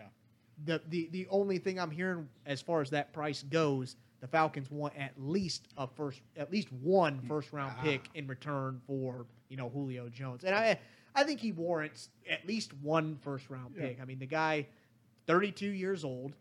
The, 0.66 0.82
the 0.88 1.10
the 1.12 1.28
only 1.30 1.58
thing 1.58 1.80
I'm 1.80 1.92
hearing 1.92 2.30
as 2.46 2.62
far 2.62 2.82
as 2.82 2.90
that 2.92 3.12
price 3.12 3.44
goes 3.44 3.98
the 4.26 4.32
Falcons 4.32 4.72
want 4.72 4.92
at 4.98 5.12
least 5.20 5.68
a 5.78 5.86
first, 5.86 6.20
at 6.36 6.52
least 6.52 6.72
one 6.74 7.22
first 7.28 7.54
round 7.54 7.76
ah. 7.78 7.84
pick 7.84 8.10
in 8.16 8.26
return 8.26 8.82
for 8.88 9.28
you 9.50 9.56
know 9.56 9.70
Julio 9.70 10.10
Jones, 10.10 10.44
and 10.44 10.56
I 10.56 10.80
I 11.14 11.24
think 11.24 11.40
he 11.40 11.52
warrants 11.52 12.10
at 12.28 12.46
least 12.48 12.74
one 12.82 13.20
first 13.22 13.52
round 13.52 13.76
pick. 13.76 14.00
I 14.02 14.06
mean, 14.06 14.18
the 14.18 14.26
guy, 14.26 14.66
32 15.28 15.68
years 15.68 16.04
old, 16.04 16.34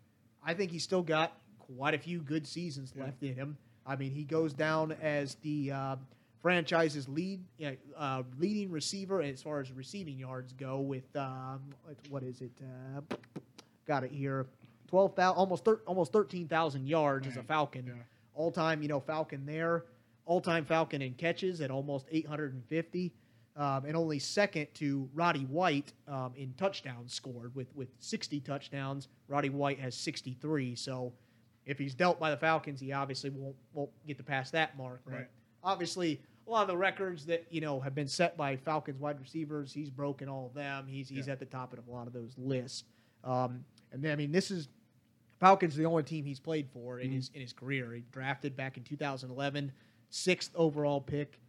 I 0.42 0.54
think 0.54 0.70
he's 0.70 0.82
still 0.82 1.02
got 1.02 1.38
quite 1.58 1.92
a 1.92 1.98
few 1.98 2.20
good 2.20 2.46
seasons 2.46 2.94
yeah. 2.96 3.04
left 3.04 3.22
in 3.22 3.34
him. 3.34 3.58
I 3.86 3.96
mean, 3.96 4.12
he 4.12 4.24
goes 4.24 4.54
down 4.54 4.92
as 5.02 5.34
the 5.42 5.72
uh, 5.72 5.96
franchise's 6.40 7.06
lead 7.06 7.44
uh, 7.98 8.22
leading 8.38 8.70
receiver 8.70 9.20
as 9.20 9.42
far 9.42 9.60
as 9.60 9.70
receiving 9.72 10.18
yards 10.18 10.54
go. 10.54 10.80
With 10.80 11.14
um, 11.16 11.60
what 12.08 12.22
is 12.22 12.40
it? 12.40 12.52
Uh, 12.62 13.16
got 13.86 14.04
it 14.04 14.10
here 14.10 14.46
twelve 14.88 15.14
thousand, 15.14 15.38
almost 15.38 15.64
thir- 15.64 15.82
almost 15.86 16.12
thirteen 16.12 16.48
thousand 16.48 16.86
yards 16.86 17.26
as 17.26 17.36
a 17.36 17.42
Falcon. 17.42 17.86
Yeah. 17.86 18.02
All 18.34 18.50
time, 18.50 18.82
you 18.82 18.88
know, 18.88 19.00
Falcon 19.00 19.46
there. 19.46 19.84
All 20.26 20.40
time 20.40 20.64
Falcon 20.64 21.02
in 21.02 21.14
catches 21.14 21.60
at 21.60 21.70
almost 21.70 22.06
eight 22.10 22.26
hundred 22.26 22.54
and 22.54 22.64
fifty. 22.66 23.12
Um, 23.56 23.84
and 23.86 23.96
only 23.96 24.18
second 24.18 24.66
to 24.74 25.08
Roddy 25.14 25.44
White 25.44 25.92
um, 26.08 26.32
in 26.34 26.52
touchdowns 26.54 27.14
scored 27.14 27.54
with, 27.54 27.68
with 27.76 27.86
60 28.00 28.40
touchdowns. 28.40 29.06
Roddy 29.28 29.48
White 29.48 29.78
has 29.78 29.94
63. 29.94 30.74
So 30.74 31.12
if 31.66 31.78
he's 31.78 31.94
dealt 31.94 32.18
by 32.18 32.30
the 32.30 32.36
Falcons, 32.36 32.80
he 32.80 32.92
obviously 32.92 33.30
won't 33.30 33.56
won't 33.72 33.90
get 34.06 34.16
to 34.18 34.24
pass 34.24 34.50
that 34.50 34.76
mark. 34.76 35.02
Right. 35.04 35.18
But 35.18 35.28
obviously, 35.62 36.20
a 36.46 36.50
lot 36.50 36.62
of 36.62 36.68
the 36.68 36.76
records 36.76 37.24
that 37.26 37.46
you 37.50 37.60
know 37.60 37.80
have 37.80 37.94
been 37.94 38.08
set 38.08 38.36
by 38.36 38.56
Falcons 38.56 39.00
wide 39.00 39.20
receivers, 39.20 39.72
he's 39.72 39.90
broken 39.90 40.28
all 40.28 40.46
of 40.46 40.54
them. 40.54 40.86
He's 40.86 41.08
he's 41.08 41.26
yeah. 41.26 41.32
at 41.32 41.38
the 41.38 41.46
top 41.46 41.72
of 41.72 41.86
a 41.86 41.90
lot 41.90 42.06
of 42.06 42.12
those 42.12 42.34
lists. 42.36 42.84
Um, 43.22 43.64
and 43.94 44.06
I 44.06 44.16
mean, 44.16 44.32
this 44.32 44.50
is 44.50 44.68
Falcons 45.40 45.74
the 45.74 45.86
only 45.86 46.02
team 46.02 46.24
he's 46.24 46.40
played 46.40 46.68
for 46.72 46.98
in 46.98 47.06
mm-hmm. 47.06 47.16
his 47.16 47.30
in 47.34 47.40
his 47.40 47.52
career. 47.52 47.92
He 47.92 48.04
drafted 48.12 48.56
back 48.56 48.76
in 48.76 48.82
2011, 48.82 49.72
sixth 50.10 50.50
overall 50.54 51.00
pick. 51.00 51.40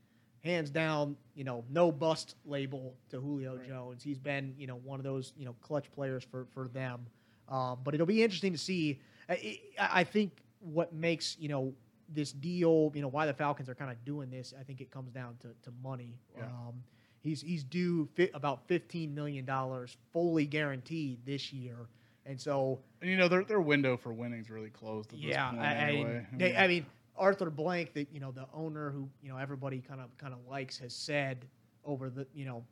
hands 0.44 0.70
down, 0.70 1.18
you 1.34 1.44
know, 1.44 1.64
no 1.70 1.92
bust 1.92 2.36
label 2.46 2.96
to 3.10 3.20
Julio 3.20 3.58
Jones. 3.68 4.04
He's 4.04 4.20
been, 4.20 4.54
you 4.58 4.68
know, 4.68 4.76
one 4.76 5.00
of 5.00 5.04
those, 5.04 5.34
you 5.36 5.46
know, 5.46 5.56
clutch 5.62 5.92
players 5.92 6.24
for 6.24 6.48
for 6.54 6.68
them. 6.68 7.06
Um, 7.50 7.80
but 7.84 7.94
it'll 7.94 8.08
be 8.08 8.24
interesting 8.24 8.54
to 8.54 8.58
see. 8.58 9.02
I, 9.28 9.60
I 9.80 10.04
think 10.04 10.32
what 10.60 10.94
makes 10.94 11.38
you 11.40 11.50
know 11.50 11.74
this 12.10 12.32
deal, 12.32 12.92
you 12.94 13.02
know, 13.02 13.08
why 13.08 13.26
the 13.26 13.34
Falcons 13.34 13.70
are 13.70 13.76
kind 13.76 13.92
of 13.92 14.04
doing 14.06 14.30
this. 14.30 14.54
I 14.60 14.64
think 14.64 14.82
it 14.82 14.92
comes 14.92 15.12
down 15.12 15.38
to, 15.42 15.48
to 15.64 15.76
money. 15.84 16.20
Yeah. 16.38 16.46
Um, 16.46 16.84
he's 17.22 17.42
he's 17.42 17.64
due 17.64 18.08
fi- 18.16 18.32
about 18.34 18.68
fifteen 18.68 19.14
million 19.14 19.46
dollars 19.46 19.98
fully 20.14 20.46
guaranteed 20.46 21.26
this 21.26 21.52
year, 21.52 21.88
and 22.26 22.40
so 22.40 22.80
And 23.02 23.10
you 23.10 23.18
know 23.18 23.28
their 23.28 23.44
their 23.44 23.62
window 23.62 23.98
for 23.98 24.14
winning's 24.14 24.50
really 24.50 24.70
closed. 24.70 25.14
At 25.14 25.20
yeah, 25.20 25.52
this 25.52 25.60
point 25.60 25.62
I, 25.62 25.88
I, 25.88 25.92
mean, 25.92 26.28
they, 26.38 26.56
I 26.56 26.68
mean 26.68 26.86
Arthur 27.18 27.50
Blank, 27.50 27.94
the 27.94 28.08
you 28.12 28.20
know 28.20 28.32
the 28.32 28.48
owner 28.54 28.90
who 28.92 29.10
you 29.22 29.30
know 29.30 29.38
everybody 29.38 29.80
kind 29.80 30.02
of 30.02 30.16
kind 30.18 30.34
of 30.34 30.40
likes, 30.50 30.78
has 30.80 30.94
said 30.94 31.46
over 31.84 32.10
the 32.10 32.28
you 32.34 32.46
know 32.46 32.64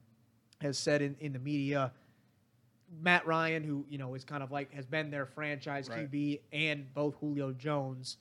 has 0.61 0.77
said 0.77 1.01
in, 1.01 1.15
in 1.19 1.33
the 1.33 1.39
media. 1.39 1.91
Matt 3.01 3.25
Ryan, 3.25 3.63
who 3.63 3.85
you 3.89 3.97
know 3.97 4.13
is 4.13 4.23
kind 4.23 4.43
of 4.43 4.51
like 4.51 4.71
has 4.73 4.85
been 4.85 5.09
their 5.09 5.25
franchise 5.25 5.89
Right. 5.89 6.09
QB, 6.11 6.41
and 6.51 6.93
both 6.93 7.15
Julio 7.19 7.51
Jones 7.51 8.17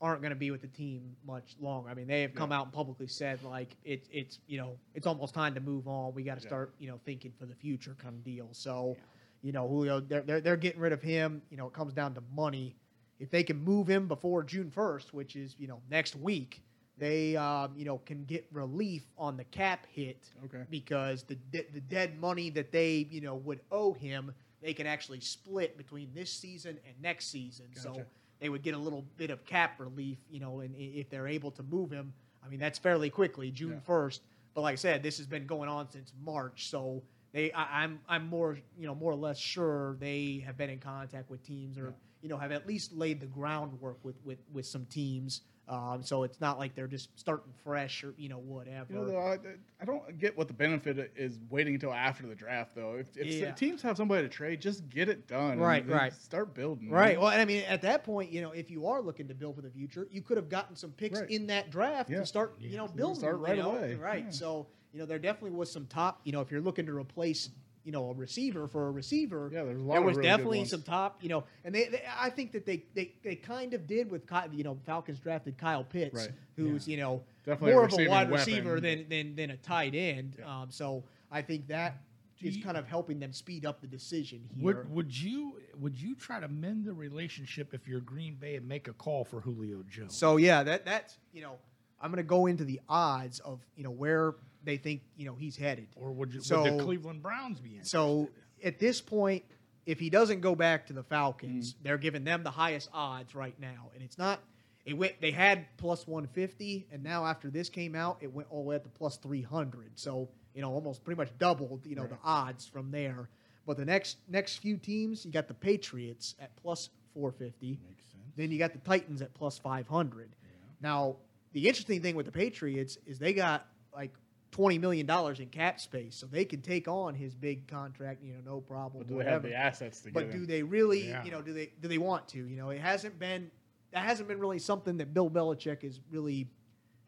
aren't 0.00 0.22
going 0.22 0.30
to 0.30 0.36
be 0.36 0.50
with 0.50 0.60
the 0.60 0.68
team 0.68 1.16
much 1.26 1.56
longer. 1.60 1.90
I 1.90 1.94
mean, 1.94 2.06
they 2.06 2.22
have 2.22 2.34
come 2.34 2.52
out 2.52 2.64
and 2.66 2.72
publicly 2.72 3.08
said 3.08 3.42
like 3.42 3.76
it's 3.84 4.08
it's 4.12 4.38
you 4.46 4.56
know 4.58 4.76
it's 4.94 5.06
almost 5.06 5.34
time 5.34 5.54
to 5.54 5.60
move 5.60 5.88
on. 5.88 6.14
We 6.14 6.22
got 6.22 6.38
to 6.38 6.42
Yeah. 6.42 6.48
start 6.48 6.74
you 6.78 6.88
know 6.88 7.00
thinking 7.04 7.32
for 7.38 7.46
the 7.46 7.54
future 7.54 7.96
kind 8.00 8.14
of 8.14 8.24
deal. 8.24 8.48
So, 8.52 8.96
you 9.42 9.52
know, 9.52 9.68
Julio, 9.68 10.00
they're, 10.00 10.22
they're 10.22 10.40
they're 10.40 10.56
getting 10.56 10.80
rid 10.80 10.92
of 10.92 11.02
him. 11.02 11.42
You 11.50 11.56
know, 11.56 11.66
it 11.66 11.72
comes 11.72 11.92
down 11.92 12.14
to 12.14 12.22
money. 12.34 12.76
If 13.18 13.30
they 13.30 13.42
can 13.42 13.62
move 13.62 13.88
him 13.88 14.06
before 14.08 14.42
June 14.42 14.70
first, 14.70 15.12
which 15.14 15.36
is 15.36 15.56
you 15.58 15.68
know 15.68 15.80
next 15.90 16.16
week, 16.16 16.62
they 16.96 17.36
um, 17.36 17.72
you 17.76 17.84
know 17.84 17.98
can 17.98 18.24
get 18.24 18.46
relief 18.52 19.04
on 19.16 19.36
the 19.36 19.44
cap 19.44 19.86
hit 19.92 20.30
okay. 20.44 20.64
because 20.70 21.22
the 21.22 21.36
de- 21.36 21.66
the 21.72 21.80
dead 21.80 22.18
money 22.20 22.50
that 22.50 22.72
they 22.72 23.06
you 23.10 23.20
know 23.20 23.36
would 23.36 23.60
owe 23.70 23.92
him, 23.92 24.32
they 24.60 24.72
can 24.72 24.86
actually 24.86 25.20
split 25.20 25.76
between 25.76 26.10
this 26.14 26.32
season 26.32 26.78
and 26.86 27.00
next 27.00 27.30
season. 27.30 27.66
So 27.74 28.02
they 28.40 28.48
would 28.48 28.62
get 28.62 28.74
a 28.74 28.78
little 28.78 29.04
bit 29.16 29.30
of 29.30 29.44
cap 29.44 29.80
relief, 29.80 30.18
you 30.30 30.40
know, 30.40 30.60
and 30.60 30.74
if 30.76 31.10
they're 31.10 31.28
able 31.28 31.50
to 31.52 31.62
move 31.62 31.90
him. 31.90 32.12
I 32.44 32.48
mean, 32.48 32.60
that's 32.60 32.78
fairly 32.78 33.10
quickly, 33.10 33.50
June 33.50 33.72
Yeah. 33.72 33.80
first. 33.80 34.22
But 34.54 34.62
like 34.62 34.72
I 34.72 34.76
said, 34.76 35.02
this 35.02 35.18
has 35.18 35.26
been 35.26 35.46
going 35.46 35.68
on 35.68 35.90
since 35.90 36.12
March, 36.24 36.68
so 36.68 37.02
they 37.32 37.52
I, 37.52 37.82
I'm 37.84 38.00
I'm 38.08 38.26
more 38.26 38.58
you 38.78 38.86
know 38.86 38.94
more 38.94 39.12
or 39.12 39.16
less 39.16 39.38
sure 39.38 39.96
they 40.00 40.42
have 40.46 40.56
been 40.56 40.70
in 40.70 40.78
contact 40.78 41.30
with 41.30 41.42
teams 41.42 41.78
or 41.78 41.84
Yeah. 41.86 41.90
you 42.22 42.28
know 42.28 42.36
have 42.38 42.52
at 42.52 42.66
least 42.66 42.92
laid 42.92 43.20
the 43.20 43.26
groundwork 43.26 43.98
with 44.04 44.16
with 44.24 44.38
with 44.52 44.66
some 44.66 44.86
teams. 44.86 45.42
Um, 45.68 46.02
so 46.02 46.22
it's 46.22 46.40
not 46.40 46.58
like 46.58 46.74
they're 46.74 46.86
just 46.86 47.10
starting 47.20 47.52
fresh 47.62 48.02
or 48.02 48.14
you 48.16 48.30
know 48.30 48.38
whatever. 48.38 48.90
You 48.90 49.12
know, 49.12 49.18
I, 49.18 49.36
I 49.78 49.84
don't 49.84 50.16
get 50.18 50.34
what 50.34 50.48
the 50.48 50.54
benefit 50.54 51.12
is 51.14 51.38
waiting 51.50 51.74
until 51.74 51.92
after 51.92 52.26
the 52.26 52.34
draft, 52.34 52.74
though. 52.74 52.94
If, 52.94 53.14
if 53.18 53.26
Yeah. 53.26 53.50
teams 53.50 53.82
have 53.82 53.98
somebody 53.98 54.22
to 54.22 54.30
trade, 54.30 54.62
just 54.62 54.88
get 54.88 55.10
it 55.10 55.28
done. 55.28 55.58
Right, 55.58 55.86
right. 55.86 56.14
Start 56.14 56.54
building. 56.54 56.88
Right. 56.88 57.20
Well, 57.20 57.28
and 57.28 57.38
I 57.42 57.44
mean, 57.44 57.64
at 57.64 57.82
that 57.82 58.02
point, 58.02 58.32
you 58.32 58.40
know, 58.40 58.52
if 58.52 58.70
you 58.70 58.86
are 58.86 59.02
looking 59.02 59.28
to 59.28 59.34
build 59.34 59.56
for 59.56 59.60
the 59.60 59.68
future, 59.68 60.08
you 60.10 60.22
could 60.22 60.38
have 60.38 60.48
gotten 60.48 60.74
some 60.74 60.92
picks 60.92 61.20
Right. 61.20 61.30
in 61.30 61.48
that 61.48 61.68
draft 61.70 62.08
Yeah. 62.08 62.20
to 62.20 62.24
start, 62.26 62.54
you 62.58 62.78
know, 62.78 62.88
building. 62.88 63.16
start 63.16 63.36
you 63.36 63.44
right 63.44 63.58
know? 63.58 63.76
away. 63.76 63.94
Right. 63.96 64.24
Yeah. 64.24 64.30
So, 64.30 64.68
you 64.92 64.98
know, 65.00 65.06
there 65.06 65.18
definitely 65.18 65.56
was 65.56 65.70
some 65.70 65.86
top. 65.86 66.20
You 66.24 66.32
know, 66.32 66.40
if 66.40 66.50
you're 66.50 66.60
looking 66.60 66.86
to 66.86 66.92
replace, 66.96 67.50
you 67.84 67.92
know, 67.92 68.10
a 68.10 68.14
receiver 68.14 68.66
for 68.68 68.88
a 68.88 68.90
receiver, 68.90 69.50
Yeah, 69.52 69.64
there's 69.64 69.78
a 69.80 69.82
lot 69.82 69.92
there 69.94 70.00
of 70.00 70.06
was 70.06 70.16
really 70.16 70.28
definitely 70.28 70.64
some 70.66 70.82
top. 70.82 71.22
You 71.22 71.28
know, 71.30 71.44
and 71.64 71.74
they, 71.74 71.84
they 71.88 72.02
I 72.18 72.30
think 72.30 72.52
that 72.52 72.64
they, 72.66 72.84
they 72.94 73.12
they 73.22 73.34
kind 73.36 73.74
of 73.74 73.86
did 73.86 74.10
with 74.10 74.26
Ky- 74.28 74.50
you 74.56 74.64
know 74.64 74.78
Falcons 74.86 75.18
drafted 75.18 75.56
Kyle 75.58 75.84
Pitts, 75.84 76.14
Right. 76.14 76.30
who's 76.56 76.86
you 76.88 76.96
know 76.96 77.22
Definitely 77.44 77.72
a 77.72 77.74
more 77.74 77.84
of 77.84 77.92
a 77.92 78.08
wide 78.08 78.30
weapon. 78.30 78.46
receiver 78.46 78.80
than 78.80 79.08
than 79.08 79.36
than 79.36 79.50
a 79.50 79.56
tight 79.56 79.94
end. 79.94 80.36
Yeah. 80.38 80.62
Um, 80.62 80.70
so 80.70 81.04
I 81.30 81.42
think 81.42 81.66
that 81.68 81.98
Do 82.40 82.46
is 82.48 82.56
you- 82.56 82.62
kind 82.64 82.76
of 82.76 82.86
helping 82.86 83.18
them 83.20 83.32
speed 83.32 83.64
up 83.66 83.80
the 83.80 83.86
decision 83.86 84.40
here. 84.54 84.64
Would 84.64 84.90
would 84.90 85.16
you 85.22 85.54
would 85.78 86.00
you 86.00 86.14
try 86.14 86.40
to 86.40 86.48
mend 86.48 86.84
the 86.84 86.92
relationship 86.92 87.72
if 87.72 87.86
you're 87.86 88.00
Green 88.00 88.34
Bay 88.34 88.56
and 88.56 88.66
make 88.68 88.88
a 88.88 88.92
call 88.92 89.24
for 89.24 89.40
Julio 89.40 89.82
Jones? 89.88 90.16
So 90.16 90.36
yeah, 90.38 90.62
that 90.62 90.84
that's 90.84 91.16
you 91.32 91.40
know, 91.42 91.56
I'm 92.02 92.10
gonna 92.10 92.22
go 92.22 92.46
into 92.46 92.64
the 92.64 92.80
odds 92.88 93.38
of 93.40 93.60
you 93.76 93.84
know 93.84 93.90
where 93.90 94.34
they 94.64 94.76
think 94.76 95.02
you 95.16 95.26
know 95.26 95.34
he's 95.34 95.56
headed. 95.56 95.88
or 95.96 96.10
would 96.12 96.32
you, 96.34 96.40
so- 96.40 96.62
would 96.62 96.78
the 96.78 96.84
Cleveland 96.84 97.22
Browns 97.22 97.60
be 97.60 97.70
interested? 97.70 97.90
So 97.90 98.28
at 98.64 98.78
this 98.78 99.00
point, 99.00 99.44
if 99.86 99.98
he 100.00 100.10
doesn't 100.10 100.40
go 100.40 100.54
back 100.54 100.86
to 100.88 100.92
the 100.92 101.02
Falcons, 101.02 101.72
Mm. 101.74 101.76
they're 101.82 101.98
giving 101.98 102.24
them 102.24 102.42
the 102.42 102.50
highest 102.50 102.88
odds 102.92 103.34
right 103.34 103.58
now, 103.60 103.90
and 103.94 104.02
it's 104.02 104.18
not. 104.18 104.40
It 104.84 104.94
went. 104.96 105.20
They 105.20 105.30
had 105.32 105.66
plus 105.76 106.06
150, 106.06 106.86
and 106.92 107.02
now 107.02 107.26
after 107.26 107.50
this 107.50 107.68
came 107.68 107.94
out, 107.94 108.18
it 108.20 108.32
went 108.32 108.48
all 108.50 108.62
the 108.62 108.68
way 108.68 108.76
up 108.76 108.84
to 108.84 108.88
plus 108.90 109.16
300. 109.18 109.98
So 109.98 110.28
you 110.54 110.62
know, 110.62 110.72
almost 110.72 111.04
pretty 111.04 111.18
much 111.18 111.30
doubled. 111.38 111.86
You 111.86 111.94
know, 111.94 112.02
Right. 112.02 112.10
the 112.10 112.18
odds 112.24 112.66
from 112.66 112.90
there. 112.90 113.28
But 113.66 113.76
the 113.76 113.84
next 113.84 114.16
next 114.28 114.56
few 114.56 114.76
teams, 114.78 115.24
you 115.24 115.30
got 115.30 115.46
the 115.46 115.54
Patriots 115.54 116.34
at 116.40 116.56
plus 116.56 116.88
450. 117.14 117.78
Makes 117.86 118.04
sense. 118.10 118.32
Then 118.34 118.50
you 118.50 118.58
got 118.58 118.72
the 118.72 118.78
Titans 118.80 119.20
at 119.22 119.34
plus 119.34 119.58
500. 119.58 120.34
Now, 120.80 121.16
the 121.52 121.68
interesting 121.68 122.00
thing 122.02 122.14
with 122.16 122.26
the 122.26 122.32
Patriots 122.32 122.96
is 123.06 123.18
they 123.18 123.32
got 123.34 123.66
like 123.94 124.14
$20 124.52 124.80
million 124.80 125.08
in 125.40 125.48
cap 125.48 125.78
space, 125.80 126.16
so 126.16 126.26
they 126.26 126.44
can 126.44 126.60
take 126.62 126.88
on 126.88 127.14
his 127.14 127.34
big 127.34 127.66
contract, 127.68 128.22
you 128.22 128.32
know, 128.32 128.40
no 128.44 128.60
problem. 128.60 129.04
But 129.06 129.08
do 129.12 129.22
they 129.22 129.30
have 129.30 129.42
the 129.42 129.54
assets 129.54 130.00
to 130.00 130.10
but 130.10 130.24
get 130.24 130.32
do 130.32 130.38
him? 130.38 130.46
they 130.46 130.62
really, 130.62 131.08
Yeah. 131.08 131.24
you 131.24 131.30
know, 131.30 131.42
do 131.42 131.52
they 131.52 131.72
do 131.80 131.88
they 131.88 131.98
want 131.98 132.28
to? 132.28 132.38
You 132.38 132.56
know, 132.56 132.70
it 132.70 132.80
hasn't 132.80 133.18
been 133.18 133.50
that 133.92 134.04
hasn't 134.04 134.28
been 134.28 134.38
really 134.38 134.58
something 134.58 134.96
that 134.98 135.12
Bill 135.14 135.30
Belichick 135.30 135.84
is 135.84 136.00
really 136.10 136.48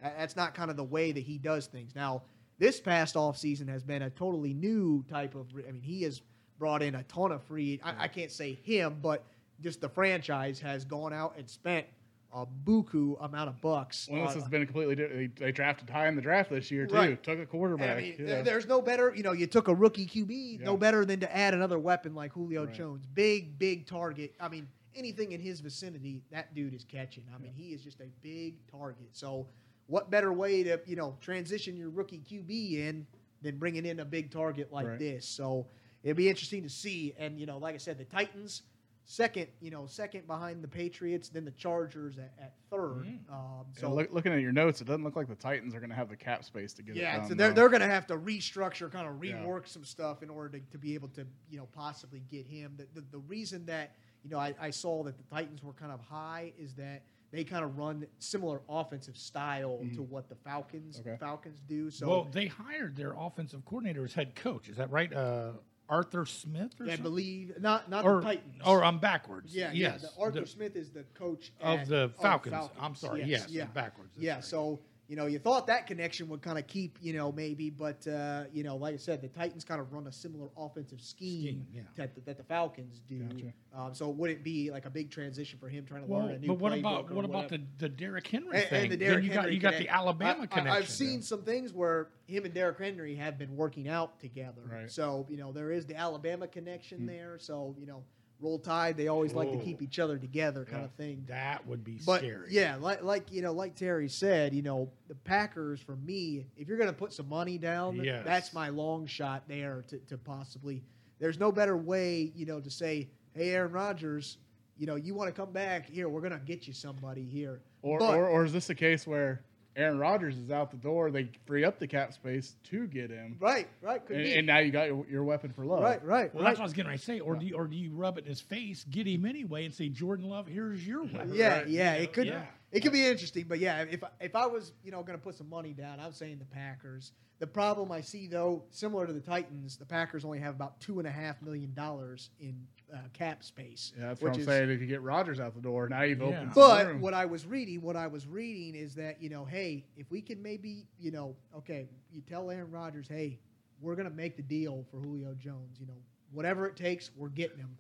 that's 0.03 0.36
not 0.36 0.55
kind 0.55 0.70
of 0.70 0.76
the 0.76 0.84
way 0.84 1.12
that 1.12 1.20
he 1.20 1.38
does 1.38 1.66
things. 1.66 1.95
Now, 1.95 2.22
this 2.59 2.80
past 2.80 3.14
offseason 3.16 3.68
has 3.68 3.82
been 3.82 4.03
a 4.03 4.11
totally 4.11 4.55
new 4.55 5.05
type 5.09 5.34
of 5.34 5.47
I 5.66 5.72
mean, 5.72 5.82
he 5.82 6.03
has 6.03 6.22
brought 6.59 6.82
in 6.82 6.95
a 6.95 7.03
ton 7.05 7.32
of 7.32 7.43
free 7.45 7.80
I, 7.82 8.05
I 8.05 8.09
can't 8.09 8.30
say 8.30 8.55
him, 8.55 8.99
but 9.03 9.24
just 9.62 9.80
the 9.80 9.88
franchise 9.88 10.59
has 10.61 10.84
gone 10.84 11.12
out 11.12 11.34
and 11.38 11.49
spent 11.49 11.86
a 12.33 12.47
buku 12.47 13.16
amount 13.24 13.49
of 13.49 13.61
bucks. 13.61 14.09
Well, 14.11 14.24
this 14.26 14.35
has 14.35 14.49
been 14.49 14.64
completely 14.64 14.95
different. 14.95 15.37
They, 15.37 15.47
they 15.47 15.53
drafted 15.53 15.91
high 15.91 16.09
in 16.09 16.14
the 16.16 16.22
draft 16.22 16.51
this 16.51 16.70
year 16.70 16.87
too. 16.87 16.95
Right. 16.95 17.22
Took 17.22 17.39
a 17.41 17.47
quarterback. 17.47 17.97
I 17.99 18.01
mean, 18.01 18.14
yeah. 18.18 18.26
there- 18.26 18.43
there's 18.45 18.66
no 18.66 18.81
better, 18.81 19.12
you 19.14 19.22
know, 19.22 19.33
you 19.33 19.47
took 19.47 19.68
a 19.68 19.74
rookie 19.74 20.07
QB, 20.07 20.61
Yeah. 20.61 20.64
no 20.66 20.76
better 20.76 21.05
than 21.05 21.20
to 21.20 21.37
add 21.37 21.55
another 21.55 21.78
weapon 21.78 22.14
like 22.14 22.33
Julio 22.33 22.66
Right. 22.66 22.74
Jones. 22.74 23.05
Big, 23.14 23.59
big 23.59 23.87
target. 23.87 24.35
I 24.39 24.49
mean, 24.49 24.68
anything 24.95 25.33
in 25.33 25.41
his 25.41 25.61
vicinity, 25.61 26.22
that 26.31 26.55
dude 26.55 26.74
is 26.74 26.85
catching. 26.85 27.24
I 27.35 27.39
mean, 27.39 27.53
he 27.53 27.72
is 27.74 27.83
just 27.83 28.01
a 28.01 28.07
big 28.22 28.55
target. 28.70 29.09
So, 29.12 29.47
what 29.87 30.09
better 30.11 30.33
way 30.33 30.62
to, 30.62 30.81
you 30.87 30.95
know, 30.97 31.16
transition 31.20 31.76
your 31.76 31.91
rookie 31.91 32.20
QB 32.20 32.74
in 32.78 33.07
than 33.43 33.57
bringing 33.59 33.87
in 33.87 33.99
a 34.01 34.05
big 34.05 34.31
target 34.31 34.72
like 34.72 34.87
Right. 34.87 34.99
this? 35.01 35.26
So, 35.26 35.66
it'll 36.05 36.16
be 36.16 36.28
interesting 36.28 36.62
to 36.62 36.68
see. 36.70 37.12
And, 37.18 37.41
you 37.41 37.47
know, 37.47 37.59
like 37.59 37.74
I 37.74 37.78
said, 37.78 37.99
the 37.99 38.05
Titans. 38.05 38.62
Second, 39.11 39.48
you 39.61 39.72
know, 39.72 39.86
second 39.86 40.28
behind 40.28 40.62
the 40.62 40.68
Patriots, 40.68 41.30
then 41.30 41.44
the 41.44 41.50
Chargers 41.50 42.16
at, 42.16 42.32
at 42.40 42.54
third. 42.70 43.06
Mm. 43.06 43.28
Um, 43.28 43.66
Yeah, 43.74 43.80
so 43.80 43.92
look, 43.92 44.12
looking 44.12 44.32
at 44.32 44.40
your 44.40 44.52
notes, 44.52 44.80
it 44.80 44.84
doesn't 44.84 45.02
look 45.02 45.16
like 45.16 45.26
the 45.26 45.34
Titans 45.34 45.74
are 45.74 45.80
going 45.80 45.90
to 45.90 45.96
have 45.96 46.08
the 46.08 46.16
cap 46.16 46.44
space 46.44 46.72
to 46.74 46.82
get 46.84 46.94
it 46.96 47.00
yeah, 47.00 47.16
done. 47.16 47.28
so 47.28 47.34
they're, 47.34 47.48
though. 47.48 47.54
they're 47.54 47.68
going 47.70 47.80
to 47.80 47.88
have 47.88 48.06
to 48.06 48.16
restructure, 48.16 48.88
kind 48.88 49.08
of 49.08 49.24
Yeah. 49.24 49.32
rework 49.42 49.66
some 49.66 49.82
stuff 49.84 50.22
in 50.22 50.30
order 50.30 50.61
to, 50.61 50.64
to 50.70 50.78
be 50.78 50.94
able 50.94 51.08
to, 51.08 51.26
you 51.50 51.58
know, 51.58 51.66
possibly 51.72 52.22
get 52.30 52.46
him. 52.46 52.74
The, 52.76 52.86
the, 53.00 53.04
the 53.11 53.18
reason 53.18 53.66
that, 53.66 53.96
you 54.22 54.30
know, 54.30 54.38
I, 54.38 54.54
I 54.61 54.70
saw 54.70 55.02
that 55.02 55.18
the 55.18 55.24
Titans 55.24 55.64
were 55.64 55.72
kind 55.72 55.90
of 55.90 56.00
high 56.00 56.52
is 56.56 56.74
that 56.74 57.02
they 57.32 57.42
kind 57.42 57.64
of 57.64 57.78
run 57.78 58.06
similar 58.20 58.61
offensive 58.68 59.16
style 59.16 59.80
to 59.94 60.02
what 60.02 60.28
the 60.28 60.36
Falcons 60.36 61.00
Mm-hmm. 61.00 61.08
Okay. 61.08 61.18
Falcons 61.18 61.58
do. 61.68 61.90
So 61.90 62.08
well, 62.08 62.28
they 62.30 62.46
hired 62.46 62.94
their 62.94 63.14
offensive 63.18 63.64
coordinator 63.64 64.04
as 64.04 64.14
head 64.14 64.36
coach. 64.36 64.68
Is 64.68 64.76
that 64.76 64.90
right? 64.92 65.12
Uh, 65.12 65.52
Arthur 65.91 66.24
Smith 66.24 66.72
or 66.80 66.84
I 66.84 66.88
something? 66.91 67.03
believe 67.03 67.53
not 67.61 67.91
not 67.91 68.05
or, 68.05 68.16
the 68.16 68.22
Titans. 68.22 68.62
or 68.64 68.84
I'm 68.84 68.99
backwards. 68.99 69.55
yeah, 69.55 69.72
yes. 69.72 70.01
yeah. 70.03 70.09
The 70.09 70.22
Arthur 70.22 70.41
The- 70.43 70.47
Smith 70.47 70.76
is 70.76 70.91
the 70.91 71.03
coach 71.14 71.53
of 71.61 71.80
at- 71.80 71.88
the 71.88 72.11
Falcons. 72.22 72.68
I'm 72.80 72.95
sorry. 72.95 73.24
Yes, 73.24 73.47
yeah. 73.51 73.64
I'm 73.64 73.70
backwards. 73.72 74.11
That's 74.14 74.24
yeah, 74.24 74.34
right. 74.36 74.45
so 74.45 74.78
you 75.11 75.16
know, 75.16 75.26
you 75.26 75.40
thought 75.40 75.66
that 75.66 75.88
connection 75.88 76.28
would 76.28 76.40
kind 76.40 76.56
of 76.56 76.68
keep, 76.68 76.96
you 77.02 77.12
know, 77.12 77.32
maybe, 77.32 77.68
but 77.68 78.06
uh, 78.06 78.44
you 78.52 78.62
know, 78.62 78.76
like 78.76 78.94
I 78.94 78.96
said, 78.96 79.20
the 79.20 79.26
Titans 79.26 79.64
kind 79.64 79.80
of 79.80 79.92
run 79.92 80.06
a 80.06 80.12
similar 80.12 80.46
offensive 80.56 81.00
scheme, 81.00 81.42
Scheme, 81.42 81.66
yeah. 81.74 81.82
that, 81.96 82.14
the, 82.14 82.20
that 82.20 82.36
the 82.36 82.44
Falcons 82.44 83.00
do. 83.08 83.24
Gotcha. 83.24 83.52
Um, 83.76 83.92
so 83.92 84.08
would 84.08 84.30
it 84.30 84.44
be 84.44 84.70
like 84.70 84.86
a 84.86 84.90
big 84.90 85.11
transition 85.11 85.58
for 85.58 85.68
him 85.68 85.84
trying 85.84 86.02
to 86.04 86.06
Well, 86.08 86.22
learn 86.26 86.36
a 86.36 86.38
new 86.38 86.46
but 86.46 86.58
what 86.61 86.72
about 86.78 87.11
what 87.11 87.24
about 87.24 87.48
the 87.48 87.61
the 87.78 87.88
Derrick 87.88 88.28
Henry 88.28 88.58
and, 88.61 88.68
thing? 88.68 88.82
and 88.84 88.92
the 88.92 88.96
then 88.96 89.08
Derrick 89.08 89.24
you 89.24 89.30
got 89.30 89.40
Henry 89.40 89.54
you 89.54 89.61
got 89.61 89.78
the 89.78 89.88
Alabama 89.88 90.40
I- 90.40 90.42
I, 90.44 90.46
connection. 90.46 90.82
I've 90.82 90.88
seen 90.88 91.22
some 91.22 91.42
things 91.42 91.72
where 91.72 92.11
him 92.28 92.44
and 92.44 92.54
Derrick 92.54 92.78
Henry 92.78 93.16
have 93.16 93.36
been 93.36 93.56
working 93.56 93.88
out 93.88 94.20
together. 94.20 94.62
Right. 94.70 94.88
So 94.90 95.26
you 95.28 95.36
know 95.38 95.50
there 95.50 95.72
is 95.72 95.86
the 95.86 95.96
Alabama 95.96 96.46
connection 96.46 97.00
Hmm. 97.00 97.06
there. 97.06 97.36
So 97.40 97.74
you 97.80 97.86
know, 97.86 98.04
roll 98.41 98.59
tide. 98.59 98.97
They 98.97 99.09
always 99.09 99.32
like 99.32 99.51
to 99.53 99.59
keep 99.59 99.82
each 99.82 99.99
other 99.99 100.18
together, 100.18 100.64
kind 100.64 100.80
Yeah. 100.82 100.84
of 100.86 100.93
thing. 100.93 101.24
that 101.28 101.66
would 101.66 101.84
be 101.84 101.99
But 102.05 102.20
scary. 102.20 102.49
yeah, 102.51 102.76
like 102.76 103.03
like 103.03 103.30
you 103.32 103.43
know, 103.43 103.53
like 103.53 103.74
Terry 103.74 104.09
said, 104.09 104.55
you 104.55 104.62
know, 104.62 104.91
the 105.09 105.14
Packers 105.14 105.80
for 105.80 105.97
me, 105.97 106.47
if 106.57 106.68
you're 106.68 106.78
going 106.78 106.91
to 106.91 106.97
put 106.97 107.12
some 107.12 107.28
money 107.28 107.59
down, 107.59 107.97
Yes. 108.03 108.24
that's 108.24 108.53
my 108.53 108.68
long 108.70 109.07
shot 109.07 109.45
there 109.49 109.84
to, 109.88 109.99
to 110.09 110.18
possibly. 110.18 110.82
There's 111.18 111.38
no 111.38 111.53
better 111.53 111.76
way, 111.76 112.32
you 112.34 112.47
know, 112.47 112.61
to 112.61 112.70
say, 112.70 113.11
hey, 113.34 113.51
Aaron 113.51 113.72
Rodgers, 113.72 114.38
you 114.78 114.86
know, 114.86 114.95
you 114.97 115.14
want 115.14 115.28
to 115.28 115.38
come 115.38 115.53
back 115.53 115.84
here, 115.86 116.09
we're 116.09 116.22
going 116.22 116.32
to 116.32 116.38
get 116.38 116.66
you 116.66 116.72
somebody 116.72 117.24
here. 117.24 117.61
Or, 117.82 117.99
But- 117.99 118.14
or 118.16 118.26
or 118.28 118.45
is 118.45 118.53
this 118.53 118.70
a 118.70 118.74
case 118.74 119.07
where 119.07 119.43
Aaron 119.81 119.99
Rodgers 119.99 120.37
is 120.37 120.51
out 120.51 120.70
the 120.70 120.76
door. 120.76 121.11
They 121.11 121.28
free 121.47 121.64
up 121.64 121.78
the 121.78 121.87
cap 121.87 122.12
space 122.12 122.55
to 122.70 122.87
get 122.87 123.11
him, 123.11 123.37
Right, 123.41 123.66
right. 123.83 124.05
Could 124.05 124.16
and, 124.16 124.24
be. 124.24 124.35
and 124.39 124.47
now 124.47 124.59
you 124.59 124.70
got 124.70 124.87
your, 124.89 125.07
your 125.09 125.24
weapon 125.24 125.53
for 125.53 125.64
love. 125.64 125.83
right, 125.83 126.05
right, 126.05 126.35
Well, 126.35 126.45
right. 126.45 126.51
that's 126.51 126.59
what 126.59 126.64
I 126.64 126.66
was 126.66 126.72
going 126.72 126.89
to 126.91 126.99
say. 126.99 127.20
Or 127.20 127.35
do 127.37 127.47
you, 127.47 127.55
or 127.57 127.66
do 127.66 127.76
you 127.76 127.91
rub 127.93 128.18
it 128.18 128.24
in 128.24 128.31
his 128.31 128.41
face, 128.41 128.85
get 128.91 129.07
him 129.07 129.24
anyway, 129.24 129.64
and 129.64 129.74
say, 129.74 129.89
Jordan 129.89 130.28
Love, 130.28 130.47
here's 130.47 130.87
your 130.87 131.03
weapon. 131.05 131.33
Yeah, 131.35 131.59
Right. 131.59 131.68
yeah, 131.68 131.93
it 131.95 132.12
could 132.12 132.26
yeah. 132.26 132.45
it 132.72 132.81
could 132.81 132.93
be 132.93 133.07
interesting, 133.07 133.47
but 133.49 133.59
yeah, 133.59 133.85
if 133.91 134.03
if 134.20 134.37
I 134.37 134.47
was 134.47 134.72
you 134.85 134.91
know 134.91 135.03
going 135.03 135.18
to 135.18 135.22
put 135.24 135.35
some 135.35 135.49
money 135.49 135.72
down, 135.72 135.99
I'm 136.01 136.12
saying 136.12 136.39
the 136.39 136.45
Packers. 136.45 137.12
The 137.39 137.47
problem 137.47 137.91
I 137.91 138.03
see 138.03 138.26
though, 138.26 138.64
similar 138.70 139.07
to 139.07 139.12
the 139.14 139.20
Titans, 139.20 139.78
the 139.78 139.87
Packers 139.87 140.26
only 140.26 140.41
have 140.41 140.55
about 140.55 140.78
two 140.78 140.99
and 140.99 141.09
a 141.09 141.11
half 141.11 141.41
million 141.41 141.72
dollars 141.72 142.28
in 142.39 142.66
uh, 142.93 142.97
cap 143.12 143.43
space. 143.45 143.93
Yeah, 143.99 144.09
that's 144.09 144.20
which 144.20 144.28
what 144.30 144.34
I'm 144.36 144.41
is- 144.41 144.47
saying. 144.47 144.70
If 144.70 144.80
you 144.80 144.86
get 144.86 145.03
Rodgers 145.03 145.41
out 145.41 145.55
the 145.55 145.61
door, 145.61 145.88
now 145.88 146.03
you've 146.03 146.18
Yeah. 146.20 146.26
opened 146.26 146.55
some 146.55 146.62
But 146.62 146.86
room. 146.86 147.01
what 147.01 147.14
I 147.14 147.24
was 147.26 147.47
reading, 147.47 147.80
what 147.82 147.97
I 147.97 148.07
was 148.07 148.26
reading 148.26 148.74
is 148.74 148.95
that 148.97 149.22
you 149.22 149.28
know, 149.30 149.45
hey, 149.45 149.84
if 149.97 150.11
we 150.11 150.20
can 150.20 150.43
maybe 150.43 150.86
you 150.99 151.11
know, 151.11 151.36
okay, 151.57 151.88
you 152.12 152.20
tell 152.22 152.51
Aaron 152.51 152.70
Rodgers, 152.70 153.07
hey, 153.09 153.38
we're 153.80 153.95
gonna 153.97 154.11
make 154.11 154.36
the 154.36 154.43
deal 154.43 154.84
for 154.91 154.99
Julio 154.99 155.34
Jones. 155.34 155.78
You 155.80 155.86
know, 155.86 155.97
whatever 156.32 156.66
it 156.66 156.76
takes, 156.76 157.11
we're 157.16 157.28
getting 157.28 157.59
him. 157.59 157.76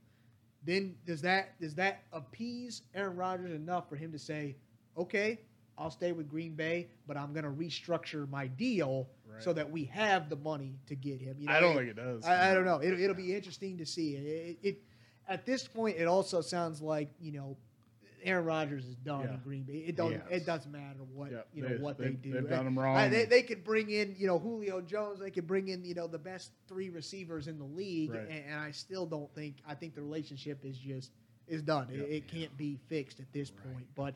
Then 0.64 0.94
does 1.06 1.22
that 1.22 1.58
does 1.60 1.74
that 1.76 2.02
appease 2.12 2.82
Aaron 2.94 3.16
Rodgers 3.16 3.52
enough 3.52 3.88
for 3.88 3.96
him 3.96 4.12
to 4.12 4.18
say, 4.18 4.56
okay, 4.96 5.38
I'll 5.78 5.90
stay 5.90 6.12
with 6.12 6.28
Green 6.28 6.54
Bay, 6.54 6.88
but 7.06 7.16
I'm 7.16 7.32
gonna 7.32 7.50
restructure 7.50 8.28
my 8.28 8.46
deal 8.46 9.08
Right. 9.26 9.42
so 9.42 9.52
that 9.52 9.70
we 9.70 9.84
have 9.84 10.28
the 10.28 10.34
money 10.36 10.74
to 10.86 10.96
get 10.96 11.20
him. 11.20 11.36
You 11.38 11.46
know, 11.46 11.52
I 11.52 11.60
don't 11.60 11.72
it- 11.72 11.76
think 11.78 11.90
it 11.90 11.96
does. 11.96 12.24
I, 12.26 12.50
I 12.50 12.54
don't 12.54 12.64
know. 12.64 12.78
It, 12.80 12.98
it'll 13.00 13.14
be 13.16 13.32
interesting 13.34 13.78
to 13.78 13.86
see. 13.86 14.16
It, 14.16 14.26
it, 14.62 14.68
it 14.68 14.82
at 15.30 15.46
this 15.46 15.66
point, 15.66 15.96
it 15.96 16.06
also 16.06 16.40
sounds 16.42 16.82
like 16.82 17.08
you 17.20 17.32
know, 17.32 17.56
Aaron 18.22 18.44
Rodgers 18.44 18.84
is 18.84 18.96
done 18.96 19.22
Yeah. 19.22 19.34
in 19.34 19.40
Green 19.40 19.62
Bay. 19.62 19.78
It 19.86 19.96
don't. 19.96 20.12
Yes. 20.12 20.22
It 20.30 20.44
doesn't 20.46 20.70
matter 20.70 20.98
what 21.14 21.30
Yeah, 21.32 21.38
you 21.54 21.62
know 21.62 21.68
they- 21.70 21.76
what 21.78 21.96
they, 21.96 22.04
they- 22.04 22.10
do. 22.10 22.32
they've 22.32 22.48
done 22.48 22.66
'em 22.66 22.76
Uh, 22.76 22.82
wrong. 22.82 23.10
they, 23.10 23.24
they 23.24 23.42
could 23.42 23.64
bring 23.64 23.88
in 23.90 24.14
you 24.18 24.26
know 24.26 24.38
Julio 24.38 24.82
Jones. 24.82 25.20
They 25.20 25.30
could 25.30 25.46
bring 25.46 25.68
in 25.68 25.84
you 25.84 25.94
know 25.94 26.06
the 26.06 26.18
best 26.18 26.52
three 26.68 26.90
receivers 26.90 27.48
in 27.48 27.58
the 27.58 27.64
league, 27.64 28.10
Right. 28.10 28.28
and, 28.28 28.44
and 28.46 28.54
I 28.60 28.72
still 28.72 29.06
don't 29.06 29.32
think. 29.34 29.56
I 29.66 29.74
think 29.74 29.94
the 29.94 30.02
relationship 30.02 30.64
is 30.64 30.76
just 30.78 31.12
is 31.48 31.62
done. 31.62 31.88
Yeah. 31.90 32.02
It, 32.02 32.10
it 32.12 32.28
can't 32.28 32.54
be 32.56 32.76
fixed 32.88 33.20
at 33.20 33.32
this 33.32 33.50
Right. 33.52 33.72
point. 33.74 33.86
But 33.94 34.14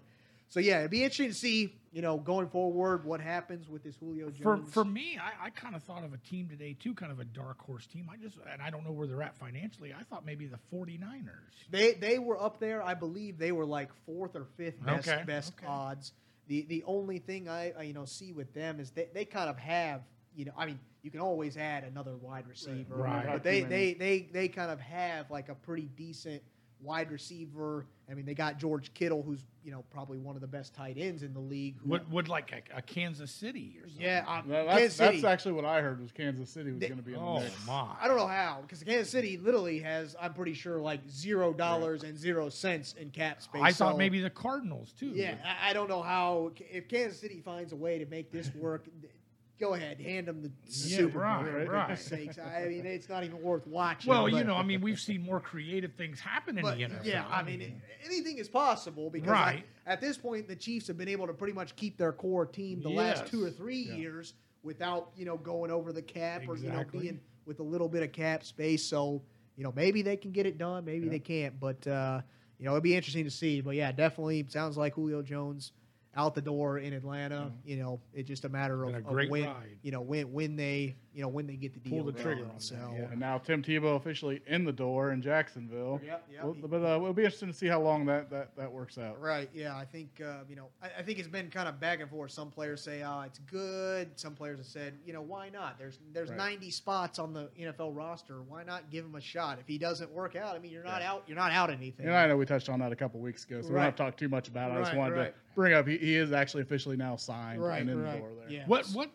so 0.55 0.61
yeah, 0.61 0.79
it'd 0.79 0.93
be 0.93 1.03
interesting 1.03 1.31
to 1.31 1.35
see 1.35 1.75
you 1.91 2.01
know 2.01 2.17
going 2.17 2.47
forward 2.47 3.05
what 3.05 3.21
happens 3.21 3.69
with 3.69 3.83
this 3.83 3.97
Julio 3.97 4.31
Jones. 4.31 4.69
For, 4.69 4.71
for 4.71 4.85
me, 4.85 5.19
I, 5.21 5.47
I 5.47 5.51
kind 5.51 5.75
of 5.75 5.83
thought 5.83 6.05
of 6.05 6.13
a 6.13 6.17
team 6.19 6.49
today, 6.49 6.77
too, 6.79 6.95
kind 6.95 7.11
of 7.11 7.19
a 7.19 7.25
dark 7.25 7.61
horse 7.61 7.89
team. 7.89 8.09
I 8.09 8.17
just, 8.17 8.39
and 8.53 8.63
I 8.63 8.71
don't 8.71 8.85
know 8.85 8.93
where 8.93 9.09
they're 9.09 9.21
at 9.25 9.37
financially. 9.37 9.93
I 9.93 10.05
thought 10.05 10.25
maybe 10.25 10.47
the 10.47 10.61
49ers. 10.73 11.01
They 11.73 11.95
they 11.95 12.21
were 12.21 12.41
up 12.41 12.61
there. 12.61 12.85
I 12.85 12.95
believe 12.95 13.37
they 13.37 13.51
were 13.51 13.67
like 13.67 13.91
fourth 14.07 14.37
or 14.37 14.45
fifth 14.57 14.81
best 14.81 15.09
Okay, 15.09 15.25
best 15.27 15.55
okay. 15.59 15.67
odds. 15.67 16.13
The 16.47 16.63
the 16.69 16.85
only 16.87 17.19
thing 17.19 17.49
I, 17.49 17.73
I 17.77 17.83
you 17.83 17.93
know 17.93 18.05
see 18.05 18.31
with 18.31 18.55
them 18.55 18.79
is 18.79 18.93
they, 18.93 19.09
they 19.13 19.25
kind 19.25 19.51
of 19.51 19.59
have 19.59 20.03
you 20.37 20.45
know 20.45 20.53
I 20.57 20.67
mean 20.67 20.79
you 21.03 21.11
can 21.11 21.19
always 21.21 21.57
add 21.57 21.83
another 21.83 22.15
wide 22.17 22.47
receiver, 22.47 22.95
Right. 22.95 23.27
but 23.27 23.43
they, 23.43 23.63
they 23.63 23.95
they 23.95 24.29
they 24.33 24.47
kind 24.47 24.71
of 24.71 24.79
have 24.79 25.33
like 25.33 25.49
a 25.49 25.55
pretty 25.57 25.89
decent 25.97 26.43
wide 26.81 27.11
receiver. 27.11 27.87
I 28.11 28.15
mean 28.15 28.27
they 28.27 28.35
got 28.35 28.59
George 28.59 28.93
Kittle 28.95 29.23
who's 29.23 29.45
you 29.65 29.71
know 29.73 29.83
probably 29.91 30.19
one 30.19 30.35
of 30.35 30.43
the 30.43 30.47
best 30.47 30.75
tight 30.75 30.97
ends 30.99 31.23
in 31.23 31.33
the 31.33 31.41
league. 31.41 31.77
who- 31.83 31.91
Would, 31.91 32.11
would 32.13 32.29
like 32.29 32.53
a, 32.53 32.77
a 32.79 32.83
Kansas 32.83 33.31
City 33.31 33.79
or 33.83 33.89
something. 33.89 34.05
yeah, 34.05 34.25
uh, 34.29 34.43
Well, 34.47 34.67
that's, 34.67 34.95
City. 34.95 35.21
that's 35.23 35.25
actually 35.25 35.53
what 35.53 35.65
I 35.65 35.81
heard 35.81 36.01
was 36.03 36.13
Kansas 36.13 36.51
City 36.51 36.71
was 36.73 36.81
going 36.81 36.97
to 36.97 37.03
be 37.03 37.15
in 37.15 37.19
the 37.19 37.25
Oh, 37.25 37.41
mix. 37.41 37.67
my. 37.67 37.95
I 37.99 38.07
don't 38.07 38.19
know 38.19 38.27
how 38.27 38.59
because 38.63 38.83
Kansas 38.83 39.09
City 39.11 39.39
literally 39.39 39.79
has 39.81 40.15
I'm 40.21 40.35
pretty 40.35 40.53
sure 40.55 40.81
like 40.83 41.01
zero 41.09 41.53
dollars 41.55 42.03
and 42.03 42.19
zero 42.19 42.51
cents 42.51 42.95
in 43.01 43.09
cap 43.11 43.41
space. 43.41 43.63
I 43.65 43.73
thought 43.73 43.97
maybe 43.97 44.21
the 44.21 44.29
Cardinals, 44.31 44.93
too. 44.99 45.13
Yeah, 45.15 45.37
I, 45.45 45.71
I 45.71 45.73
don't 45.73 45.89
know 45.89 46.03
how 46.03 46.53
if 46.71 46.89
Kansas 46.89 47.19
City 47.19 47.41
finds 47.41 47.73
a 47.73 47.77
way 47.77 47.99
to 47.99 48.07
make 48.07 48.31
this 48.31 48.55
work. 48.55 48.85
Go 49.61 49.75
ahead, 49.75 50.01
hand 50.01 50.27
them 50.27 50.43
the 50.43 50.51
Yeah, 50.67 50.97
Super 50.97 51.13
Bowl. 51.21 51.23
right, 51.23 51.45
for 51.45 51.71
right. 51.71 51.87
goodness 51.89 52.05
sakes. 52.05 52.39
I 52.39 52.67
mean, 52.67 52.85
it's 52.87 53.09
not 53.09 53.23
even 53.23 53.41
worth 53.41 53.67
watching. 53.69 54.11
Well, 54.11 54.29
you 54.29 54.43
know, 54.43 54.57
I 54.57 54.65
mean, 54.65 54.81
we've 54.81 54.99
seen 54.99 55.23
more 55.23 55.39
creative 55.41 55.95
things 55.95 56.19
happen 56.19 56.59
in 56.59 56.63
but 56.63 56.77
the 56.77 56.85
NFL. 56.85 57.05
yeah, 57.05 57.25
I 57.31 57.43
mean, 57.45 57.63
it- 57.63 57.73
anything 58.05 58.39
is 58.39 58.49
possible 58.49 59.11
because 59.11 59.29
Right. 59.29 59.65
I- 59.87 59.93
at 59.93 60.01
this 60.01 60.19
point, 60.19 60.49
the 60.49 60.57
Chiefs 60.57 60.89
have 60.89 60.99
been 60.99 61.09
able 61.09 61.29
to 61.29 61.33
pretty 61.33 61.53
much 61.53 61.77
keep 61.77 61.97
their 61.97 62.13
core 62.13 62.47
team 62.47 62.81
the 62.83 62.89
last 62.91 63.27
two 63.29 63.45
or 63.45 63.51
three 63.51 63.83
Yeah. 63.89 63.95
years 63.95 64.35
without 64.65 65.13
you 65.17 65.25
know 65.25 65.37
going 65.37 65.71
over 65.71 65.93
the 65.93 66.03
cap 66.03 66.43
or 66.49 66.57
you 66.57 66.71
know 66.71 66.85
being 66.91 67.21
with 67.47 67.61
a 67.61 67.65
little 67.65 67.89
bit 67.89 68.03
of 68.03 68.11
cap 68.13 68.43
space. 68.43 68.83
So 68.83 69.23
you 69.57 69.63
know, 69.63 69.73
maybe 69.77 70.03
they 70.03 70.17
can 70.17 70.33
get 70.33 70.47
it 70.47 70.59
done, 70.59 70.85
maybe 70.85 71.05
Yeah. 71.07 71.13
they 71.13 71.19
can't. 71.21 71.61
But 71.61 71.87
uh, 71.87 72.23
you 72.59 72.65
know, 72.65 72.73
it'd 72.73 72.83
be 72.83 72.97
interesting 72.97 73.25
to 73.25 73.31
see. 73.31 73.61
But 73.61 73.77
yeah, 73.77 73.93
definitely 73.93 74.45
sounds 74.49 74.77
like 74.77 74.95
Julio 74.95 75.23
Jones 75.23 75.71
out 76.17 76.35
the 76.35 76.43
door 76.43 76.79
in 76.79 76.93
Atlanta. 76.93 77.37
Mm-hmm. 77.37 77.69
You 77.69 77.77
know, 77.77 78.01
it's 78.13 78.29
just 78.29 78.45
a 78.45 78.49
matter 78.49 78.85
of, 78.85 78.95
a 78.95 78.99
of 78.99 79.29
when 79.29 79.45
ride. 79.45 79.79
you 79.83 79.93
know 79.93 80.01
when 80.01 80.33
when 80.33 80.57
they 80.57 80.97
you 81.15 81.23
know 81.23 81.29
when 81.29 81.47
they 81.47 81.55
get 81.57 81.73
the 81.75 81.81
deal. 81.81 82.03
Pull 82.03 82.13
the 82.13 82.19
trigger 82.21 82.43
done. 82.43 82.51
on 82.51 82.57
that, 82.57 82.63
So 82.63 82.75
yeah. 82.95 83.11
And 83.11 83.21
now 83.21 83.39
Tim 83.39 83.63
Tebow 83.63 83.97
officially 83.97 84.43
in 84.47 84.65
the 84.65 84.73
door 84.73 85.13
in 85.13 85.23
Jacksonville. 85.23 86.01
Yep, 86.05 86.25
yep. 86.33 86.45
Well, 86.45 86.57
but 86.69 86.83
uh, 86.83 86.97
it'll 86.97 87.13
be 87.13 87.23
interesting 87.25 87.49
to 87.51 87.55
see 87.55 87.67
how 87.69 87.81
long 87.81 88.05
that, 88.07 88.31
that, 88.31 88.57
that 88.57 88.71
works 88.71 88.99
out. 88.99 89.21
Right. 89.21 89.49
Yeah. 89.55 89.77
I 89.77 89.85
think 89.85 90.21
uh, 90.25 90.39
you 90.49 90.57
know. 90.57 90.69
I, 90.83 90.89
I 90.99 91.03
think 91.03 91.19
it's 91.19 91.29
been 91.29 91.51
kind 91.51 91.69
of 91.69 91.79
back 91.81 92.01
and 92.01 92.11
forth. 92.11 92.31
Some 92.33 92.51
players 92.51 92.83
say, 92.83 93.03
"Oh, 93.05 93.23
it's 93.23 93.39
good." 93.51 94.11
Some 94.17 94.35
players 94.35 94.59
have 94.59 94.67
said, 94.67 94.95
"You 95.07 95.13
know, 95.13 95.23
why 95.23 95.49
not?" 95.51 95.79
There's 95.79 95.99
there's 96.13 96.31
Right. 96.31 96.39
90 96.39 96.71
spots 96.71 97.19
on 97.19 97.33
the 97.33 97.49
NFL 97.61 97.95
roster. 97.95 98.43
Why 98.43 98.65
not 98.65 98.91
give 98.91 99.05
him 99.05 99.15
a 99.15 99.21
shot? 99.21 99.59
If 99.61 99.67
he 99.69 99.79
doesn't 99.79 100.11
work 100.11 100.37
out, 100.37 100.57
I 100.57 100.59
mean, 100.59 100.73
you're 100.73 100.83
not 100.85 101.01
Yeah. 101.01 101.13
out. 101.13 101.25
You're 101.27 101.37
not 101.37 101.53
out 101.53 101.71
anything. 101.71 102.07
And 102.07 102.15
I 102.15 102.27
know 102.27 102.37
we 102.37 102.47
touched 102.47 102.69
on 102.69 102.81
that 102.81 102.93
a 102.93 102.97
couple 102.97 103.21
weeks 103.21 103.45
ago, 103.45 103.61
so 103.63 103.69
we 103.69 103.75
don't 103.75 103.85
have 103.85 103.97
to 103.97 104.03
talk 104.03 104.17
too 104.17 104.29
much 104.29 104.49
about 104.49 104.71
it. 104.71 104.75
I 104.75 104.83
just 104.83 104.97
wanted 104.97 105.15
right. 105.17 105.35
to 105.35 105.55
bring 105.55 105.73
up 105.75 105.87
he, 105.87 105.97
he 105.99 106.17
is 106.17 106.33
actually 106.33 106.63
officially 106.63 106.97
now 106.97 107.15
signed 107.17 107.63
Right, 107.63 107.81
and 107.81 107.91
in 107.91 108.03
right. 108.03 108.13
the 108.15 108.19
door 108.19 108.31
there. 108.41 108.51
Yeah. 108.51 108.65
What, 108.67 108.87
what, 108.89 109.11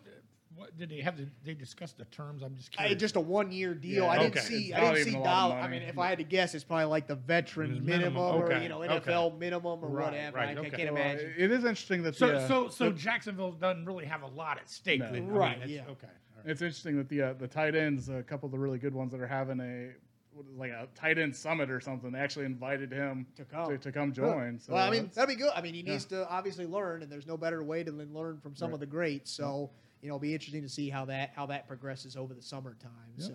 what 0.60 0.76
did 0.76 0.90
they 0.90 1.00
have? 1.00 1.16
To, 1.16 1.26
they 1.42 1.54
discuss 1.54 1.92
the 1.92 2.04
terms? 2.06 2.42
I'm 2.42 2.54
just 2.54 2.70
I, 2.78 2.82
curious. 2.82 3.00
just 3.00 3.16
a 3.16 3.20
one 3.20 3.50
year 3.50 3.72
deal. 3.74 4.04
Yeah, 4.04 4.10
I 4.10 4.18
didn't 4.18 4.36
okay. 4.36 4.40
see. 4.46 4.68
It's 4.68 4.76
I 4.76 4.80
didn't 4.80 4.96
see 5.04 5.10
even 5.12 5.14
a 5.14 5.24
lot 5.24 5.30
of 5.30 5.50
dollar. 5.52 5.60
I 5.62 5.68
mean, 5.68 5.82
if 5.82 5.98
I 5.98 6.08
had 6.10 6.18
to 6.18 6.24
guess, 6.24 6.54
it's 6.54 6.64
probably 6.64 6.84
like 6.84 7.06
the 7.06 7.14
veteran 7.14 7.70
It 7.70 7.74
was 7.76 7.82
minimum, 7.82 8.14
minimum, 8.14 8.42
or 8.42 8.62
you 8.62 8.68
know 8.68 8.82
okay. 8.82 9.10
NFL 9.10 9.38
minimum 9.38 9.82
or 9.82 9.88
Right, 9.88 10.04
whatever. 10.12 10.36
right, 10.36 10.48
I, 10.58 10.60
I 10.60 10.68
can't 10.68 10.92
Well, 10.92 11.02
imagine. 11.02 11.32
it 11.38 11.50
is 11.50 11.64
interesting 11.64 12.02
that 12.02 12.14
so, 12.14 12.26
the, 12.26 12.36
uh, 12.40 12.48
so, 12.48 12.68
so 12.68 12.84
the- 12.90 12.98
Jacksonville 12.98 13.52
doesn't 13.52 13.86
really 13.86 14.04
have 14.04 14.22
a 14.22 14.26
lot 14.26 14.58
at 14.58 14.68
stake. 14.68 15.00
No. 15.00 15.06
then. 15.06 15.14
I 15.14 15.20
mean, 15.20 15.28
Right, 15.30 15.66
yeah. 15.66 15.80
Okay. 15.82 15.88
all 16.06 16.42
right. 16.44 16.50
it's 16.50 16.60
interesting 16.60 16.96
that 16.98 17.08
the 17.08 17.22
uh, 17.22 17.32
the 17.32 17.48
tight 17.48 17.74
ends, 17.74 18.10
a 18.10 18.22
couple 18.22 18.46
of 18.46 18.52
the 18.52 18.58
really 18.58 18.78
good 18.78 18.94
ones 18.94 19.12
that 19.12 19.20
are 19.22 19.26
having 19.26 19.60
a 19.60 19.92
what 20.32 20.44
is 20.46 20.52
it, 20.52 20.58
like 20.58 20.70
a 20.70 20.86
tight 20.94 21.18
end 21.18 21.34
summit 21.34 21.70
or 21.70 21.80
something. 21.80 22.12
They 22.12 22.18
actually 22.20 22.44
invited 22.44 22.92
him 22.92 23.26
To 23.36 23.44
come. 23.44 23.68
to, 23.70 23.78
to 23.78 23.90
come 23.92 24.12
join. 24.12 24.60
So 24.60 24.74
well, 24.74 24.86
I 24.86 24.90
mean, 24.90 25.10
that'd 25.14 25.28
be 25.28 25.34
good. 25.42 25.50
I 25.56 25.62
mean, 25.62 25.74
he 25.74 25.80
yeah. 25.80 25.92
needs 25.92 26.04
to 26.06 26.28
obviously 26.30 26.66
learn, 26.66 27.02
and 27.02 27.10
there's 27.10 27.26
no 27.26 27.36
better 27.36 27.64
way 27.64 27.82
to 27.82 27.90
learn 27.90 28.38
from 28.40 28.54
some 28.54 28.68
Right. 28.70 28.74
of 28.74 28.80
the 28.80 28.86
greats. 28.86 29.30
So, 29.32 29.70
you 30.02 30.08
know, 30.08 30.14
it'll 30.14 30.20
be 30.20 30.32
interesting 30.34 30.62
to 30.62 30.68
see 30.68 30.88
how 30.88 31.04
that 31.06 31.32
how 31.34 31.46
that 31.46 31.66
progresses 31.68 32.16
over 32.16 32.34
the 32.34 32.42
summertime. 32.42 32.90
Yep. 33.18 33.28
So, 33.28 33.34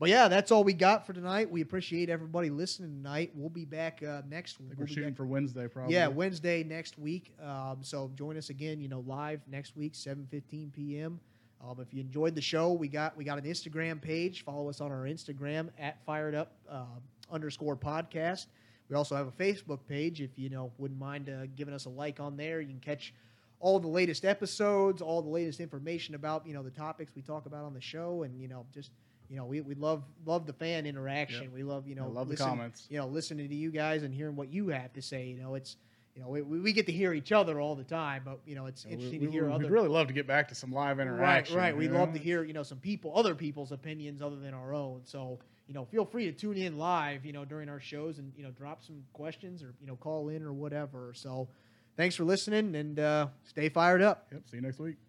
but 0.00 0.08
yeah, 0.08 0.26
that's 0.28 0.50
all 0.50 0.64
we 0.64 0.72
got 0.72 1.06
for 1.06 1.12
tonight. 1.12 1.50
We 1.50 1.60
appreciate 1.60 2.10
everybody 2.10 2.50
listening 2.50 2.90
tonight. 2.90 3.30
We'll 3.34 3.48
be 3.48 3.64
back 3.64 4.02
uh, 4.02 4.22
next 4.28 4.58
week. 4.60 4.70
we're 4.70 4.76
We'll 4.78 4.86
be 4.88 4.92
shooting 4.94 5.10
back- 5.10 5.16
for 5.16 5.26
Wednesday 5.26 5.68
probably. 5.68 5.94
yeah, 5.94 6.08
Wednesday 6.08 6.64
next 6.64 6.98
week. 6.98 7.32
Um, 7.42 7.78
so 7.82 8.10
join 8.16 8.36
us 8.36 8.50
again. 8.50 8.80
You 8.80 8.88
know, 8.88 9.04
live 9.06 9.40
next 9.48 9.76
week, 9.76 9.94
seven 9.94 10.26
fifteen 10.30 10.70
p.m. 10.74 11.20
Um, 11.62 11.80
if 11.80 11.94
you 11.94 12.00
enjoyed 12.00 12.34
the 12.34 12.42
show, 12.42 12.72
we 12.72 12.88
got 12.88 13.16
we 13.16 13.24
got 13.24 13.38
an 13.38 13.44
Instagram 13.44 14.00
page. 14.00 14.44
Follow 14.44 14.68
us 14.68 14.80
on 14.80 14.90
our 14.92 15.04
Instagram 15.04 15.70
at 15.78 16.04
Fired 16.04 16.34
Up 16.34 16.52
uh, 16.68 16.84
underscore 17.30 17.76
Podcast. 17.76 18.46
We 18.90 18.96
also 18.96 19.16
have 19.16 19.28
a 19.28 19.30
Facebook 19.32 19.78
page. 19.88 20.20
If 20.20 20.38
you 20.38 20.50
know 20.50 20.72
wouldn't 20.76 21.00
mind 21.00 21.30
uh, 21.30 21.46
giving 21.56 21.72
us 21.72 21.86
a 21.86 21.88
like 21.88 22.20
on 22.20 22.36
there, 22.36 22.60
you 22.60 22.68
can 22.68 22.80
catch 22.80 23.14
all 23.64 23.80
the 23.80 23.88
latest 23.88 24.26
episodes, 24.26 25.00
all 25.00 25.22
the 25.22 25.30
latest 25.30 25.58
information 25.58 26.14
about 26.14 26.46
you 26.46 26.52
know 26.52 26.62
the 26.62 26.70
topics 26.70 27.12
we 27.16 27.22
talk 27.22 27.46
about 27.46 27.64
on 27.64 27.72
the 27.72 27.80
show, 27.80 28.22
and 28.22 28.38
you 28.38 28.46
know 28.46 28.66
just 28.74 28.90
you 29.30 29.36
know 29.36 29.46
we, 29.46 29.62
we 29.62 29.74
love 29.74 30.04
love 30.26 30.46
the 30.46 30.52
fan 30.52 30.84
interaction. 30.84 31.44
Yep. 31.44 31.52
We 31.54 31.62
love 31.62 31.88
you 31.88 31.94
know 31.94 32.04
I 32.04 32.08
love 32.08 32.28
the 32.28 32.36
comments. 32.36 32.86
you 32.90 32.98
know, 32.98 33.06
listening 33.06 33.48
to 33.48 33.54
you 33.54 33.70
guys 33.70 34.02
and 34.02 34.12
hearing 34.12 34.36
what 34.36 34.52
you 34.52 34.68
have 34.68 34.92
to 34.92 35.00
say. 35.00 35.28
You 35.28 35.40
know, 35.40 35.54
it's 35.54 35.78
you 36.14 36.20
know 36.20 36.28
we, 36.28 36.42
we 36.42 36.74
get 36.74 36.84
to 36.86 36.92
hear 36.92 37.14
each 37.14 37.32
other 37.32 37.58
all 37.58 37.74
the 37.74 37.84
time, 37.84 38.20
but 38.22 38.38
you 38.44 38.54
know 38.54 38.66
it's 38.66 38.84
we- 38.84 38.92
interesting 38.92 39.20
we, 39.20 39.26
to 39.28 39.32
hear 39.32 39.46
we, 39.46 39.54
other. 39.54 39.64
would 39.64 39.72
really 39.72 39.88
love 39.88 40.08
to 40.08 40.12
get 40.12 40.26
back 40.26 40.46
to 40.48 40.54
some 40.54 40.70
live 40.70 41.00
interaction. 41.00 41.56
right. 41.56 41.74
We'd 41.74 41.90
you 41.90 41.96
love 41.96 42.12
to 42.12 42.18
hear 42.18 42.44
you 42.44 42.52
know 42.52 42.64
some 42.64 42.78
people, 42.78 43.12
other 43.16 43.34
people's 43.34 43.72
opinions 43.72 44.20
other 44.20 44.36
than 44.36 44.52
our 44.52 44.74
own. 44.74 45.00
So 45.04 45.38
you 45.66 45.72
know, 45.72 45.86
feel 45.86 46.04
free 46.04 46.26
to 46.26 46.32
tune 46.32 46.58
in 46.58 46.76
live. 46.76 47.24
You 47.24 47.32
know, 47.32 47.46
during 47.46 47.70
our 47.70 47.80
shows 47.80 48.18
and 48.18 48.30
you 48.36 48.42
know 48.42 48.50
drop 48.50 48.82
some 48.82 49.04
questions 49.14 49.62
or 49.62 49.72
you 49.80 49.86
know 49.86 49.96
call 49.96 50.28
in 50.28 50.42
or 50.42 50.52
whatever. 50.52 51.12
So 51.14 51.48
thanks 51.96 52.14
for 52.16 52.24
listening 52.24 52.74
and 52.74 52.98
uh, 52.98 53.26
stay 53.44 53.68
fired 53.68 54.02
up. 54.02 54.26
Yep. 54.32 54.42
See 54.50 54.56
you 54.56 54.62
next 54.62 54.78
week. 54.78 55.03